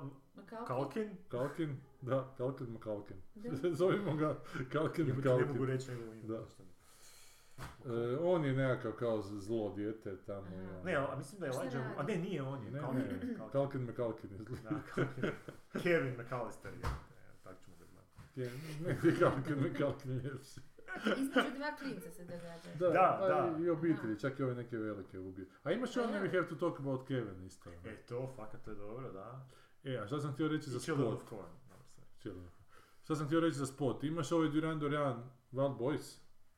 Kalkin? 0.67 1.17
Kalkin, 1.29 1.77
da, 2.01 2.33
Kalkin 2.37 2.67
McCalkin. 2.67 3.17
Da. 3.35 3.69
Zovimo 3.79 4.15
ga 4.15 4.35
Kalkin 4.71 5.07
Jebote, 5.07 5.29
Ne 5.29 5.45
mogu 5.45 5.65
reći 5.65 5.91
njegovo 5.91 6.13
ime. 6.13 6.27
Da. 6.27 6.39
ne. 6.59 6.65
E, 7.85 8.17
on 8.21 8.45
je 8.45 8.53
nekakav 8.53 8.91
kao 8.91 9.21
zlo 9.21 9.73
dijete 9.75 10.17
tamo. 10.25 10.47
ono. 10.55 10.83
Ne, 10.83 10.95
a 10.95 11.15
mislim 11.17 11.39
da 11.39 11.45
je 11.45 11.51
Elijah. 11.55 11.99
A 11.99 12.03
ne, 12.03 12.15
nije 12.17 12.41
on 12.43 12.63
je. 12.63 12.71
Ne, 12.71 12.79
Kalkin. 12.79 12.99
ne, 13.01 13.19
Kalkin. 13.37 13.49
Kalkin 13.51 13.81
McCalkin 13.81 14.29
izgleda. 14.35 14.69
Da, 14.69 14.79
Kalkin. 14.95 15.31
Kevin 15.83 16.13
McAllister 16.21 16.73
je. 16.73 16.79
E, 16.79 16.83
Tak 17.43 17.55
ćemo 17.65 17.77
ga 17.79 17.85
znati. 17.85 18.41
Je, 18.41 18.51
Ne, 18.87 19.19
Kalkin 19.19 19.55
McCalkin 19.59 20.11
je 20.11 20.17
ljepši. 20.23 20.59
Između 21.21 21.57
dva 21.57 21.75
klinca 21.79 22.11
se 22.11 22.23
događa. 22.25 22.69
Da, 22.79 22.89
Da, 22.89 23.19
a 23.21 23.27
da. 23.27 23.63
i 23.63 23.69
obitelji, 23.69 24.19
čak 24.19 24.39
i 24.39 24.43
ove 24.43 24.55
neke 24.55 24.77
velike 24.77 25.19
ubije. 25.19 25.47
A 25.63 25.71
imaš 25.71 25.97
A 25.97 26.03
on 26.03 26.13
ja. 26.13 26.21
We 26.23 26.31
Have 26.33 26.47
to 26.47 26.55
Talk 26.55 26.79
About 26.79 27.07
Kevin 27.07 27.45
isto. 27.45 27.69
ono. 27.69 27.89
E, 27.89 27.95
to, 28.09 28.33
fakat 28.35 28.61
to 28.65 28.71
je 28.71 28.75
dobro, 28.77 29.11
da. 29.11 29.45
E, 29.83 29.97
a 29.97 30.07
šta 30.07 30.19
sam 30.19 30.33
htio 30.33 30.47
reći 30.47 30.69
za 30.69 30.77
I 30.77 30.81
Children 30.81 31.07
spot? 31.07 31.23
of 31.23 31.29
Corn. 31.29 32.45
Šta 33.03 33.15
sam 33.15 33.25
htio 33.25 33.39
reći 33.39 33.57
za 33.57 33.65
spot? 33.65 34.03
Imaš 34.03 34.31
ovaj 34.31 34.49
Duran 34.49 34.79
Duran 34.79 35.23
Wild 35.53 35.77
Boys? 35.77 36.17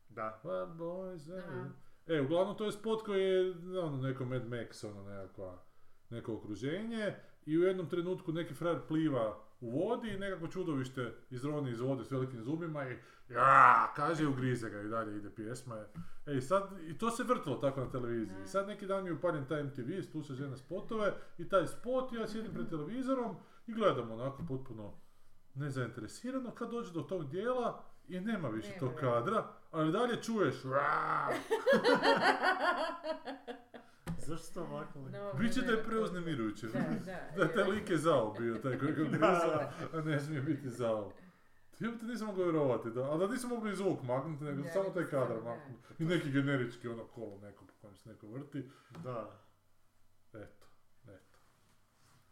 Da. 0.09 0.41
Wild 0.43 0.77
Boys, 0.77 1.37
e. 1.37 1.69
E, 2.15 2.21
uglavnom 2.21 2.57
to 2.57 2.65
je 2.65 2.71
spot 2.71 3.03
koji 3.05 3.21
je, 3.23 3.51
ono, 3.79 3.97
neko 3.97 4.25
Mad 4.25 4.43
Max, 4.47 4.87
ono, 4.89 5.03
nekakva, 5.09 5.63
neko 6.09 6.33
okruženje 6.33 7.15
i 7.45 7.57
u 7.57 7.61
jednom 7.61 7.89
trenutku 7.89 8.31
neki 8.31 8.53
frajer 8.53 8.79
pliva 8.87 9.37
u 9.61 9.69
vodi 9.69 10.09
i 10.09 10.19
nekako 10.19 10.47
čudovište 10.47 11.13
izroni 11.29 11.71
iz 11.71 11.79
vode 11.79 12.03
s 12.03 12.11
velikim 12.11 12.43
zubima 12.43 12.89
i 12.89 12.97
ja, 13.29 13.93
kaže 13.95 14.23
i 14.23 14.27
ugrize 14.27 14.69
ga 14.69 14.81
i 14.81 14.87
dalje 14.87 15.17
ide 15.17 15.29
pjesma. 15.29 15.85
E, 16.25 16.41
sad, 16.41 16.63
i 16.87 16.97
to 16.97 17.11
se 17.11 17.23
vrtilo 17.23 17.55
tako 17.55 17.79
na 17.79 17.91
televiziji. 17.91 18.43
I 18.43 18.47
sad 18.47 18.67
neki 18.67 18.87
dan 18.87 19.03
mi 19.03 19.09
je 19.09 19.13
upaljen 19.13 19.45
taj 19.45 19.63
MTV, 19.63 20.11
tu 20.11 20.23
se 20.23 20.33
žena 20.33 20.57
spotove 20.57 21.13
i 21.37 21.49
taj 21.49 21.67
spot, 21.67 22.13
ja 22.13 22.27
sjedim 22.27 22.53
pred 22.53 22.69
televizorom 22.69 23.35
i 23.67 23.73
gledam 23.73 24.11
onako 24.11 24.43
potpuno 24.47 24.93
nezainteresirano, 25.53 26.51
kad 26.51 26.71
dođe 26.71 26.93
do 26.93 27.01
tog 27.01 27.29
dijela 27.29 27.83
i 28.07 28.19
nema 28.19 28.49
više 28.49 28.69
Nema 28.69 28.79
tog 28.79 28.93
kadra, 28.99 29.47
ali 29.71 29.91
dalje 29.91 30.21
čuješ. 30.21 30.55
Zašto 34.27 34.53
to? 34.53 34.85
No, 35.11 35.33
Bit 35.33 35.53
će 35.53 35.61
da 35.61 35.71
je 35.71 35.77
ne, 35.77 35.83
preuznemirujuće. 35.83 36.67
Da, 36.67 36.79
da. 37.05 37.19
da 37.37 37.53
taj 37.53 37.63
lik 37.63 37.89
je 37.89 37.97
zao 37.97 38.33
bio, 38.39 38.57
taj 38.57 38.79
koji 38.79 38.93
ga 38.93 39.03
griza, 39.11 39.71
a 39.93 40.01
ne 40.01 40.19
smije 40.19 40.41
biti 40.41 40.69
zao. 40.69 41.11
Ja 41.79 41.91
te 41.99 42.05
nisam 42.05 42.27
mogao 42.27 42.43
vjerovati, 42.43 42.89
da, 42.89 43.03
ali 43.03 43.19
da 43.19 43.33
nisam 43.33 43.49
mogao 43.49 43.71
i 43.71 43.75
zvuk 43.75 44.03
maknuti, 44.03 44.43
nego 44.43 44.63
samo 44.73 44.89
taj 44.89 45.05
kadar 45.05 45.37
maknuti. 45.43 46.03
I 46.03 46.05
neki 46.05 46.31
generički 46.31 46.87
ono 46.87 47.03
kolo 47.03 47.37
neko 47.37 47.65
po 47.65 47.73
kojem 47.81 47.95
se 47.95 48.09
neko 48.09 48.27
vrti. 48.27 48.69
Da. 49.03 49.39
Eto, 50.33 50.65
eto. 51.03 51.37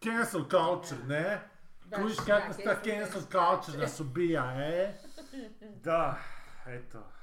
Cancel 0.04 0.42
culture, 0.42 1.08
ne? 1.08 1.50
Kužiš 1.96 2.18
kako 2.18 2.48
nas 2.48 2.58
ta 2.58 2.76
cancel 2.84 3.22
culture 3.22 3.78
nas 3.78 4.00
ubija, 4.00 4.54
e? 4.58 4.94
Da, 5.84 6.20
eto. 6.66 7.15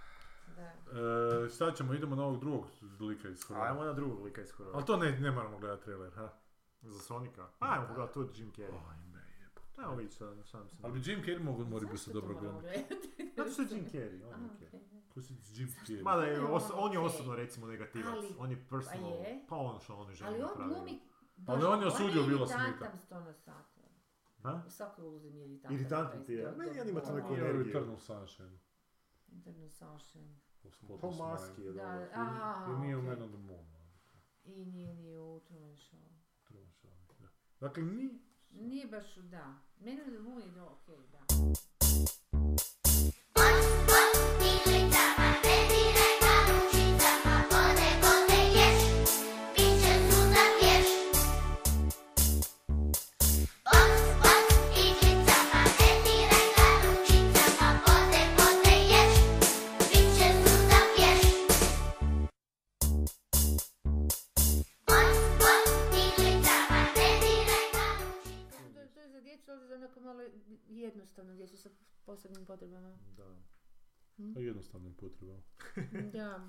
E, 0.67 1.49
šta 1.49 1.73
ćemo, 1.73 1.95
idemo 1.95 2.17
na 2.17 2.25
ovog 2.25 2.41
drugog 2.41 2.65
lika 3.01 3.29
iz 3.29 3.43
horora. 3.45 3.67
Ajmo 3.67 3.85
na 3.85 3.93
drugog 3.93 4.25
lika 4.25 4.41
iz 4.43 4.51
horora. 4.51 4.77
Ali 4.77 4.87
to 4.87 4.97
ne, 4.97 5.11
ne 5.21 5.31
moramo 5.31 5.59
gledati 5.59 5.85
trailer, 5.85 6.13
ha? 6.15 6.29
Za 6.83 7.01
Sonika? 7.01 7.49
Ajmo 7.59 7.87
pogledati 7.87 8.15
tu 8.15 8.29
Jim 8.35 8.53
Carrey. 8.53 8.91
Ajme, 8.91 9.23
jebote. 9.41 9.81
Ajmo 9.81 9.95
vidjeti 9.95 10.15
šta 10.17 10.25
nam 10.25 10.69
se... 10.69 10.77
Ali 10.83 10.93
bi 10.93 11.11
Jim 11.11 11.23
Carrey 11.23 11.43
mogu 11.43 11.65
mora 11.65 11.87
bi 11.87 11.99
se 11.99 12.13
to 12.13 12.21
dobro 12.21 12.35
glumiti. 12.41 12.63
gledati? 12.63 13.33
Zato 13.37 13.51
što 13.51 13.63
je 13.63 13.69
Jim 13.71 13.85
Carrey, 13.93 14.25
on 14.35 14.43
je 14.43 14.51
okej. 14.57 14.81
Ko 15.15 15.21
si 15.21 15.35
Jim 15.55 15.69
Carrey? 15.87 16.03
Mada 16.03 16.23
je, 16.23 16.41
os- 16.41 16.71
on 16.75 16.79
on 16.85 16.93
je 16.93 16.99
osobno 16.99 17.35
recimo 17.37 17.67
negativac. 17.67 18.15
Ali- 18.15 18.35
on 18.39 18.51
je 18.51 18.65
personal, 18.71 19.13
a 19.13 19.17
je? 19.17 19.45
pa 19.49 19.57
ono 19.57 19.81
što 19.81 19.95
on 19.97 20.09
je 20.09 20.15
želi 20.15 20.35
Ali 20.35 20.43
on 20.43 20.69
glumi... 20.69 21.01
Ali 21.47 21.65
on 21.65 21.81
je 21.81 21.87
osudio 21.87 22.23
Willa 22.23 22.67
iritantan 22.67 22.99
Smitha. 22.99 23.21
na 23.21 23.33
sat. 23.35 23.73
Ha? 24.43 24.63
U 24.67 24.71
svakoj 24.71 25.05
ulozi 25.07 25.31
mi 25.31 25.39
je 25.39 25.45
iritantan. 25.47 25.77
Iritantan 25.77 26.25
ti 26.25 26.33
je. 26.33 26.53
Meni 26.57 26.81
on 26.81 26.89
ima 26.89 27.01
tu 27.01 27.13
neku 27.15 27.35
energiju. 27.35 27.69
Eternal 27.69 27.99
Sunshine. 27.99 28.59
Internal 29.29 29.69
Sunshine. 29.69 30.35
S 30.71 31.19
maski 31.19 31.63
je 31.63 31.73
Da, 31.73 31.83
dobro. 31.83 32.09
a, 32.15 32.67
I 32.71 32.81
nije 32.81 32.97
u 32.97 32.99
okej. 32.99 33.09
Man 33.11 33.23
on 33.23 33.29
the 33.29 33.39
Moon. 33.39 33.67
I 34.45 34.65
nije 34.65 34.95
ni 34.95 35.17
u 35.17 35.41
Truman 35.41 35.77
Show. 35.77 36.09
Truman 36.45 36.71
Show, 36.73 37.21
da. 37.21 37.29
Dakle, 37.61 37.83
ni... 37.83 38.21
Nije 38.51 38.87
baš, 38.87 39.15
da. 39.17 39.55
Meni 39.81 40.01
je 40.13 40.19
Moon 40.19 40.43
je 40.43 40.51
do, 40.51 40.67
okej, 40.67 40.99
da. 41.13 41.19
Potrebama. 75.03 75.43
Da. 76.13 76.49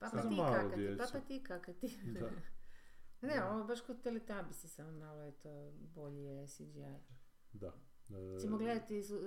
Papa 0.00 0.16
Za 0.16 0.28
ti 0.28 0.36
malo 0.36 0.52
kakati, 0.54 0.76
djecu. 0.76 0.98
papa 0.98 1.20
ti 1.20 1.42
kakati. 1.42 1.88
Da. 2.04 2.30
Ne, 3.22 3.44
ovo 3.44 3.64
baš 3.64 3.80
kod 3.80 4.02
Teletubbies 4.02 4.64
samo 4.66 4.92
malo 4.92 5.22
je 5.22 5.32
to 5.32 5.72
bolje 5.74 6.46
CGI. 6.48 6.98
Da. 7.52 7.72
E, 8.36 8.40
Ćemo 8.40 8.58
gledati 8.58 8.96
iz, 8.96 9.10
uh, 9.10 9.20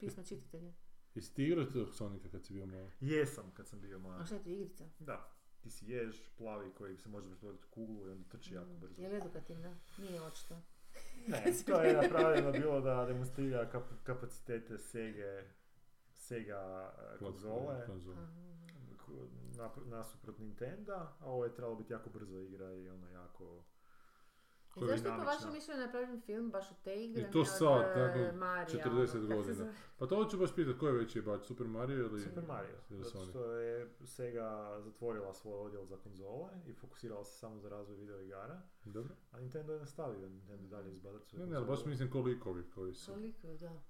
pisma 0.00 0.22
čitatelja. 0.24 0.72
Jesi 1.14 1.34
ti 1.34 1.44
igrao 1.44 1.64
tog 1.64 1.94
Sonika 1.94 2.28
kad 2.28 2.44
si 2.44 2.52
bio 2.52 2.66
malo? 2.66 2.90
Jesam 3.00 3.50
kad 3.50 3.68
sam 3.68 3.80
bio 3.80 3.96
A 3.96 4.00
mlad. 4.00 4.26
šta 4.26 4.34
je 4.34 4.42
to 4.42 4.48
igrica? 4.50 4.84
Da. 4.98 5.32
Ti 5.60 5.70
si 5.70 5.86
jež, 5.86 6.16
plavi, 6.38 6.70
koji 6.72 6.96
se 6.96 7.08
može 7.08 7.28
pretvoriti 7.28 7.64
u 7.64 7.70
kuglu 7.70 8.06
i 8.06 8.10
onda 8.10 8.28
trči 8.28 8.54
jako 8.54 8.70
brzo. 8.70 9.02
Je 9.02 9.08
li 9.08 9.16
edukativna? 9.16 9.76
Nije 9.98 10.20
očito. 10.22 10.62
Ne, 11.26 11.44
to 11.66 11.82
je 11.82 11.92
napravljeno 11.94 12.52
bilo 12.52 12.80
da 12.80 13.04
demonstrira 13.06 13.70
kap- 13.72 14.02
kapacitete 14.04 14.78
Sega, 14.78 15.42
Sega 16.26 16.92
eh, 16.98 17.18
konzole, 17.18 17.86
Konzole. 17.86 18.16
Nasuprot 19.84 20.38
Nintenda, 20.38 21.16
a 21.20 21.30
ovo 21.30 21.44
je 21.44 21.54
trebalo 21.54 21.76
biti 21.76 21.92
jako 21.92 22.10
brzo 22.10 22.38
igra 22.38 22.72
i 22.72 22.88
ono 22.88 23.10
jako... 23.10 23.64
I 24.76 24.80
je 24.80 24.86
zašto 24.88 25.08
je 25.08 25.16
po 25.18 25.24
vašem 25.24 25.52
mišljenju 25.52 25.80
napravljen 25.80 26.20
film 26.20 26.50
baš 26.50 26.70
od 26.70 26.76
te 26.84 27.04
igre? 27.04 27.22
I 27.22 27.30
to 27.30 27.38
ne 27.38 27.44
od, 27.44 27.82
sad, 27.82 27.98
e, 27.98 28.00
nakon 28.00 28.38
Marija, 28.38 28.84
40 28.84 28.88
ono, 28.88 29.28
kako 29.28 29.42
se 29.42 29.54
godina. 29.54 29.72
Pa 29.98 30.06
to 30.06 30.24
ću 30.24 30.38
baš 30.38 30.54
pitati, 30.54 30.78
ko 30.78 30.86
je 30.86 30.92
veći 30.92 31.22
bač, 31.22 31.46
Super 31.46 31.66
Mario 31.66 32.06
ili... 32.06 32.20
Super 32.20 32.44
Mario, 32.44 32.76
ili 32.90 33.04
zato 33.04 33.24
što 33.24 33.52
je 33.52 33.94
Sega 34.04 34.80
zatvorila 34.84 35.34
svoj 35.34 35.60
odjel 35.60 35.84
za 35.84 35.96
konzole 35.96 36.50
i 36.66 36.72
fokusirala 36.72 37.24
se 37.24 37.38
samo 37.38 37.58
za 37.58 37.68
razvoj 37.68 37.96
videoigara, 37.96 38.62
Dobro. 38.84 39.14
a 39.32 39.40
Nintendo 39.40 39.72
je 39.72 39.78
nastavio, 39.80 40.28
Nintendo 40.28 40.68
dalje 40.68 41.00
svoje 41.24 41.44
Ne, 41.44 41.46
ne, 41.46 41.56
ali 41.56 41.66
baš 41.66 41.84
mislim 41.84 42.10
ko 42.10 42.20
likovi 42.20 42.70
koji 42.70 42.94
su. 42.94 43.12
Toliko, 43.12 43.46
da. 43.60 43.80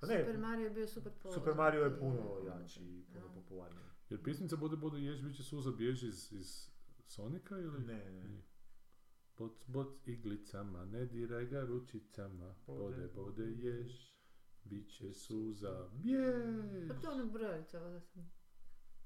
Pa 0.00 0.06
ne, 0.06 0.18
Super 0.18 0.38
Mario 0.38 0.64
je 0.64 0.70
bio 0.70 0.86
super 0.88 1.12
poznat. 1.12 1.34
Super 1.34 1.54
Mario 1.54 1.80
je 1.80 1.90
i- 1.90 1.98
puno 1.98 2.38
jači 2.46 2.80
i 2.82 3.04
puno 3.04 3.28
Da. 3.28 3.34
popularniji. 3.34 3.84
Jer 4.08 4.22
pisnica 4.22 4.56
bude 4.56 4.76
bude 4.78 4.98
ješ, 4.98 5.20
bit 5.20 5.36
će 5.36 5.42
suza 5.44 5.70
bježi 5.72 6.06
iz, 6.06 6.32
iz 6.32 6.68
Sonika 7.04 7.58
ili? 7.58 7.80
Ne, 7.80 8.10
ne. 8.12 8.42
Boc, 9.38 9.64
boc 9.66 10.06
iglicama, 10.06 10.84
ne 10.86 11.06
diraj 11.06 11.46
ga 11.46 11.60
ručicama, 11.62 12.54
bode, 12.66 13.08
Bode, 13.08 13.44
ješ, 13.44 14.16
bit 14.64 14.88
će 14.88 15.12
suza 15.12 15.88
bješ. 15.92 16.88
Pa 16.88 16.94
to 16.96 17.08
je 17.08 17.14
ono 17.14 17.26
brojica, 17.26 17.80
da 17.80 18.00
sam. 18.00 18.30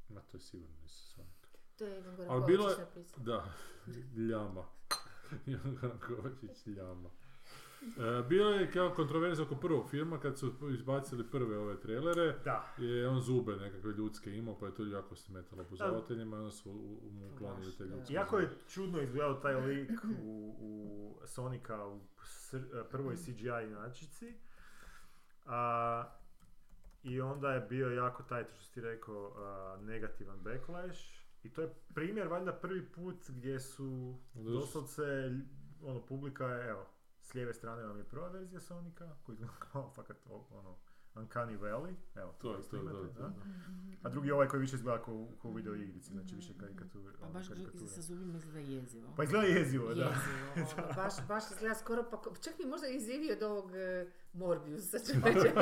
Ma 0.08 0.20
to 0.22 0.36
je 0.36 0.40
sigurno 0.40 0.76
iz 0.80 0.90
Sonika. 0.90 1.48
To 1.76 1.86
je 1.86 1.98
Ivan 1.98 2.16
Goraković 2.16 2.60
je- 2.60 2.78
napisao. 2.78 3.18
Da, 3.18 3.52
ljama. 4.28 4.64
Ivan 5.46 5.78
Kovačić, 6.00 6.66
ljama. 6.66 7.10
E, 7.84 8.22
bilo 8.28 8.50
je 8.50 8.70
kao 8.70 8.90
kontroverza 8.90 9.42
oko 9.42 9.54
prvog 9.56 9.90
filma 9.90 10.20
kad 10.20 10.38
su 10.38 10.52
izbacili 10.72 11.30
prve 11.30 11.58
ove 11.58 11.80
trailere. 11.80 12.38
Da. 12.44 12.74
Je 12.78 13.08
on 13.08 13.20
zube 13.20 13.56
nekakve 13.56 13.92
ljudske 13.92 14.36
imao, 14.36 14.58
pa 14.58 14.66
je 14.66 14.74
to 14.74 14.86
jako 14.86 15.16
smetalo 15.16 15.62
obožavateljima 15.62 16.36
i 16.36 16.40
onda 16.40 16.50
su 16.50 16.72
mu 16.72 17.30
uklonili 17.34 17.72
te 17.78 17.84
Da. 17.84 17.94
ljudske 17.94 18.14
Jako 18.14 18.38
je 18.38 18.50
čudno 18.68 19.00
izgledao 19.02 19.34
taj 19.34 19.54
lik 19.66 19.90
u, 20.22 20.56
u 20.60 21.26
Sonika 21.26 21.86
u 21.86 22.00
sr- 22.22 22.80
e, 22.80 22.90
prvoj 22.90 23.16
CGI 23.16 23.66
inačici. 23.66 24.34
A, 25.46 26.04
I 27.02 27.20
onda 27.20 27.52
je 27.52 27.60
bio 27.60 27.90
jako 27.90 28.22
taj, 28.22 28.44
to 28.44 28.54
što 28.54 28.64
si 28.64 28.74
ti 28.74 28.80
rekao, 28.80 29.32
a, 29.36 29.76
negativan 29.82 30.38
backlash. 30.42 31.00
I 31.42 31.52
to 31.52 31.62
je 31.62 31.74
primjer, 31.94 32.28
valjda 32.28 32.52
prvi 32.52 32.92
put 32.92 33.16
gdje 33.28 33.60
su 33.60 34.18
doslovce, 34.34 35.30
ono, 35.82 36.06
publika 36.06 36.46
je, 36.46 36.68
evo, 36.70 36.86
s 37.24 37.34
lijeve 37.34 37.54
strane 37.54 37.82
vam 37.82 37.98
je 37.98 38.04
prva 38.04 38.28
verzija 38.28 38.60
Sonika, 38.60 39.16
koji 39.22 39.38
kao 39.72 39.90
fakat, 39.90 40.16
ono, 40.50 40.76
Uncanny 41.14 41.58
Valley, 41.58 41.94
evo, 42.14 42.34
To 42.38 42.52
je 42.52 42.60
isto 42.60 42.76
to, 42.76 42.82
imate, 42.82 42.98
da, 42.98 43.20
da. 43.20 43.32
A 44.02 44.08
drugi 44.08 44.28
je 44.28 44.34
ovaj 44.34 44.48
koji 44.48 44.60
više 44.60 44.76
izgleda 44.76 45.02
kao, 45.02 45.26
kao 45.42 45.50
u 45.50 45.54
video 45.54 45.74
igrici, 45.74 46.12
znači 46.12 46.34
više 46.34 46.52
karikatur, 46.60 47.02
Pa 47.20 47.24
ono, 47.24 47.32
baš 47.34 47.48
karikatura. 47.48 47.86
sa 47.86 48.00
zubima 48.00 48.38
izgleda 48.38 48.58
jezivo. 48.58 49.12
Pa 49.16 49.24
izgleda 49.24 49.46
jezivo, 49.46 49.94
da. 49.94 50.14
Jezivo, 50.56 50.74
ono, 50.84 50.94
baš, 50.96 51.14
baš 51.28 51.44
izgleda 51.50 51.74
skoro 51.74 52.04
pa, 52.10 52.22
čak 52.40 52.54
mi 52.58 52.66
možda 52.66 52.86
jeziviji 52.86 53.32
od 53.32 53.42
ovog 53.42 53.70
e, 53.76 54.06
Morbiusa 54.32 54.98
čovječe, 55.06 55.52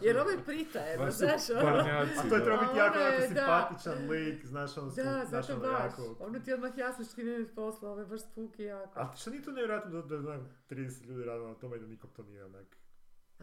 jer 0.00 0.18
ovo 0.18 0.30
je 0.30 0.44
pritaje, 0.44 0.98
Baš 0.98 1.14
znaš, 1.14 1.50
ono. 1.50 1.78
A 2.18 2.28
to 2.28 2.36
je 2.36 2.44
treba 2.44 2.62
biti 2.62 2.78
jako, 2.78 2.98
jako 2.98 3.20
da. 3.20 3.26
simpatičan 3.26 4.10
lik, 4.10 4.46
znaš, 4.46 4.76
ono, 4.76 4.86
Da, 4.90 5.24
znaš, 5.28 5.46
zato 5.46 5.52
ono, 5.52 5.72
baš, 5.72 5.82
jako... 5.82 6.16
ono 6.20 6.40
ti 6.40 6.52
odmah 6.52 6.78
jasno 6.78 7.04
što 7.04 7.14
ti 7.14 7.24
ne 7.24 7.46
posla, 7.54 7.90
ovo 7.90 8.00
je 8.00 8.06
baš 8.06 8.20
spuki 8.20 8.62
jako. 8.62 9.00
A 9.00 9.16
što 9.16 9.30
nije 9.30 9.42
to 9.42 9.50
nevjerojatno 9.52 10.02
da, 10.02 10.16
da, 10.16 10.18
da 10.18 10.38
30 10.70 11.06
ljudi 11.06 11.24
radilo 11.24 11.48
na 11.48 11.54
tome 11.54 11.76
i 11.76 11.80
da 11.80 11.86
nikom 11.86 12.10
to 12.16 12.22
nije 12.22 12.44
onak... 12.44 12.79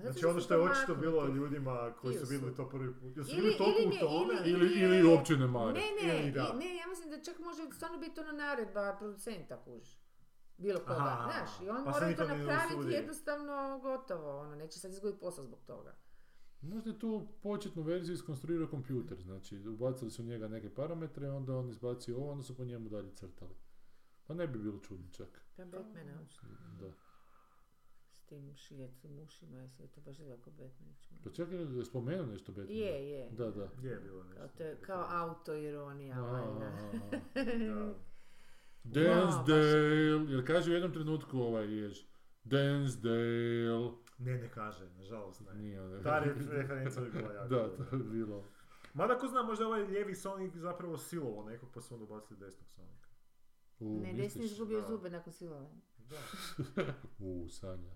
Znači 0.01 0.25
ono 0.25 0.39
što 0.39 0.53
je 0.53 0.59
to 0.59 0.71
očito 0.71 0.95
bilo 0.95 1.27
ljudima 1.27 1.93
koji 2.01 2.15
su 2.17 2.25
vidjeli 2.29 2.55
to 2.55 2.69
prvi 2.69 2.93
put. 2.93 3.15
Jel 3.15 3.25
su 3.25 3.31
Ili- 3.31 3.41
bili 3.41 3.57
toliko 3.57 3.95
u 3.95 3.99
tome? 3.99 4.33
ili- 4.45 4.51
Ili, 4.51 4.79
ili 4.79 5.03
uopće 5.09 5.37
ne 5.37 5.47
mare. 5.47 5.73
Ne, 5.73 6.07
ne, 6.07 6.19
Ili 6.23 6.31
da. 6.31 6.53
ne, 6.53 6.75
ja 6.75 6.87
mislim 6.89 7.09
da 7.09 7.21
čak 7.23 7.39
može 7.39 7.61
stvarno 7.75 7.97
biti 7.97 8.19
ono 8.19 8.31
naredba 8.31 8.95
producenta, 8.99 9.63
kuž. 9.63 9.87
Bilo 10.57 10.79
koga, 10.79 10.93
Aha, 10.97 11.31
znaš, 11.31 11.49
i 11.65 11.69
on 11.69 11.83
pa 11.85 11.91
mora 11.91 12.15
to 12.15 12.27
napraviti 12.27 12.91
jednostavno 12.93 13.79
gotovo, 13.81 14.39
ono, 14.39 14.55
neće 14.55 14.79
sad 14.79 14.91
izgubiti 14.91 15.19
posao 15.19 15.43
zbog 15.43 15.59
toga. 15.65 15.95
Možda 16.61 16.89
je 16.89 16.99
tu 16.99 17.27
početnu 17.43 17.81
verziju 17.83 18.13
iskonstruirao 18.13 18.67
kompjuter, 18.67 19.21
znači 19.21 19.57
ubacili 19.67 20.11
su 20.11 20.21
u 20.21 20.25
njega 20.25 20.47
neke 20.47 20.69
parametre, 20.69 21.29
onda 21.29 21.55
on 21.55 21.69
izbacio 21.69 22.17
ovo, 22.17 22.31
onda 22.31 22.43
su 22.43 22.57
po 22.57 22.65
njemu 22.65 22.89
dalje 22.89 23.11
crtali. 23.15 23.55
Pa 24.27 24.33
ne 24.33 24.47
bi 24.47 24.59
bilo 24.59 24.79
čudno 24.79 25.05
čak. 25.11 25.41
Pa 25.57 25.65
Batmana. 25.65 26.17
Da. 26.79 26.91
Tim 28.29 28.55
šiljacim 28.55 29.19
ušima 29.19 29.63
i 29.63 29.67
sve 29.67 29.87
to 29.87 30.01
baš 30.01 30.17
kao 30.17 30.53
Batmanić. 30.53 31.09
Pa 31.23 31.29
čak 31.29 31.51
je 31.51 31.85
spomenuo 31.85 32.25
nešto 32.25 32.51
Batman. 32.51 32.77
Je, 32.77 33.09
je. 33.09 33.29
Da, 33.31 33.51
da. 33.51 33.63
Je 33.63 33.99
bilo 33.99 34.23
nešto. 34.23 34.41
Kao, 34.41 34.49
to 34.57 34.63
je, 34.63 34.77
kao 34.81 35.05
auto-ironija, 35.09 36.21
valjda. 36.21 36.71
Da. 37.33 37.93
Dansdale, 38.83 39.61
jer 40.29 40.47
kaže 40.47 40.71
u 40.71 40.73
jednom 40.73 40.93
trenutku 40.93 41.39
ovaj 41.39 41.77
jež. 41.77 42.03
Dansdale. 42.43 43.91
Ne, 44.17 44.37
ne 44.37 44.49
kaže, 44.49 44.89
nažalost 44.97 45.41
ne. 45.41 45.61
Nije 45.61 45.81
on... 45.81 46.03
Ta 46.03 46.19
re- 46.19 46.35
referenca 46.49 47.01
bi 47.01 47.11
bila 47.11 47.33
jako 47.33 47.47
Da, 47.47 47.85
to 47.89 47.95
je 47.95 48.03
bilo... 48.03 48.43
Mada 48.93 49.19
ko 49.19 49.27
zna, 49.27 49.43
možda 49.43 49.67
ovaj 49.67 49.83
lijevi 49.83 50.15
Sonic 50.15 50.53
zapravo 50.53 50.97
silovo 50.97 51.49
nekog 51.49 51.69
pa 51.73 51.81
su 51.81 51.93
onda 51.93 52.03
ubacili 52.03 52.39
desnog 52.39 52.69
Sonika. 52.69 53.07
U, 53.79 54.01
Ne, 54.03 54.13
desni 54.13 54.45
izgubio 54.45 54.81
zube 54.81 55.09
nakon 55.09 55.33
silovanja. 55.33 55.81
Da. 55.97 56.17
U, 57.25 57.47
Sanja. 57.49 57.91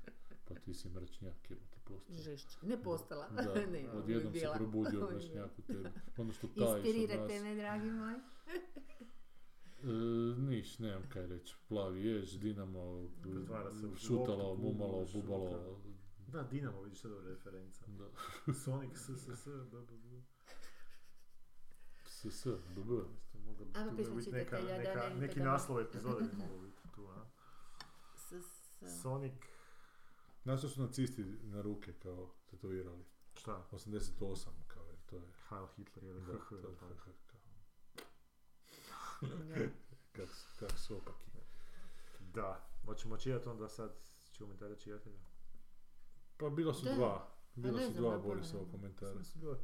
Pa 0.53 0.59
ti 0.59 0.73
si 0.73 0.89
mrčnjak, 0.89 1.51
evo 1.51 1.61
te 1.71 1.79
postao. 1.85 2.15
Žešće. 2.15 2.57
Ne 2.61 2.83
postala. 2.83 3.29
Da, 3.29 3.41
ne, 3.73 3.89
odjednom 3.89 4.33
se 4.33 4.47
probudio 4.55 5.09
mrčnjak 5.13 5.51
u 5.57 5.61
tebi. 5.61 5.89
Ono 6.17 6.31
što 6.33 6.47
tajiš 6.57 6.61
od 6.61 6.75
nas. 6.77 6.85
Inspirirate 6.85 7.39
me, 7.41 7.55
dragi 7.55 7.91
moj. 7.91 8.13
E, 9.83 9.87
niš, 10.37 10.79
nemam 10.79 11.03
kaj 11.09 11.27
reći. 11.27 11.55
Plavi 11.69 12.05
jež, 12.05 12.37
Dinamo, 12.37 13.09
šutalo, 13.97 14.55
mumalo, 14.55 15.05
bubalo. 15.13 15.79
Da, 16.27 16.43
Dinamo, 16.43 16.81
vidiš, 16.81 17.01
to 17.01 17.07
je 17.07 17.13
dobra 17.13 17.29
referenca. 17.29 17.85
Da. 17.87 18.53
Sonic, 18.53 18.97
s, 18.97 19.09
s, 19.09 19.27
s, 19.27 19.45
b, 19.47 19.77
b, 19.81 19.97
b. 19.97 20.21
S, 22.05 22.25
s, 22.25 22.45
b, 22.45 22.83
b. 22.83 22.93
Isto 23.17 23.37
moglo 23.39 23.65
bi- 23.65 23.79
Ajmo 23.79 23.97
pismo 23.97 24.21
čitatelja, 24.21 24.67
da, 24.67 24.77
neka, 24.77 25.09
ne, 25.09 25.15
neki 25.15 25.39
da. 25.39 25.45
naslov 25.45 25.79
epizode 25.81 26.23
bi 26.23 26.37
moglo 26.43 26.57
biti 26.61 26.81
tu, 26.95 27.07
a? 27.07 27.25
S, 28.15 28.31
s, 28.31 29.01
Sonic, 29.01 29.33
Znaš 30.43 30.59
što 30.59 30.69
su 30.69 30.81
nacisti 30.81 31.23
na 31.23 31.61
ruke 31.61 31.93
kao 31.93 32.33
tetovirali? 32.45 33.03
šta? 33.33 33.67
88 33.71 34.45
kao 34.67 34.85
jer 34.85 34.97
to 35.05 35.15
je... 35.15 35.21
Heil 35.49 35.67
Hitler, 35.67 36.03
jedan 36.05 36.25
Da, 36.25 36.31
to 36.49 36.55
je 36.57 36.61
tako? 36.77 37.11
Kak, 40.11 40.29
kak 40.59 40.77
su 40.77 40.97
opaki. 40.97 41.31
Da, 42.33 42.69
hoćemo 42.85 43.17
čitati 43.17 43.49
onda 43.49 43.69
sad 43.69 43.91
komentare 44.39 44.75
čitatelja. 44.75 45.19
Pa 46.37 46.49
bila 46.49 46.73
su 46.73 46.85
Da. 46.85 46.93
dva. 46.93 47.27
Bila 47.55 47.79
ne 47.79 47.85
su 47.85 47.93
dva 47.93 48.17
Borisova 48.19 48.65
komentara. 48.71 49.15
Mislim 49.15 49.31
su 49.33 49.39
bila, 49.39 49.57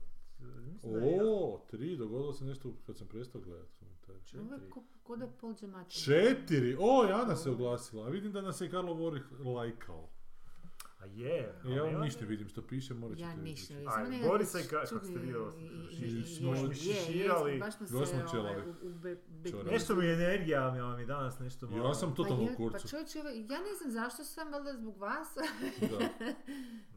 mislim 0.64 0.94
da 0.94 0.99
je 0.99 1.16
ja- 1.16 1.24
O, 1.26 1.66
tri, 1.68 1.98
dogodilo 1.98 2.34
se 2.34 2.45
nešto 2.45 2.74
kad 2.86 2.98
sam 2.98 3.08
prestao 3.08 3.41
gledati 3.41 3.72
komentare. 3.74 4.18
Je 4.18 4.24
četiri. 4.26 4.70
ko, 5.04 5.16
da 5.16 5.26
je. 5.26 6.06
Četiri! 6.06 6.78
O, 6.80 7.04
Jana 7.04 7.36
se 7.36 7.49
oglasila. 7.49 8.06
A 8.06 8.10
vidim 8.10 8.32
da 8.32 8.41
nas 8.41 8.62
je 8.62 8.70
Karlo 8.70 8.94
Vorih 8.94 9.24
lajkao. 9.40 10.10
A 10.99 11.06
je, 11.06 11.53
I 11.65 11.72
ja 11.72 11.84
ali 11.84 11.94
vam 11.94 12.02
ništa 12.02 12.26
vidim 12.26 12.48
što 12.48 12.61
piše, 12.61 12.94
morat 12.94 13.19
Ja 13.19 13.30
ćete 13.30 13.41
ništa 13.41 13.74
vidjeti. 13.74 14.02
vidim. 14.02 14.22
Aj, 14.22 14.30
Borisa 14.30 14.60
i 14.60 14.64
ka- 14.64 14.90
kako 14.90 15.06
ste 15.06 15.19
vi 15.19 15.36
ovo 15.36 15.52
smo 15.52 15.61
jesmo, 16.52 17.60
baš 17.60 17.74
smo 17.74 17.88
se 17.88 17.95
ovaj, 17.95 18.56
be- 18.84 19.49
Čelavi. 19.49 19.69
Nešto 19.72 19.95
mi 19.95 20.06
je 20.06 20.14
energija, 20.15 20.72
mi 20.72 20.82
vam 20.82 20.99
je 20.99 21.06
danas 21.06 21.40
nešto 21.40 21.68
malo... 21.68 21.88
Ja 21.88 21.94
sam 21.94 22.10
Pa, 22.10 22.15
totalno 22.15 22.44
u 22.44 22.48
pa 22.48 22.56
kurcu. 22.56 22.88
čovječe, 22.88 23.19
ovo- 23.19 23.30
ja 23.30 23.60
ne 23.60 23.76
znam 23.78 23.91
zašto 23.91 24.24
sam, 24.24 24.52
valjda 24.52 24.74
zbog 24.74 24.98
vas. 24.98 25.28
Da. 25.82 25.98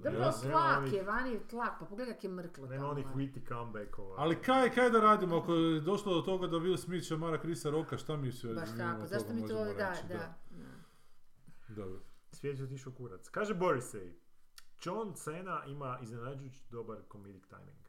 Dobro, 0.02 0.20
Ja- 0.20 0.32
tlak 0.32 0.93
je, 0.93 1.02
vani 1.02 1.31
je 1.31 1.40
tlak, 1.40 1.72
pa 1.81 1.86
pogledaj 1.86 2.14
kak 2.14 2.24
je 2.24 2.31
mrklo 2.31 2.66
Nema 2.66 2.89
onih 2.89 3.06
witty 3.06 3.48
comebackova. 3.48 4.14
Ali 4.18 4.36
kaj, 4.36 4.70
kaj 4.70 4.90
da 4.90 5.01
radimo 5.01 5.36
ako 5.36 5.55
je 5.55 5.81
došlo 5.81 6.14
do 6.14 6.20
toga 6.22 6.47
da 6.47 6.56
Will 6.56 6.77
Smith 6.77 7.06
šamara 7.06 7.39
Krisa 7.39 7.70
Roka, 7.70 7.98
šta 7.98 8.16
mi 8.16 8.32
sve 8.32 8.55
Baš 8.55 8.68
tako, 8.78 9.06
zašto 9.06 9.35
mi 9.35 9.48
to, 9.48 9.64
da. 9.64 9.94
da. 10.09 10.35
Dobro. 11.68 12.01
Svijet 12.41 12.59
je 12.59 12.65
otišao 12.65 12.93
kurac. 12.93 13.29
Kaže 13.29 13.55
Borisej, 13.55 14.12
John 14.85 15.15
Cena 15.15 15.65
ima 15.67 15.99
iznenađujući 16.03 16.65
dobar 16.71 16.99
comedic 17.12 17.47
timing. 17.47 17.81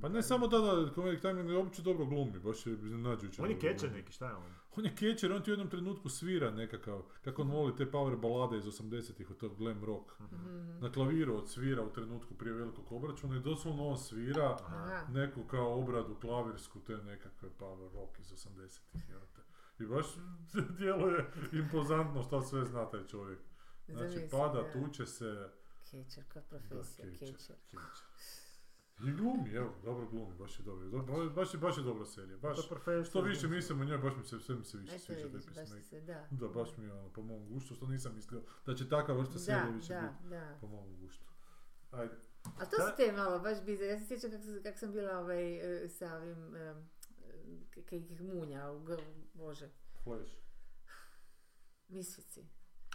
Pa 0.00 0.08
ne 0.08 0.22
samo 0.22 0.48
da, 0.48 0.58
da, 0.58 0.94
Comedic 0.94 1.20
Timing 1.20 1.50
je 1.50 1.56
uopće 1.56 1.82
dobro 1.82 2.04
glumi, 2.04 2.38
baš 2.38 2.66
je 2.66 2.72
iznenađujuće. 2.72 3.42
On 3.42 3.50
je 3.50 3.60
catcher 3.60 3.92
neki, 3.92 4.12
šta 4.12 4.28
je 4.28 4.34
on? 4.34 4.54
On 4.76 4.84
je 4.84 4.90
catcher, 4.96 5.32
on 5.32 5.42
ti 5.42 5.50
u 5.50 5.52
jednom 5.52 5.70
trenutku 5.70 6.08
svira 6.08 6.50
nekakav, 6.50 7.02
kako 7.24 7.42
on 7.42 7.50
voli 7.50 7.76
te 7.76 7.84
power 7.86 8.16
balade 8.20 8.58
iz 8.58 8.64
80-ih 8.64 9.30
od 9.30 9.36
tog 9.36 9.56
glam 9.56 9.84
rock. 9.84 10.20
Mhm. 10.20 10.78
Na 10.80 10.92
klaviru 10.92 11.36
odsvira 11.36 11.82
u 11.82 11.92
trenutku 11.92 12.34
prije 12.34 12.54
velikog 12.54 12.92
obračuna 12.92 13.36
i 13.36 13.40
doslovno 13.40 13.86
on 13.86 13.98
svira 13.98 14.56
Aha. 14.60 15.06
neku 15.12 15.44
kao 15.44 15.78
obradu 15.78 16.16
klavirsku, 16.20 16.80
te 16.80 16.96
nekakve 16.96 17.48
power 17.58 17.92
rock 17.92 18.18
iz 18.18 18.32
80-ih. 18.32 19.08
jebote. 19.08 19.42
I 19.78 19.86
baš 19.86 20.06
djeluje 20.78 21.30
impozantno 21.52 22.22
što 22.22 22.40
sve 22.42 22.64
zna 22.64 22.90
taj 22.90 23.06
čovjek. 23.06 23.38
Znači 23.86 24.08
Zamisli, 24.10 24.28
pada, 24.30 24.62
da. 24.62 24.72
tuče 24.72 25.06
se, 25.06 25.48
Catcher, 25.82 26.24
kao 26.28 26.42
da, 26.42 26.58
profesija, 26.60 27.08
catcher, 27.08 27.28
catcher. 27.28 27.56
catcher. 27.66 28.06
I 29.00 29.12
glumi, 29.12 29.50
evo, 29.52 29.74
dobro 29.84 30.06
glumi, 30.06 30.34
baš 30.36 30.58
je 30.58 30.62
dobro. 30.62 30.88
Dobro, 30.88 31.30
Baš 31.30 31.54
je, 31.54 31.60
baš 31.60 31.76
je 31.76 31.82
dobra 31.82 32.04
serija. 32.04 32.38
Baš, 32.38 32.58
što 33.04 33.20
više 33.20 33.48
mislim 33.48 33.80
o 33.80 33.84
njoj, 33.84 33.98
baš 33.98 34.12
mi 34.16 34.24
se, 34.24 34.40
sve 34.40 34.54
mi 34.54 34.64
se 34.64 34.78
više 34.78 34.98
sviđa 34.98 35.28
taj 35.54 35.66
se, 35.82 36.00
da. 36.00 36.28
Da, 36.30 36.48
baš 36.48 36.76
mi 36.76 36.84
je 36.84 36.92
ono, 36.92 37.08
po 37.08 37.22
mom 37.22 37.48
guštu, 37.48 37.74
što 37.74 37.86
nisam 37.86 38.14
mislio 38.14 38.42
da 38.66 38.74
će 38.74 38.88
takva 38.88 39.14
vrsta 39.14 39.32
Da, 39.32 39.38
serije 39.38 39.72
više 39.72 39.88
da, 39.88 40.00
biti 40.12 40.28
da. 40.30 40.58
po 40.60 40.66
mom 40.66 40.96
guštu. 40.96 41.24
Ajde. 41.90 42.14
A 42.44 42.64
to 42.64 42.76
Da. 42.78 42.82
su 42.84 42.96
te 42.96 43.12
malo 43.12 43.38
baš 43.40 43.64
bizar. 43.64 43.86
Ja 43.86 43.98
se 44.00 44.06
sjećam 44.06 44.30
kako 44.30 44.42
kak 44.62 44.78
sam 44.78 44.92
bila 44.92 45.18
ovaj, 45.18 45.54
e, 45.84 45.88
sa 45.88 46.16
ovim 46.16 46.56
e, 46.56 46.74
k- 47.70 47.84
k- 47.86 48.22
munja, 48.22 48.72
bože, 49.34 49.68
Flash. 50.04 50.32
misvici. 51.88 52.44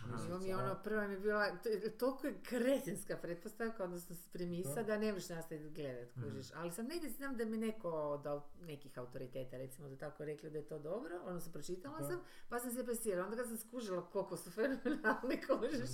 Misvica, 0.03 0.30
I 0.30 0.34
on 0.34 0.41
mi 0.41 0.47
je 0.47 0.55
ono, 0.57 0.76
prva 0.76 1.07
mi 1.07 1.13
je 1.13 1.19
bila, 1.19 1.49
to- 1.53 1.69
toliko 1.91 2.27
je 2.27 2.34
kretenska 2.41 3.17
pretpostavka, 3.17 3.84
odnosno 3.84 4.15
premisa, 4.31 4.76
Da. 4.76 4.84
da 4.84 4.97
ne 4.97 5.13
možeš 5.13 5.30
nastaviti 5.30 5.69
gledat, 5.71 6.09
kužiš. 6.13 6.47
Ali 6.53 6.71
sam 6.71 6.85
negdje 6.85 7.09
znam 7.09 7.38
da 7.38 7.45
mi 7.45 7.57
neko 7.57 7.89
od 7.91 8.26
nekih 8.61 8.97
autoriteta, 8.97 9.57
recimo 9.57 9.89
da 9.89 9.95
tako 9.97 10.26
rekli 10.26 10.49
da 10.49 10.57
je 10.57 10.65
to 10.65 10.80
dobro, 10.80 11.19
odnosno 11.19 11.51
pročitala 11.51 11.99
Da. 11.99 12.05
sam, 12.05 12.19
pa 12.49 12.59
sam 12.59 12.71
se 12.71 12.85
pesirala. 12.85 13.26
Onda 13.26 13.38
kad 13.38 13.47
sam 13.47 13.57
skužila 13.59 14.01
koliko 14.03 14.38
su 14.38 14.51
fenomenalni, 14.51 15.41
kužiš, 15.49 15.89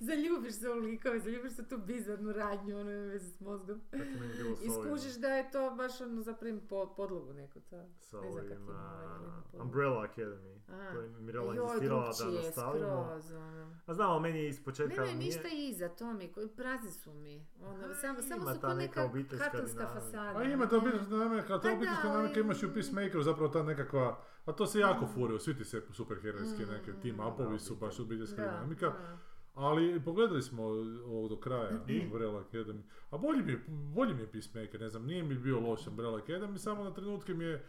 zaljubiš 0.00 0.54
se 0.54 0.70
u 0.70 0.74
likove, 0.74 1.20
zaljubiš 1.20 1.52
se 1.52 1.64
tu 1.64 1.78
bizarnu 1.78 2.32
radnju, 2.32 2.78
ono 2.78 2.90
ima 2.90 3.02
veze 3.02 3.28
s 3.28 3.40
mozgom. 3.40 3.80
Bilo 3.92 4.56
I 4.56 4.70
skužiš 4.70 5.14
da 5.14 5.28
je 5.28 5.50
to 5.50 5.70
baš 5.72 6.00
ono 6.00 6.22
za 6.22 6.34
po, 6.60 6.86
podlogu 6.88 7.32
neku, 7.32 7.60
to. 7.60 7.84
sa 8.00 8.20
ne 8.20 8.30
znam 8.32 8.52
ima. 8.52 9.42
Umbrella 9.54 10.08
Academy. 10.08 10.58
A. 10.68 10.92
To 10.92 11.00
je 11.00 11.08
Mirela 11.10 11.54
insistirala 11.54 12.00
da 12.02 12.24
nastavimo. 12.26 13.04
skroz, 13.04 13.31
ono. 13.36 13.76
A 13.86 13.94
znam, 13.94 14.10
ali 14.10 14.20
meni 14.20 14.38
je 14.38 14.48
iz 14.48 14.64
početka 14.64 14.94
Nemaju 14.94 15.16
nije... 15.18 15.26
ništa 15.26 15.48
iza, 15.52 15.88
to 15.88 16.12
mi, 16.12 16.32
koji 16.32 16.48
prazni 16.48 16.90
su 16.90 17.14
mi. 17.14 17.46
Ono, 17.60 17.86
A, 17.86 17.94
samo, 17.94 18.22
samo 18.22 18.54
su 18.54 18.60
ko 18.60 18.74
neka 18.74 19.10
kartonska 19.38 19.86
fasada. 19.94 20.38
A 20.38 20.44
ima 20.44 20.68
ta 20.68 20.76
obiteljska 20.76 21.08
dinamika, 21.08 21.46
ta 21.46 21.68
Pa 21.68 21.72
obiteljska 21.72 22.08
dinamika 22.08 22.40
imaš 22.40 22.62
i 22.62 22.66
u 22.66 22.72
Peacemakeru, 22.74 23.22
zapravo 23.22 23.48
ta 23.48 23.62
nekakva, 23.62 24.24
a 24.44 24.52
to 24.52 24.66
se 24.66 24.78
jako 24.78 25.06
furaju, 25.06 25.38
svi 25.38 25.56
ti 25.56 25.64
se 25.64 25.82
superherojski 25.92 26.66
neke 26.66 26.92
team 27.02 27.32
upovi 27.32 27.58
su 27.58 27.76
baš 27.76 28.00
obiteljska 28.00 28.42
dinamika. 28.42 28.86
da. 28.86 29.18
Ali 29.54 30.02
pogledali 30.04 30.42
smo 30.42 30.62
ovo 31.06 31.28
do 31.28 31.40
kraja? 31.40 31.70
Umbrella 32.04 32.44
Academy. 32.44 32.82
A 33.10 33.18
bolji 33.18 33.42
mi, 33.42 33.52
je, 33.52 33.64
bolji 33.68 34.14
mi 34.14 34.20
je 34.20 34.32
Peacemaker, 34.32 34.80
ne 34.80 34.88
znam, 34.88 35.06
nije 35.06 35.22
mi 35.22 35.34
bio 35.34 35.60
loš 35.60 35.86
Umbrella 35.86 36.20
Academy, 36.22 36.58
samo 36.58 36.84
na 36.84 36.94
trenutke 36.94 37.34
mi 37.34 37.44
je... 37.44 37.64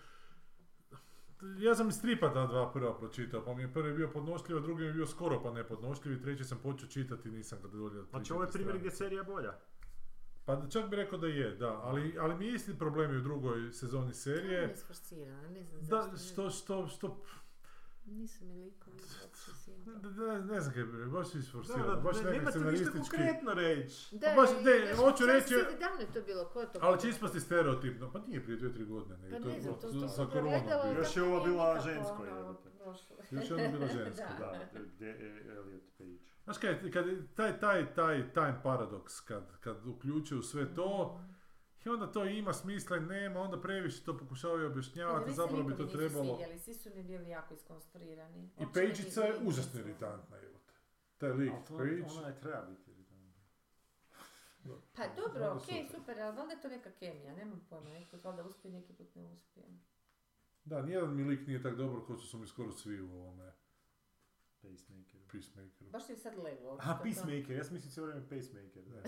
Ja 1.60 1.76
sam 1.76 1.90
iz 1.90 1.96
stripa 1.96 2.34
ta 2.34 2.48
dva 2.48 2.72
prva 2.72 2.98
pročitao, 2.98 3.46
pa 3.46 3.54
mi 3.54 3.62
je 3.62 3.74
prvi 3.74 3.94
bio 3.94 4.08
podnošljiv, 4.08 4.58
a 4.58 4.60
drugi 4.60 4.82
mi 4.82 4.88
je 4.88 4.94
bio 4.94 5.08
skoro 5.08 5.44
pa 5.44 5.52
nepodnošljiv 5.52 6.14
i 6.14 6.22
treći 6.22 6.44
sam 6.44 6.58
počeo 6.64 6.90
čitati 6.90 7.32
nisam 7.32 7.60
ga 7.62 7.68
dolio. 7.68 8.06
Znači, 8.10 8.34
ovo 8.34 8.44
je 8.44 8.52
primjer 8.52 8.78
gdje 8.78 8.88
je 8.88 8.92
serija 8.92 9.24
bolja. 9.24 9.54
Pa 10.46 10.62
čak 10.70 10.90
bi 10.90 10.96
rekao 10.96 11.20
da 11.20 11.28
je, 11.28 11.56
da, 11.56 11.80
ali, 11.84 12.18
ali 12.20 12.36
mi 12.36 12.46
je 12.46 12.54
isti 12.54 12.78
problem 12.78 13.14
i 13.14 13.18
u 13.18 13.22
drugoj 13.22 13.72
sezoni 13.72 14.04
To 14.06 14.10
je 14.10 14.14
serije. 14.14 14.72
isforsirano, 14.74 15.50
ne 15.50 15.64
znam 15.64 15.82
Da, 15.82 16.18
što, 16.18 16.50
što, 16.50 16.88
što, 16.88 17.22
Nisu 18.08 18.46
mi 18.46 18.54
likovi 18.56 18.98
uopće 19.24 19.72
ne, 20.18 20.46
ne 20.46 20.60
znam 20.62 20.74
kaj 20.74 20.84
bi 20.84 20.92
rekao, 20.94 21.12
baš 21.12 21.32
Da, 21.32 21.40
isforsirano, 21.40 21.88
da, 21.88 21.96
baš 21.98 22.16
ne, 22.16 22.22
neka 22.22 22.32
nemate 22.32 22.60
ništa 22.60 22.60
scenaristički. 22.60 23.00
konkretno 23.10 23.54
reći. 23.54 24.16
Da, 24.16 24.28
baš, 24.36 24.50
ne, 24.64 24.96
hoću 24.96 25.26
reći- 25.26 25.48
se- 25.50 25.78
Davno 25.80 26.00
je 26.00 26.08
to 26.08 26.22
bilo, 26.22 26.46
ko 26.46 26.62
je 26.62 26.68
to 26.68 26.80
Ali 26.82 27.00
će 27.00 27.10
ispasti 27.10 27.40
stereotipno, 27.40 28.12
pa 28.12 28.20
nije 28.20 28.44
prije 28.44 28.58
dvije, 28.58 28.74
tri 28.74 28.86
godine, 28.86 29.18
nego 29.20 29.36
Pa 29.36 29.42
to 29.42 29.48
ne 29.48 29.62
znam, 29.62 29.74
to, 29.76 29.90
za- 29.90 30.00
to 30.00 30.08
sam. 30.10 30.28
Još 30.98 31.18
je 31.18 31.24
ova 31.24 31.44
bila 31.44 31.80
žensko, 31.82 32.14
ono, 32.16 32.38
jebote. 32.38 32.70
prošlo. 32.74 33.16
Još 33.32 33.50
je 33.50 33.56
ona 33.56 33.68
bila 33.70 33.88
ženska. 33.98 34.34
Da. 34.40 34.60
Gdje 34.86 35.08
je 35.08 35.46
Elliot 35.50 35.84
Page. 35.98 36.18
Znaš 36.44 36.58
kaj, 36.58 36.92
kad 36.92 37.08
je 37.08 37.28
taj, 37.30 37.60
taj, 37.60 37.94
taj 37.94 38.34
time 38.34 38.60
paradoks, 38.64 39.20
kad, 39.22 39.60
kad 39.60 39.88
uključuju 39.88 40.42
sve 40.44 40.76
to, 40.76 41.20
i 41.86 41.90
onda 41.90 42.12
to 42.12 42.26
ima 42.26 42.54
smisla 42.54 42.98
i 42.98 43.00
nema, 43.00 43.40
onda 43.40 43.62
previše 43.62 44.04
to 44.04 44.18
pokušavaju 44.18 44.68
objašnjavati, 44.68 45.34
zapravo 45.34 45.64
bi 45.64 45.78
to 45.78 45.86
trebalo. 45.86 46.36
svidjeli, 46.36 46.60
svi 46.60 46.74
su 46.74 46.90
mi 46.96 47.04
bili 47.04 47.30
jako 47.30 47.54
iskonstruirani. 47.54 48.50
I 48.60 48.66
Pejčica 48.74 49.22
je 49.22 49.40
užasno 49.44 49.80
iritantna, 49.80 50.38
jebote. 50.38 50.74
Taj 51.18 51.32
lik, 51.32 51.54
Page. 51.68 52.04
ona 52.18 52.28
je 52.28 52.40
treba 52.42 52.62
biti 52.62 52.92
iritantna. 52.92 53.04
Pa 54.96 55.04
dobro, 55.16 55.52
okej, 55.52 55.84
super. 55.84 56.00
super, 56.00 56.20
ali 56.20 56.38
valjda 56.38 56.54
je 56.54 56.62
to 56.62 56.68
neka 56.68 56.92
kemija, 56.92 57.34
nemam 57.36 57.66
pojma, 57.70 57.90
neki 57.90 58.12
put 58.12 58.24
valjda 58.24 58.44
uspije, 58.44 58.72
neki 58.74 58.94
put 58.94 59.16
ne 59.16 59.24
uspije. 59.26 59.66
Da, 60.66 60.82
nijedan 60.82 61.16
mi 61.16 61.24
lik 61.24 61.48
nije 61.48 61.62
tak 61.62 61.76
dobar 61.76 62.06
kao 62.08 62.18
što 62.18 62.28
su 62.28 62.38
mi 62.38 62.48
skoro 62.48 62.72
svi 62.72 63.02
u 63.02 63.14
ovome 63.14 63.52
Pacemaker. 64.62 65.20
Peacemakeru. 65.32 65.92
Baš 65.92 66.08
ti 66.08 66.16
sad 66.16 66.38
levo. 66.38 66.78
Aha, 66.80 67.00
Peacemaker, 67.04 67.52
ja 67.52 67.64
sam 67.64 67.74
mislio 67.74 67.92
cijelo 67.92 68.08
vrijeme 68.10 68.30
Pacemaker. 68.30 68.84
Da. 68.84 69.02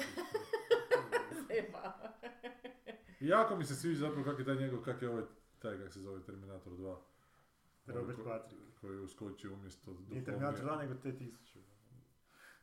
I 3.20 3.28
jako 3.28 3.56
mi 3.56 3.66
se 3.66 3.76
sviđa 3.76 4.00
zapravo 4.00 4.24
kak 4.26 4.40
je 4.40 4.46
taj 4.46 4.56
njegov, 4.56 4.82
kak 4.82 5.02
je 5.02 5.10
ovaj, 5.10 5.24
taj 5.60 5.78
kak 5.78 5.94
se 5.94 6.00
zove 6.00 6.24
Terminator 6.24 6.74
2. 6.74 6.98
Robert 7.88 8.18
ko- 8.18 8.24
Patrick. 8.24 8.62
Koji 8.82 8.96
je 8.96 9.02
uskočio 9.02 9.54
umjesto 9.54 9.92
Nije. 10.02 10.24
Terminator 10.24 10.60
2, 10.62 10.78
nego 10.78 10.94
T-1000. 10.96 11.60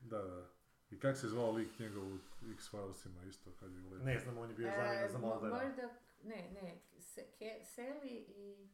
Da, 0.01 0.19
da. 0.19 0.47
I 0.91 0.99
kak 0.99 1.17
se 1.17 1.29
zvao 1.29 1.53
lik 1.53 1.79
njegov 1.79 2.05
u 2.05 2.19
X-Filesima 2.53 3.23
isto 3.25 3.51
kad 3.53 3.73
je 3.73 3.81
uletio? 3.81 4.05
Ne 4.05 4.19
znam, 4.19 4.39
on 4.39 4.49
je 4.49 4.55
bio 4.55 4.69
E, 4.69 4.73
zamjena 4.73 5.09
za 5.09 5.19
Mo- 5.19 5.21
Muldera. 5.23 5.55
Murdoch, 5.57 5.93
ne, 6.23 6.51
ne, 6.53 6.81
Se, 6.99 7.27
Ke, 7.29 7.61
Sally 7.67 8.25
i 8.29 8.69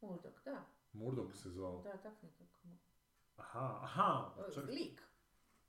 Murdoch, 0.00 0.44
da, 0.44 0.64
Murdoch 0.92 1.34
se 1.34 1.50
zvao. 1.50 1.82
da, 1.82 1.92
tak 1.92 2.22
nekako. 2.22 2.58
Aha, 3.36 3.78
aha. 3.82 4.34
Čak, 4.54 4.64
Lik, 4.66 5.02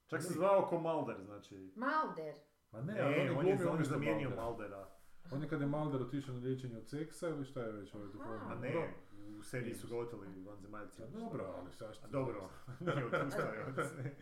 čak 0.07 0.21
se 0.23 0.33
zvao 0.33 0.67
ko 0.67 0.79
Mulder, 0.79 1.21
znači. 1.21 1.71
Malder. 1.75 2.35
Ma 2.72 2.81
ne, 2.81 2.93
Ne, 2.93 3.02
ali 3.02 3.14
on 3.14 3.27
je, 3.27 3.34
glumio 3.34 3.72
on 3.72 3.80
je 3.80 3.85
zamijenio. 3.85 4.30
Muldera. 4.30 4.88
On 5.31 5.41
je 5.41 5.49
kad 5.49 5.61
je 5.61 5.68
Mulder 5.68 6.02
otišao 6.02 6.35
na 6.35 6.41
liječenje 6.41 6.77
od 6.77 6.89
seksa 6.89 7.27
ili 7.27 7.45
šta 7.45 7.61
je 7.61 7.72
već 7.72 7.93
ovaj 7.93 8.07
duhovno? 8.07 8.41
A 8.49 8.56
ne, 8.56 8.93
u 9.39 9.43
seriji 9.43 9.76
su 9.76 9.88
ga 9.88 9.98
oteli 9.98 10.43
vanzemaljci. 10.45 11.03
A 11.03 11.07
dobro, 11.07 11.56
ali 11.57 11.72
šta 11.72 11.85
A 11.85 11.93
što... 11.93 12.07
dobro, 12.07 12.49
nije 12.80 13.06
odustao 13.06 13.53
je 13.53 13.65
od 13.65 13.76
se. 13.76 14.15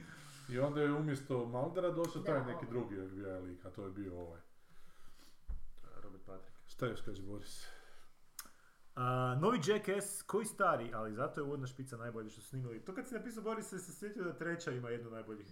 I 0.50 0.60
onda 0.60 0.82
je 0.82 0.94
umjesto 0.94 1.46
Muldera 1.46 1.92
došao 1.92 2.22
taj 2.22 2.46
neki 2.46 2.66
drugi 2.70 2.96
FBI 3.08 3.26
lik, 3.26 3.66
a 3.66 3.70
to 3.70 3.86
je 3.86 3.92
bio 3.92 4.20
ovaj. 4.20 4.40
Robert 6.04 6.26
Patrick. 6.26 6.58
Šta 6.68 6.86
još 6.86 7.02
kaže 7.02 7.22
Boris? 7.22 7.79
A, 9.02 9.38
novi 9.42 9.60
Jackass, 9.68 10.22
koji 10.22 10.46
stari, 10.46 10.92
ali 10.94 11.14
zato 11.14 11.40
je 11.42 11.46
uvodna 11.46 11.68
špica 11.68 11.98
najbolje 11.98 12.30
što 12.30 12.42
su 12.42 12.48
snimili. 12.48 12.86
To 12.86 12.96
kad 12.96 13.08
si 13.08 13.14
napisao 13.14 13.44
Boris 13.44 13.68
se, 13.68 13.80
se 13.80 13.94
sjetio 13.94 14.24
da 14.24 14.34
treća 14.34 14.72
ima 14.72 14.90
jednu 14.90 15.10
najboljih 15.12 15.48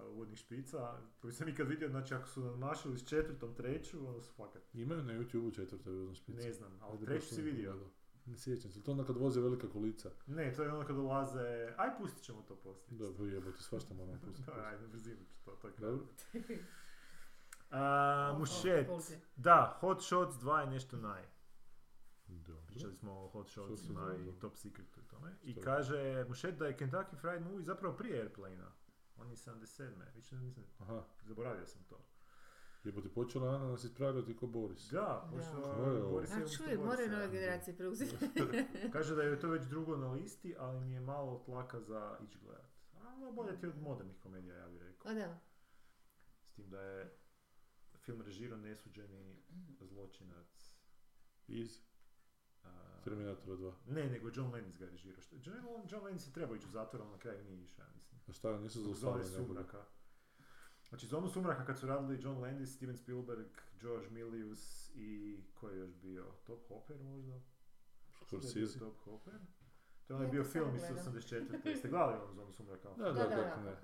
uh, 0.00 0.12
uvodnih 0.12 0.38
špica, 0.38 0.98
koju 1.20 1.32
sam 1.32 1.48
ikad 1.48 1.68
vidio, 1.68 1.88
znači 1.88 2.14
ako 2.14 2.28
su 2.28 2.40
nadmašili 2.40 2.98
s 2.98 3.08
četvrtom 3.08 3.54
treću, 3.54 4.08
onda 4.08 4.20
su 4.20 4.32
fakat. 4.32 4.62
Imaju 4.74 5.02
na 5.02 5.12
YouTube 5.12 5.54
četvrta 5.54 5.90
uzna 5.90 6.14
špica. 6.14 6.46
Ne 6.46 6.52
znam, 6.52 6.72
ali 6.80 6.92
Ajde, 6.92 7.06
treću 7.06 7.34
si 7.34 7.42
vidio. 7.42 7.70
pogledao. 7.70 7.92
Ne 8.26 8.38
sjećam 8.38 8.70
se, 8.70 8.82
to 8.82 8.90
onda 8.90 9.04
kad 9.04 9.16
voze 9.16 9.40
velika 9.40 9.68
kolica. 9.68 10.10
Ne, 10.26 10.52
to 10.54 10.62
je 10.62 10.72
ono 10.72 10.86
kad 10.86 10.96
dolaze, 10.96 11.74
aj 11.76 11.96
pustit 11.98 12.22
ćemo 12.22 12.42
to 12.42 12.56
poslije. 12.56 12.98
Dobro, 12.98 13.24
jebote, 13.26 13.62
svašta 13.62 13.94
moram 13.94 14.20
pustiti. 14.26 14.50
Da, 14.56 14.62
ajde, 14.64 14.86
brzinu 14.86 15.24
ću 15.24 15.34
to, 15.44 15.50
to 15.50 15.68
je. 15.68 15.74
Dobro. 15.78 16.06
O, 17.74 18.38
mušet. 18.38 18.88
Da, 19.36 19.76
Hot 19.80 20.02
Shots 20.02 20.36
2 20.36 20.58
je 20.58 20.66
nešto 20.66 20.96
naj. 20.96 21.22
Pričali 22.72 22.94
smo 22.94 23.12
o 23.12 23.28
Hot 23.28 23.48
Shotsima 23.50 24.14
i. 24.16 24.40
Top 24.40 24.56
Secretu 24.56 25.00
i 25.00 25.08
tome. 25.08 25.36
I 25.42 25.54
kaže 25.54 26.24
Mušet 26.28 26.58
da 26.58 26.66
je 26.66 26.76
Kentucky 26.78 27.16
Fried 27.20 27.42
Movie 27.42 27.62
zapravo 27.62 27.96
prije 27.96 28.20
Airplane-a. 28.20 28.72
On 29.16 29.30
je 29.30 29.36
77. 29.36 29.90
Više 30.14 30.36
nisam, 30.36 30.64
Aha, 30.78 31.04
zaboravio 31.22 31.66
sam 31.66 31.84
to. 31.84 32.04
jebote, 32.84 33.08
počela 33.08 33.54
Ana 33.54 33.68
nas 33.68 33.84
ispravljati 33.84 34.36
ko 34.36 34.46
Boris. 34.46 34.90
Da, 34.90 35.28
Da. 35.32 35.42
je 35.42 36.02
ovo. 36.02 36.10
Boris 36.10 36.30
je 36.30 36.34
A 36.34 36.36
umjesto 36.36 36.64
čuj, 36.64 36.76
moraju 36.76 37.10
nove 37.10 37.28
generacije 37.28 37.76
preuzeti. 37.76 38.16
Kaže 38.92 39.14
da 39.14 39.22
je 39.22 39.40
to 39.40 39.48
već 39.48 39.64
drugo 39.64 39.96
na 39.96 40.12
listi, 40.12 40.54
ali 40.58 40.80
mi 40.80 40.94
je 40.94 41.00
malo 41.00 41.42
tlaka 41.44 41.80
za 41.80 42.18
ići 42.24 42.38
gledat. 42.38 42.70
A 42.94 43.08
ono 43.14 43.32
bolje 43.32 43.60
ti 43.60 43.66
od 43.66 43.82
modernih 43.82 44.16
komedija, 44.20 44.56
ja 44.56 44.68
bih 44.68 44.82
rekao. 44.82 45.10
A 45.10 45.14
da. 45.14 45.38
S 46.46 46.52
tim 46.54 46.70
da 46.70 46.80
je 46.80 47.16
film 47.98 48.22
režirao 48.22 48.58
nesuđeni 48.58 49.42
zločinac. 49.80 50.74
Iz 51.48 51.80
Terminatora 53.04 53.56
2. 53.56 53.72
Ne, 53.86 54.06
nego 54.06 54.30
John 54.34 54.52
Landis 54.52 54.78
ga 54.78 54.84
je 54.84 54.90
režirao. 54.90 55.20
Što- 55.20 55.36
John, 55.36 55.56
John 55.88 56.04
Landis 56.04 56.26
je 56.26 56.32
trebao 56.32 56.56
ići 56.56 56.66
u 56.66 56.70
zatvor, 56.70 57.02
ali 57.02 57.10
na 57.10 57.18
kraju 57.18 57.44
nije 57.44 57.62
išao, 57.62 57.82
ja 57.82 57.90
mislim. 57.94 58.20
A 58.28 58.32
šta, 58.32 58.58
nisu 58.58 58.78
Zove 58.80 58.94
zaustavljeni? 58.94 59.46
Sumraka. 59.46 59.84
Znači, 60.88 61.06
Zonu 61.06 61.28
Sumraka 61.28 61.64
kad 61.64 61.78
su 61.78 61.86
radili 61.86 62.22
John 62.22 62.40
Landis, 62.40 62.74
Steven 62.76 62.96
Spielberg, 62.96 63.46
George 63.80 64.10
Milius 64.10 64.90
i 64.94 65.40
ko 65.54 65.68
je 65.68 65.78
još 65.78 65.94
bio? 65.94 66.24
Top 66.44 66.68
Hopper 66.68 66.98
možda? 66.98 67.40
Scorsese. 68.20 68.78
Top 68.78 68.98
Hopper. 68.98 69.34
To 70.06 70.12
je 70.12 70.16
onaj 70.16 70.28
bio 70.28 70.44
film 70.44 70.74
iz 70.76 70.80
gledala. 70.80 71.00
84. 71.02 71.68
Jeste 71.68 71.88
gledali 71.88 72.22
onu 72.24 72.34
Zonu 72.34 72.52
Sumraka? 72.52 72.88
Da, 72.88 73.04
Da, 73.04 73.12
da, 73.12 73.26
da, 73.26 73.36
da, 73.36 73.62
ne. 73.62 73.76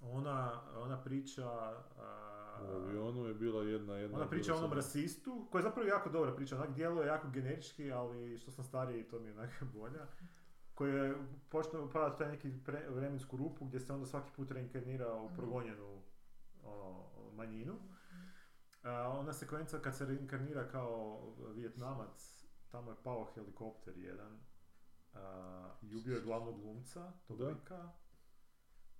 Ona, 0.00 0.62
ona 0.74 1.02
priča... 1.02 1.48
a, 1.48 2.37
U 2.62 2.76
avionu 2.76 3.24
je 3.24 3.34
bila 3.34 3.62
jedna, 3.62 3.94
jedna... 3.94 4.16
Ona 4.16 4.28
priča 4.28 4.54
o 4.54 4.56
onom 4.56 4.70
sam- 4.70 4.76
rasistu, 4.76 5.46
koja 5.50 5.60
je 5.60 5.64
zapravo 5.64 5.88
jako 5.88 6.10
dobra 6.10 6.32
priča, 6.32 6.56
onak 6.56 6.70
djeluje 6.70 7.06
jako 7.06 7.28
generički, 7.28 7.92
ali 7.92 8.38
što 8.38 8.50
sam 8.50 8.64
stariji 8.64 9.04
to 9.04 9.18
mi 9.18 9.28
je 9.28 9.34
onak 9.34 9.50
bolja. 9.74 10.06
Koji 10.74 10.94
je 10.94 11.16
počeo 11.48 11.84
upadati 11.84 12.18
taj 12.18 12.28
neki 12.28 12.48
pre- 12.56 12.88
vremensku 12.88 13.36
rupu 13.36 13.64
gdje 13.64 13.80
se 13.80 13.92
onda 13.92 14.06
svaki 14.06 14.30
put 14.32 14.50
reinkarnira 14.50 15.14
u 15.14 15.26
Mhm. 15.26 15.36
progonjenu 15.36 16.02
ono, 16.64 17.04
manjinu. 17.32 17.74
A, 18.82 18.90
ona 19.10 19.32
sekvenca 19.32 19.78
kad 19.78 19.96
se 19.96 20.06
reinkarnira 20.06 20.68
kao 20.68 21.22
vjetnamac, 21.54 22.44
tamo 22.68 22.90
je 22.90 22.96
pao 23.04 23.24
helikopter 23.26 23.94
jedan 23.96 24.38
a, 25.14 25.20
i 25.82 25.96
ubio 25.96 26.16
je 26.16 26.22
glavnog 26.22 26.60
glumca, 26.60 27.12
tog 27.22 27.40
lika, 27.40 27.88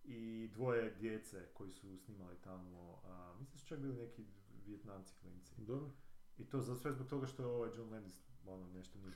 i 0.09 0.49
dvoje 0.49 0.95
djece 1.01 1.47
koji 1.55 1.73
su 1.73 1.99
snimali 1.99 2.37
tamo, 2.45 3.01
a, 3.05 3.35
mislim 3.39 3.53
da 3.53 3.59
su 3.59 3.67
čak 3.67 3.79
bili 3.79 3.97
neki 3.97 4.25
vjetnamci 4.67 5.15
klinci. 5.21 5.53
Dobro. 5.57 5.91
I 6.39 6.45
to 6.45 6.61
za 6.61 6.77
sve 6.77 6.93
zbog 6.93 7.07
toga 7.07 7.27
što 7.27 7.43
je 7.43 7.47
ovaj 7.47 7.71
John 7.77 7.91
Landis 7.93 8.29
ono, 8.47 8.69
nešto 8.69 8.99
nije 8.99 9.13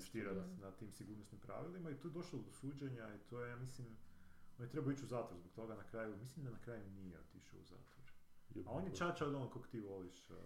Htio 0.00 0.34
da. 0.34 0.46
na 0.46 0.70
tim 0.70 0.92
sigurnosnim 0.92 1.40
pravilima 1.40 1.90
i 1.90 1.98
tu 2.00 2.08
je 2.08 2.12
došlo 2.12 2.38
do 2.38 2.52
suđenja 2.52 3.14
i 3.14 3.18
to 3.30 3.40
je, 3.40 3.50
ja 3.50 3.56
mislim, 3.56 3.86
on 4.58 4.64
je 4.64 4.70
trebao 4.70 4.92
ići 4.92 5.04
u 5.04 5.08
zatvor 5.08 5.38
zbog 5.38 5.52
toga 5.52 5.74
na 5.74 5.84
kraju, 5.84 6.16
mislim 6.16 6.44
da 6.44 6.50
na 6.50 6.58
kraju 6.58 6.90
nije 6.90 7.18
otišao 7.18 7.60
u 7.60 7.64
zatvor. 7.64 8.12
A 8.66 8.70
on 8.70 8.84
je 8.84 8.94
čača 8.94 9.26
od 9.26 9.34
onog 9.34 9.52
kog 9.52 9.66
ti 9.66 9.80
voliš, 9.80 10.30
uh, 10.30 10.36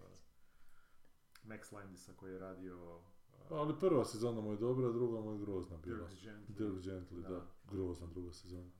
Max 1.43 1.73
Landisa 1.73 2.13
koji 2.13 2.31
je 2.31 2.39
radio 2.39 2.97
uh, 2.97 3.57
Ali 3.57 3.79
prva 3.79 4.05
sezona 4.05 4.41
mu 4.41 4.51
je 4.51 4.57
dobra, 4.57 4.91
druga 4.91 5.21
mu 5.21 5.31
je 5.31 5.39
grozna 5.39 5.77
bila. 5.77 6.07
Dirk 6.07 6.21
Gently. 6.21 6.53
Dirk 6.57 6.83
Gently, 6.83 7.21
da. 7.21 7.29
Da. 7.29 7.47
Grozna 7.71 8.07
druga 8.07 8.33
sezona. 8.33 8.71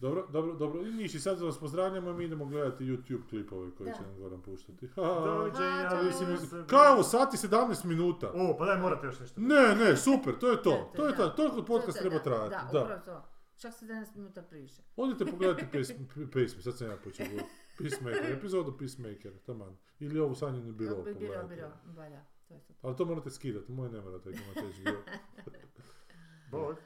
Dobro. 0.00 0.26
Dobro, 0.28 0.54
dobro. 0.54 0.80
I 0.80 0.92
Niši, 0.92 1.20
sad 1.20 1.40
vas 1.40 1.58
pozdravljamo 1.58 2.10
i 2.10 2.14
mi 2.14 2.24
idemo 2.24 2.44
gledati 2.44 2.84
YouTube 2.84 3.28
klipove 3.28 3.70
koje 3.70 3.86
Da. 3.86 3.92
će 3.92 4.02
nam 4.02 4.16
Goran 4.18 4.42
puštati. 4.42 4.88
Doviđenja, 4.96 5.90
mislim, 6.04 6.66
Kaj 6.66 6.88
ovo, 6.88 7.02
sati 7.02 7.36
17 7.38 7.84
minuta? 7.84 8.30
O, 8.30 8.56
pa 8.58 8.64
daj 8.64 8.78
morate 8.78 9.06
još 9.06 9.20
nešto. 9.20 9.40
Ne, 9.40 9.74
ne, 9.76 9.96
super, 9.96 10.34
to 10.34 10.50
je 10.50 10.62
to. 10.62 10.92
To 10.96 11.06
je 11.06 11.16
to, 11.16 11.28
toliko 11.28 11.62
podcast 11.64 11.98
To- 11.98 12.00
treba 12.00 12.18
trajati. 12.18 12.50
Da, 12.50 12.70
Da. 12.72 12.82
upravo 12.82 13.00
to. 13.00 13.22
Čak 13.58 13.72
17 13.72 13.86
minuta 14.14 14.42
priše. 14.42 14.82
Odite 14.96 15.26
pogledati 15.26 15.64
pesme, 16.32 16.62
sad 16.62 16.78
sam 16.78 16.86
ja 16.88 16.96
počeo 16.96 17.26
govoriti. 17.26 17.50
Peacemaker, 17.78 18.32
epizodu 18.32 18.76
Peacemaker, 18.78 19.32
taman. 19.38 19.76
Ili 20.00 20.20
ovu 20.20 20.34
sanjenu 20.34 20.72
biro 20.72 20.96
Bi- 20.96 21.02
Biro, 21.04 21.14
pogledajte. 21.14 21.54
biro, 21.54 21.68
valja. 21.86 22.20
To 22.48 22.54
je 22.54 22.60
to. 22.60 22.72
Ali 22.82 22.96
to 22.96 23.04
morate 23.04 23.30
skidati, 23.30 23.72
moje 23.72 23.90
ne 23.90 24.00
morate, 24.00 24.30
imate 24.30 24.62
bio. 24.78 25.02
Bog. 26.50 26.76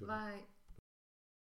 Bye. 0.00 0.53